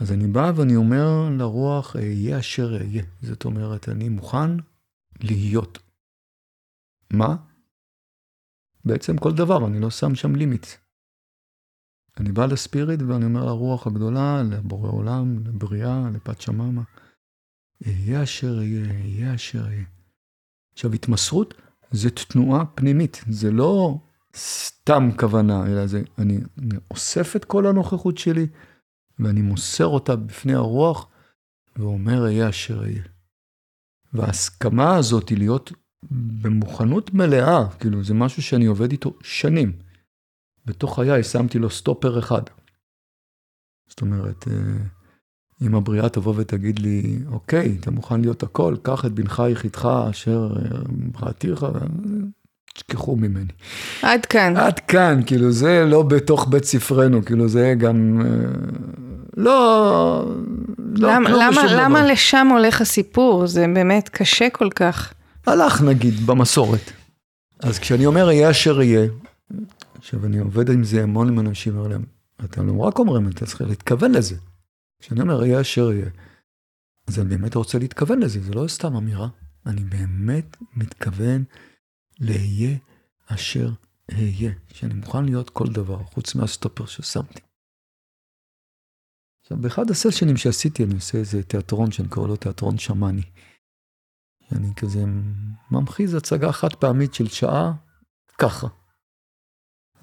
אז 0.00 0.12
אני 0.12 0.26
בא 0.26 0.52
ואני 0.56 0.76
אומר 0.76 1.28
לרוח, 1.38 1.96
יהיה 1.96 2.38
אשר 2.38 2.76
אהיה. 2.76 3.02
זאת 3.22 3.44
אומרת, 3.44 3.88
אני 3.88 4.08
מוכן 4.08 4.50
להיות. 5.20 5.78
מה? 7.12 7.36
בעצם 8.84 9.18
כל 9.18 9.32
דבר, 9.32 9.66
אני 9.66 9.80
לא 9.80 9.90
שם 9.90 10.14
שם 10.14 10.34
לימיט. 10.34 10.66
אני 12.20 12.32
בא 12.32 12.46
לספיריט 12.46 13.00
ואני 13.08 13.24
אומר 13.24 13.44
לרוח 13.44 13.86
הגדולה, 13.86 14.42
לבורא 14.42 14.90
עולם, 14.90 15.38
לבריאה, 15.46 16.10
לפת 16.14 16.40
שממה, 16.40 16.82
יהיה 17.80 18.22
אשר 18.22 18.62
יהיה, 18.62 18.92
יהיה 19.04 19.34
אשר 19.34 19.70
יהיה. 19.70 19.84
עכשיו, 20.72 20.92
התמסרות 20.92 21.54
זה 21.90 22.10
תנועה 22.10 22.66
פנימית, 22.66 23.24
זה 23.30 23.50
לא 23.50 23.98
סתם 24.36 25.08
כוונה, 25.18 25.66
אלא 25.66 25.86
זה, 25.86 26.02
אני, 26.18 26.38
אוסף 26.90 27.36
את 27.36 27.44
כל 27.44 27.66
הנוכחות 27.66 28.18
שלי, 28.18 28.46
ואני 29.18 29.40
מוסר 29.40 29.86
אותה 29.86 30.16
בפני 30.16 30.54
הרוח, 30.54 31.08
ואומר, 31.76 32.28
יהיה 32.28 32.48
אשר 32.48 32.86
יהיה. 32.86 33.02
וההסכמה 34.12 34.96
הזאת 34.96 35.28
היא 35.28 35.38
להיות 35.38 35.72
במוכנות 36.42 37.14
מלאה, 37.14 37.68
כאילו, 37.80 38.04
זה 38.04 38.14
משהו 38.14 38.42
שאני 38.42 38.66
עובד 38.66 38.92
איתו 38.92 39.18
שנים. 39.22 39.72
בתוך 40.66 40.94
חיי 40.94 41.22
שמתי 41.22 41.58
לו 41.58 41.70
סטופר 41.70 42.18
אחד. 42.18 42.42
זאת 43.88 44.00
אומרת, 44.00 44.44
אם 45.62 45.74
הבריאה 45.74 46.08
תבוא 46.08 46.34
ותגיד 46.36 46.78
לי, 46.78 47.18
אוקיי, 47.32 47.76
אתה 47.80 47.90
מוכן 47.90 48.20
להיות 48.20 48.42
הכל, 48.42 48.74
קח 48.82 49.04
את 49.04 49.12
בנך 49.12 49.42
יחידך 49.50 49.88
אשר 50.10 50.52
בראתיך, 50.88 51.66
תשכחו 52.74 53.16
ממני. 53.16 53.52
עד 54.02 54.26
כאן. 54.26 54.56
עד 54.56 54.78
כאן, 54.78 55.20
כאילו 55.26 55.52
זה 55.52 55.84
לא 55.86 56.02
בתוך 56.02 56.48
בית 56.48 56.64
ספרנו, 56.64 57.24
כאילו 57.24 57.48
זה 57.48 57.74
גם, 57.78 58.22
לא, 59.36 60.34
לא 60.94 61.08
למה, 61.12 61.28
כלום 61.28 61.40
למה, 61.40 61.64
למה 61.74 62.06
לשם 62.06 62.48
הולך 62.50 62.80
הסיפור? 62.80 63.46
זה 63.46 63.66
באמת 63.74 64.08
קשה 64.08 64.50
כל 64.50 64.70
כך. 64.70 65.12
הלך 65.46 65.82
נגיד 65.82 66.26
במסורת. 66.26 66.92
אז 67.62 67.78
כשאני 67.78 68.06
אומר 68.06 68.30
יהיה 68.30 68.50
אשר 68.50 68.82
יהיה, 68.82 69.06
עכשיו 69.98 70.26
אני 70.26 70.38
עובד 70.38 70.70
עם 70.70 70.84
זה 70.84 71.02
המון 71.02 71.28
עם 71.28 71.40
אנשים, 71.40 71.82
אתה 72.44 72.62
לא 72.62 72.72
רק 72.78 72.98
אומרים, 72.98 73.28
אתה 73.28 73.46
צריך 73.46 73.60
להתכוון 73.60 74.12
לזה. 74.12 74.34
כשאני 75.00 75.20
אומר 75.20 75.44
יהיה 75.44 75.60
אשר 75.60 75.92
יהיה, 75.92 76.10
אז 77.06 77.18
אני 77.18 77.28
באמת 77.28 77.54
רוצה 77.54 77.78
להתכוון 77.78 78.20
לזה, 78.20 78.40
זה 78.40 78.54
לא 78.54 78.68
סתם 78.68 78.96
אמירה, 78.96 79.28
אני 79.66 79.84
באמת 79.84 80.56
מתכוון 80.76 81.44
להיה 82.20 82.78
אשר 83.26 83.70
אהיה, 84.12 84.52
שאני 84.68 84.94
מוכן 84.94 85.24
להיות 85.24 85.50
כל 85.50 85.66
דבר, 85.72 86.04
חוץ 86.04 86.34
מהסטופר 86.34 86.86
ששמתי. 86.86 87.40
עכשיו, 89.42 89.58
באחד 89.58 89.90
הסשנים 89.90 90.36
שעשיתי, 90.36 90.84
אני 90.84 90.94
עושה 90.94 91.18
איזה 91.18 91.42
תיאטרון 91.42 91.90
שאני 91.90 92.08
קורא 92.08 92.28
לו 92.28 92.36
תיאטרון 92.36 92.78
שמאני. 92.78 93.22
אני 94.52 94.74
כזה 94.76 95.04
ממחיז 95.70 96.14
הצגה 96.14 96.52
חד 96.52 96.74
פעמית 96.74 97.14
של 97.14 97.28
שעה, 97.28 97.72
ככה. 98.38 98.66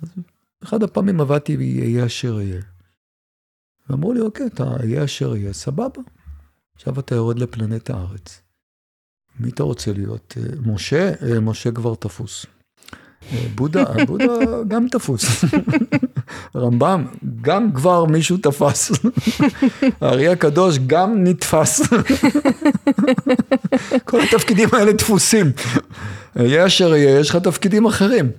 אז 0.02 0.10
אחד 0.64 0.84
הפעמים 0.84 1.22
עבדתי 1.22 1.58
ויהיה 1.58 2.06
אשר 2.06 2.42
יהיה. 2.42 2.62
ואמרו 3.90 4.14
לי, 4.14 4.22
אוקיי, 4.22 4.48
אתה 4.48 4.76
יהיה 4.84 5.04
אשר 5.04 5.36
יהיה, 5.36 5.54
סבבה. 5.54 6.02
עכשיו 6.76 7.00
אתה 7.00 7.16
יורד 7.16 7.40
לפלנט 7.40 7.90
הארץ. 7.90 8.42
מי 9.40 9.50
אתה 9.50 9.64
רוצה 9.64 9.94
להיות? 9.94 10.38
משה? 10.66 11.12
משה 11.42 11.72
כבר 11.72 11.96
תפוס. 11.96 12.46
בודה, 13.56 13.84
בודה 14.08 14.34
גם 14.68 14.88
תפוס. 14.88 15.26
רמב"ם, 16.56 17.06
גם 17.42 17.74
כבר 17.74 18.06
מישהו 18.06 18.38
תפס. 18.38 18.92
הארי 20.02 20.28
הקדוש 20.28 20.80
גם 20.88 21.24
נתפס. 21.24 21.82
כל 24.06 24.22
התפקידים 24.22 24.70
האלה 24.74 24.94
דפוסים. 24.94 25.52
יהיה 26.36 26.66
אשר 26.66 26.96
יהיה, 26.96 27.20
יש 27.20 27.30
לך 27.30 27.36
תפקידים 27.36 27.86
אחרים. 27.86 28.32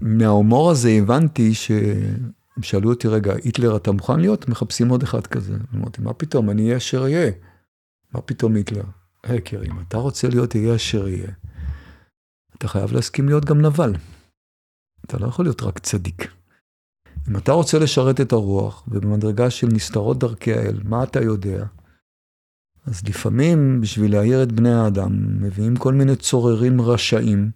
מההומור 0.00 0.70
הזה 0.70 0.90
הבנתי 0.90 1.54
שהם 2.58 2.62
שאלו 2.62 2.90
אותי, 2.90 3.08
רגע, 3.08 3.34
היטלר 3.44 3.76
אתה 3.76 3.92
מוכן 3.92 4.20
להיות? 4.20 4.48
מחפשים 4.48 4.88
עוד 4.88 5.02
אחד 5.02 5.26
כזה. 5.26 5.54
אמרתי, 5.74 6.02
מה 6.02 6.14
פתאום, 6.14 6.50
אני 6.50 6.62
אהיה 6.64 6.76
אשר 6.76 7.02
אהיה. 7.02 7.30
מה 8.12 8.20
פתאום 8.20 8.54
היטלר? 8.54 8.84
הקר, 9.24 9.64
אם 9.64 9.80
אתה 9.88 9.96
רוצה 9.96 10.28
להיות 10.28 10.54
יהיה 10.54 10.74
אשר 10.74 11.08
יהיה, 11.08 11.30
אתה 12.56 12.68
חייב 12.68 12.92
להסכים 12.92 13.28
להיות 13.28 13.44
גם 13.44 13.60
נבל. 13.60 13.94
אתה 15.04 15.18
לא 15.18 15.26
יכול 15.26 15.44
להיות 15.44 15.62
רק 15.62 15.78
צדיק. 15.78 16.32
אם 17.28 17.36
אתה 17.36 17.52
רוצה 17.52 17.78
לשרת 17.78 18.20
את 18.20 18.32
הרוח, 18.32 18.84
ובמדרגה 18.88 19.50
של 19.50 19.66
נסתרות 19.66 20.18
דרכי 20.18 20.52
האל, 20.52 20.80
מה 20.84 21.02
אתה 21.02 21.20
יודע? 21.22 21.64
אז 22.86 23.02
לפעמים, 23.08 23.80
בשביל 23.80 24.12
להעיר 24.12 24.42
את 24.42 24.52
בני 24.52 24.72
האדם, 24.74 25.42
מביאים 25.42 25.76
כל 25.76 25.94
מיני 25.94 26.16
צוררים 26.16 26.80
רשעים, 26.80 27.50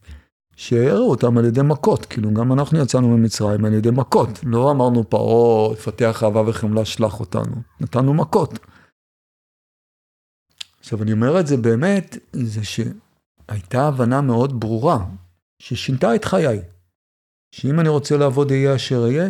שיערו 0.57 1.11
אותם 1.11 1.39
על 1.39 1.45
ידי 1.45 1.61
מכות, 1.65 2.07
כאילו 2.07 2.35
גם 2.35 2.53
אנחנו 2.53 2.79
יצאנו 2.79 3.09
ממצרים 3.09 3.65
על 3.65 3.73
ידי 3.73 3.91
מכות, 3.91 4.29
לא 4.43 4.71
אמרנו 4.71 5.11
פרעה, 5.11 5.75
תפתח 5.77 6.23
אהבה 6.23 6.43
וחמלה, 6.47 6.85
שלח 6.85 7.21
אותנו, 7.21 7.55
נתנו 7.81 8.15
מכות. 8.15 8.59
עכשיו 10.81 11.03
אני 11.03 11.13
אומר 11.13 11.41
את 11.41 11.47
זה 11.47 11.57
באמת, 11.57 12.17
זה 12.33 12.61
שהייתה 12.65 13.89
הבנה 13.89 14.21
מאוד 14.21 14.61
ברורה, 14.61 15.07
ששינתה 15.59 16.15
את 16.15 16.25
חיי, 16.25 16.61
שאם 17.55 17.81
אני 17.81 17.89
רוצה 17.89 18.17
לעבוד 18.17 18.51
יהיה 18.51 18.77
אשר 18.77 19.07
יהיה, 19.07 19.29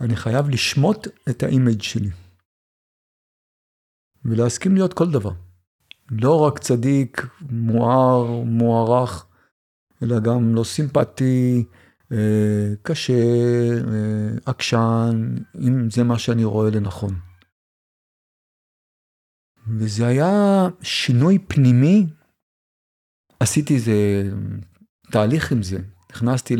אני 0.00 0.16
חייב 0.16 0.48
לשמוט 0.48 1.08
את 1.30 1.42
האימג' 1.42 1.82
שלי. 1.82 2.10
ולהסכים 4.24 4.74
להיות 4.74 4.94
כל 4.94 5.10
דבר. 5.10 5.30
לא 6.10 6.40
רק 6.40 6.58
צדיק, 6.58 7.26
מואר, 7.50 8.26
מוערך, 8.44 9.25
אלא 10.02 10.20
גם 10.20 10.54
לא 10.54 10.64
סימפטי, 10.64 11.64
אה, 12.12 12.74
קשה, 12.82 13.12
אה, 13.12 14.36
עקשן, 14.46 15.34
אם 15.60 15.90
זה 15.90 16.04
מה 16.04 16.18
שאני 16.18 16.44
רואה 16.44 16.70
לנכון. 16.70 17.14
וזה 19.78 20.06
היה 20.06 20.32
שינוי 20.82 21.38
פנימי, 21.38 22.06
עשיתי 23.40 23.74
איזה 23.74 24.22
תהליך 25.12 25.52
עם 25.52 25.62
זה, 25.62 25.78
נכנסתי 26.10 26.54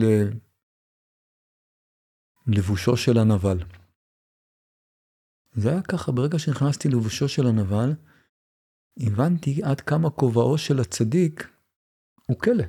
ללבושו 2.47 2.97
של 2.97 3.19
הנבל. 3.19 3.59
זה 5.55 5.71
היה 5.71 5.83
ככה, 5.83 6.13
ברגע 6.13 6.39
שנכנסתי 6.39 6.89
ללבושו 6.89 7.29
של 7.29 7.47
הנבל, 7.47 7.93
הבנתי 9.01 9.63
עד 9.63 9.81
כמה 9.81 10.11
כובעו 10.11 10.59
של 10.59 10.81
הצדיק 10.81 11.49
הוא 12.27 12.39
כלא. 12.39 12.65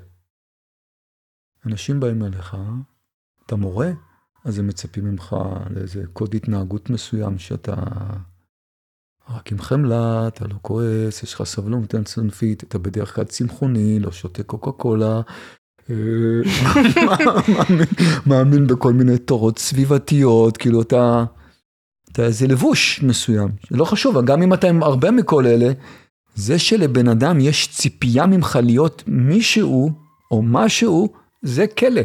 אנשים 1.68 1.99
באים 1.99 2.24
אליך, 2.24 2.57
אתה 3.45 3.55
מורה, 3.55 3.91
אז 4.45 4.59
הם 4.59 4.68
מצפים 4.68 5.05
ממך 5.05 5.36
לאיזה 5.70 6.03
קוד 6.13 6.36
התנהגות 6.36 6.89
מסוים 6.89 7.38
שאתה 7.38 7.76
רק 9.30 9.51
עם 9.51 9.59
חמלה, 9.59 10.28
אתה 10.28 10.47
לא 10.47 10.55
כועס, 10.61 11.24
יש 11.24 11.34
לך 11.34 11.43
סבלנות 11.43 11.95
אינסופית, 11.95 12.63
אתה 12.63 12.78
בדרך 12.78 13.15
כלל 13.15 13.24
צמחוני, 13.24 13.99
לא 13.99 14.11
שותה 14.11 14.43
קוקה 14.43 14.72
קולה. 14.72 15.22
אה, 15.89 15.95
מאמין 18.28 18.68
בכל 18.68 18.93
מיני 18.93 19.18
תורות 19.18 19.59
סביבתיות, 19.59 20.57
כאילו 20.57 20.82
אתה, 20.82 21.26
אתה 22.11 22.24
איזה 22.24 22.47
לבוש 22.47 23.03
מסוים, 23.03 23.49
לא 23.72 23.86
חשוב, 23.86 24.26
גם 24.26 24.41
אם 24.41 24.53
אתה 24.53 24.68
עם 24.68 24.84
הרבה 24.84 25.11
מכל 25.11 25.45
אלה, 25.45 25.72
זה 26.36 26.59
שלבן 26.59 27.07
אדם 27.07 27.39
יש 27.39 27.70
ציפייה 27.72 28.26
ממך 28.26 28.59
להיות 28.63 29.03
מישהו 29.07 29.91
או 30.32 30.41
משהו, 30.41 31.13
זה 31.41 31.65
כלא. 31.79 32.01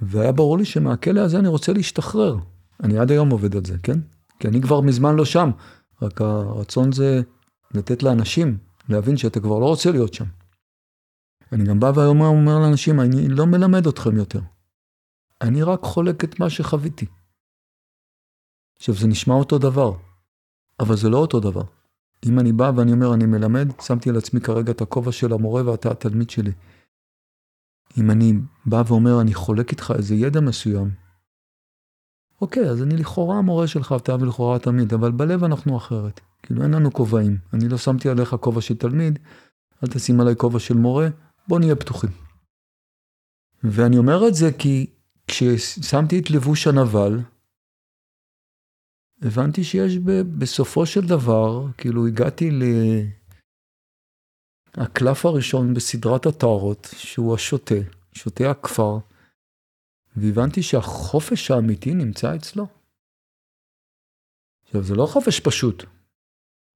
והיה 0.00 0.32
ברור 0.32 0.58
לי 0.58 0.64
שמהכלא 0.64 1.20
הזה 1.20 1.38
אני 1.38 1.48
רוצה 1.48 1.72
להשתחרר. 1.72 2.36
אני 2.82 2.98
עד 2.98 3.10
היום 3.10 3.30
עובד 3.30 3.56
על 3.56 3.64
זה, 3.64 3.78
כן? 3.82 3.98
כי 4.38 4.48
אני 4.48 4.62
כבר 4.62 4.80
מזמן 4.80 5.16
לא 5.16 5.24
שם, 5.24 5.50
רק 6.02 6.20
הרצון 6.20 6.92
זה 6.92 7.20
לתת 7.74 8.02
לאנשים 8.02 8.58
להבין 8.88 9.16
שאתה 9.16 9.40
כבר 9.40 9.58
לא 9.58 9.66
רוצה 9.66 9.90
להיות 9.90 10.14
שם. 10.14 10.24
אני 11.52 11.64
גם 11.64 11.80
בא 11.80 11.92
והיום 11.94 12.20
אומר 12.20 12.58
לאנשים, 12.58 13.00
אני 13.00 13.28
לא 13.28 13.46
מלמד 13.46 13.86
אתכם 13.86 14.16
יותר. 14.16 14.40
אני 15.40 15.62
רק 15.62 15.80
חולק 15.82 16.24
את 16.24 16.40
מה 16.40 16.50
שחוויתי. 16.50 17.06
עכשיו, 18.76 18.94
זה 18.94 19.06
נשמע 19.06 19.34
אותו 19.34 19.58
דבר, 19.58 19.92
אבל 20.80 20.96
זה 20.96 21.08
לא 21.08 21.18
אותו 21.18 21.40
דבר. 21.40 21.62
אם 22.26 22.38
אני 22.38 22.52
בא 22.52 22.72
ואני 22.76 22.92
אומר, 22.92 23.14
אני 23.14 23.26
מלמד, 23.26 23.68
שמתי 23.80 24.10
על 24.10 24.16
עצמי 24.16 24.40
כרגע 24.40 24.72
את 24.72 24.80
הכובע 24.80 25.12
של 25.12 25.32
המורה 25.32 25.70
ואתה 25.70 25.90
התלמיד 25.90 26.30
שלי. 26.30 26.52
אם 27.98 28.10
אני 28.10 28.32
בא 28.66 28.82
ואומר, 28.86 29.20
אני 29.20 29.34
חולק 29.34 29.70
איתך 29.70 29.92
איזה 29.96 30.14
ידע 30.14 30.40
מסוים, 30.40 30.90
אוקיי, 32.40 32.70
אז 32.70 32.82
אני 32.82 32.96
לכאורה 32.96 33.38
המורה 33.38 33.66
שלך, 33.66 33.94
אתה 33.96 34.16
ולכאורה 34.20 34.58
תלמיד, 34.58 34.94
אבל 34.94 35.12
בלב 35.12 35.44
אנחנו 35.44 35.76
אחרת. 35.76 36.20
כאילו, 36.42 36.62
אין 36.62 36.74
לנו 36.74 36.92
כובעים. 36.92 37.38
אני 37.52 37.68
לא 37.68 37.78
שמתי 37.78 38.08
עליך 38.08 38.36
כובע 38.40 38.60
של 38.60 38.76
תלמיד, 38.76 39.18
אל 39.82 39.88
תשים 39.88 40.20
עליי 40.20 40.36
כובע 40.36 40.58
של 40.58 40.76
מורה, 40.76 41.08
בוא 41.48 41.58
נהיה 41.58 41.76
פתוחים. 41.76 42.10
ואני 43.64 43.98
אומר 43.98 44.28
את 44.28 44.34
זה 44.34 44.52
כי 44.52 44.90
כששמתי 45.26 46.18
את 46.18 46.30
לבוש 46.30 46.66
הנבל, 46.66 47.20
הבנתי 49.22 49.64
שיש 49.64 49.98
ב, 49.98 50.10
בסופו 50.38 50.86
של 50.86 51.00
דבר, 51.00 51.66
כאילו 51.78 52.06
הגעתי 52.06 52.50
לקלף 54.76 55.26
הראשון 55.26 55.74
בסדרת 55.74 56.26
הטהרות, 56.26 56.88
שהוא 56.96 57.34
השוטה, 57.34 57.74
שוטה 58.12 58.50
הכפר, 58.50 58.98
והבנתי 60.16 60.62
שהחופש 60.62 61.50
האמיתי 61.50 61.94
נמצא 61.94 62.36
אצלו. 62.36 62.66
עכשיו, 64.64 64.82
זה 64.82 64.94
לא 64.94 65.06
חופש 65.06 65.40
פשוט, 65.40 65.84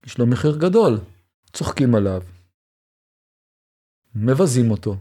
יש 0.07 0.19
לו 0.19 0.27
מחיר 0.27 0.57
גדול. 0.59 1.01
צוחקים 1.53 1.95
עליו, 1.95 2.23
מבזים 4.15 4.71
אותו, 4.71 4.97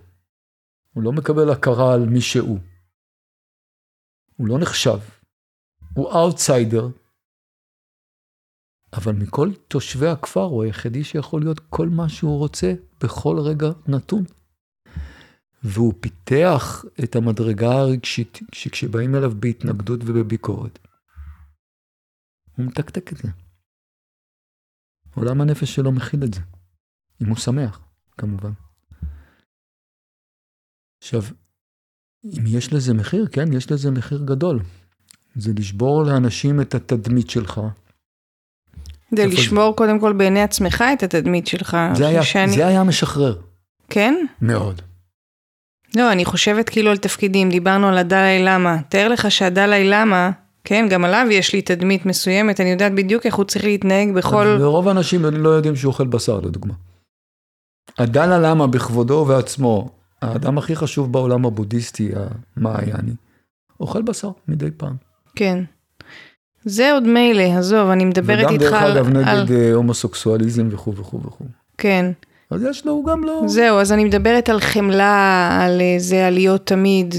הוא 0.94 1.04
לא 1.04 1.12
מקבל 1.12 1.52
הכרה 1.52 1.94
על 1.94 2.06
מי 2.06 2.22
שהוא. 2.22 2.60
הוא 4.38 4.48
לא 4.48 4.60
נחשב, 4.60 5.00
הוא 5.94 6.12
אאוטסיידר, 6.12 6.88
אבל 8.94 9.14
מכל 9.14 9.50
תושבי 9.68 10.08
הכפר 10.08 10.44
הוא 10.44 10.64
היחידי 10.64 11.04
שיכול 11.04 11.42
להיות 11.42 11.60
כל 11.70 11.90
מה 11.90 12.10
שהוא 12.10 12.38
רוצה 12.38 12.74
בכל 13.04 13.38
רגע 13.40 13.68
נתון. 13.88 14.24
והוא 15.64 15.94
פיתח 16.00 16.86
את 17.04 17.16
המדרגה 17.16 17.72
הרגשית 17.72 18.40
שכשבאים 18.52 19.16
אליו 19.16 19.32
בהתנגדות 19.40 20.00
ובביקורת, 20.06 20.80
הוא 22.58 22.66
מתקתק 22.66 23.14
את 23.14 23.18
זה. 23.18 23.28
עולם 25.16 25.42
הנפש 25.42 25.76
שלו 25.76 25.92
מכיל 25.92 26.24
את 26.24 26.34
זה, 26.34 26.42
אם 27.22 27.28
הוא 27.28 27.38
שמח, 27.38 27.80
כמובן. 28.18 28.52
עכשיו, 31.04 31.22
אם 32.26 32.44
יש 32.48 32.74
לזה 32.74 32.94
מחיר, 32.94 33.28
כן, 33.32 33.54
יש 33.54 33.72
לזה 33.72 33.92
מחיר 33.92 34.26
גדול. 34.26 34.60
זה 35.36 35.52
לשבור 35.58 36.04
לאנשים 36.04 36.62
את 36.62 36.76
התדמית 36.76 37.30
שלך. 37.30 37.62
זה 39.18 39.26
לשמור 39.26 39.76
קודם 39.76 40.00
כל 40.00 40.14
בעיני 40.14 40.42
עצמך 40.42 40.84
את 40.94 41.04
התדמית 41.04 41.48
שלך. 41.48 41.78
זה 41.94 42.08
היה, 42.08 42.24
שאני... 42.24 42.52
זה 42.52 42.68
היה 42.68 42.84
משחרר. 42.84 43.36
כן? 43.90 44.26
מאוד. 44.42 44.82
לא, 45.96 46.12
אני 46.12 46.26
חושבת 46.26 46.70
כאילו 46.70 46.92
על 46.92 46.98
תפקידים, 46.98 47.50
דיברנו 47.50 47.88
על 47.88 47.98
הדלאי 47.98 48.44
למה. 48.44 48.78
תאר 48.90 49.08
לך 49.08 49.32
שהדלאי 49.32 49.90
למה, 49.90 50.32
כן, 50.64 50.88
גם 50.90 51.06
עליו 51.06 51.28
יש 51.32 51.54
לי 51.54 51.62
תדמית 51.62 52.06
מסוימת, 52.06 52.62
אני 52.62 52.70
יודעת 52.72 52.96
בדיוק 52.96 53.26
איך 53.26 53.36
הוא 53.36 53.46
צריך 53.46 53.66
להתנהג 53.66 54.14
בכל... 54.14 54.58
ורוב 54.60 54.88
האנשים 54.88 55.26
לא 55.26 55.50
יודעים 55.50 55.76
שהוא 55.76 55.92
אוכל 55.92 56.08
בשר, 56.08 56.40
לדוגמה. 56.40 56.74
הדלאי 57.98 58.40
למה 58.42 58.68
בכבודו 58.68 59.14
ובעצמו, 59.14 59.90
האדם 60.22 60.58
הכי 60.58 60.76
חשוב 60.76 61.12
בעולם 61.12 61.46
הבודהיסטי, 61.46 62.12
המעייני, 62.58 63.14
אוכל 63.80 64.02
בשר 64.02 64.32
מדי 64.48 64.72
פעם. 64.72 64.96
כן. 65.36 65.64
זה 66.66 66.94
עוד 66.94 67.04
מילא, 67.04 67.58
עזוב, 67.58 67.90
אני 67.90 68.06
מדברת 68.06 68.52
איתך 68.52 68.74
על... 68.74 68.92
וגם 68.92 68.94
דרך 68.94 68.98
אגב 68.98 69.10
נגד 69.10 69.28
על... 69.28 69.46
אה, 69.52 69.74
הומוסקסואליזם 69.74 70.68
וכו' 70.72 70.96
וכו' 70.96 71.22
וכו'. 71.24 71.46
כן. 71.78 72.12
אז 72.52 72.64
יש 72.64 72.86
לו, 72.86 72.92
הוא 72.92 73.06
גם 73.06 73.24
לא... 73.24 73.42
זהו, 73.48 73.80
אז 73.80 73.92
אני 73.92 74.06
מדברת 74.06 74.50
על 74.50 74.60
חמלה, 74.60 75.50
על 75.62 75.82
אה, 75.82 75.96
זה, 75.98 76.28
על 76.28 76.34
להיות 76.34 76.66
תמיד, 76.66 77.16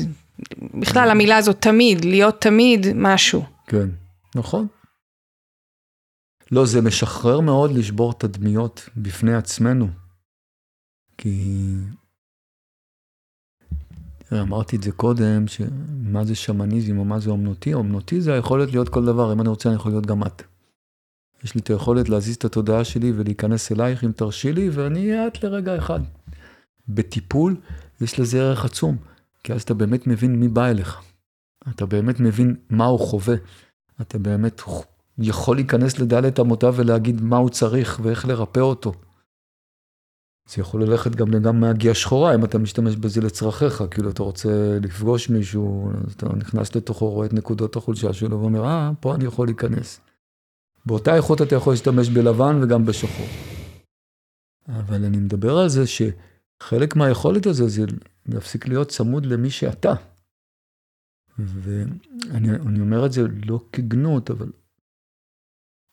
בכלל 0.74 1.10
המילה 1.10 1.36
הזאת 1.36 1.56
תמיד, 1.60 2.04
להיות 2.04 2.40
תמיד 2.40 2.86
משהו. 2.94 3.44
כן, 3.66 3.88
נכון. 4.34 4.66
לא, 6.50 6.66
זה 6.66 6.80
משחרר 6.80 7.40
מאוד 7.40 7.72
לשבור 7.72 8.12
תדמיות 8.12 8.88
בפני 8.96 9.34
עצמנו. 9.34 9.88
כי 11.18 11.54
אמרתי 14.32 14.76
את 14.76 14.82
זה 14.82 14.92
קודם, 14.92 15.48
שמה 15.48 16.24
זה 16.24 16.34
שמניזם 16.34 16.98
או 16.98 17.04
מה 17.04 17.20
זה 17.20 17.30
אומנותי, 17.30 17.74
אומנותי 17.74 18.20
זה 18.20 18.34
היכולת 18.34 18.72
להיות 18.72 18.88
כל 18.88 19.04
דבר, 19.04 19.32
אם 19.32 19.40
אני 19.40 19.48
רוצה 19.48 19.68
אני 19.68 19.76
יכול 19.76 19.92
להיות 19.92 20.06
גם 20.06 20.22
את. 20.22 20.42
יש 21.44 21.54
לי 21.54 21.60
את 21.60 21.70
היכולת 21.70 22.08
להזיז 22.08 22.36
את 22.36 22.44
התודעה 22.44 22.84
שלי 22.84 23.12
ולהיכנס 23.16 23.72
אלייך 23.72 24.04
אם 24.04 24.12
תרשי 24.12 24.52
לי, 24.52 24.70
ואני 24.70 25.10
אהיה 25.10 25.26
את 25.26 25.44
לרגע 25.44 25.78
אחד. 25.78 26.00
בטיפול 26.88 27.56
יש 28.00 28.20
לזה 28.20 28.42
ערך 28.42 28.64
עצום, 28.64 28.96
כי 29.44 29.52
אז 29.52 29.62
אתה 29.62 29.74
באמת 29.74 30.06
מבין 30.06 30.40
מי 30.40 30.48
בא 30.48 30.66
אליך. 30.66 31.00
אתה 31.68 31.86
באמת 31.86 32.20
מבין 32.20 32.56
מה 32.70 32.84
הוא 32.84 33.00
חווה. 33.00 33.34
אתה 34.00 34.18
באמת 34.18 34.62
יכול 35.18 35.56
להיכנס 35.56 35.98
לדלת 35.98 36.40
אמותיו 36.40 36.74
ולהגיד 36.76 37.20
מה 37.20 37.36
הוא 37.36 37.50
צריך 37.50 38.00
ואיך 38.02 38.26
לרפא 38.26 38.60
אותו. 38.60 38.92
זה 40.48 40.60
יכול 40.62 40.82
ללכת 40.82 41.14
גם 41.14 41.30
לגם 41.30 41.60
מהגיעה 41.60 41.94
שחורה, 41.94 42.34
אם 42.34 42.44
אתה 42.44 42.58
משתמש 42.58 42.96
בזה 42.96 43.20
לצרכיך, 43.20 43.84
כאילו 43.90 44.10
אתה 44.10 44.22
רוצה 44.22 44.78
לפגוש 44.82 45.30
מישהו, 45.30 45.90
אתה 46.16 46.26
נכנס 46.36 46.76
לתוכו, 46.76 47.10
רואה 47.10 47.26
את 47.26 47.32
נקודות 47.32 47.76
החולשה 47.76 48.12
שלו 48.12 48.40
ואומר, 48.40 48.64
אה, 48.64 48.90
פה 49.00 49.14
אני 49.14 49.24
יכול 49.24 49.46
להיכנס. 49.46 50.00
באותה 50.86 51.16
איכות 51.16 51.42
אתה 51.42 51.54
יכול 51.54 51.72
להשתמש 51.72 52.08
בלבן 52.08 52.62
וגם 52.62 52.86
בשחור. 52.86 53.26
אבל 54.68 55.04
אני 55.04 55.16
מדבר 55.16 55.58
על 55.58 55.68
זה 55.68 55.82
שחלק 55.86 56.96
מהיכולת 56.96 57.46
הזה 57.46 57.68
זה 57.68 57.82
להפסיק 58.26 58.68
להיות 58.68 58.88
צמוד 58.88 59.26
למי 59.26 59.50
שאתה. 59.50 59.94
ואני 61.38 62.80
אומר 62.80 63.06
את 63.06 63.12
זה 63.12 63.22
לא 63.46 63.60
כגנות, 63.72 64.30
אבל 64.30 64.48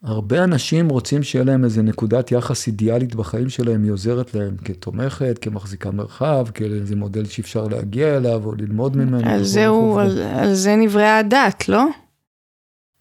הרבה 0.04 0.44
אנשים 0.44 0.90
רוצים 0.90 1.24
שיהיה 1.24 1.46
להם 1.46 1.64
איזה 1.64 1.82
נקודת 1.82 2.32
יחס 2.32 2.68
אידיאלית 2.68 3.16
בחיים 3.16 3.50
שלהם, 3.50 3.84
היא 3.84 3.92
עוזרת 3.92 4.34
להם 4.36 4.56
כתומכת, 4.66 5.40
כמחזיקה 5.42 5.92
מרחב, 5.92 6.46
כאיזה 6.54 6.96
מודל 6.96 7.26
שאפשר 7.26 7.68
להגיע 7.68 8.18
אליו 8.18 8.46
או 8.46 8.56
ללמוד 8.56 8.98
ממנו. 8.98 9.30
על 9.30 9.44
זה, 9.44 9.68
הוא, 9.68 10.02
על, 10.02 10.22
על 10.22 10.54
זה 10.54 10.76
נבראה 10.76 11.18
הדת, 11.18 11.70
לא? 11.70 11.86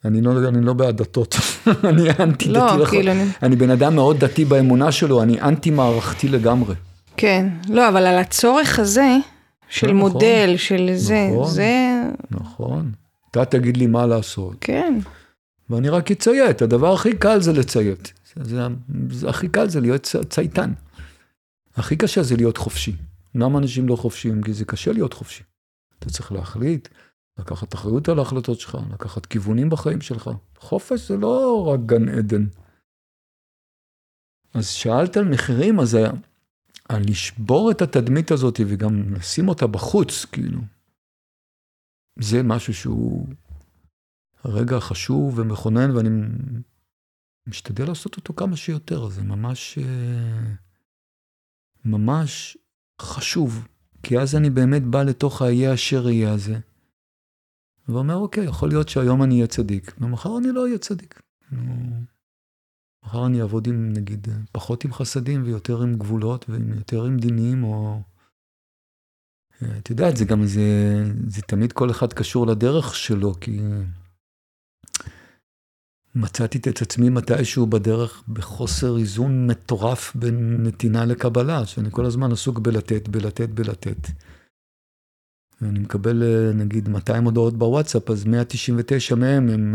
אני 0.04 0.20
לא, 0.20 0.48
אני 0.48 0.64
לא 0.64 0.72
בעד 0.72 0.96
דתות, 0.96 1.36
אני 1.88 2.02
אנטי 2.20 2.48
דתי. 2.48 2.48
לא, 2.48 2.86
כאילו... 2.86 3.12
אני... 3.12 3.24
אני 3.42 3.56
בן 3.56 3.70
אדם 3.70 3.94
מאוד 3.94 4.18
דתי 4.18 4.44
באמונה 4.44 4.92
שלו, 4.92 5.22
אני 5.22 5.40
אנטי 5.40 5.70
מערכתי 5.70 6.28
לגמרי. 6.28 6.74
כן, 7.16 7.48
לא, 7.68 7.88
אבל 7.88 8.06
על 8.06 8.18
הצורך 8.18 8.78
הזה, 8.78 9.16
של 9.68 9.86
נכון, 9.86 9.96
מודל, 9.96 10.54
של 10.56 10.90
זה, 10.94 11.28
נכון, 11.32 11.50
זה... 11.50 12.02
נכון, 12.30 12.90
אתה 13.30 13.44
תגיד 13.44 13.76
לי 13.76 13.86
מה 13.86 14.06
לעשות. 14.06 14.54
כן. 14.60 14.98
ואני 15.70 15.88
רק 15.88 16.10
אציית, 16.10 16.62
הדבר 16.62 16.92
הכי 16.92 17.18
קל 17.18 17.40
זה 17.40 17.52
לציית. 17.52 18.12
זה, 18.42 18.66
זה, 19.10 19.28
הכי 19.28 19.48
קל 19.48 19.68
זה 19.68 19.80
להיות 19.80 20.08
צייתן. 20.28 20.72
הכי 21.74 21.96
קשה 21.96 22.22
זה 22.22 22.36
להיות 22.36 22.56
חופשי. 22.56 22.96
למה 23.34 23.58
אנשים 23.58 23.88
לא 23.88 23.96
חופשיים? 23.96 24.42
כי 24.42 24.52
זה 24.52 24.64
קשה 24.64 24.92
להיות 24.92 25.12
חופשי. 25.12 25.42
אתה 25.98 26.10
צריך 26.10 26.32
להחליט, 26.32 26.88
לקחת 27.38 27.74
אחריות 27.74 28.08
על 28.08 28.18
ההחלטות 28.18 28.60
שלך, 28.60 28.78
לקחת 28.92 29.26
כיוונים 29.26 29.70
בחיים 29.70 30.00
שלך. 30.00 30.30
חופש 30.58 31.08
זה 31.08 31.16
לא 31.16 31.66
רק 31.66 31.80
גן 31.86 32.08
עדן. 32.08 32.46
אז 34.54 34.68
שאלת 34.68 35.16
על 35.16 35.24
מחירים, 35.24 35.80
אז 35.80 35.94
היה, 35.94 36.10
על 36.88 37.02
לשבור 37.08 37.70
את 37.70 37.82
התדמית 37.82 38.30
הזאת 38.30 38.60
וגם 38.66 39.14
לשים 39.14 39.48
אותה 39.48 39.66
בחוץ, 39.66 40.24
כאילו. 40.24 40.60
זה 42.18 42.42
משהו 42.42 42.74
שהוא 42.74 43.26
רגע 44.44 44.80
חשוב 44.80 45.38
ומכונן, 45.38 45.96
ואני 45.96 46.08
משתדל 47.46 47.88
לעשות 47.88 48.16
אותו 48.16 48.34
כמה 48.34 48.56
שיותר. 48.56 49.08
זה 49.08 49.22
ממש, 49.22 49.78
ממש 51.84 52.58
חשוב, 53.02 53.68
כי 54.02 54.18
אז 54.18 54.34
אני 54.34 54.50
באמת 54.50 54.82
בא 54.82 55.02
לתוך 55.02 55.42
האיה 55.42 55.74
אשר 55.74 56.08
יהיה 56.08 56.32
הזה. 56.32 56.58
ואומר, 57.88 58.14
אוקיי, 58.14 58.44
יכול 58.44 58.68
להיות 58.68 58.88
שהיום 58.88 59.22
אני 59.22 59.34
אהיה 59.34 59.46
צדיק, 59.46 59.94
ומחר 60.00 60.38
אני 60.38 60.48
לא 60.52 60.64
אהיה 60.64 60.78
צדיק. 60.78 61.22
מחר 63.04 63.26
אני 63.26 63.40
אעבוד 63.40 63.66
עם, 63.66 63.92
נגיד, 63.92 64.28
פחות 64.52 64.84
עם 64.84 64.92
חסדים 64.92 65.42
ויותר 65.44 65.82
עם 65.82 65.94
גבולות 65.94 66.46
ויותר 66.48 67.04
עם 67.04 67.16
דינים, 67.16 67.64
או 67.64 68.02
את 69.78 69.90
יודעת, 69.90 70.16
זה 70.16 70.24
גם, 70.24 70.46
זה, 70.46 70.62
זה 71.26 71.42
תמיד 71.42 71.72
כל 71.72 71.90
אחד 71.90 72.12
קשור 72.12 72.46
לדרך 72.46 72.94
שלו, 72.94 73.34
כי 73.40 73.60
מצאתי 76.14 76.58
את 76.58 76.82
עצמי 76.82 77.08
מתישהו 77.08 77.66
בדרך 77.66 78.24
בחוסר 78.28 78.96
איזון 78.96 79.46
מטורף 79.46 80.16
בין 80.16 80.66
נתינה 80.66 81.04
לקבלה, 81.04 81.66
שאני 81.66 81.88
כל 81.90 82.04
הזמן 82.04 82.32
עסוק 82.32 82.58
בלתת, 82.58 83.08
בלתת, 83.08 83.48
בלתת. 83.48 84.08
ואני 85.62 85.78
מקבל 85.78 86.22
נגיד 86.54 86.88
200 86.88 87.24
הודעות 87.24 87.58
בוואטסאפ, 87.58 88.10
אז 88.10 88.24
199 88.24 89.14
מהם 89.14 89.48
הם 89.48 89.74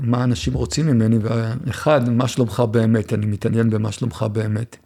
מה 0.00 0.24
אנשים 0.24 0.54
רוצים 0.54 0.86
ממני, 0.86 1.18
ואחד, 1.18 2.08
מה 2.08 2.28
שלומך 2.28 2.62
באמת, 2.70 3.12
אני 3.12 3.26
מתעניין 3.26 3.70
במה 3.70 3.92
שלומך 3.92 4.26
באמת. 4.32 4.76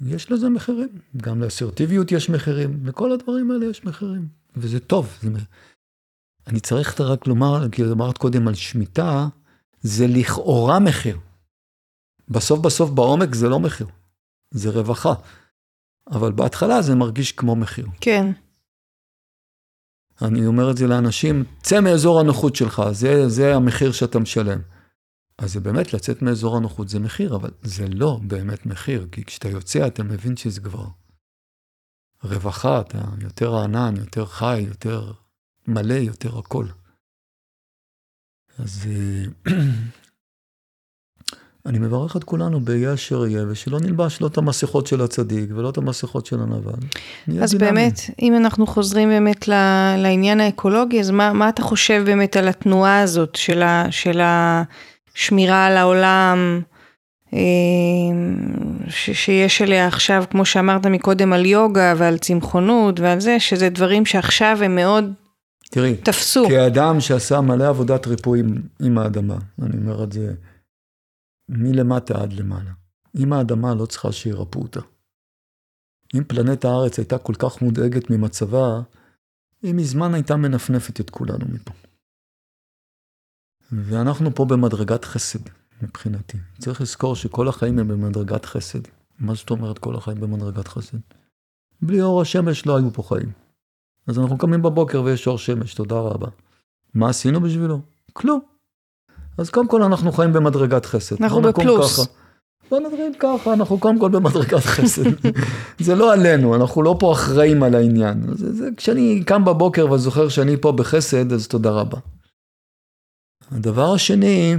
ויש 0.00 0.32
לזה 0.32 0.48
מחירים, 0.48 0.88
גם 1.16 1.42
לאסרטיביות 1.42 2.12
יש 2.12 2.30
מחירים, 2.30 2.86
לכל 2.86 3.12
הדברים 3.12 3.50
האלה 3.50 3.66
יש 3.66 3.84
מחירים, 3.84 4.28
וזה 4.56 4.80
טוב. 4.80 5.18
זה... 5.22 5.30
אני 6.46 6.60
צריך 6.60 7.00
רק 7.00 7.26
לומר, 7.26 7.68
כי 7.72 7.82
אמרת 7.84 8.18
קודם 8.18 8.48
על 8.48 8.54
שמיטה, 8.54 9.28
זה 9.80 10.06
לכאורה 10.06 10.78
מחיר. 10.78 11.18
בסוף 12.28 12.60
בסוף 12.60 12.90
בעומק 12.90 13.34
זה 13.34 13.48
לא 13.48 13.60
מחיר, 13.60 13.86
זה 14.50 14.70
רווחה. 14.70 15.14
אבל 16.10 16.32
בהתחלה 16.32 16.82
זה 16.82 16.94
מרגיש 16.94 17.32
כמו 17.32 17.56
מחיר. 17.56 17.86
כן. 18.00 18.32
אני 20.22 20.46
אומר 20.46 20.70
את 20.70 20.76
זה 20.76 20.86
לאנשים, 20.86 21.44
צא 21.62 21.80
מאזור 21.80 22.20
הנוחות 22.20 22.56
שלך, 22.56 22.82
זה, 22.92 23.28
זה 23.28 23.54
המחיר 23.54 23.92
שאתה 23.92 24.18
משלם. 24.18 24.60
אז 25.38 25.52
זה 25.52 25.60
באמת 25.60 25.94
לצאת 25.94 26.22
מאזור 26.22 26.56
הנוחות 26.56 26.88
זה 26.88 26.98
מחיר, 26.98 27.36
אבל 27.36 27.50
זה 27.62 27.86
לא 27.88 28.20
באמת 28.22 28.66
מחיר, 28.66 29.08
כי 29.12 29.24
כשאתה 29.24 29.48
יוצא 29.48 29.86
אתה 29.86 30.02
מבין 30.02 30.36
שזה 30.36 30.60
כבר 30.60 30.86
רווחה, 32.24 32.80
אתה 32.80 32.98
יותר 33.20 33.48
רענן, 33.48 33.94
יותר 33.96 34.26
חי, 34.26 34.60
יותר 34.60 35.12
מלא, 35.68 35.94
יותר 35.94 36.38
הכל. 36.38 36.66
אז 38.58 38.86
אה, 38.86 39.52
אני 41.66 41.78
מברך 41.78 42.16
את 42.16 42.24
כולנו 42.24 42.60
ביהיה 42.60 42.94
אשר 42.94 43.26
יהיה, 43.26 43.44
ושלא 43.48 43.80
נלבש 43.80 44.20
לא 44.20 44.26
את 44.26 44.38
המסכות 44.38 44.86
של 44.86 45.02
הצדיק 45.02 45.50
ולא 45.56 45.70
את 45.70 45.76
המסכות 45.76 46.26
של 46.26 46.36
הנבל. 46.40 46.72
אז 47.42 47.50
דינמי. 47.50 47.70
באמת, 47.70 48.00
אם 48.22 48.36
אנחנו 48.36 48.66
חוזרים 48.66 49.08
באמת 49.08 49.48
לעניין 49.98 50.40
האקולוגי, 50.40 51.00
אז 51.00 51.10
מה, 51.10 51.32
מה 51.32 51.48
אתה 51.48 51.62
חושב 51.62 52.02
באמת 52.06 52.36
על 52.36 52.48
התנועה 52.48 53.00
הזאת 53.00 53.34
של, 53.34 53.62
ה, 53.62 53.86
של 53.90 54.20
השמירה 54.22 55.66
על 55.66 55.76
העולם, 55.76 56.60
אה, 57.34 57.40
ש, 58.88 59.10
שיש 59.10 59.62
אליה 59.62 59.86
עכשיו, 59.86 60.24
כמו 60.30 60.44
שאמרת 60.44 60.86
מקודם, 60.86 61.32
על 61.32 61.46
יוגה 61.46 61.94
ועל 61.96 62.18
צמחונות 62.18 63.00
ועל 63.00 63.20
זה, 63.20 63.40
שזה 63.40 63.68
דברים 63.68 64.06
שעכשיו 64.06 64.58
הם 64.64 64.74
מאוד 64.74 65.12
תראי, 65.76 65.96
תפסו. 65.96 66.44
כאדם 66.48 67.00
שעשה 67.00 67.40
מלא 67.40 67.68
עבודת 67.68 68.06
ריפוי 68.06 68.40
עם, 68.40 68.62
עם 68.82 68.98
האדמה, 68.98 69.38
אני 69.62 69.76
אומר 69.76 70.04
את 70.04 70.12
זה 70.12 70.34
מלמטה 71.48 72.22
עד 72.22 72.32
למעלה. 72.32 72.70
אם 73.16 73.32
האדמה 73.32 73.74
לא 73.74 73.86
צריכה 73.86 74.12
שירפאו 74.12 74.62
אותה. 74.62 74.80
אם 76.14 76.24
פלנט 76.24 76.64
הארץ 76.64 76.98
הייתה 76.98 77.18
כל 77.18 77.32
כך 77.38 77.62
מודאגת 77.62 78.10
ממצבה, 78.10 78.80
היא 79.62 79.74
מזמן 79.74 80.14
הייתה 80.14 80.36
מנפנפת 80.36 81.00
את 81.00 81.10
כולנו 81.10 81.44
מפה. 81.52 81.72
ואנחנו 83.72 84.34
פה 84.34 84.44
במדרגת 84.44 85.04
חסד, 85.04 85.48
מבחינתי. 85.82 86.38
צריך 86.58 86.80
לזכור 86.80 87.16
שכל 87.16 87.48
החיים 87.48 87.78
הם 87.78 87.88
במדרגת 87.88 88.44
חסד. 88.44 88.80
מה 89.18 89.34
זאת 89.34 89.50
אומרת 89.50 89.78
כל 89.78 89.96
החיים 89.96 90.20
במדרגת 90.20 90.68
חסד? 90.68 90.98
בלי 91.82 92.02
אור 92.02 92.22
השמש 92.22 92.66
לא 92.66 92.76
היו 92.76 92.92
פה 92.92 93.02
חיים. 93.02 93.45
אז 94.06 94.18
אנחנו 94.18 94.38
קמים 94.38 94.62
בבוקר 94.62 95.02
ויש 95.02 95.26
אור 95.26 95.38
שמש, 95.38 95.74
תודה 95.74 95.98
רבה. 95.98 96.28
מה 96.94 97.08
עשינו 97.08 97.40
בשבילו? 97.40 97.80
כלום. 98.12 98.40
אז 99.38 99.50
קודם 99.50 99.68
כל 99.68 99.82
אנחנו 99.82 100.12
חיים 100.12 100.32
במדרגת 100.32 100.86
חסד. 100.86 101.22
אנחנו 101.22 101.42
בפלוס. 101.42 102.00
ככה. 102.00 102.12
בוא 102.70 102.78
נדריג 102.80 103.14
ככה, 103.18 103.52
אנחנו 103.52 103.78
קודם 103.78 103.98
כל 103.98 104.10
במדרגת 104.10 104.64
חסד. 104.64 105.02
זה 105.86 105.94
לא 105.94 106.12
עלינו, 106.12 106.54
אנחנו 106.54 106.82
לא 106.82 106.96
פה 107.00 107.12
אחראים 107.12 107.62
על 107.62 107.74
העניין. 107.74 108.34
זה, 108.34 108.52
זה, 108.52 108.68
כשאני 108.76 109.22
קם 109.26 109.44
בבוקר 109.44 109.92
וזוכר 109.92 110.28
שאני 110.28 110.56
פה 110.56 110.72
בחסד, 110.72 111.32
אז 111.32 111.48
תודה 111.48 111.70
רבה. 111.70 111.98
הדבר 113.50 113.94
השני, 113.94 114.56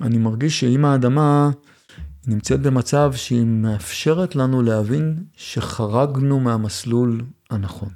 אני 0.00 0.18
מרגיש 0.18 0.60
שאם 0.60 0.84
האדמה 0.84 1.50
נמצאת 2.26 2.60
במצב 2.60 3.12
שהיא 3.14 3.44
מאפשרת 3.44 4.36
לנו 4.36 4.62
להבין 4.62 5.24
שחרגנו 5.36 6.40
מהמסלול 6.40 7.20
הנכון. 7.50 7.88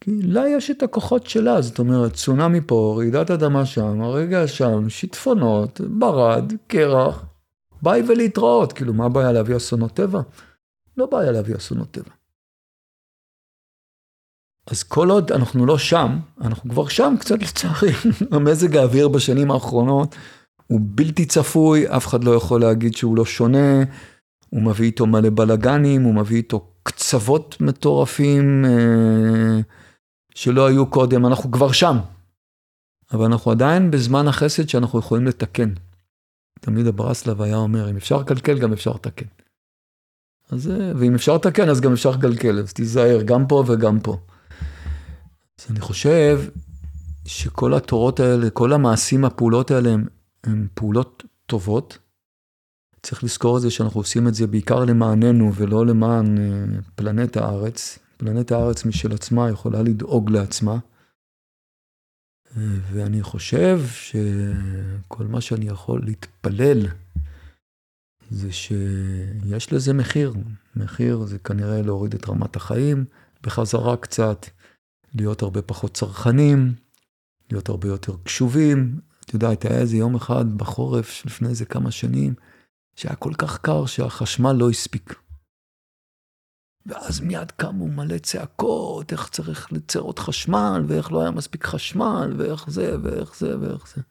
כי 0.00 0.22
לה 0.22 0.48
יש 0.48 0.70
את 0.70 0.82
הכוחות 0.82 1.26
שלה, 1.26 1.62
זאת 1.62 1.78
אומרת, 1.78 2.14
צונאמי 2.14 2.60
פה, 2.66 2.94
רעידת 2.98 3.30
אדמה 3.30 3.66
שם, 3.66 4.00
הרגע 4.00 4.48
שם, 4.48 4.88
שיטפונות, 4.88 5.80
ברד, 5.80 6.52
קרח, 6.66 7.24
ביי 7.82 8.02
ולהתראות, 8.08 8.72
כאילו, 8.72 8.94
מה 8.94 9.04
הבעיה 9.06 9.32
להביא 9.32 9.56
אסונות 9.56 9.92
טבע? 9.92 10.20
לא 10.96 11.06
בעיה 11.06 11.32
להביא 11.32 11.56
אסונות 11.56 11.90
טבע. 11.90 12.10
אז 14.66 14.82
כל 14.82 15.10
עוד 15.10 15.32
אנחנו 15.32 15.66
לא 15.66 15.78
שם, 15.78 16.18
אנחנו 16.40 16.70
כבר 16.70 16.88
שם 16.88 17.14
קצת 17.20 17.42
לצערי, 17.42 17.92
המזג 18.32 18.76
האוויר 18.76 19.08
בשנים 19.08 19.50
האחרונות 19.50 20.16
הוא 20.66 20.80
בלתי 20.82 21.26
צפוי, 21.26 21.88
אף 21.88 22.06
אחד 22.06 22.24
לא 22.24 22.34
יכול 22.34 22.60
להגיד 22.60 22.96
שהוא 22.96 23.16
לא 23.16 23.24
שונה, 23.24 23.82
הוא 24.50 24.62
מביא 24.62 24.86
איתו 24.86 25.06
מלא 25.06 25.30
בלאגנים, 25.30 26.02
הוא 26.02 26.14
מביא 26.14 26.36
איתו 26.36 26.66
קצוות 26.82 27.56
מטורפים, 27.60 28.64
אה, 28.64 29.60
שלא 30.34 30.66
היו 30.66 30.86
קודם, 30.86 31.26
אנחנו 31.26 31.50
כבר 31.50 31.72
שם. 31.72 31.96
אבל 33.12 33.24
אנחנו 33.24 33.50
עדיין 33.50 33.90
בזמן 33.90 34.28
החסד 34.28 34.68
שאנחנו 34.68 34.98
יכולים 34.98 35.26
לתקן. 35.26 35.72
תמיד 36.60 36.86
הברסלב 36.86 37.42
היה 37.42 37.56
אומר, 37.56 37.90
אם 37.90 37.96
אפשר 37.96 38.18
לקלקל, 38.18 38.58
גם 38.58 38.72
אפשר 38.72 38.90
לתקן. 38.90 39.26
אז, 40.50 40.70
ואם 40.96 41.14
אפשר 41.14 41.34
לתקן, 41.34 41.68
אז 41.68 41.80
גם 41.80 41.92
אפשר 41.92 42.10
לקלקל, 42.10 42.58
אז 42.58 42.72
תיזהר, 42.72 43.22
גם 43.22 43.46
פה 43.46 43.64
וגם 43.66 44.00
פה. 44.00 44.16
אז 45.60 45.66
אני 45.70 45.80
חושב 45.80 46.40
שכל 47.26 47.74
התורות 47.74 48.20
האלה, 48.20 48.50
כל 48.50 48.72
המעשים, 48.72 49.24
הפעולות 49.24 49.70
האלה, 49.70 49.94
הן 50.44 50.66
פעולות 50.74 51.24
טובות. 51.46 51.98
צריך 53.02 53.24
לזכור 53.24 53.56
את 53.56 53.62
זה 53.62 53.70
שאנחנו 53.70 54.00
עושים 54.00 54.28
את 54.28 54.34
זה 54.34 54.46
בעיקר 54.46 54.84
למעננו 54.84 55.54
ולא 55.54 55.86
למען 55.86 56.38
אה, 56.38 56.80
פלנט 56.94 57.36
הארץ. 57.36 57.98
פלנט 58.20 58.52
הארץ 58.52 58.84
משל 58.84 59.12
עצמה 59.12 59.50
יכולה 59.50 59.82
לדאוג 59.82 60.30
לעצמה. 60.30 60.78
ואני 62.92 63.22
חושב 63.22 63.80
שכל 63.86 65.24
מה 65.24 65.40
שאני 65.40 65.68
יכול 65.68 66.02
להתפלל 66.04 66.86
זה 68.30 68.52
שיש 68.52 69.72
לזה 69.72 69.92
מחיר. 69.92 70.32
מחיר 70.76 71.24
זה 71.24 71.38
כנראה 71.38 71.82
להוריד 71.82 72.14
את 72.14 72.28
רמת 72.28 72.56
החיים 72.56 73.04
בחזרה 73.42 73.96
קצת, 73.96 74.46
להיות 75.14 75.42
הרבה 75.42 75.62
פחות 75.62 75.94
צרכנים, 75.94 76.74
להיות 77.50 77.68
הרבה 77.68 77.88
יותר 77.88 78.16
קשובים. 78.24 79.00
את 79.24 79.34
יודעת, 79.34 79.64
היה 79.64 79.80
איזה 79.80 79.96
יום 79.96 80.14
אחד 80.14 80.58
בחורף 80.58 81.26
לפני 81.26 81.48
איזה 81.48 81.64
כמה 81.64 81.90
שנים, 81.90 82.34
שהיה 82.96 83.16
כל 83.16 83.32
כך 83.38 83.58
קר 83.58 83.86
שהחשמל 83.86 84.52
לא 84.52 84.70
הספיק. 84.70 85.14
ואז 86.86 87.20
מיד 87.20 87.50
קמו 87.50 87.88
מלא 87.88 88.18
צעקות, 88.18 89.12
איך 89.12 89.28
צריך 89.28 89.72
ליצר 89.72 90.00
עוד 90.00 90.18
חשמל, 90.18 90.84
ואיך 90.86 91.12
לא 91.12 91.20
היה 91.20 91.30
מספיק 91.30 91.66
חשמל, 91.66 92.34
ואיך 92.36 92.70
זה, 92.70 92.96
ואיך 93.02 93.36
זה, 93.36 93.58
ואיך 93.60 93.94
זה. 93.94 94.02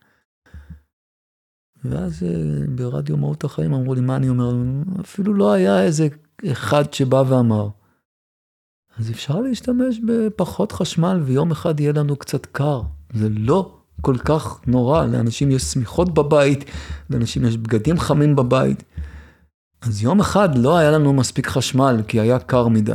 ואז 1.83 2.23
אה, 2.23 2.67
ברדיו 2.75 3.17
מהות 3.17 3.43
החיים 3.43 3.73
אמרו 3.73 3.95
לי, 3.95 4.01
מה 4.01 4.15
אני 4.15 4.29
אומר? 4.29 4.53
אפילו 5.01 5.33
לא 5.33 5.51
היה 5.51 5.83
איזה 5.83 6.07
אחד 6.51 6.93
שבא 6.93 7.23
ואמר. 7.27 7.69
אז 8.97 9.11
אפשר 9.11 9.39
להשתמש 9.39 9.99
בפחות 10.07 10.71
חשמל, 10.71 11.21
ויום 11.23 11.51
אחד 11.51 11.79
יהיה 11.79 11.93
לנו 11.93 12.15
קצת 12.15 12.45
קר. 12.45 12.81
זה 13.13 13.29
לא 13.29 13.79
כל 14.01 14.17
כך 14.17 14.61
נורא, 14.67 15.05
לאנשים 15.05 15.51
יש 15.51 15.63
שמיכות 15.63 16.13
בבית, 16.13 16.65
לאנשים 17.09 17.45
יש 17.45 17.57
בגדים 17.57 17.99
חמים 17.99 18.35
בבית. 18.35 18.83
אז 19.81 20.03
יום 20.03 20.19
אחד 20.19 20.57
לא 20.57 20.77
היה 20.77 20.91
לנו 20.91 21.13
מספיק 21.13 21.47
חשמל, 21.47 22.01
כי 22.07 22.19
היה 22.19 22.39
קר 22.39 22.67
מדי. 22.67 22.91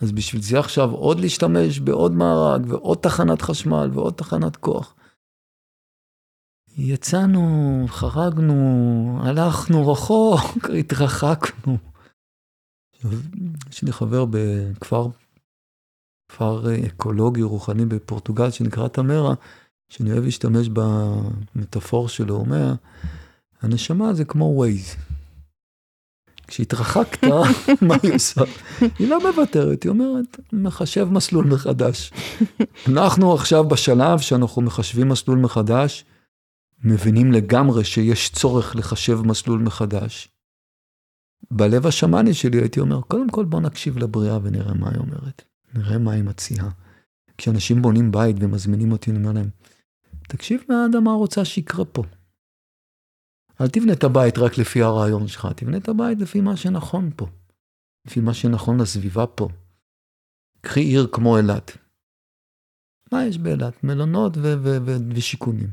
אז 0.00 0.12
בשביל 0.12 0.42
זה 0.42 0.58
עכשיו 0.58 0.90
עוד 0.90 1.20
להשתמש 1.20 1.80
בעוד 1.80 2.12
מארג, 2.12 2.66
ועוד 2.68 2.98
תחנת 2.98 3.42
חשמל, 3.42 3.90
ועוד 3.92 4.14
תחנת 4.14 4.56
כוח. 4.56 4.94
יצאנו, 6.76 7.84
חרגנו, 7.88 9.18
הלכנו 9.22 9.92
רחוק, 9.92 10.40
התרחקנו. 10.80 11.78
יש 13.70 13.82
לי 13.82 13.92
חבר 13.92 14.24
בכפר, 14.30 15.08
כפר 16.28 16.62
אקולוגי 16.86 17.42
רוחני 17.42 17.84
בפורטוגל 17.84 18.50
שנקרא 18.50 18.88
תמרה, 18.88 19.34
שאני 19.88 20.12
אוהב 20.12 20.24
להשתמש 20.24 20.68
במטאפור 20.68 22.08
שלו, 22.08 22.34
הוא 22.34 22.44
אומר, 22.44 22.74
הנשמה 23.62 24.14
זה 24.14 24.24
כמו 24.24 24.44
ווייז. 24.44 24.96
כשהתרחקת, 26.46 27.24
מה 27.88 27.96
היא 28.02 28.14
עושה? 28.14 28.40
היא 28.98 29.08
לא 29.08 29.30
מוותרת, 29.30 29.82
היא 29.82 29.90
אומרת, 29.90 30.40
מחשב 30.52 31.08
מסלול 31.10 31.44
מחדש. 31.44 32.12
אנחנו 32.88 33.34
עכשיו 33.34 33.64
בשלב 33.64 34.18
שאנחנו 34.18 34.62
מחשבים 34.62 35.08
מסלול 35.08 35.38
מחדש, 35.38 36.04
מבינים 36.84 37.32
לגמרי 37.32 37.84
שיש 37.84 38.30
צורך 38.30 38.76
לחשב 38.76 39.20
מסלול 39.24 39.60
מחדש. 39.60 40.28
בלב 41.50 41.86
השמאני 41.86 42.34
שלי 42.34 42.58
הייתי 42.58 42.80
אומר, 42.80 43.00
קודם 43.00 43.30
כל 43.30 43.44
בוא 43.44 43.60
נקשיב 43.60 43.98
לבריאה 43.98 44.38
ונראה 44.42 44.74
מה 44.74 44.88
היא 44.88 44.98
אומרת. 44.98 45.42
נראה 45.74 45.98
מה 45.98 46.12
היא 46.12 46.24
מציעה. 46.24 46.68
כשאנשים 47.38 47.82
בונים 47.82 48.12
בית 48.12 48.36
ומזמינים 48.40 48.92
אותי, 48.92 49.10
אני 49.10 49.18
אומר 49.18 49.32
להם, 49.32 49.48
תקשיב 50.28 50.60
מה 50.68 50.82
האדמה 50.82 51.12
רוצה 51.12 51.44
שיקרה 51.44 51.84
פה. 51.84 52.02
אל 53.60 53.68
תבנה 53.68 53.92
את 53.92 54.04
הבית 54.04 54.38
רק 54.38 54.58
לפי 54.58 54.82
הרעיון 54.82 55.28
שלך, 55.28 55.48
תבנה 55.56 55.76
את 55.76 55.88
הבית 55.88 56.18
לפי 56.18 56.40
מה 56.40 56.56
שנכון 56.56 57.10
פה. 57.16 57.26
לפי 58.06 58.20
מה 58.20 58.34
שנכון 58.34 58.80
לסביבה 58.80 59.26
פה. 59.26 59.48
קחי 60.60 60.80
עיר 60.80 61.08
כמו 61.12 61.36
אילת. 61.36 61.76
מה 63.12 63.24
יש 63.24 63.38
באילת? 63.38 63.84
מלונות 63.84 64.36
ו- 64.36 64.54
ו- 64.62 64.78
ו- 64.86 65.14
ושיכונים. 65.14 65.68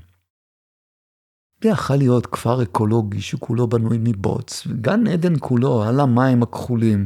זה 1.64 1.70
יכול 1.70 1.96
להיות 1.96 2.26
כפר 2.26 2.64
אקולוגי 2.64 3.22
שכולו 3.22 3.68
בנוי 3.68 3.98
מבוץ, 4.00 4.68
גן 4.68 5.08
עדן 5.08 5.34
כולו, 5.40 5.84
על 5.84 6.00
המים 6.00 6.44
הכחולים. 6.44 7.06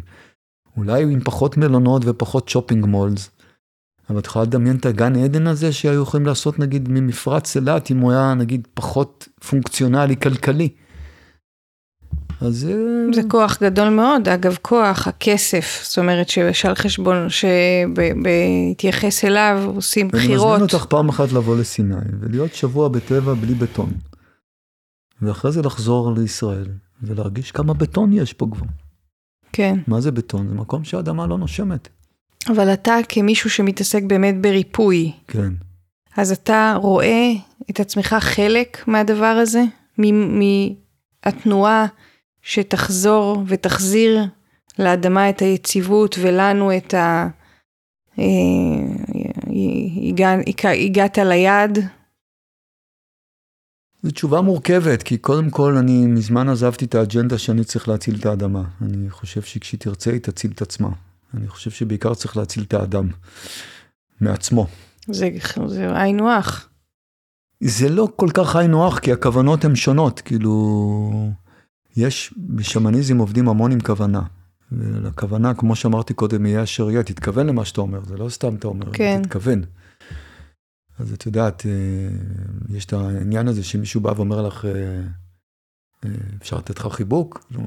אולי 0.78 1.04
עם 1.04 1.20
פחות 1.20 1.58
מלונות 1.58 2.02
ופחות 2.06 2.50
שופינג 2.50 2.86
מולס. 2.86 3.30
אבל 4.10 4.20
את 4.20 4.26
יכולה 4.26 4.46
לדמיין 4.46 4.76
את 4.76 4.86
הגן 4.86 5.16
עדן 5.16 5.48
הזה 5.48 5.74
שהיו 5.74 6.02
יכולים 6.02 6.26
לעשות 6.26 6.60
נגיד 6.60 6.90
ממפרץ 6.90 7.56
אילת 7.56 7.92
אם 7.92 8.00
הוא 8.00 8.12
היה 8.12 8.34
נגיד 8.34 8.68
פחות 8.74 9.28
פונקציונלי 9.50 10.16
כלכלי. 10.16 10.70
אז 12.42 12.68
זה 13.14 13.22
כוח 13.28 13.58
גדול 13.64 13.90
מאוד, 13.90 14.28
אגב 14.28 14.58
כוח, 14.62 15.08
הכסף, 15.08 15.82
זאת 15.84 15.98
אומרת 15.98 16.30
שעל 16.30 16.76
חשבון, 16.76 17.28
שבהתייחס 17.30 19.26
אליו 19.26 19.72
עושים 19.76 20.08
בחירות. 20.08 20.48
אני 20.48 20.54
מזמין 20.54 20.62
אותך 20.62 20.86
פעם 20.86 21.10
אחת 21.10 21.32
לבוא 21.32 21.58
לסיני 21.58 21.96
ולהיות 22.20 22.54
שבוע 22.54 22.88
בטבע 22.88 23.34
בלי 23.34 23.54
בטון. 23.54 23.92
ואחרי 25.22 25.52
זה 25.52 25.62
לחזור 25.62 26.14
לישראל 26.14 26.68
ולהרגיש 27.02 27.52
כמה 27.52 27.74
בטון 27.74 28.14
יש 28.14 28.34
פה 28.34 28.48
כבר. 28.52 28.66
כן. 29.52 29.80
מה 29.88 30.02
זה 30.02 30.12
בטון? 30.12 30.48
זה 30.48 30.56
מקום 30.56 30.84
שהאדמה 30.84 31.28
לא 31.28 31.38
נושמת. 31.38 31.90
אבל 32.50 32.74
אתה 32.74 32.96
כמישהו 33.10 33.50
שמתעסק 33.50 34.04
באמת 34.04 34.42
בריפוי. 34.42 35.12
כן. 35.28 35.54
אז 36.18 36.32
אתה 36.32 36.76
רואה 36.82 37.32
את 37.70 37.80
עצמך 37.80 38.16
חלק 38.20 38.88
מהדבר 38.88 39.26
הזה? 39.26 39.64
מהתנועה 39.98 41.86
שתחזור 42.42 43.44
ותחזיר 43.48 44.24
לאדמה 44.80 45.30
את 45.30 45.42
היציבות 45.42 46.16
ולנו 46.22 46.78
את 46.78 46.94
ה... 46.94 47.28
אה, 48.20 48.24
הגעת 50.86 51.18
ליעד? 51.18 51.80
זו 54.04 54.12
תשובה 54.12 54.42
מורכבת, 54.42 55.04
כי 55.04 55.18
קודם 55.18 55.50
כל 55.50 55.78
אני 55.78 56.06
מזמן 56.06 56.50
עזבתי 56.50 56.86
את 56.86 56.96
האג'נדה 56.96 57.38
שאני 57.38 57.64
צריך 57.64 57.88
להציל 57.88 58.16
את 58.20 58.26
האדמה. 58.26 58.64
אני 58.82 59.10
חושב 59.10 59.42
שכשהיא 59.42 59.80
תרצה 59.80 60.12
היא 60.12 60.22
תציל 60.22 60.52
את 60.52 60.62
עצמה. 60.62 60.90
אני 61.34 61.48
חושב 61.48 61.72
שבעיקר 61.72 62.14
צריך 62.14 62.38
להציל 62.38 62.64
את 62.64 62.74
האדם 62.74 63.10
מעצמו. 64.22 64.68
זה, 65.08 65.30
זה 65.68 66.02
היינו 66.02 66.32
הך. 66.32 66.70
זה 67.64 67.90
לא 67.90 68.08
כל 68.16 68.30
כך 68.34 68.56
היינו 68.56 68.88
הך, 68.88 69.00
כי 69.00 69.12
הכוונות 69.12 69.66
הן 69.66 69.76
שונות. 69.76 70.20
כאילו, 70.20 71.34
יש, 71.98 72.34
בשמניזם 72.38 73.18
עובדים 73.18 73.50
המון 73.50 73.72
עם 73.72 73.80
כוונה. 73.80 74.22
ולכוונה, 74.72 75.54
כמו 75.54 75.76
שאמרתי 75.76 76.14
קודם, 76.14 76.46
יהיה 76.46 76.64
אשר 76.64 76.92
יהיה, 76.92 77.04
תתכוון 77.04 77.48
למה 77.48 77.66
שאתה 77.66 77.82
אומר, 77.82 78.04
זה 78.06 78.18
לא 78.18 78.30
סתם 78.30 78.56
אתה 78.56 78.68
אומר, 78.68 78.94
כן. 78.94 79.22
תתכוון. 79.24 79.64
אז 81.00 81.14
את 81.14 81.26
יודעת, 81.26 81.66
אה, 81.66 81.72
יש 82.70 82.86
את 82.86 82.94
העניין 82.94 83.48
הזה 83.48 83.64
שמישהו 83.64 84.02
בא 84.02 84.14
ואומר 84.16 84.48
לך, 84.48 84.66
אה, 84.66 84.72
אה, 86.06 86.10
אפשר 86.42 86.58
לתת 86.58 86.80
לך 86.80 86.88
חיבוק? 86.88 87.46
לא, 87.52 87.60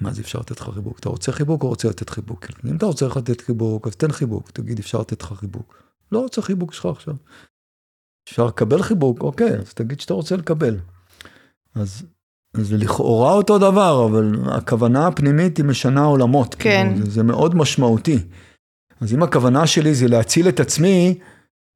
מה 0.00 0.12
זה 0.12 0.22
אפשר 0.22 0.38
לתת 0.38 0.60
לך 0.60 0.70
חיבוק? 0.74 0.98
אתה 0.98 1.08
רוצה 1.08 1.32
חיבוק 1.32 1.62
או 1.62 1.68
רוצה 1.68 1.88
לתת 1.88 2.10
חיבוק? 2.10 2.46
אם 2.70 2.76
אתה 2.76 2.86
רוצה 2.86 3.06
לתת 3.16 3.40
חיבוק, 3.40 3.86
אז 3.86 3.96
תן 3.96 4.12
חיבוק, 4.12 4.50
תגיד 4.50 4.78
אפשר 4.78 5.00
לתת 5.00 5.22
לך 5.22 5.32
חיבוק. 5.32 5.82
לא 6.12 6.18
רוצה 6.18 6.42
חיבוק 6.42 6.72
שלך 6.72 6.86
עכשיו. 6.86 7.14
אפשר 8.28 8.46
לקבל 8.46 8.82
חיבוק, 8.82 9.20
אוקיי, 9.20 9.58
אז 9.58 9.74
תגיד 9.74 10.00
שאתה 10.00 10.14
רוצה 10.14 10.36
לקבל. 10.36 10.78
אז 11.74 12.02
זה 12.56 12.76
לכאורה 12.76 13.32
אותו 13.32 13.58
דבר, 13.58 14.06
אבל 14.10 14.34
הכוונה 14.46 15.06
הפנימית 15.06 15.56
היא 15.56 15.64
משנה 15.64 16.04
עולמות. 16.04 16.54
כן. 16.58 16.88
כאילו, 16.92 17.06
זה, 17.06 17.10
זה 17.10 17.22
מאוד 17.22 17.54
משמעותי. 17.54 18.18
אז 19.00 19.14
אם 19.14 19.22
הכוונה 19.22 19.66
שלי 19.66 19.94
זה 19.94 20.08
להציל 20.08 20.48
את 20.48 20.60
עצמי, 20.60 21.18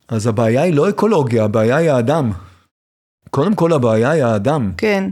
אז 0.08 0.26
הבעיה 0.26 0.62
היא 0.62 0.74
לא 0.74 0.88
אקולוגיה, 0.88 1.44
הבעיה 1.44 1.76
היא 1.76 1.90
האדם. 1.90 2.32
קודם 3.30 3.54
כל 3.54 3.72
הבעיה 3.72 4.10
היא 4.10 4.24
האדם. 4.24 4.72
כן. 4.76 5.10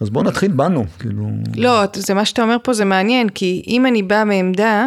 אז 0.00 0.10
בואו 0.10 0.24
נתחיל 0.24 0.52
בנו, 0.52 0.84
כאילו... 0.98 1.28
לא, 1.56 1.82
זה 1.94 2.14
מה 2.14 2.24
שאתה 2.24 2.42
אומר 2.42 2.56
פה 2.62 2.72
זה 2.72 2.84
מעניין, 2.84 3.28
כי 3.28 3.62
אם 3.66 3.86
אני 3.86 4.02
באה 4.02 4.24
מעמדה 4.24 4.86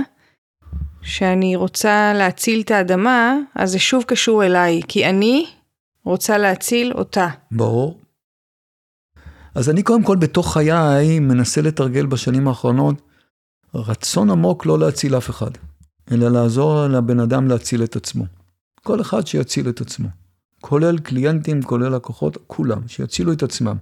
שאני 1.01 1.55
רוצה 1.55 2.13
להציל 2.15 2.61
את 2.61 2.71
האדמה, 2.71 3.35
אז 3.55 3.71
זה 3.71 3.79
שוב 3.79 4.03
קשור 4.03 4.43
אליי, 4.43 4.81
כי 4.87 5.05
אני 5.05 5.45
רוצה 6.03 6.37
להציל 6.37 6.93
אותה. 6.93 7.27
ברור. 7.51 7.99
אז 9.55 9.69
אני 9.69 9.83
קודם 9.83 10.03
כל 10.03 10.15
בתוך 10.15 10.53
חיי 10.53 11.19
מנסה 11.19 11.61
לתרגל 11.61 12.05
בשנים 12.05 12.47
האחרונות 12.47 13.01
רצון 13.75 14.29
עמוק 14.29 14.65
לא 14.65 14.79
להציל 14.79 15.17
אף 15.17 15.29
אחד, 15.29 15.51
אלא 16.11 16.29
לעזור 16.29 16.87
לבן 16.87 17.19
אדם 17.19 17.47
להציל 17.47 17.83
את 17.83 17.95
עצמו. 17.95 18.25
כל 18.83 19.01
אחד 19.01 19.27
שיציל 19.27 19.69
את 19.69 19.81
עצמו. 19.81 20.07
כולל 20.61 20.97
קליינטים, 20.99 21.63
כולל 21.63 21.95
לקוחות, 21.95 22.37
כולם, 22.47 22.87
שיצילו 22.87 23.33
את 23.33 23.43
עצמם. 23.43 23.77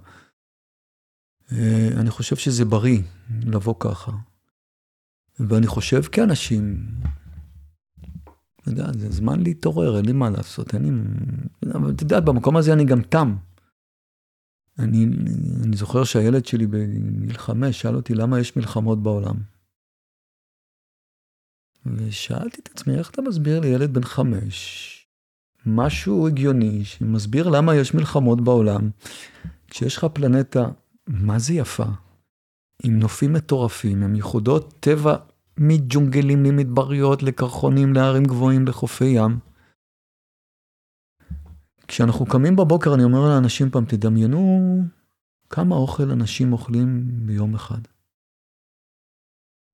אה, 1.52 1.88
אני 2.00 2.10
חושב 2.10 2.36
שזה 2.36 2.64
בריא 2.64 3.02
לבוא 3.42 3.74
ככה. 3.80 4.12
ואני 5.40 5.66
חושב 5.66 6.02
כאנשים, 6.02 6.86
אתה 8.60 8.70
יודע, 8.70 8.92
זה 8.92 9.10
זמן 9.10 9.42
להתעורר, 9.42 9.96
אין 9.96 10.04
לי 10.04 10.12
מה 10.12 10.30
לעשות, 10.30 10.74
אין 10.74 10.82
לי... 10.82 10.90
אבל 11.74 11.90
אתה 11.90 12.02
יודע, 12.02 12.20
במקום 12.20 12.56
הזה 12.56 12.72
אני 12.72 12.84
גם 12.84 13.02
תם. 13.02 13.36
אני, 14.78 15.06
אני 15.64 15.76
זוכר 15.76 16.04
שהילד 16.04 16.46
שלי 16.46 16.66
בגיל 16.66 17.38
חמש 17.38 17.80
שאל 17.80 17.96
אותי 17.96 18.14
למה 18.14 18.40
יש 18.40 18.56
מלחמות 18.56 19.02
בעולם. 19.02 19.36
ושאלתי 21.86 22.60
את 22.62 22.68
עצמי, 22.74 22.98
איך 22.98 23.10
אתה 23.10 23.22
מסביר 23.22 23.60
לילד 23.60 23.94
בן 23.94 24.04
חמש 24.04 24.92
משהו 25.66 26.28
הגיוני 26.28 26.84
שמסביר 26.84 27.48
למה 27.48 27.74
יש 27.74 27.94
מלחמות 27.94 28.40
בעולם, 28.40 28.90
כשיש 29.68 29.96
לך 29.96 30.06
פלנטה, 30.12 30.68
מה 31.06 31.38
זה 31.38 31.54
יפה, 31.54 31.84
עם 32.82 32.98
נופים 32.98 33.32
מטורפים, 33.32 34.02
עם 34.02 34.14
ייחודות 34.14 34.74
טבע 34.80 35.16
מג'ונגלים 35.58 36.44
למדבריות, 36.44 37.22
לקרחונים, 37.22 37.92
להרים 37.94 38.24
גבוהים, 38.24 38.66
לחופי 38.66 39.04
ים. 39.04 39.38
כשאנחנו 41.88 42.26
קמים 42.26 42.56
בבוקר, 42.56 42.94
אני 42.94 43.04
אומר 43.04 43.20
לאנשים 43.20 43.70
פעם, 43.70 43.84
תדמיינו 43.84 44.82
כמה 45.50 45.76
אוכל 45.76 46.10
אנשים 46.10 46.52
אוכלים 46.52 47.08
ביום 47.26 47.54
אחד. 47.54 47.80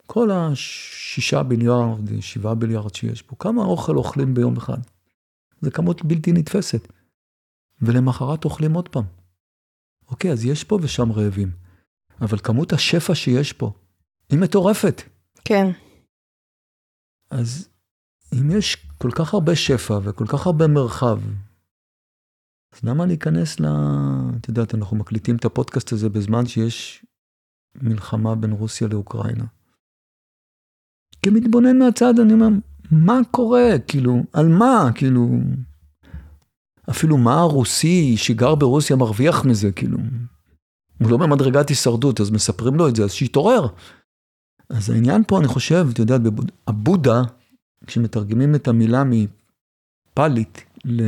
כל 0.06 0.30
השישה 0.30 1.42
ביליארד, 1.42 2.20
שבעה 2.20 2.54
ביליארד 2.54 2.94
שיש 2.94 3.22
פה, 3.22 3.36
כמה 3.38 3.64
אוכל 3.64 3.96
אוכלים 3.96 4.34
ביום 4.34 4.56
אחד? 4.56 4.78
זה 5.60 5.70
כמות 5.70 6.04
בלתי 6.04 6.32
נתפסת. 6.32 6.92
ולמחרת 7.82 8.44
אוכלים 8.44 8.74
עוד 8.74 8.88
פעם. 8.88 9.21
אוקיי, 10.12 10.32
אז 10.32 10.44
יש 10.44 10.64
פה 10.64 10.78
ושם 10.82 11.12
רעבים. 11.12 11.50
אבל 12.20 12.38
כמות 12.38 12.72
השפע 12.72 13.14
שיש 13.14 13.52
פה, 13.52 13.72
היא 14.30 14.38
מטורפת. 14.38 15.02
כן. 15.44 15.66
אז 17.30 17.68
אם 18.34 18.50
יש 18.50 18.76
כל 18.98 19.10
כך 19.10 19.34
הרבה 19.34 19.56
שפע 19.56 19.98
וכל 20.02 20.26
כך 20.26 20.46
הרבה 20.46 20.66
מרחב, 20.66 21.20
אז 22.72 22.84
למה 22.84 23.06
להיכנס 23.06 23.60
ל... 23.60 23.66
את 24.40 24.48
יודעת, 24.48 24.74
אנחנו 24.74 24.96
מקליטים 24.96 25.36
את 25.36 25.44
הפודקאסט 25.44 25.92
הזה 25.92 26.08
בזמן 26.08 26.46
שיש 26.46 27.06
מלחמה 27.74 28.34
בין 28.34 28.52
רוסיה 28.52 28.88
לאוקראינה. 28.88 29.44
כמתבונן 31.22 31.78
מהצד, 31.78 32.18
אני 32.18 32.32
אומר, 32.32 32.48
מה 32.90 33.18
קורה? 33.30 33.78
כאילו, 33.88 34.22
על 34.32 34.48
מה? 34.48 34.90
כאילו, 34.94 35.28
אפילו 36.90 37.16
מה 37.16 37.40
הרוסי 37.40 38.16
שגר 38.16 38.54
ברוסיה 38.54 38.96
מרוויח 38.96 39.44
מזה? 39.44 39.72
כאילו, 39.72 39.98
הוא 41.00 41.10
לא 41.10 41.16
במדרגת 41.16 41.68
הישרדות, 41.68 42.20
אז 42.20 42.30
מספרים 42.30 42.74
לו 42.74 42.88
את 42.88 42.96
זה, 42.96 43.04
אז 43.04 43.12
שיתעורר. 43.12 43.66
אז 44.70 44.90
העניין 44.90 45.22
פה, 45.26 45.38
אני 45.38 45.48
חושב, 45.48 45.86
את 45.92 45.98
יודעת, 45.98 46.20
הבודה, 46.66 47.22
כשמתרגמים 47.86 48.54
את 48.54 48.68
המילה 48.68 49.02
מפאלית 49.04 50.64
ל, 50.84 51.02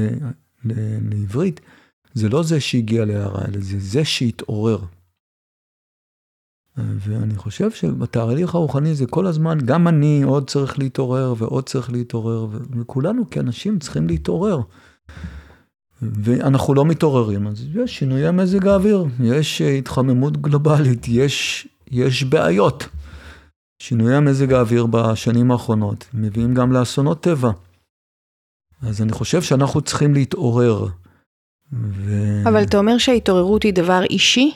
ל, 0.65 0.73
לעברית, 1.11 1.61
זה 2.15 2.29
לא 2.29 2.43
זה 2.43 2.61
שהגיע 2.61 3.05
להערה, 3.05 3.45
אלא 3.49 3.61
זה 3.61 3.79
זה 3.79 4.05
שהתעורר. 4.05 4.79
ואני 6.77 7.37
חושב 7.37 7.71
שבתהליך 7.71 8.55
הרוחני 8.55 8.95
זה 8.95 9.07
כל 9.07 9.27
הזמן, 9.27 9.59
גם 9.65 9.89
אני 9.89 10.23
עוד 10.23 10.51
צריך 10.51 10.79
להתעורר 10.79 11.35
ועוד 11.39 11.69
צריך 11.69 11.93
להתעורר, 11.93 12.47
וכולנו 12.81 13.31
כאנשים 13.31 13.79
צריכים 13.79 14.07
להתעורר. 14.07 14.61
ואנחנו 16.03 16.75
לא 16.75 16.85
מתעוררים, 16.85 17.47
אז 17.47 17.65
יש 17.75 17.99
שינויי 17.99 18.31
מזג 18.31 18.67
האוויר, 18.67 19.05
יש 19.25 19.61
התחממות 19.61 20.37
גלובלית, 20.37 21.09
יש, 21.09 21.69
יש 21.91 22.25
בעיות. 22.25 22.89
שינויי 23.79 24.21
מזג 24.21 24.53
האוויר 24.53 24.87
בשנים 24.87 25.51
האחרונות 25.51 26.07
מביאים 26.15 26.55
גם 26.55 26.73
לאסונות 26.73 27.23
טבע. 27.23 27.51
אז 28.83 29.03
אני 29.03 29.13
חושב 29.13 29.43
שאנחנו 29.43 29.81
צריכים 29.81 30.15
להתעורר. 30.15 30.87
ו... 31.73 32.13
אבל 32.49 32.63
אתה 32.63 32.79
אומר 32.79 32.99
שההתעוררות 32.99 33.63
היא 33.63 33.75
דבר 33.75 34.03
אישי? 34.11 34.53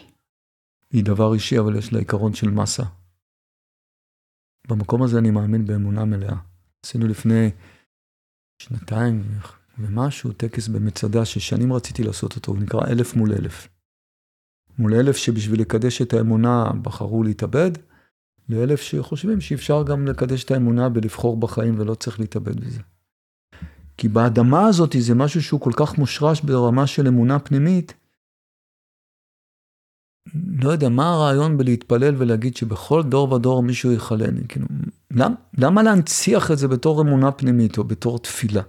היא 0.91 1.05
דבר 1.05 1.35
אישי, 1.35 1.59
אבל 1.59 1.77
יש 1.77 1.93
לה 1.93 1.99
עיקרון 1.99 2.35
של 2.35 2.51
מסה. 2.51 2.83
במקום 4.69 5.03
הזה 5.03 5.19
אני 5.19 5.31
מאמין 5.31 5.67
באמונה 5.67 6.05
מלאה. 6.05 6.37
עשינו 6.87 7.09
לפני 7.09 7.51
שנתיים 8.63 9.25
ומשהו 9.79 10.33
טקס 10.33 10.69
במצדה 10.69 11.25
ששנים 11.25 11.73
רציתי 11.73 12.03
לעשות 12.03 12.37
אותו, 12.37 12.53
הוא 12.53 12.61
נקרא 12.61 12.81
אלף 12.87 13.17
מול 13.17 13.33
אלף. 13.33 13.69
מול 14.79 14.95
אלף 14.95 15.17
שבשביל 15.17 15.61
לקדש 15.61 16.03
את 16.03 16.15
האמונה 16.15 16.71
בחרו 16.83 17.23
להתאבד, 17.23 17.71
לאלף 18.49 18.81
שחושבים 18.81 19.41
שאפשר 19.41 19.83
גם 19.83 20.07
לקדש 20.07 20.45
את 20.45 20.51
האמונה 20.51 20.89
בלבחור 20.89 21.37
בחיים 21.37 21.75
ולא 21.79 21.95
צריך 21.95 22.21
להתאבד 22.21 22.61
בזה. 22.61 22.81
כי 23.97 24.09
באדמה 24.09 24.67
הזאת 24.67 24.97
זה 24.99 25.15
משהו 25.15 25.43
שהוא 25.43 25.61
כל 25.61 25.73
כך 25.77 25.99
מושרש 25.99 26.41
ברמה 26.41 26.87
של 26.87 27.07
אמונה 27.07 27.39
פנימית. 27.39 27.95
לא 30.63 30.71
יודע, 30.71 30.89
מה 30.89 31.13
הרעיון 31.13 31.59
בלהתפלל 31.59 32.15
ולהגיד 32.19 32.57
שבכל 32.57 33.03
דור 33.03 33.33
ודור 33.33 33.63
מישהו 33.63 33.93
יכלני? 33.93 34.49
כאילו, 34.49 34.67
למ, 35.11 35.35
למה 35.59 35.83
להנציח 35.83 36.51
את 36.51 36.59
זה 36.59 36.69
בתור 36.69 37.03
אמונה 37.03 37.33
פנימית 37.33 37.79
או 37.79 37.85
בתור 37.85 38.19
תפילה? 38.19 38.63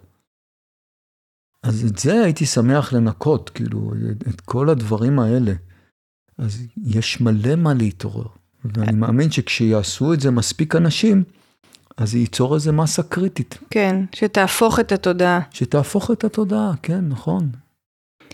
אז 1.63 1.85
את 1.85 1.97
זה 1.97 2.23
הייתי 2.23 2.45
שמח 2.45 2.93
לנקות, 2.93 3.49
כאילו, 3.49 3.93
את 4.29 4.41
כל 4.41 4.69
הדברים 4.69 5.19
האלה. 5.19 5.53
אז 6.37 6.63
יש 6.85 7.21
מלא 7.21 7.55
מה 7.55 7.73
להתעורר. 7.73 8.27
ואני 8.65 8.97
מאמין 8.97 9.31
שכשיעשו 9.31 10.13
את 10.13 10.19
זה 10.19 10.31
מספיק 10.31 10.75
אנשים, 10.75 11.23
אז 11.97 12.11
זה 12.11 12.17
ייצור 12.17 12.55
איזה 12.55 12.71
מסה 12.71 13.03
קריטית. 13.03 13.57
כן, 13.69 14.05
שתהפוך 14.15 14.79
את 14.79 14.91
התודעה. 14.91 15.39
שתהפוך 15.51 16.11
את 16.11 16.23
התודעה, 16.23 16.71
כן, 16.81 17.07
נכון. 17.07 17.49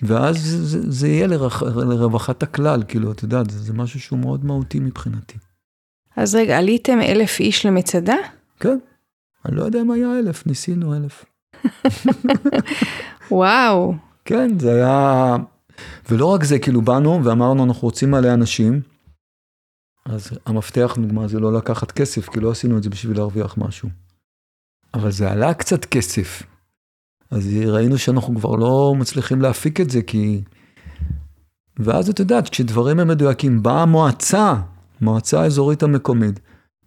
ואז 0.01 0.37
זה, 0.41 0.91
זה 0.91 1.07
יהיה 1.07 1.27
לרח, 1.27 1.63
לרווחת 1.63 2.43
הכלל, 2.43 2.83
כאילו, 2.87 3.11
את 3.11 3.23
יודעת, 3.23 3.49
זה, 3.49 3.59
זה 3.59 3.73
משהו 3.73 3.99
שהוא 3.99 4.19
מאוד 4.19 4.45
מהותי 4.45 4.79
מבחינתי. 4.79 5.37
אז 6.15 6.35
רגע, 6.35 6.57
עליתם 6.57 7.01
אלף 7.01 7.39
איש 7.39 7.65
למצדה? 7.65 8.15
כן. 8.59 8.77
אני 9.45 9.55
לא 9.55 9.63
יודע 9.63 9.81
אם 9.81 9.91
היה 9.91 10.19
אלף, 10.19 10.47
ניסינו 10.47 10.95
אלף. 10.95 11.25
וואו. 13.31 13.93
כן, 14.25 14.59
זה 14.59 14.75
היה... 14.75 15.35
ולא 16.09 16.25
רק 16.25 16.43
זה, 16.43 16.59
כאילו 16.59 16.81
באנו 16.81 17.23
ואמרנו, 17.23 17.63
אנחנו 17.63 17.81
רוצים 17.81 18.11
מלא 18.11 18.33
אנשים. 18.33 18.81
אז 20.05 20.29
המפתח, 20.45 20.95
נגמר, 20.97 21.27
זה 21.27 21.39
לא 21.39 21.53
לקחת 21.53 21.91
כסף, 21.91 22.29
כי 22.29 22.39
לא 22.39 22.51
עשינו 22.51 22.77
את 22.77 22.83
זה 22.83 22.89
בשביל 22.89 23.17
להרוויח 23.17 23.57
משהו. 23.57 23.89
אבל 24.93 25.11
זה 25.11 25.31
עלה 25.31 25.53
קצת 25.53 25.85
כסף. 25.85 26.43
אז 27.31 27.49
ראינו 27.67 27.97
שאנחנו 27.97 28.35
כבר 28.35 28.55
לא 28.55 28.93
מצליחים 28.97 29.41
להפיק 29.41 29.81
את 29.81 29.89
זה, 29.89 30.01
כי... 30.01 30.41
ואז 31.79 32.09
את 32.09 32.19
יודעת, 32.19 32.49
כשדברים 32.49 32.99
הם 32.99 33.07
מדויקים, 33.07 33.63
באה 33.63 33.81
המועצה, 33.81 34.53
מועצה 35.01 35.41
האזורית 35.41 35.83
המקומית, 35.83 36.39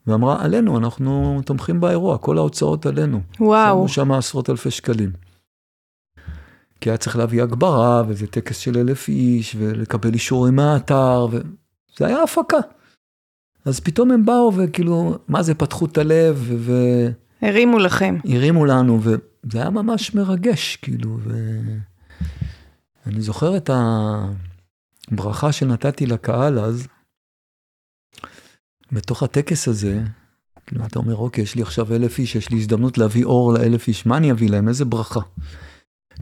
ואמרה, 0.07 0.45
עלינו, 0.45 0.79
אנחנו 0.79 1.41
תומכים 1.45 1.81
באירוע, 1.81 2.19
כל 2.19 2.39
ההוצאות 2.39 2.87
עלינו. 2.87 3.21
וואו. 3.41 3.89
שמנו 3.89 3.89
שם 3.89 4.13
עשרות 4.13 4.51
אלפי 4.51 4.71
שקלים. 4.71 5.11
כי 6.81 6.91
היה 6.91 6.97
צריך 6.97 7.17
להביא 7.17 7.43
הגברה, 7.43 8.03
וזה 8.09 8.27
טקס 8.27 8.57
של 8.57 8.79
אלף 8.79 9.09
איש, 9.09 9.57
ולקבל 9.59 10.15
אישורים 10.15 10.57
מהאתר, 10.57 11.27
וזה 11.31 12.07
היה 12.07 12.23
הפקה. 12.23 12.59
אז 13.65 13.81
פתאום 13.81 14.11
הם 14.11 14.25
באו 14.25 14.53
וכאילו, 14.57 15.19
מה 15.29 15.43
זה, 15.43 15.55
פתחו 15.55 15.87
את 15.87 15.99
הלב, 15.99 16.53
ו... 16.59 16.73
הרימו 17.43 17.79
לכם. 17.79 18.19
הרימו 18.25 18.67
לנו, 18.67 19.01
וזה 19.03 19.59
היה 19.59 19.71
ממש 19.71 20.15
מרגש, 20.15 20.77
כאילו, 20.77 21.19
ואני 23.07 23.21
זוכר 23.21 23.57
את 23.57 23.71
הברכה 25.11 25.53
שנתתי 25.53 26.07
לקהל 26.07 26.59
אז, 26.59 26.89
בתוך 28.93 29.23
הטקס 29.23 29.69
הזה, 29.69 30.03
כאילו, 30.67 30.87
אתה 30.87 30.99
אומר, 30.99 31.17
אוקיי, 31.17 31.45
יש 31.45 31.55
לי 31.55 31.63
עכשיו 31.63 31.95
אלף 31.95 32.19
איש, 32.19 32.37
יש 32.37 32.51
לי 32.51 32.57
הזדמנות 32.57 32.99
להביא 32.99 33.25
אור 33.25 33.53
לאלף 33.53 33.89
איש, 33.89 34.07
מה 34.07 34.17
אני 34.17 34.33
אביא 34.33 34.51
להם? 34.51 34.69
איזה 34.69 34.85
ברכה. 34.85 35.21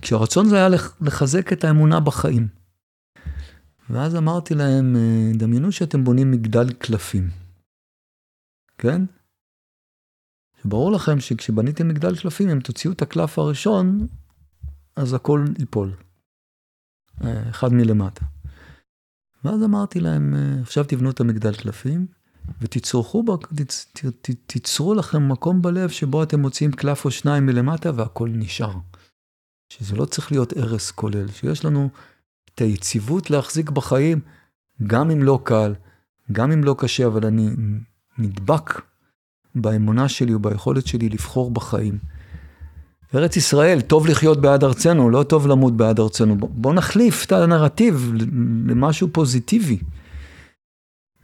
כשהרצון 0.03 0.49
זה 0.49 0.57
היה 0.57 0.69
לחזק 1.01 1.53
את 1.53 1.65
האמונה 1.65 2.01
בחיים. 2.01 2.49
ואז 3.91 4.17
אמרתי 4.17 4.55
להם, 4.55 4.97
אה, 4.97 5.33
דמיינו 5.39 5.73
שאתם 5.73 6.05
בונים 6.05 6.31
מגדל 6.31 6.73
קלפים, 6.73 7.31
כן? 8.79 9.03
ברור 10.65 10.93
לכם 10.93 11.21
שכשבניתם 11.21 11.89
מגדל 11.89 12.17
קלפים, 12.17 12.49
אם 12.49 12.61
תוציאו 12.61 12.93
את 12.93 13.03
הקלף 13.03 13.39
הראשון, 13.39 14.07
אז 14.97 15.15
הכל 15.15 15.45
ייפול. 15.59 15.93
אה, 17.25 17.51
אחד 17.51 17.73
מלמטה. 17.73 18.25
ואז 19.45 19.63
אמרתי 19.65 20.01
להם, 20.01 20.35
אה, 20.35 20.61
עכשיו 20.63 20.85
תבנו 20.85 21.11
את 21.11 21.21
המגדל 21.21 21.55
קלפים, 21.55 22.07
ותצרכו, 22.61 23.25
תיצרו 24.47 24.95
לכם 24.95 25.29
מקום 25.33 25.63
בלב 25.63 25.89
שבו 25.89 26.23
אתם 26.23 26.41
מוציאים 26.41 26.73
קלף 26.73 27.05
או 27.05 27.11
שניים 27.11 27.47
מלמטה 27.47 27.91
והכל 27.95 28.29
נשאר. 28.33 28.73
שזה 29.69 29.97
לא 29.97 30.05
צריך 30.05 30.33
להיות 30.33 30.57
הרס 30.57 30.91
כולל, 30.91 31.29
שיש 31.29 31.65
לנו 31.65 31.89
את 32.55 32.61
היציבות 32.61 33.31
להחזיק 33.31 33.71
בחיים, 33.71 34.21
גם 34.87 35.11
אם 35.11 35.23
לא 35.23 35.41
קל, 35.45 35.75
גם 36.33 36.53
אם 36.53 36.65
לא 36.65 36.75
קשה, 36.79 37.07
אבל 37.07 37.27
אני 37.27 37.49
נדבק 38.19 38.81
באמונה 39.55 40.09
שלי 40.09 40.35
וביכולת 40.35 40.87
שלי 40.87 41.09
לבחור 41.09 41.51
בחיים. 41.51 41.99
ארץ 43.15 43.37
ישראל, 43.37 43.81
טוב 43.81 44.07
לחיות 44.07 44.41
בעד 44.41 44.65
ארצנו, 44.65 45.11
לא 45.11 45.23
טוב 45.23 45.47
למות 45.47 45.77
בעד 45.77 46.01
ארצנו. 46.01 46.37
בוא 46.37 46.75
נחליף 46.75 47.25
את 47.25 47.33
הנרטיב 47.33 48.13
למשהו 48.67 49.09
פוזיטיבי. 49.13 49.79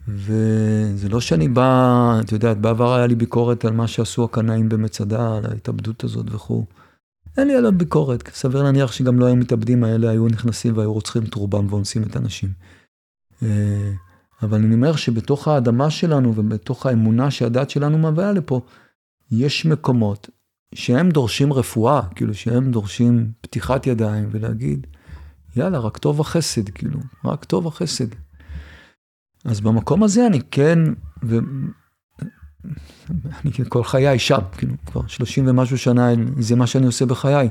וזה 0.09 1.09
לא 1.09 1.21
שאני 1.21 1.49
בא, 1.49 2.21
את 2.21 2.33
יודעת, 2.33 2.59
בעבר 2.59 2.95
היה 2.95 3.07
לי 3.07 3.15
ביקורת 3.15 3.65
על 3.65 3.73
מה 3.73 3.87
שעשו 3.87 4.25
הקנאים 4.25 4.69
במצדה, 4.69 5.37
על 5.37 5.47
ההתאבדות 5.47 6.05
הזאת 6.05 6.27
וכו'. 6.31 6.65
אין 7.39 7.49
לי 7.49 7.55
עליו 7.55 7.73
ביקורת, 7.73 8.29
סביר 8.29 8.63
להניח 8.63 8.93
שגם 8.93 9.19
לא 9.19 9.27
היו 9.27 9.37
מתאבדים 9.37 9.85
האלה, 9.85 10.11
היו 10.11 10.29
נכנסים 10.29 10.77
והיו 10.77 10.93
רוצחים 10.93 11.23
את 11.25 11.35
רובם 11.35 11.67
ואונסים 11.71 12.03
את 12.03 12.17
הנשים. 12.17 12.49
אה, 13.43 13.93
אבל 14.43 14.59
אני 14.59 14.75
אומר 14.75 14.97
שבתוך 14.97 15.49
האדמה 15.49 15.91
שלנו 15.91 16.33
ובתוך 16.37 16.87
האמונה 16.87 17.31
שהדת 17.31 17.71
שלנו 17.71 17.99
מביאה 17.99 18.33
לפה, 18.33 18.61
יש 19.31 19.67
מקומות 19.67 20.31
שהם 20.75 21.11
דורשים 21.11 21.53
רפואה, 21.53 22.01
כאילו 22.15 22.35
שהם 22.35 22.71
דורשים 22.71 23.33
פתיחת 23.41 23.87
ידיים 23.87 24.29
ולהגיד, 24.31 24.87
יאללה, 25.57 25.79
רק 25.79 25.99
טוב 25.99 26.21
החסד, 26.21 26.69
כאילו, 26.69 27.01
רק 27.25 27.45
טוב 27.45 27.67
החסד. 27.67 28.07
אז 29.45 29.61
במקום 29.61 30.03
הזה 30.03 30.27
אני 30.27 30.41
כן, 30.51 30.79
אני 33.45 33.53
כל 33.69 33.85
חיי 33.85 34.19
שם, 34.19 34.41
כאילו, 34.57 34.75
כבר 34.87 35.07
30 35.07 35.49
ומשהו 35.49 35.79
שנה, 35.79 36.09
זה 36.39 36.57
מה 36.57 36.67
שאני 36.67 36.87
עושה 36.87 37.07
בחיי. 37.07 37.49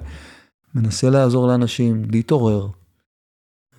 מנסה 0.75 1.09
לעזור 1.09 1.47
לאנשים 1.47 2.03
להתעורר, 2.11 2.67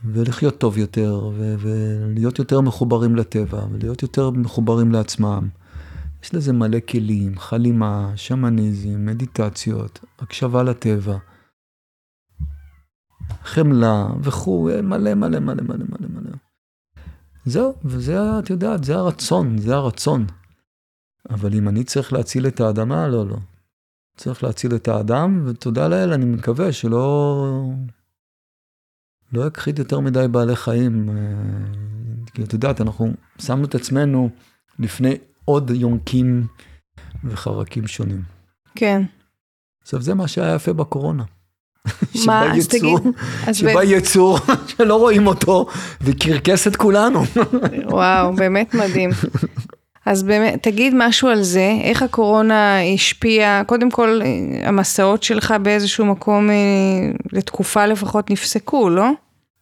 ולחיות 0.04 0.58
טוב 0.58 0.78
יותר, 0.78 1.30
ו- 1.34 1.54
ולהיות 1.58 2.38
יותר 2.38 2.60
מחוברים 2.60 3.16
לטבע, 3.16 3.64
ולהיות 3.72 4.02
יותר 4.02 4.30
מחוברים 4.30 4.92
לעצמם. 4.92 5.48
יש 6.22 6.34
לזה 6.34 6.52
מלא 6.52 6.78
כלים, 6.90 7.38
חלימה, 7.38 8.12
שמניזם, 8.16 9.06
מדיטציות, 9.06 10.00
הקשבה 10.18 10.62
לטבע, 10.62 11.16
חמלה 13.44 14.06
וכו', 14.22 14.70
מלא 14.82 15.14
מלא 15.14 15.38
מלא 15.38 15.62
מלא 15.62 15.84
מלא 15.88 16.08
מלא. 16.08 16.32
זהו, 17.44 17.74
וזה, 17.84 18.38
את 18.38 18.50
יודעת, 18.50 18.84
זה 18.84 18.96
הרצון, 18.96 19.58
זה 19.58 19.74
הרצון. 19.74 20.26
אבל 21.30 21.54
אם 21.54 21.68
אני 21.68 21.84
צריך 21.84 22.12
להציל 22.12 22.46
את 22.46 22.60
האדמה, 22.60 23.08
לא, 23.08 23.26
לא. 23.26 23.36
צריך 24.16 24.44
להציל 24.44 24.74
את 24.74 24.88
האדם, 24.88 25.42
ותודה 25.46 25.88
לאל, 25.88 26.12
אני 26.12 26.24
מקווה 26.24 26.72
שלא... 26.72 27.46
לא 29.32 29.48
אכחיד 29.48 29.78
יותר 29.78 30.00
מדי 30.00 30.26
בעלי 30.30 30.56
חיים. 30.56 31.08
אה, 31.08 31.14
כי 32.34 32.42
את 32.42 32.52
יודעת, 32.52 32.80
אנחנו 32.80 33.12
שמנו 33.38 33.64
את 33.64 33.74
עצמנו 33.74 34.30
לפני 34.78 35.14
עוד 35.44 35.70
יונקים 35.70 36.46
וחרקים 37.24 37.86
שונים. 37.86 38.22
כן. 38.74 39.02
עכשיו, 39.82 40.02
זה 40.02 40.14
מה 40.14 40.28
שהיה 40.28 40.54
יפה 40.54 40.72
בקורונה. 40.72 41.24
מה, 42.26 42.52
אז 42.56 42.68
תגיד. 42.68 42.98
שבא 43.52 43.82
יצור 43.82 44.38
שלא 44.76 44.94
רואים 44.94 45.26
אותו 45.26 45.66
וקרקס 46.00 46.66
את 46.66 46.76
כולנו. 46.76 47.22
וואו, 47.84 48.36
באמת 48.36 48.74
מדהים. 48.74 49.10
אז 50.06 50.22
באמת, 50.22 50.62
תגיד 50.62 50.92
משהו 50.96 51.28
על 51.28 51.42
זה, 51.42 51.70
איך 51.82 52.02
הקורונה 52.02 52.80
השפיעה, 52.94 53.64
קודם 53.64 53.90
כל 53.90 54.20
המסעות 54.64 55.22
שלך 55.22 55.54
באיזשהו 55.62 56.06
מקום 56.06 56.50
אה, 56.50 57.10
לתקופה 57.32 57.86
לפחות 57.86 58.30
נפסקו, 58.30 58.90
לא? 58.90 59.10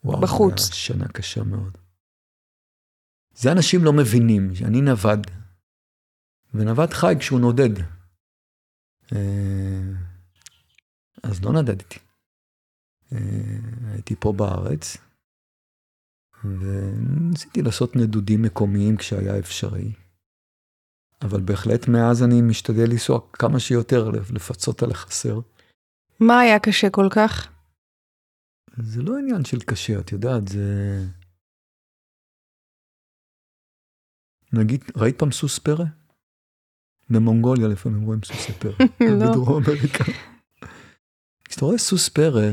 וואו, 0.04 0.20
בחוץ. 0.20 0.66
זה 0.66 0.74
שנה 0.74 1.08
קשה 1.08 1.42
מאוד. 1.42 1.78
זה 3.34 3.52
אנשים 3.52 3.84
לא 3.84 3.92
מבינים, 3.92 4.54
שאני 4.54 4.80
נווד, 4.80 5.26
ונווד 6.54 6.92
חי 6.92 7.14
כשהוא 7.18 7.40
נודד. 7.40 7.78
אה, 9.12 9.80
אז 11.22 11.44
לא 11.44 11.52
נדדתי. 11.52 11.98
אה, 13.12 13.18
הייתי 13.92 14.14
פה 14.18 14.32
בארץ, 14.32 14.96
וניסיתי 16.44 17.62
לעשות 17.62 17.96
נדודים 17.96 18.42
מקומיים 18.42 18.96
כשהיה 18.96 19.38
אפשרי. 19.38 19.92
אבל 21.22 21.40
בהחלט 21.40 21.88
מאז 21.88 22.22
אני 22.22 22.42
משתדל 22.42 22.90
לנסוע 22.90 23.20
כמה 23.32 23.60
שיותר, 23.60 24.10
לפצות 24.10 24.82
על 24.82 24.90
החסר. 24.90 25.40
מה 26.20 26.40
היה 26.40 26.58
קשה 26.58 26.90
כל 26.90 27.08
כך? 27.10 27.48
זה 28.76 29.02
לא 29.02 29.18
עניין 29.18 29.44
של 29.44 29.60
קשה, 29.60 29.98
את 30.00 30.12
יודעת, 30.12 30.48
זה... 30.48 30.98
נגיד, 34.52 34.84
ראית 34.96 35.18
פעם 35.18 35.32
סוס 35.32 35.58
פרא? 35.58 35.84
במונגוליה 37.10 37.68
לפעמים 37.68 38.02
רואים 38.02 38.22
סוסי 38.22 38.52
פרא. 38.52 38.72
לא. 39.20 39.30
בדרום 39.30 39.62
אמריקה. 39.64 40.04
כשאתה 41.44 41.64
רואה 41.64 41.78
סוס 41.78 42.08
פרא 42.08 42.50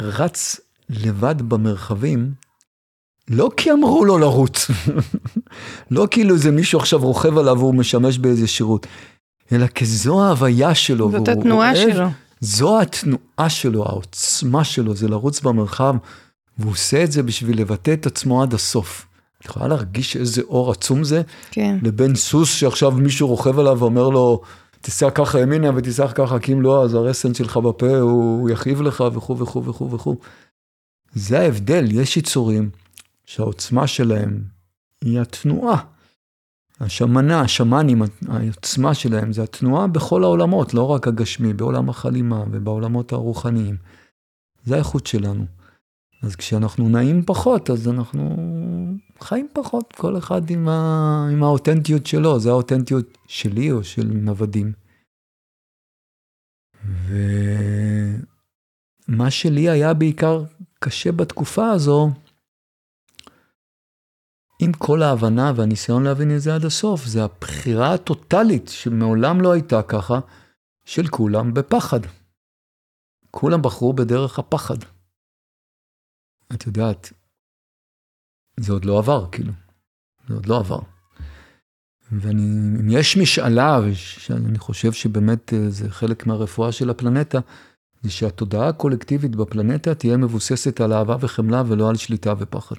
רץ 0.00 0.60
לבד 0.88 1.34
במרחבים, 1.48 2.34
לא 3.30 3.50
כי 3.56 3.72
אמרו 3.72 4.04
לו 4.04 4.18
לרוץ, 4.18 4.70
לא 5.90 6.08
כאילו 6.10 6.38
זה 6.38 6.50
מישהו 6.50 6.78
עכשיו 6.78 7.00
רוכב 7.00 7.38
עליו 7.38 7.58
והוא 7.58 7.74
משמש 7.74 8.18
באיזה 8.18 8.46
שירות, 8.46 8.86
אלא 9.52 9.66
כי 9.66 9.86
זו 9.86 10.24
ההוויה 10.24 10.74
שלו. 10.74 11.10
זאת 11.10 11.28
התנועה 11.28 11.72
אוהב, 11.72 11.92
שלו. 11.92 12.06
זו 12.40 12.80
התנועה 12.80 13.48
שלו, 13.48 13.84
העוצמה 13.86 14.64
שלו, 14.64 14.94
זה 14.94 15.08
לרוץ 15.08 15.40
במרחב, 15.40 15.94
והוא 16.58 16.72
עושה 16.72 17.04
את 17.04 17.12
זה 17.12 17.22
בשביל 17.22 17.60
לבטא 17.60 17.92
את 17.92 18.06
עצמו 18.06 18.42
עד 18.42 18.54
הסוף. 18.54 19.06
את 19.40 19.44
יכולה 19.44 19.68
להרגיש 19.68 20.16
איזה 20.16 20.42
אור 20.42 20.70
עצום 20.70 21.04
זה? 21.04 21.22
כן. 21.50 21.78
לבין 21.82 22.14
סוס 22.14 22.54
שעכשיו 22.54 22.90
מישהו 22.90 23.28
רוכב 23.28 23.58
עליו 23.58 23.76
ואומר 23.78 24.08
לו, 24.08 24.40
תיסע 24.80 25.10
ככה 25.10 25.40
ימינה 25.40 25.70
ותיסע 25.76 26.08
ככה, 26.08 26.38
כי 26.38 26.52
אם 26.52 26.62
לא, 26.62 26.84
אז 26.84 26.94
הרסן 26.94 27.34
שלך 27.34 27.56
בפה 27.56 27.98
הוא 27.98 28.50
יכאיב 28.50 28.82
לך 28.82 29.04
וכו' 29.12 29.38
וכו' 29.38 29.64
וכו' 29.64 29.90
וכו'. 29.90 30.16
זה 31.14 31.40
ההבדל, 31.40 32.00
יש 32.00 32.16
יצורים 32.16 32.70
שהעוצמה 33.30 33.86
שלהם 33.86 34.44
היא 35.00 35.20
התנועה. 35.20 35.84
השמנה, 36.80 37.40
השמנים, 37.40 38.02
העוצמה 38.28 38.94
שלהם 38.94 39.32
זה 39.32 39.42
התנועה 39.42 39.86
בכל 39.86 40.24
העולמות, 40.24 40.74
לא 40.74 40.90
רק 40.90 41.08
הגשמי, 41.08 41.52
בעולם 41.52 41.88
החלימה 41.88 42.44
ובעולמות 42.50 43.12
הרוחניים. 43.12 43.76
זה 44.64 44.74
האיכות 44.74 45.06
שלנו. 45.06 45.44
אז 46.22 46.36
כשאנחנו 46.36 46.88
נעים 46.88 47.22
פחות, 47.26 47.70
אז 47.70 47.88
אנחנו 47.88 48.36
חיים 49.20 49.48
פחות, 49.52 49.94
כל 49.96 50.18
אחד 50.18 50.50
עם, 50.50 50.68
ה... 50.68 51.28
עם 51.32 51.42
האותנטיות 51.42 52.06
שלו, 52.06 52.40
זה 52.40 52.50
האותנטיות 52.50 53.18
שלי 53.26 53.70
או 53.70 53.84
של 53.84 54.06
נוודים. 54.06 54.72
ומה 59.08 59.30
שלי 59.30 59.68
היה 59.68 59.94
בעיקר 59.94 60.44
קשה 60.78 61.12
בתקופה 61.12 61.70
הזו, 61.70 62.10
עם 64.62 64.72
כל 64.72 65.02
ההבנה 65.02 65.52
והניסיון 65.56 66.02
להבין 66.02 66.36
את 66.36 66.40
זה 66.40 66.54
עד 66.54 66.64
הסוף, 66.64 67.04
זה 67.04 67.24
הבחירה 67.24 67.94
הטוטלית, 67.94 68.68
שמעולם 68.68 69.40
לא 69.40 69.52
הייתה 69.52 69.82
ככה, 69.82 70.20
של 70.84 71.06
כולם 71.06 71.54
בפחד. 71.54 72.00
כולם 73.30 73.62
בחרו 73.62 73.92
בדרך 73.92 74.38
הפחד. 74.38 74.76
את 76.54 76.66
יודעת, 76.66 77.12
זה 78.60 78.72
עוד 78.72 78.84
לא 78.84 78.98
עבר, 78.98 79.30
כאילו. 79.32 79.52
זה 80.28 80.34
עוד 80.34 80.46
לא 80.46 80.58
עבר. 80.58 80.80
ואני, 82.12 82.42
אם 82.80 82.90
יש 82.90 83.16
משאלה, 83.16 83.80
ואני 84.30 84.58
חושב 84.58 84.92
שבאמת 84.92 85.52
אה, 85.52 85.70
זה 85.70 85.90
חלק 85.90 86.26
מהרפואה 86.26 86.72
של 86.72 86.90
הפלנטה, 86.90 87.38
זה 88.02 88.10
שהתודעה 88.10 88.68
הקולקטיבית 88.68 89.36
בפלנטה 89.36 89.94
תהיה 89.94 90.16
מבוססת 90.16 90.80
על 90.80 90.92
אהבה 90.92 91.16
וחמלה 91.20 91.62
ולא 91.66 91.88
על 91.88 91.96
שליטה 91.96 92.34
ופחד. 92.38 92.76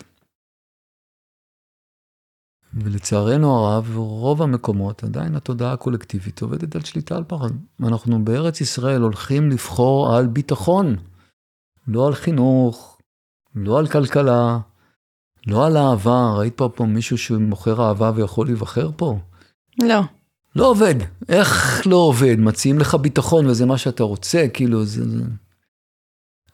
ולצערנו 2.74 3.56
הרב, 3.56 3.98
רוב 3.98 4.42
המקומות, 4.42 5.04
עדיין 5.04 5.36
התודעה 5.36 5.74
הקולקטיבית 5.74 6.42
עובדת 6.42 6.76
על 6.76 6.82
שליטה 6.82 7.16
על 7.16 7.24
פחד. 7.28 7.50
אנחנו 7.84 8.26
בארץ 8.26 8.62
ישראל 8.62 9.02
הולכים 9.02 9.50
לבחור 9.50 10.16
על 10.16 10.28
ביטחון, 10.28 10.96
לא 11.88 12.08
על 12.08 12.16
חינוך, 12.16 12.98
לא 13.56 13.80
על 13.80 13.88
כלכלה, 13.88 14.60
לא 15.48 15.66
על 15.68 15.78
אהבה. 15.78 16.34
ראית 16.38 16.58
פה 16.58 16.70
פה 16.76 16.86
מישהו 16.86 17.18
שמוכר 17.18 17.82
אהבה 17.88 18.12
ויכול 18.16 18.48
להיבחר 18.48 18.90
פה? 18.96 19.20
לא. 19.80 20.02
לא 20.56 20.70
עובד. 20.70 20.96
איך 21.30 21.82
לא 21.88 21.96
עובד? 21.96 22.36
מציעים 22.40 22.80
לך 22.80 22.96
ביטחון 22.96 23.46
וזה 23.46 23.66
מה 23.66 23.78
שאתה 23.78 24.04
רוצה, 24.04 24.46
כאילו, 24.54 24.86
זה... 24.86 25.10
זה... 25.10 25.24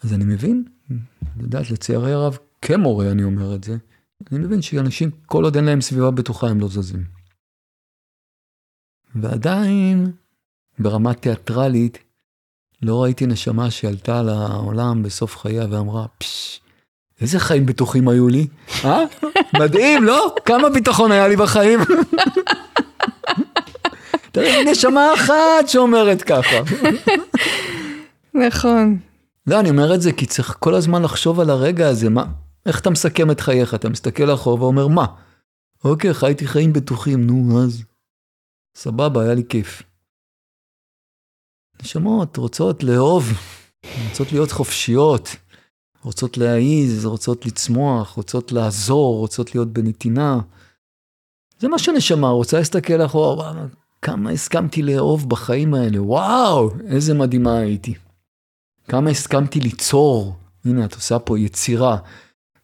אז 0.03 0.13
אני 0.13 0.25
מבין, 0.25 0.63
את 0.85 1.41
יודעת, 1.41 1.71
לצערי 1.71 2.13
הרב, 2.13 2.37
כמורה 2.61 3.11
אני 3.11 3.23
אומר 3.23 3.55
את 3.55 3.63
זה, 3.63 3.77
אני 4.31 4.39
מבין 4.39 4.61
שאנשים, 4.61 5.11
כל 5.25 5.43
עוד 5.43 5.55
אין 5.55 5.65
להם 5.65 5.81
סביבה 5.81 6.11
בטוחה, 6.11 6.47
הם 6.47 6.59
לא 6.59 6.67
זזים. 6.67 7.03
ועדיין, 9.15 10.11
ברמה 10.79 11.13
תיאטרלית, 11.13 11.97
לא 12.81 13.03
ראיתי 13.03 13.25
נשמה 13.25 13.71
שעלתה 13.71 14.21
לעולם 14.21 15.03
בסוף 15.03 15.37
חייה 15.37 15.65
ואמרה, 15.69 16.05
פשש, 16.17 16.59
איזה 17.21 17.39
חיים 17.39 17.65
בטוחים 17.65 18.07
היו 18.07 18.27
לי, 18.27 18.47
אה? 18.85 18.99
מדהים, 19.59 20.03
לא? 20.03 20.35
כמה 20.45 20.69
ביטחון 20.69 21.11
היה 21.11 21.27
לי 21.27 21.35
בחיים? 21.35 21.79
תראה, 24.31 24.63
נשמה 24.71 25.13
אחת 25.13 25.67
שאומרת 25.67 26.21
ככה. 26.21 26.57
נכון. 28.33 28.99
לא, 29.47 29.59
אני 29.59 29.69
אומר 29.69 29.95
את 29.95 30.01
זה 30.01 30.11
כי 30.11 30.25
צריך 30.25 30.55
כל 30.59 30.75
הזמן 30.75 31.03
לחשוב 31.03 31.39
על 31.39 31.49
הרגע 31.49 31.87
הזה, 31.87 32.09
מה, 32.09 32.25
איך 32.67 32.81
אתה 32.81 32.89
מסכם 32.89 33.31
את 33.31 33.39
חייך? 33.39 33.73
אתה 33.73 33.89
מסתכל 33.89 34.33
אחורה 34.33 34.61
ואומר, 34.61 34.87
מה? 34.87 35.05
אוקיי, 35.83 36.13
חייתי 36.13 36.47
חיים 36.47 36.73
בטוחים, 36.73 37.27
נו, 37.27 37.63
אז... 37.63 37.83
סבבה, 38.77 39.23
היה 39.23 39.33
לי 39.33 39.43
כיף. 39.49 39.83
נשמות 41.81 42.37
רוצות 42.37 42.83
לאהוב, 42.83 43.23
רוצות 44.09 44.31
להיות 44.31 44.51
חופשיות, 44.51 45.35
רוצות 46.03 46.37
להעיז, 46.37 47.05
רוצות 47.05 47.45
לצמוח, 47.45 48.13
רוצות 48.13 48.51
לעזור, 48.51 49.17
רוצות 49.17 49.55
להיות 49.55 49.67
בנתינה. 49.67 50.39
זה 51.59 51.67
מה 51.67 51.79
שנשמה 51.79 52.29
רוצה 52.29 52.57
להסתכל 52.57 53.05
אחורה, 53.05 53.35
וואו, 53.35 53.67
כמה 54.01 54.29
הסכמתי 54.29 54.81
לאהוב 54.81 55.29
בחיים 55.29 55.73
האלה, 55.73 56.01
וואו, 56.01 56.69
איזה 56.87 57.13
מדהימה 57.13 57.57
הייתי. 57.57 57.93
כמה 58.87 59.09
הסכמתי 59.09 59.59
ליצור, 59.59 60.35
הנה 60.65 60.85
את 60.85 60.93
עושה 60.93 61.19
פה 61.19 61.39
יצירה. 61.39 61.97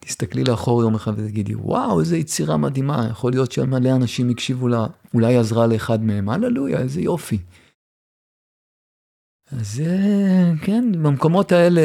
תסתכלי 0.03 0.43
לאחור 0.43 0.81
יום 0.81 0.95
אחד 0.95 1.11
ותגידי, 1.19 1.55
וואו, 1.55 1.99
איזה 1.99 2.17
יצירה 2.17 2.57
מדהימה, 2.57 3.07
יכול 3.11 3.31
להיות 3.31 3.51
שמלא 3.51 3.91
אנשים 3.91 4.30
הקשיבו 4.30 4.67
לה, 4.67 4.88
אולי 5.13 5.38
עזרה 5.38 5.67
לאחד 5.67 6.03
מהם, 6.03 6.30
הללויה, 6.30 6.80
איזה 6.80 7.01
יופי. 7.01 7.38
אז 9.51 9.84
כן, 10.61 10.91
במקומות 10.91 11.51
האלה 11.51 11.81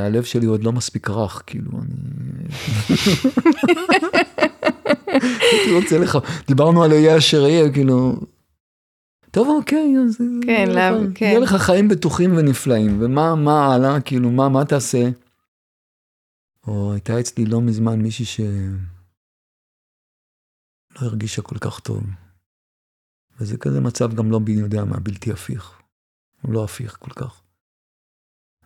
הלב 0.00 0.22
שלי 0.22 0.46
עוד 0.46 0.64
לא 0.64 0.72
מספיק 0.72 1.10
רך, 1.10 1.42
כאילו, 1.46 1.70
אני... 1.72 1.94
הייתי 5.52 5.74
רוצה 5.74 5.98
לך, 5.98 6.18
דיברנו 6.46 6.82
על 6.82 6.92
אהיה 6.92 7.18
אשר 7.18 7.42
אהיה, 7.42 7.72
כאילו... 7.72 8.16
טוב, 9.30 9.48
אוקיי, 9.48 9.94
אז... 10.06 10.18
כן, 10.46 10.68
למה, 10.70 10.98
כן. 11.14 11.26
יהיה 11.26 11.38
לך 11.38 11.54
חיים 11.54 11.88
בטוחים 11.88 12.36
ונפלאים, 12.36 12.96
ומה, 13.00 13.34
מה 13.34 13.74
הלאה, 13.74 14.00
כאילו, 14.00 14.30
מה, 14.30 14.48
מה 14.48 14.64
תעשה? 14.64 15.08
או 16.66 16.92
הייתה 16.92 17.20
אצלי 17.20 17.44
לא 17.44 17.60
מזמן 17.60 17.98
מישהי 18.02 18.24
שלא 18.24 18.46
הרגישה 20.96 21.42
כל 21.42 21.58
כך 21.58 21.80
טוב. 21.80 22.02
וזה 23.38 23.56
כזה 23.58 23.80
מצב 23.80 24.14
גם 24.14 24.30
לא 24.30 24.38
בי 24.38 24.52
יודע 24.52 24.84
מה, 24.84 25.00
בלתי 25.00 25.32
הפיך. 25.32 25.80
הוא 26.42 26.54
לא 26.54 26.64
הפיך 26.64 26.96
כל 27.00 27.10
כך. 27.10 27.42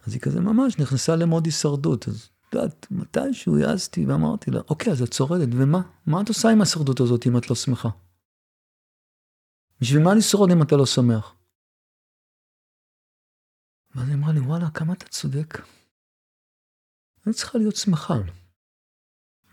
אז 0.07 0.13
היא 0.13 0.21
כזה 0.21 0.41
ממש 0.41 0.79
נכנסה 0.79 1.17
למוד 1.17 1.47
הישרדות. 1.47 2.09
אז 2.09 2.31
את 2.49 2.55
יודעת, 2.55 2.87
מתישהו 2.91 3.59
העזתי 3.59 4.07
ואמרתי 4.07 4.51
לה, 4.51 4.61
אוקיי, 4.71 4.93
אז 4.93 5.03
את 5.03 5.13
שורדת, 5.13 5.49
ומה? 5.53 5.83
מה 6.07 6.23
את 6.23 6.29
עושה 6.29 6.49
עם 6.49 6.61
השרדות 6.63 7.01
הזאת 7.01 7.27
אם 7.27 7.39
את 7.39 7.51
לא 7.51 7.57
שמחה? 7.57 7.89
בשביל 9.81 10.03
מה 10.03 10.15
לשרוד 10.15 10.51
אם 10.51 10.63
אתה 10.63 10.77
לא 10.77 10.87
שמח? 10.87 11.35
ואז 13.95 14.09
היא 14.09 14.17
אמרה 14.17 14.33
לי, 14.33 14.41
וואלה, 14.41 14.71
כמה 14.71 14.93
אתה 14.93 15.07
צודק. 15.07 15.59
אני 17.27 17.35
צריכה 17.35 17.59
להיות 17.59 17.77
שמחה. 17.77 18.15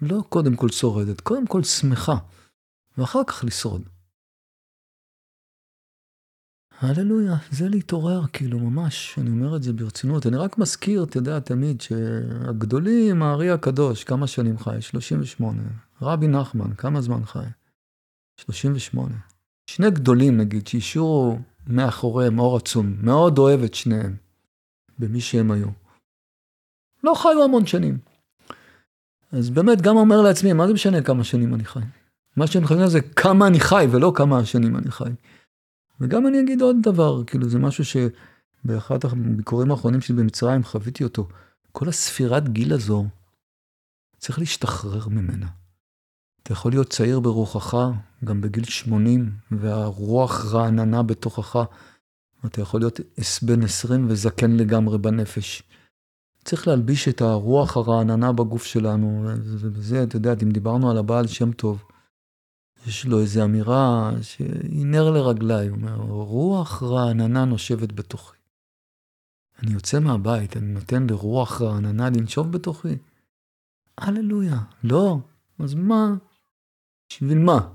לא 0.01 0.23
קודם 0.29 0.55
כל 0.55 0.69
שורדת, 0.69 1.21
קודם 1.21 1.47
כל 1.47 1.63
שמחה, 1.63 2.15
ואחר 2.97 3.23
כך 3.27 3.43
לשרוד. 3.43 3.81
הללויה, 6.79 7.35
זה 7.51 7.69
להתעורר, 7.69 8.21
כאילו, 8.33 8.59
ממש, 8.59 9.15
אני 9.17 9.29
אומר 9.29 9.55
את 9.55 9.63
זה 9.63 9.73
ברצינות. 9.73 10.27
אני 10.27 10.37
רק 10.37 10.57
מזכיר, 10.57 11.03
אתה 11.03 11.17
יודע, 11.17 11.39
תמיד, 11.39 11.81
שהגדולים, 11.81 13.23
הארי 13.23 13.51
הקדוש, 13.51 14.03
כמה 14.03 14.27
שנים 14.27 14.57
חי? 14.57 14.77
38. 14.81 15.61
רבי 16.01 16.27
נחמן, 16.27 16.73
כמה 16.75 17.01
זמן 17.01 17.25
חי? 17.25 17.45
38. 18.37 19.15
שני 19.67 19.91
גדולים, 19.91 20.37
נגיד, 20.37 20.67
שהשאירו 20.67 21.39
מאחוריהם 21.67 22.39
אור 22.39 22.57
עצום. 22.57 22.95
מאוד 23.01 23.37
אוהב 23.37 23.63
את 23.63 23.73
שניהם, 23.73 24.15
במי 24.99 25.21
שהם 25.21 25.51
היו. 25.51 25.80
לא 27.03 27.13
חיו 27.13 27.43
המון 27.43 27.65
שנים. 27.65 27.97
אז 29.31 29.49
באמת, 29.49 29.81
גם 29.81 29.97
אומר 29.97 30.21
לעצמי, 30.21 30.53
מה 30.53 30.67
זה 30.67 30.73
משנה 30.73 31.01
כמה 31.01 31.23
שנים 31.23 31.53
אני 31.53 31.65
חי? 31.65 31.79
מה 32.37 32.47
שאני 32.47 32.67
חושב 32.67 32.85
זה 32.85 33.01
כמה 33.01 33.47
אני 33.47 33.59
חי, 33.59 33.87
ולא 33.91 34.11
כמה 34.15 34.45
שנים 34.45 34.77
אני 34.77 34.91
חי. 34.91 35.09
וגם 35.99 36.27
אני 36.27 36.41
אגיד 36.41 36.61
עוד 36.61 36.75
דבר, 36.81 37.23
כאילו 37.23 37.49
זה 37.49 37.59
משהו 37.59 37.83
שבאחד 37.85 39.05
הביקורים 39.05 39.71
האחרונים 39.71 40.01
שלי 40.01 40.15
במצרים 40.15 40.63
חוויתי 40.63 41.03
אותו. 41.03 41.27
כל 41.71 41.89
הספירת 41.89 42.49
גיל 42.49 42.73
הזו, 42.73 43.05
צריך 44.17 44.39
להשתחרר 44.39 45.07
ממנה. 45.07 45.47
אתה 46.43 46.51
יכול 46.51 46.71
להיות 46.71 46.89
צעיר 46.89 47.19
ברוחך, 47.19 47.77
גם 48.23 48.41
בגיל 48.41 48.63
80, 48.63 49.31
והרוח 49.51 50.45
רעננה 50.45 51.03
בתוכך. 51.03 51.55
אתה 52.45 52.61
יכול 52.61 52.79
להיות 52.79 52.99
בן 53.41 53.63
20 53.63 54.05
וזקן 54.09 54.51
לגמרי 54.51 54.97
בנפש. 54.97 55.63
צריך 56.43 56.67
להלביש 56.67 57.07
את 57.07 57.21
הרוח 57.21 57.77
הרעננה 57.77 58.31
בגוף 58.31 58.65
שלנו, 58.65 59.29
וזה, 59.43 60.03
אתה 60.03 60.15
יודע, 60.15 60.33
אם 60.43 60.51
דיברנו 60.51 60.91
על 60.91 60.97
הבעל 60.97 61.27
שם 61.27 61.51
טוב, 61.51 61.83
יש 62.87 63.05
לו 63.05 63.19
איזו 63.19 63.43
אמירה 63.43 64.11
שהיא 64.21 64.85
נר 64.85 65.09
לרגליי, 65.09 65.67
הוא 65.67 65.77
אומר, 65.77 65.95
רוח 66.05 66.83
רעננה 66.83 67.45
נושבת 67.45 67.91
בתוכי. 67.91 68.37
אני 69.63 69.73
יוצא 69.73 69.99
מהבית, 69.99 70.57
אני 70.57 70.73
נותן 70.73 71.07
לרוח 71.07 71.61
רעננה 71.61 72.09
לנשוב 72.09 72.51
בתוכי. 72.51 72.97
הללויה. 73.97 74.59
לא, 74.83 75.17
אז 75.59 75.73
מה? 75.73 76.15
בשביל 77.09 77.37
מה? 77.37 77.69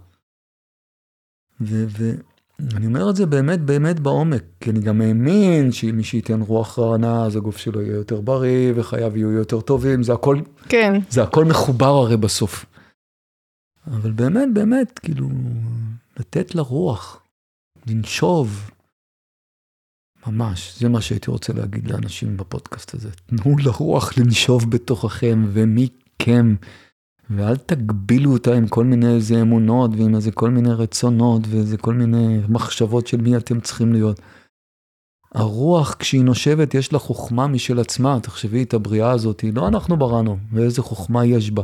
ואני 2.58 2.86
אומר 2.86 3.10
את 3.10 3.16
זה 3.16 3.26
באמת 3.26 3.60
באמת 3.60 4.00
בעומק, 4.00 4.42
כי 4.60 4.70
אני 4.70 4.80
גם 4.80 5.00
האמין 5.00 5.72
שמי 5.72 6.04
שייתן 6.04 6.40
רוח 6.40 6.78
רענה, 6.78 7.24
אז 7.24 7.36
הגוף 7.36 7.56
שלו 7.56 7.82
יהיה 7.82 7.94
יותר 7.94 8.20
בריא, 8.20 8.72
וחייו 8.76 9.16
יהיו 9.16 9.30
יותר 9.30 9.60
טובים, 9.60 10.02
זה 10.02 10.12
הכל, 10.12 10.40
כן. 10.68 10.92
זה 11.10 11.22
הכל 11.22 11.44
מחובר 11.44 11.86
הרי 11.86 12.16
בסוף. 12.16 12.66
אבל 13.86 14.10
באמת, 14.10 14.48
באמת, 14.54 14.98
כאילו, 14.98 15.28
לתת 16.18 16.54
לרוח, 16.54 17.22
לנשוב, 17.86 18.70
ממש, 20.26 20.78
זה 20.80 20.88
מה 20.88 21.00
שהייתי 21.00 21.30
רוצה 21.30 21.52
להגיד 21.52 21.90
לאנשים 21.90 22.36
בפודקאסט 22.36 22.94
הזה. 22.94 23.10
תנו 23.10 23.58
לרוח 23.58 24.18
לנשוב 24.18 24.70
בתוככם, 24.70 25.44
ומכם, 25.52 26.54
ואל 27.30 27.56
תגבילו 27.56 28.32
אותה 28.32 28.54
עם 28.54 28.68
כל 28.68 28.84
מיני 28.84 29.14
איזה 29.14 29.42
אמונות, 29.42 29.90
ועם 29.96 30.14
איזה 30.14 30.32
כל 30.32 30.50
מיני 30.50 30.72
רצונות, 30.72 31.42
ואיזה 31.48 31.76
כל 31.76 31.94
מיני 31.94 32.38
מחשבות 32.48 33.06
של 33.06 33.20
מי 33.20 33.36
אתם 33.36 33.60
צריכים 33.60 33.92
להיות. 33.92 34.20
הרוח, 35.34 35.94
כשהיא 35.98 36.24
נושבת, 36.24 36.74
יש 36.74 36.92
לה 36.92 36.98
חוכמה 36.98 37.46
משל 37.46 37.80
עצמה, 37.80 38.20
תחשבי 38.20 38.62
את 38.62 38.74
הבריאה 38.74 39.10
הזאת, 39.10 39.44
לא 39.52 39.68
אנחנו 39.68 39.96
בראנו, 39.96 40.36
ואיזה 40.52 40.82
חוכמה 40.82 41.26
יש 41.26 41.50
בה. 41.50 41.62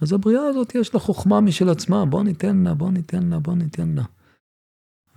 אז 0.00 0.12
הבריאה 0.12 0.42
הזאת 0.42 0.74
יש 0.74 0.94
לה 0.94 1.00
חוכמה 1.00 1.40
משל 1.40 1.68
עצמה, 1.68 2.04
בוא 2.04 2.22
ניתן 2.22 2.56
לה, 2.56 2.74
בוא 2.74 2.90
ניתן 2.90 3.28
לה, 3.28 3.38
בוא 3.38 3.54
ניתן 3.54 3.88
לה. 3.88 4.02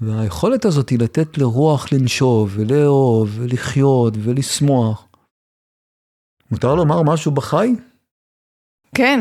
והיכולת 0.01 0.65
הזאת 0.65 0.89
היא 0.89 0.99
לתת 0.99 1.37
לרוח 1.37 1.93
לנשוב, 1.93 2.51
ולאהוב, 2.53 3.29
ולחיות, 3.33 4.13
ולשמוח. 4.17 5.07
מותר 6.51 6.75
לומר 6.75 7.01
משהו 7.03 7.31
בחי? 7.31 7.75
כן. 8.95 9.19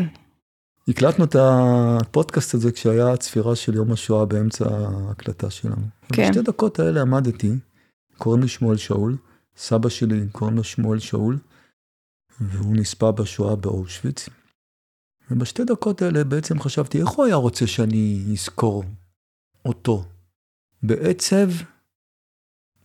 הקלטנו 0.91 1.25
את 1.25 1.37
הפודקאסט 1.39 2.55
הזה 2.55 2.73
כשהיה 2.73 3.17
צפירה 3.17 3.57
של 3.57 3.75
יום 3.75 3.93
השואה 3.93 4.25
באמצע 4.25 4.65
ההקלטה 4.69 5.51
שלנו. 5.51 5.83
כן. 6.13 6.29
בשתי 6.31 6.43
דקות 6.43 6.79
האלה 6.79 7.01
עמדתי, 7.01 7.53
קוראים 8.19 8.43
לי 8.43 8.49
שמואל 8.49 8.77
שאול, 8.77 9.17
סבא 9.57 9.89
שלי 9.89 10.27
קוראים 10.33 10.57
לו 10.57 10.65
שמואל 10.65 10.99
שאול, 10.99 11.39
והוא 12.41 12.77
נספה 12.77 13.13
בשואה 13.13 13.57
באושוויץ. 13.57 14.29
ובשתי 15.31 15.65
דקות 15.65 16.03
האלה 16.03 16.25
בעצם 16.25 16.61
חשבתי, 16.61 17.01
איך 17.01 17.09
הוא 17.09 17.25
היה 17.25 17.37
רוצה 17.37 17.67
שאני 17.67 18.25
אזכור 18.33 18.85
אותו? 19.65 20.05
בעצב, 20.83 21.49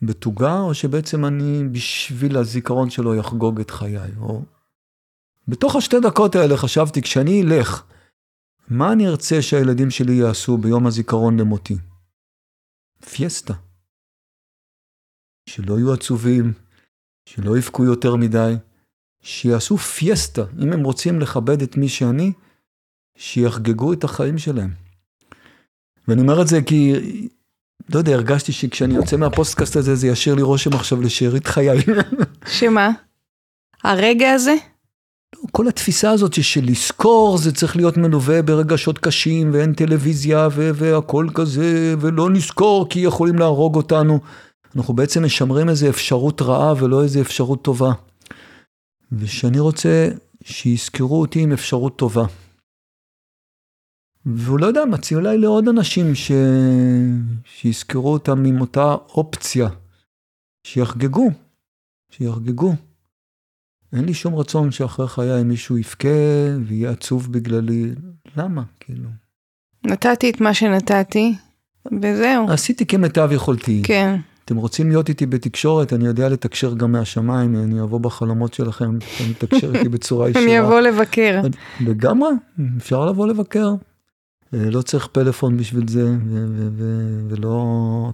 בתוגה, 0.02 0.60
או 0.60 0.73
שבעצם 0.73 1.26
אני 1.26 1.64
בשביל 1.72 2.38
הזיכרון 2.38 2.90
שלו 2.90 3.15
יחגוג 3.15 3.60
את 3.60 3.72
חיי? 3.72 4.11
או... 4.19 4.41
בתוך 5.48 5.76
השתי 5.76 5.99
דקות 5.99 6.36
האלה 6.36 6.57
חשבתי, 6.57 7.02
כשאני 7.02 7.41
אלך, 7.44 7.84
מה 8.67 8.93
אני 8.93 9.07
ארצה 9.07 9.41
שהילדים 9.41 9.91
שלי 9.91 10.13
יעשו 10.13 10.57
ביום 10.57 10.87
הזיכרון 10.87 11.39
למותי? 11.39 11.77
פיאסטה. 13.09 13.53
שלא 15.49 15.73
יהיו 15.73 15.93
עצובים, 15.93 16.53
שלא 17.29 17.57
יבכו 17.57 17.85
יותר 17.85 18.15
מדי, 18.15 18.53
שיעשו 19.21 19.77
פיאסטה, 19.77 20.43
אם 20.63 20.73
הם 20.73 20.83
רוצים 20.83 21.19
לכבד 21.19 21.61
את 21.61 21.77
מי 21.77 21.89
שאני, 21.89 22.33
שיחגגו 23.17 23.93
את 23.93 24.03
החיים 24.03 24.37
שלהם. 24.37 24.73
ואני 26.07 26.21
אומר 26.21 26.41
את 26.41 26.47
זה 26.47 26.61
כי, 26.65 26.93
לא 27.93 27.99
יודע, 27.99 28.11
הרגשתי 28.11 28.51
שכשאני 28.51 28.93
יוצא 28.95 29.17
מהפוסטקאסט 29.17 29.75
הזה, 29.75 29.95
זה 29.95 30.07
ישאיר 30.07 30.35
לי 30.35 30.41
רושם 30.41 30.73
עכשיו 30.73 31.01
לשארית 31.01 31.47
חיי. 31.47 31.77
שמה? 32.47 32.91
הרגע 33.83 34.31
הזה? 34.31 34.55
כל 35.52 35.68
התפיסה 35.68 36.12
הזאת 36.12 36.44
של 36.44 36.62
לזכור 36.64 37.38
זה 37.38 37.52
צריך 37.52 37.76
להיות 37.76 37.98
מלווה 37.98 38.41
ברגשות 38.41 38.98
קשים 38.98 39.52
ואין 39.53 39.74
טלוויזיה 39.74 40.48
והכל 40.56 41.28
כזה 41.34 41.95
ולא 41.99 42.30
נזכור 42.30 42.90
כי 42.90 42.99
יכולים 42.99 43.36
להרוג 43.36 43.76
אותנו. 43.76 44.20
אנחנו 44.76 44.94
בעצם 44.94 45.26
משמרים 45.26 45.70
איזו 45.70 45.90
אפשרות 45.90 46.41
רעה 46.41 46.74
ולא 46.84 47.03
איזו 47.03 47.22
אפשרות 47.22 47.62
טובה. 47.62 47.91
ושאני 49.12 49.60
רוצה 49.60 50.10
שיזכרו 50.44 51.22
אותי 51.22 51.40
עם 51.40 51.52
אפשרות 51.52 51.98
טובה. 51.98 52.26
והוא 54.26 54.60
לא 54.60 54.66
יודע, 54.66 54.86
מציע 54.86 55.18
אולי 55.18 55.38
לעוד 55.38 55.68
אנשים 55.68 56.16
ש... 56.16 56.32
שיזכרו 57.45 58.14
אותם 58.14 58.45
עם 58.45 58.62
אותה 58.62 58.94
אופציה, 58.94 59.70
שיחגגו, 60.68 61.30
שיחגגו. 62.12 62.74
אין 63.94 64.06
לי 64.06 64.14
שום 64.14 64.36
רצון 64.36 64.72
שאחרי 64.72 65.07
חיי 65.07 65.44
מישהו 65.44 65.78
יבכה 65.78 66.07
ויהיה 66.66 66.91
עצוב 66.91 67.32
בגללי, 67.32 67.91
למה? 68.38 68.64
כאילו. 68.80 69.10
נתתי 69.86 70.30
את 70.30 70.41
מה 70.41 70.53
שנתתי, 70.53 71.36
וזהו. 72.02 72.49
עשיתי 72.49 72.86
כמיטב 72.86 73.30
יכולתי. 73.32 73.82
כן. 73.86 74.20
אתם 74.45 74.56
רוצים 74.56 74.90
להיות 74.90 75.10
איתי 75.10 75.26
בתקשורת, 75.26 75.94
אני 75.94 76.06
יודע 76.06 76.30
לתקשר 76.30 76.74
גם 76.74 76.91
מהשמיים, 76.91 77.56
אני 77.56 77.82
אבוא 77.82 77.99
בחלומות 77.99 78.53
שלכם, 78.53 78.90
אני 79.20 79.32
אתקשר 79.38 79.76
איתי 79.76 79.90
בצורה 79.90 80.30
ישירה. 80.30 80.45
אני 80.45 80.60
אבוא 80.60 80.80
לבקר. 80.80 81.41
לגמרי, 81.80 82.30
אפשר 82.78 83.06
לבוא 83.06 83.28
לבקר. 83.28 83.70
אה, 84.53 84.70
לא 84.70 84.82
צריך 84.82 85.07
פלאפון 85.07 85.57
בשביל 85.57 85.88
זה, 85.88 86.16
ולא 87.30 87.66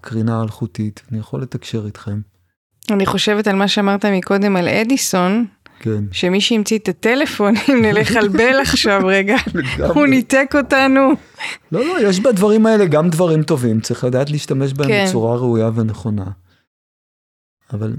קרינה 0.01 0.41
אלחוטית, 0.41 1.01
אני 1.11 1.19
יכול 1.19 1.41
לתקשר 1.41 1.85
איתכם. 1.85 2.19
אני 2.91 3.05
חושבת 3.05 3.47
על 3.47 3.55
מה 3.55 3.67
שאמרת 3.67 4.05
מקודם 4.05 4.55
על 4.55 4.67
אדיסון, 4.67 5.45
כן. 5.81 6.03
שמי 6.11 6.41
שהמציא 6.41 6.77
את 6.77 6.89
הטלפון, 6.89 7.53
אם 7.69 7.81
נלך 7.85 8.15
על 8.15 8.27
בל 8.27 8.59
עכשיו 8.61 9.01
רגע, 9.05 9.35
הוא 9.95 10.07
ניתק 10.07 10.53
אותנו. 10.55 11.11
לא, 11.71 11.85
לא, 11.85 12.09
יש 12.09 12.19
בדברים 12.19 12.65
האלה 12.65 12.85
גם 12.85 13.09
דברים 13.09 13.43
טובים, 13.43 13.81
צריך 13.81 14.03
לדעת 14.03 14.29
להשתמש 14.29 14.73
בהם 14.73 14.87
כן. 14.87 15.05
בצורה 15.07 15.37
ראויה 15.37 15.69
ונכונה. 15.75 16.25
אבל 17.73 17.95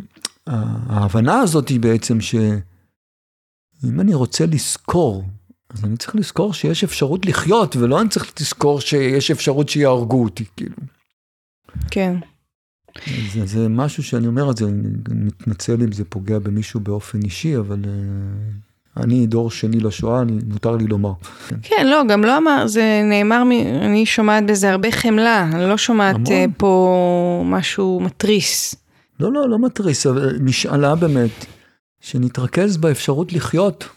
ההבנה 0.47 1.41
הזאת 1.41 1.69
היא 1.69 1.81
בעצם 1.81 2.21
שאם 2.21 4.01
אני 4.01 4.15
רוצה 4.15 4.47
לזכור, 4.47 5.25
אז 5.71 5.85
אני 5.85 5.97
צריך 5.97 6.17
לזכור 6.17 6.55
שיש 6.55 6.85
אפשרות 6.85 7.27
לחיות, 7.27 7.77
ולא 7.77 8.01
אני 8.01 8.09
צריך 8.09 8.33
לזכור 8.41 8.81
שיש 8.81 9.31
אפשרות 9.31 9.69
שיהרגו 9.69 10.25
אותי, 10.25 10.45
כאילו. 10.57 10.77
כן. 11.91 12.17
זה, 13.33 13.47
זה 13.47 13.69
משהו 13.69 14.03
שאני 14.03 14.27
אומר 14.27 14.51
את 14.51 14.57
זה, 14.57 14.65
אני 14.65 14.89
מתנצל 15.11 15.83
אם 15.83 15.93
זה 15.93 16.05
פוגע 16.05 16.39
במישהו 16.39 16.81
באופן 16.81 17.23
אישי, 17.23 17.57
אבל 17.57 17.79
uh, 17.85 19.03
אני 19.03 19.27
דור 19.27 19.51
שני 19.51 19.81
לשואה, 19.81 20.23
אני, 20.23 20.39
מותר 20.47 20.77
לי 20.77 20.87
לומר. 20.87 21.13
כן. 21.63 21.87
לא, 21.87 22.03
גם 22.09 22.25
לא 22.25 22.39
אמר, 22.39 22.67
זה 22.67 23.03
נאמר, 23.05 23.43
אני 23.83 24.07
שומעת 24.07 24.47
בזה 24.47 24.71
הרבה 24.71 24.91
חמלה, 24.91 25.51
אני 25.53 25.69
לא 25.69 25.77
שומעת 25.77 26.17
uh, 26.17 26.31
פה 26.57 27.43
משהו 27.47 28.01
מתריס. 28.01 28.75
לא, 29.21 29.33
לא, 29.33 29.49
לא 29.49 29.59
מתריס, 29.59 30.07
אבל 30.07 30.39
משאלה 30.41 30.95
באמת, 30.95 31.47
שנתרכז 32.01 32.77
באפשרות 32.77 33.33
לחיות. 33.33 33.89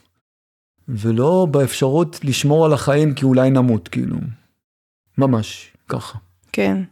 ולא 0.88 1.48
באפשרות 1.52 2.20
לשמור 2.24 2.66
על 2.66 2.74
החיים 2.74 3.14
כי 3.14 3.26
אולי 3.26 3.50
נמות, 3.50 3.88
כאילו. 3.88 4.18
ממש, 5.18 5.72
ככה. 5.90 6.18
כן. 6.52 6.84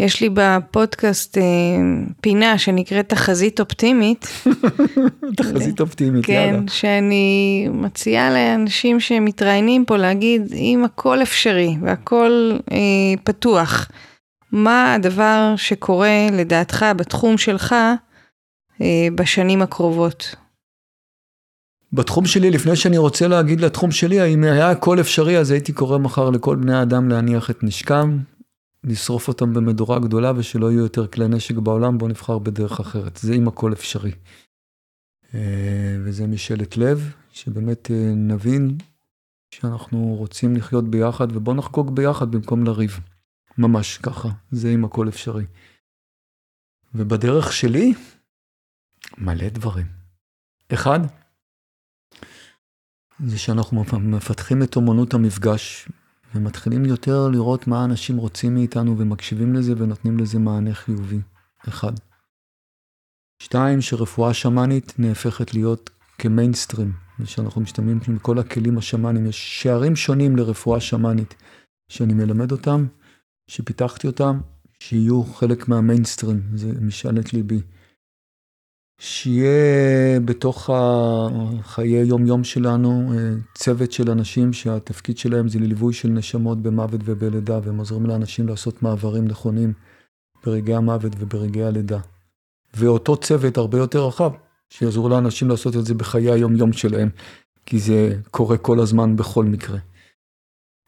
יש 0.00 0.20
לי 0.20 0.28
בפודקאסט 0.34 1.38
אה, 1.38 1.42
פינה 2.20 2.58
שנקראת 2.58 3.08
תחזית 3.08 3.60
אופטימית. 3.60 4.26
תחזית 5.36 5.80
אופטימית, 5.80 6.26
כן, 6.26 6.32
יאללה. 6.32 6.58
כן, 6.58 6.68
שאני 6.68 7.68
מציעה 7.72 8.30
לאנשים 8.30 9.00
שמתראיינים 9.00 9.84
פה 9.84 9.96
להגיד, 9.96 10.52
אם 10.52 10.84
הכל 10.84 11.22
אפשרי 11.22 11.76
והכל 11.82 12.52
אה, 12.72 12.76
פתוח, 13.24 13.90
מה 14.52 14.94
הדבר 14.94 15.54
שקורה 15.56 16.28
לדעתך 16.32 16.86
בתחום 16.96 17.38
שלך 17.38 17.74
אה, 18.80 19.08
בשנים 19.14 19.62
הקרובות? 19.62 20.34
בתחום 21.92 22.26
שלי, 22.26 22.50
לפני 22.50 22.76
שאני 22.76 22.98
רוצה 22.98 23.28
להגיד 23.28 23.60
לתחום 23.60 23.90
שלי, 23.90 24.34
אם 24.34 24.44
היה 24.44 24.70
הכל 24.70 25.00
אפשרי, 25.00 25.38
אז 25.38 25.50
הייתי 25.50 25.72
קורא 25.72 25.98
מחר 25.98 26.30
לכל 26.30 26.56
בני 26.56 26.74
האדם 26.74 27.08
להניח 27.08 27.50
את 27.50 27.64
נשקם, 27.64 28.18
לשרוף 28.84 29.28
אותם 29.28 29.54
במדורה 29.54 29.98
גדולה 29.98 30.32
ושלא 30.36 30.70
יהיו 30.70 30.80
יותר 30.80 31.06
כלי 31.06 31.28
נשק 31.28 31.54
בעולם, 31.54 31.98
בואו 31.98 32.10
נבחר 32.10 32.38
בדרך 32.38 32.80
אחרת. 32.80 33.16
זה 33.16 33.34
אם 33.34 33.48
הכל 33.48 33.72
אפשרי. 33.72 34.12
אה, 35.34 35.96
וזה 36.04 36.26
משאלת 36.26 36.76
לב, 36.76 37.14
שבאמת 37.32 37.90
אה, 37.90 38.12
נבין 38.16 38.78
שאנחנו 39.54 40.14
רוצים 40.18 40.56
לחיות 40.56 40.90
ביחד, 40.90 41.36
ובואו 41.36 41.56
נחגוג 41.56 41.96
ביחד 41.96 42.30
במקום 42.30 42.64
לריב. 42.64 43.00
ממש 43.58 43.98
ככה, 43.98 44.28
זה 44.50 44.68
אם 44.68 44.84
הכל 44.84 45.08
אפשרי. 45.08 45.44
ובדרך 46.94 47.52
שלי, 47.52 47.94
מלא 49.18 49.48
דברים. 49.48 49.86
אחד, 50.72 51.00
זה 53.26 53.38
שאנחנו 53.38 53.84
מפתחים 54.00 54.62
את 54.62 54.76
אומנות 54.76 55.14
המפגש, 55.14 55.88
ומתחילים 56.34 56.84
יותר 56.84 57.28
לראות 57.28 57.66
מה 57.66 57.84
אנשים 57.84 58.16
רוצים 58.16 58.54
מאיתנו 58.54 58.98
ומקשיבים 58.98 59.54
לזה 59.54 59.72
ונותנים 59.76 60.18
לזה 60.18 60.38
מענה 60.38 60.74
חיובי. 60.74 61.20
אחד. 61.68 61.92
שתיים, 63.42 63.80
שרפואה 63.80 64.34
שמאנית 64.34 64.94
נהפכת 64.98 65.54
להיות 65.54 65.90
כמיינסטרים, 66.18 66.92
ושאנחנו 67.20 67.60
משתמשים 67.60 68.16
בכל 68.16 68.38
הכלים 68.38 68.78
השמאניים. 68.78 69.26
יש 69.26 69.62
שערים 69.62 69.96
שונים 69.96 70.36
לרפואה 70.36 70.80
שמאנית, 70.80 71.34
שאני 71.88 72.14
מלמד 72.14 72.52
אותם, 72.52 72.86
שפיתחתי 73.50 74.06
אותם, 74.06 74.40
שיהיו 74.82 75.24
חלק 75.24 75.68
מהמיינסטרים, 75.68 76.42
זה 76.54 76.72
משאלת 76.80 77.32
ליבי. 77.32 77.60
שיהיה 79.02 80.20
בתוך 80.24 80.70
החיי 80.72 82.04
יום-יום 82.04 82.44
שלנו 82.44 83.12
צוות 83.54 83.92
של 83.92 84.10
אנשים 84.10 84.52
שהתפקיד 84.52 85.18
שלהם 85.18 85.48
זה 85.48 85.58
לליווי 85.58 85.92
של 85.92 86.08
נשמות 86.08 86.62
במוות 86.62 87.00
ובלידה, 87.04 87.58
והם 87.64 87.78
עוזרים 87.78 88.06
לאנשים 88.06 88.48
לעשות 88.48 88.82
מעברים 88.82 89.28
נכונים 89.28 89.72
ברגעי 90.44 90.74
המוות 90.74 91.12
וברגעי 91.18 91.64
הלידה. 91.64 91.98
ואותו 92.74 93.16
צוות 93.16 93.56
הרבה 93.56 93.78
יותר 93.78 94.06
רחב, 94.06 94.30
שיעזרו 94.70 95.08
לאנשים 95.08 95.48
לעשות 95.48 95.76
את 95.76 95.84
זה 95.86 95.94
בחיי 95.94 96.30
היום-יום 96.30 96.72
שלהם, 96.72 97.08
כי 97.66 97.78
זה 97.78 98.16
קורה 98.30 98.56
כל 98.56 98.80
הזמן 98.80 99.16
בכל 99.16 99.44
מקרה. 99.44 99.78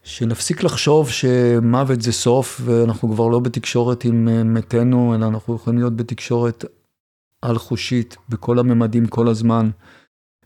שנפסיק 0.03 0.63
לחשוב 0.63 1.11
שמוות 1.11 2.03
זה 2.03 2.13
סוף, 2.13 2.61
ואנחנו 2.65 3.13
כבר 3.15 3.29
לא 3.29 3.39
בתקשורת 3.39 4.05
עם 4.05 4.55
מתינו, 4.55 5.15
אלא 5.15 5.27
אנחנו 5.27 5.55
יכולים 5.55 5.79
להיות 5.79 5.97
בתקשורת 5.97 6.65
על 7.43 7.59
חושית 7.59 8.17
בכל 8.29 8.59
הממדים 8.59 9.07
כל 9.07 9.29
הזמן, 9.29 9.71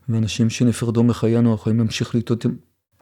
ואנשים 0.09 0.49
שנפרדו 0.49 1.03
מחיינו 1.03 1.53
יכולים 1.53 1.79
להמשיך 1.79 2.15
להתות 2.15 2.45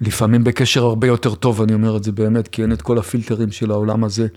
לפעמים 0.02 0.44
בקשר 0.44 0.84
הרבה 0.84 1.08
יותר 1.08 1.36
טוב, 1.36 1.62
אני 1.62 1.74
אומר 1.74 1.98
את 1.98 2.04
זה 2.04 2.12
באמת, 2.12 2.48
כי 2.48 2.62
אין 2.62 2.72
את 2.72 2.82
כל 2.82 2.98
הפילטרים 2.98 3.52
של 3.52 3.72
העולם 3.72 4.04
הזה, 4.04 4.28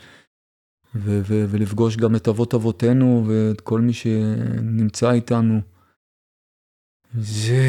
ו- 0.94 1.20
ו- 1.28 1.44
ולפגוש 1.48 1.96
גם 1.96 2.16
את 2.16 2.28
אבות 2.28 2.54
אבותינו 2.54 3.24
ואת 3.26 3.60
כל 3.60 3.80
מי 3.80 3.92
שנמצא 3.92 5.10
איתנו. 5.10 5.60
זה 7.18 7.64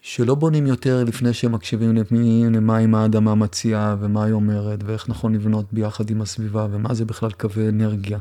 שלא 0.00 0.34
בונים 0.34 0.66
יותר 0.66 1.04
לפני 1.04 1.32
שמקשיבים 1.32 1.96
למי, 1.96 2.44
למה 2.50 2.78
עם 2.78 2.94
האדמה 2.94 3.34
מציעה 3.34 3.96
ומה 4.00 4.24
היא 4.24 4.32
אומרת 4.32 4.78
ואיך 4.84 5.08
נכון 5.08 5.34
לבנות 5.34 5.72
ביחד 5.72 6.10
עם 6.10 6.22
הסביבה 6.22 6.66
ומה 6.70 6.94
זה 6.94 7.04
בכלל 7.04 7.32
קווי 7.32 7.68
אנרגיה. 7.68 8.18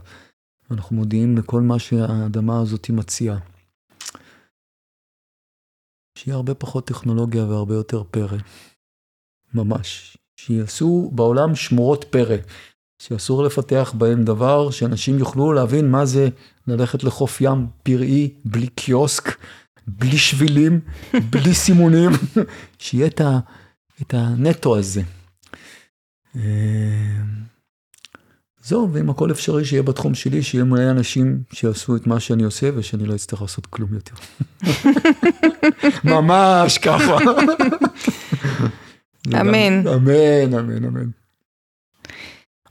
אנחנו 0.71 0.95
מודיעים 0.95 1.37
לכל 1.37 1.61
מה 1.61 1.79
שהאדמה 1.79 2.61
הזאת 2.61 2.89
מציעה. 2.89 3.37
שיהיה 6.17 6.35
הרבה 6.35 6.53
פחות 6.53 6.87
טכנולוגיה 6.87 7.45
והרבה 7.45 7.75
יותר 7.75 8.03
פרא. 8.03 8.37
ממש. 9.53 10.17
שיעשו 10.35 11.11
בעולם 11.13 11.55
שמורות 11.55 12.05
פרא. 12.09 12.37
שאסור 13.01 13.43
לפתח 13.43 13.93
בהם 13.97 14.23
דבר, 14.23 14.69
שאנשים 14.71 15.19
יוכלו 15.19 15.53
להבין 15.53 15.91
מה 15.91 16.05
זה 16.05 16.29
ללכת 16.67 17.03
לחוף 17.03 17.41
ים 17.41 17.67
פראי, 17.83 18.33
בלי 18.45 18.67
קיוסק, 18.67 19.37
בלי 19.87 20.17
שבילים, 20.17 20.79
בלי 21.31 21.53
סימונים, 21.53 22.09
שיהיה 22.79 23.07
את, 23.07 23.21
ה, 23.21 23.39
את 24.01 24.13
הנטו 24.13 24.77
הזה. 24.77 25.01
זהו, 28.71 28.89
ואם 28.93 29.09
הכל 29.09 29.31
אפשרי 29.31 29.65
שיהיה 29.65 29.83
בתחום 29.83 30.15
שלי, 30.15 30.43
שיהיה 30.43 30.63
מלא 30.63 30.91
אנשים 30.91 31.39
שיעשו 31.53 31.95
את 31.95 32.07
מה 32.07 32.19
שאני 32.19 32.43
עושה 32.43 32.69
ושאני 32.75 33.05
לא 33.05 33.15
אצטרך 33.15 33.41
לעשות 33.41 33.65
כלום 33.65 33.89
יותר. 33.93 34.15
ממש 36.03 36.77
ככה. 36.77 37.17
אמן. 39.41 39.87
אמן, 39.87 40.53
אמן, 40.59 40.85
אמן. 40.85 41.05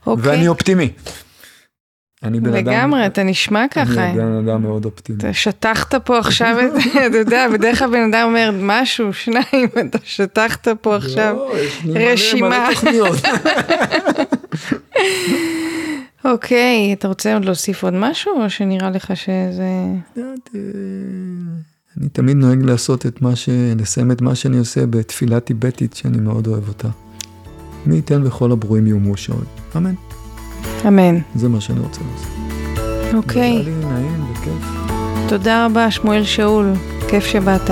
אוקיי. 0.05 0.29
ואני 0.29 0.47
אופטימי. 0.47 0.89
אני 2.23 2.39
בן 2.39 2.53
אדם... 2.53 2.67
לגמרי, 2.67 3.05
אתה 3.05 3.23
נשמע 3.23 3.65
ככה. 3.71 4.09
אני 4.09 4.17
בן 4.17 4.47
אדם 4.47 4.61
מאוד 4.61 4.85
אופטימי. 4.85 5.19
אתה 5.19 5.33
שטחת 5.33 5.95
פה 5.95 6.19
עכשיו, 6.19 6.57
אתה 7.07 7.17
יודע, 7.17 7.47
בדרך 7.53 7.79
כלל 7.79 7.89
בן 7.89 8.13
אדם 8.13 8.27
אומר 8.27 8.51
משהו, 8.53 9.13
שניים, 9.13 9.69
אתה 9.89 9.97
שטחת 10.03 10.67
פה 10.81 10.95
עכשיו 10.95 11.35
לא, 11.35 11.53
יש 11.57 11.85
לי 11.85 12.13
רשימה. 12.13 12.49
מלא 12.49 12.73
תוכניות. 12.73 13.17
אוקיי, 16.25 16.93
אתה 16.93 17.07
רוצה 17.07 17.33
עוד 17.33 17.45
להוסיף 17.45 17.83
עוד 17.83 17.93
משהו, 17.93 18.31
או 18.43 18.49
שנראה 18.49 18.89
לך 18.89 19.13
שזה... 19.15 19.69
אני 21.97 22.09
תמיד 22.09 22.37
נוהג 22.37 22.63
לעשות 22.63 23.05
את 23.05 23.21
מה 23.21 23.35
ש... 23.35 23.49
לסיים 23.79 24.11
את 24.11 24.21
מה 24.21 24.35
שאני 24.35 24.57
עושה 24.57 24.85
בתפילה 24.85 25.39
טיבטית 25.39 25.93
שאני 25.93 26.17
מאוד 26.17 26.47
אוהב 26.47 26.67
אותה. 26.67 26.87
מי 27.85 27.95
ייתן 27.95 28.27
וכל 28.27 28.51
הברואים 28.51 28.87
יהיו 28.87 28.99
מאושרים. 28.99 29.39
אמן. 29.77 29.93
אמן. 30.87 31.19
זה 31.35 31.49
מה 31.49 31.61
שאני 31.61 31.79
רוצה 31.79 32.01
לעשות. 32.11 32.31
אוקיי, 33.13 33.41
היה 33.41 33.61
לי 33.61 33.85
נעים 33.85 34.31
וכיף. 34.31 34.81
תודה 35.29 35.65
רבה, 35.65 35.91
שמואל 35.91 36.23
שאול, 36.23 36.73
כיף 37.09 37.25
שבאת. 37.25 37.69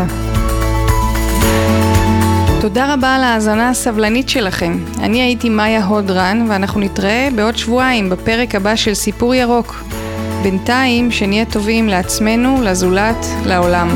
תודה 2.61 2.93
רבה 2.93 3.15
על 3.15 3.23
ההאזנה 3.23 3.69
הסבלנית 3.69 4.29
שלכם. 4.29 4.77
אני 4.99 5.21
הייתי 5.21 5.49
מאיה 5.49 5.85
הודרן, 5.85 6.45
ואנחנו 6.49 6.79
נתראה 6.79 7.29
בעוד 7.35 7.57
שבועיים 7.57 8.09
בפרק 8.09 8.55
הבא 8.55 8.75
של 8.75 8.93
סיפור 8.93 9.35
ירוק. 9.35 9.83
בינתיים, 10.43 11.11
שנהיה 11.11 11.45
טובים 11.45 11.87
לעצמנו, 11.87 12.61
לזולת, 12.63 13.25
לעולם. 13.45 13.89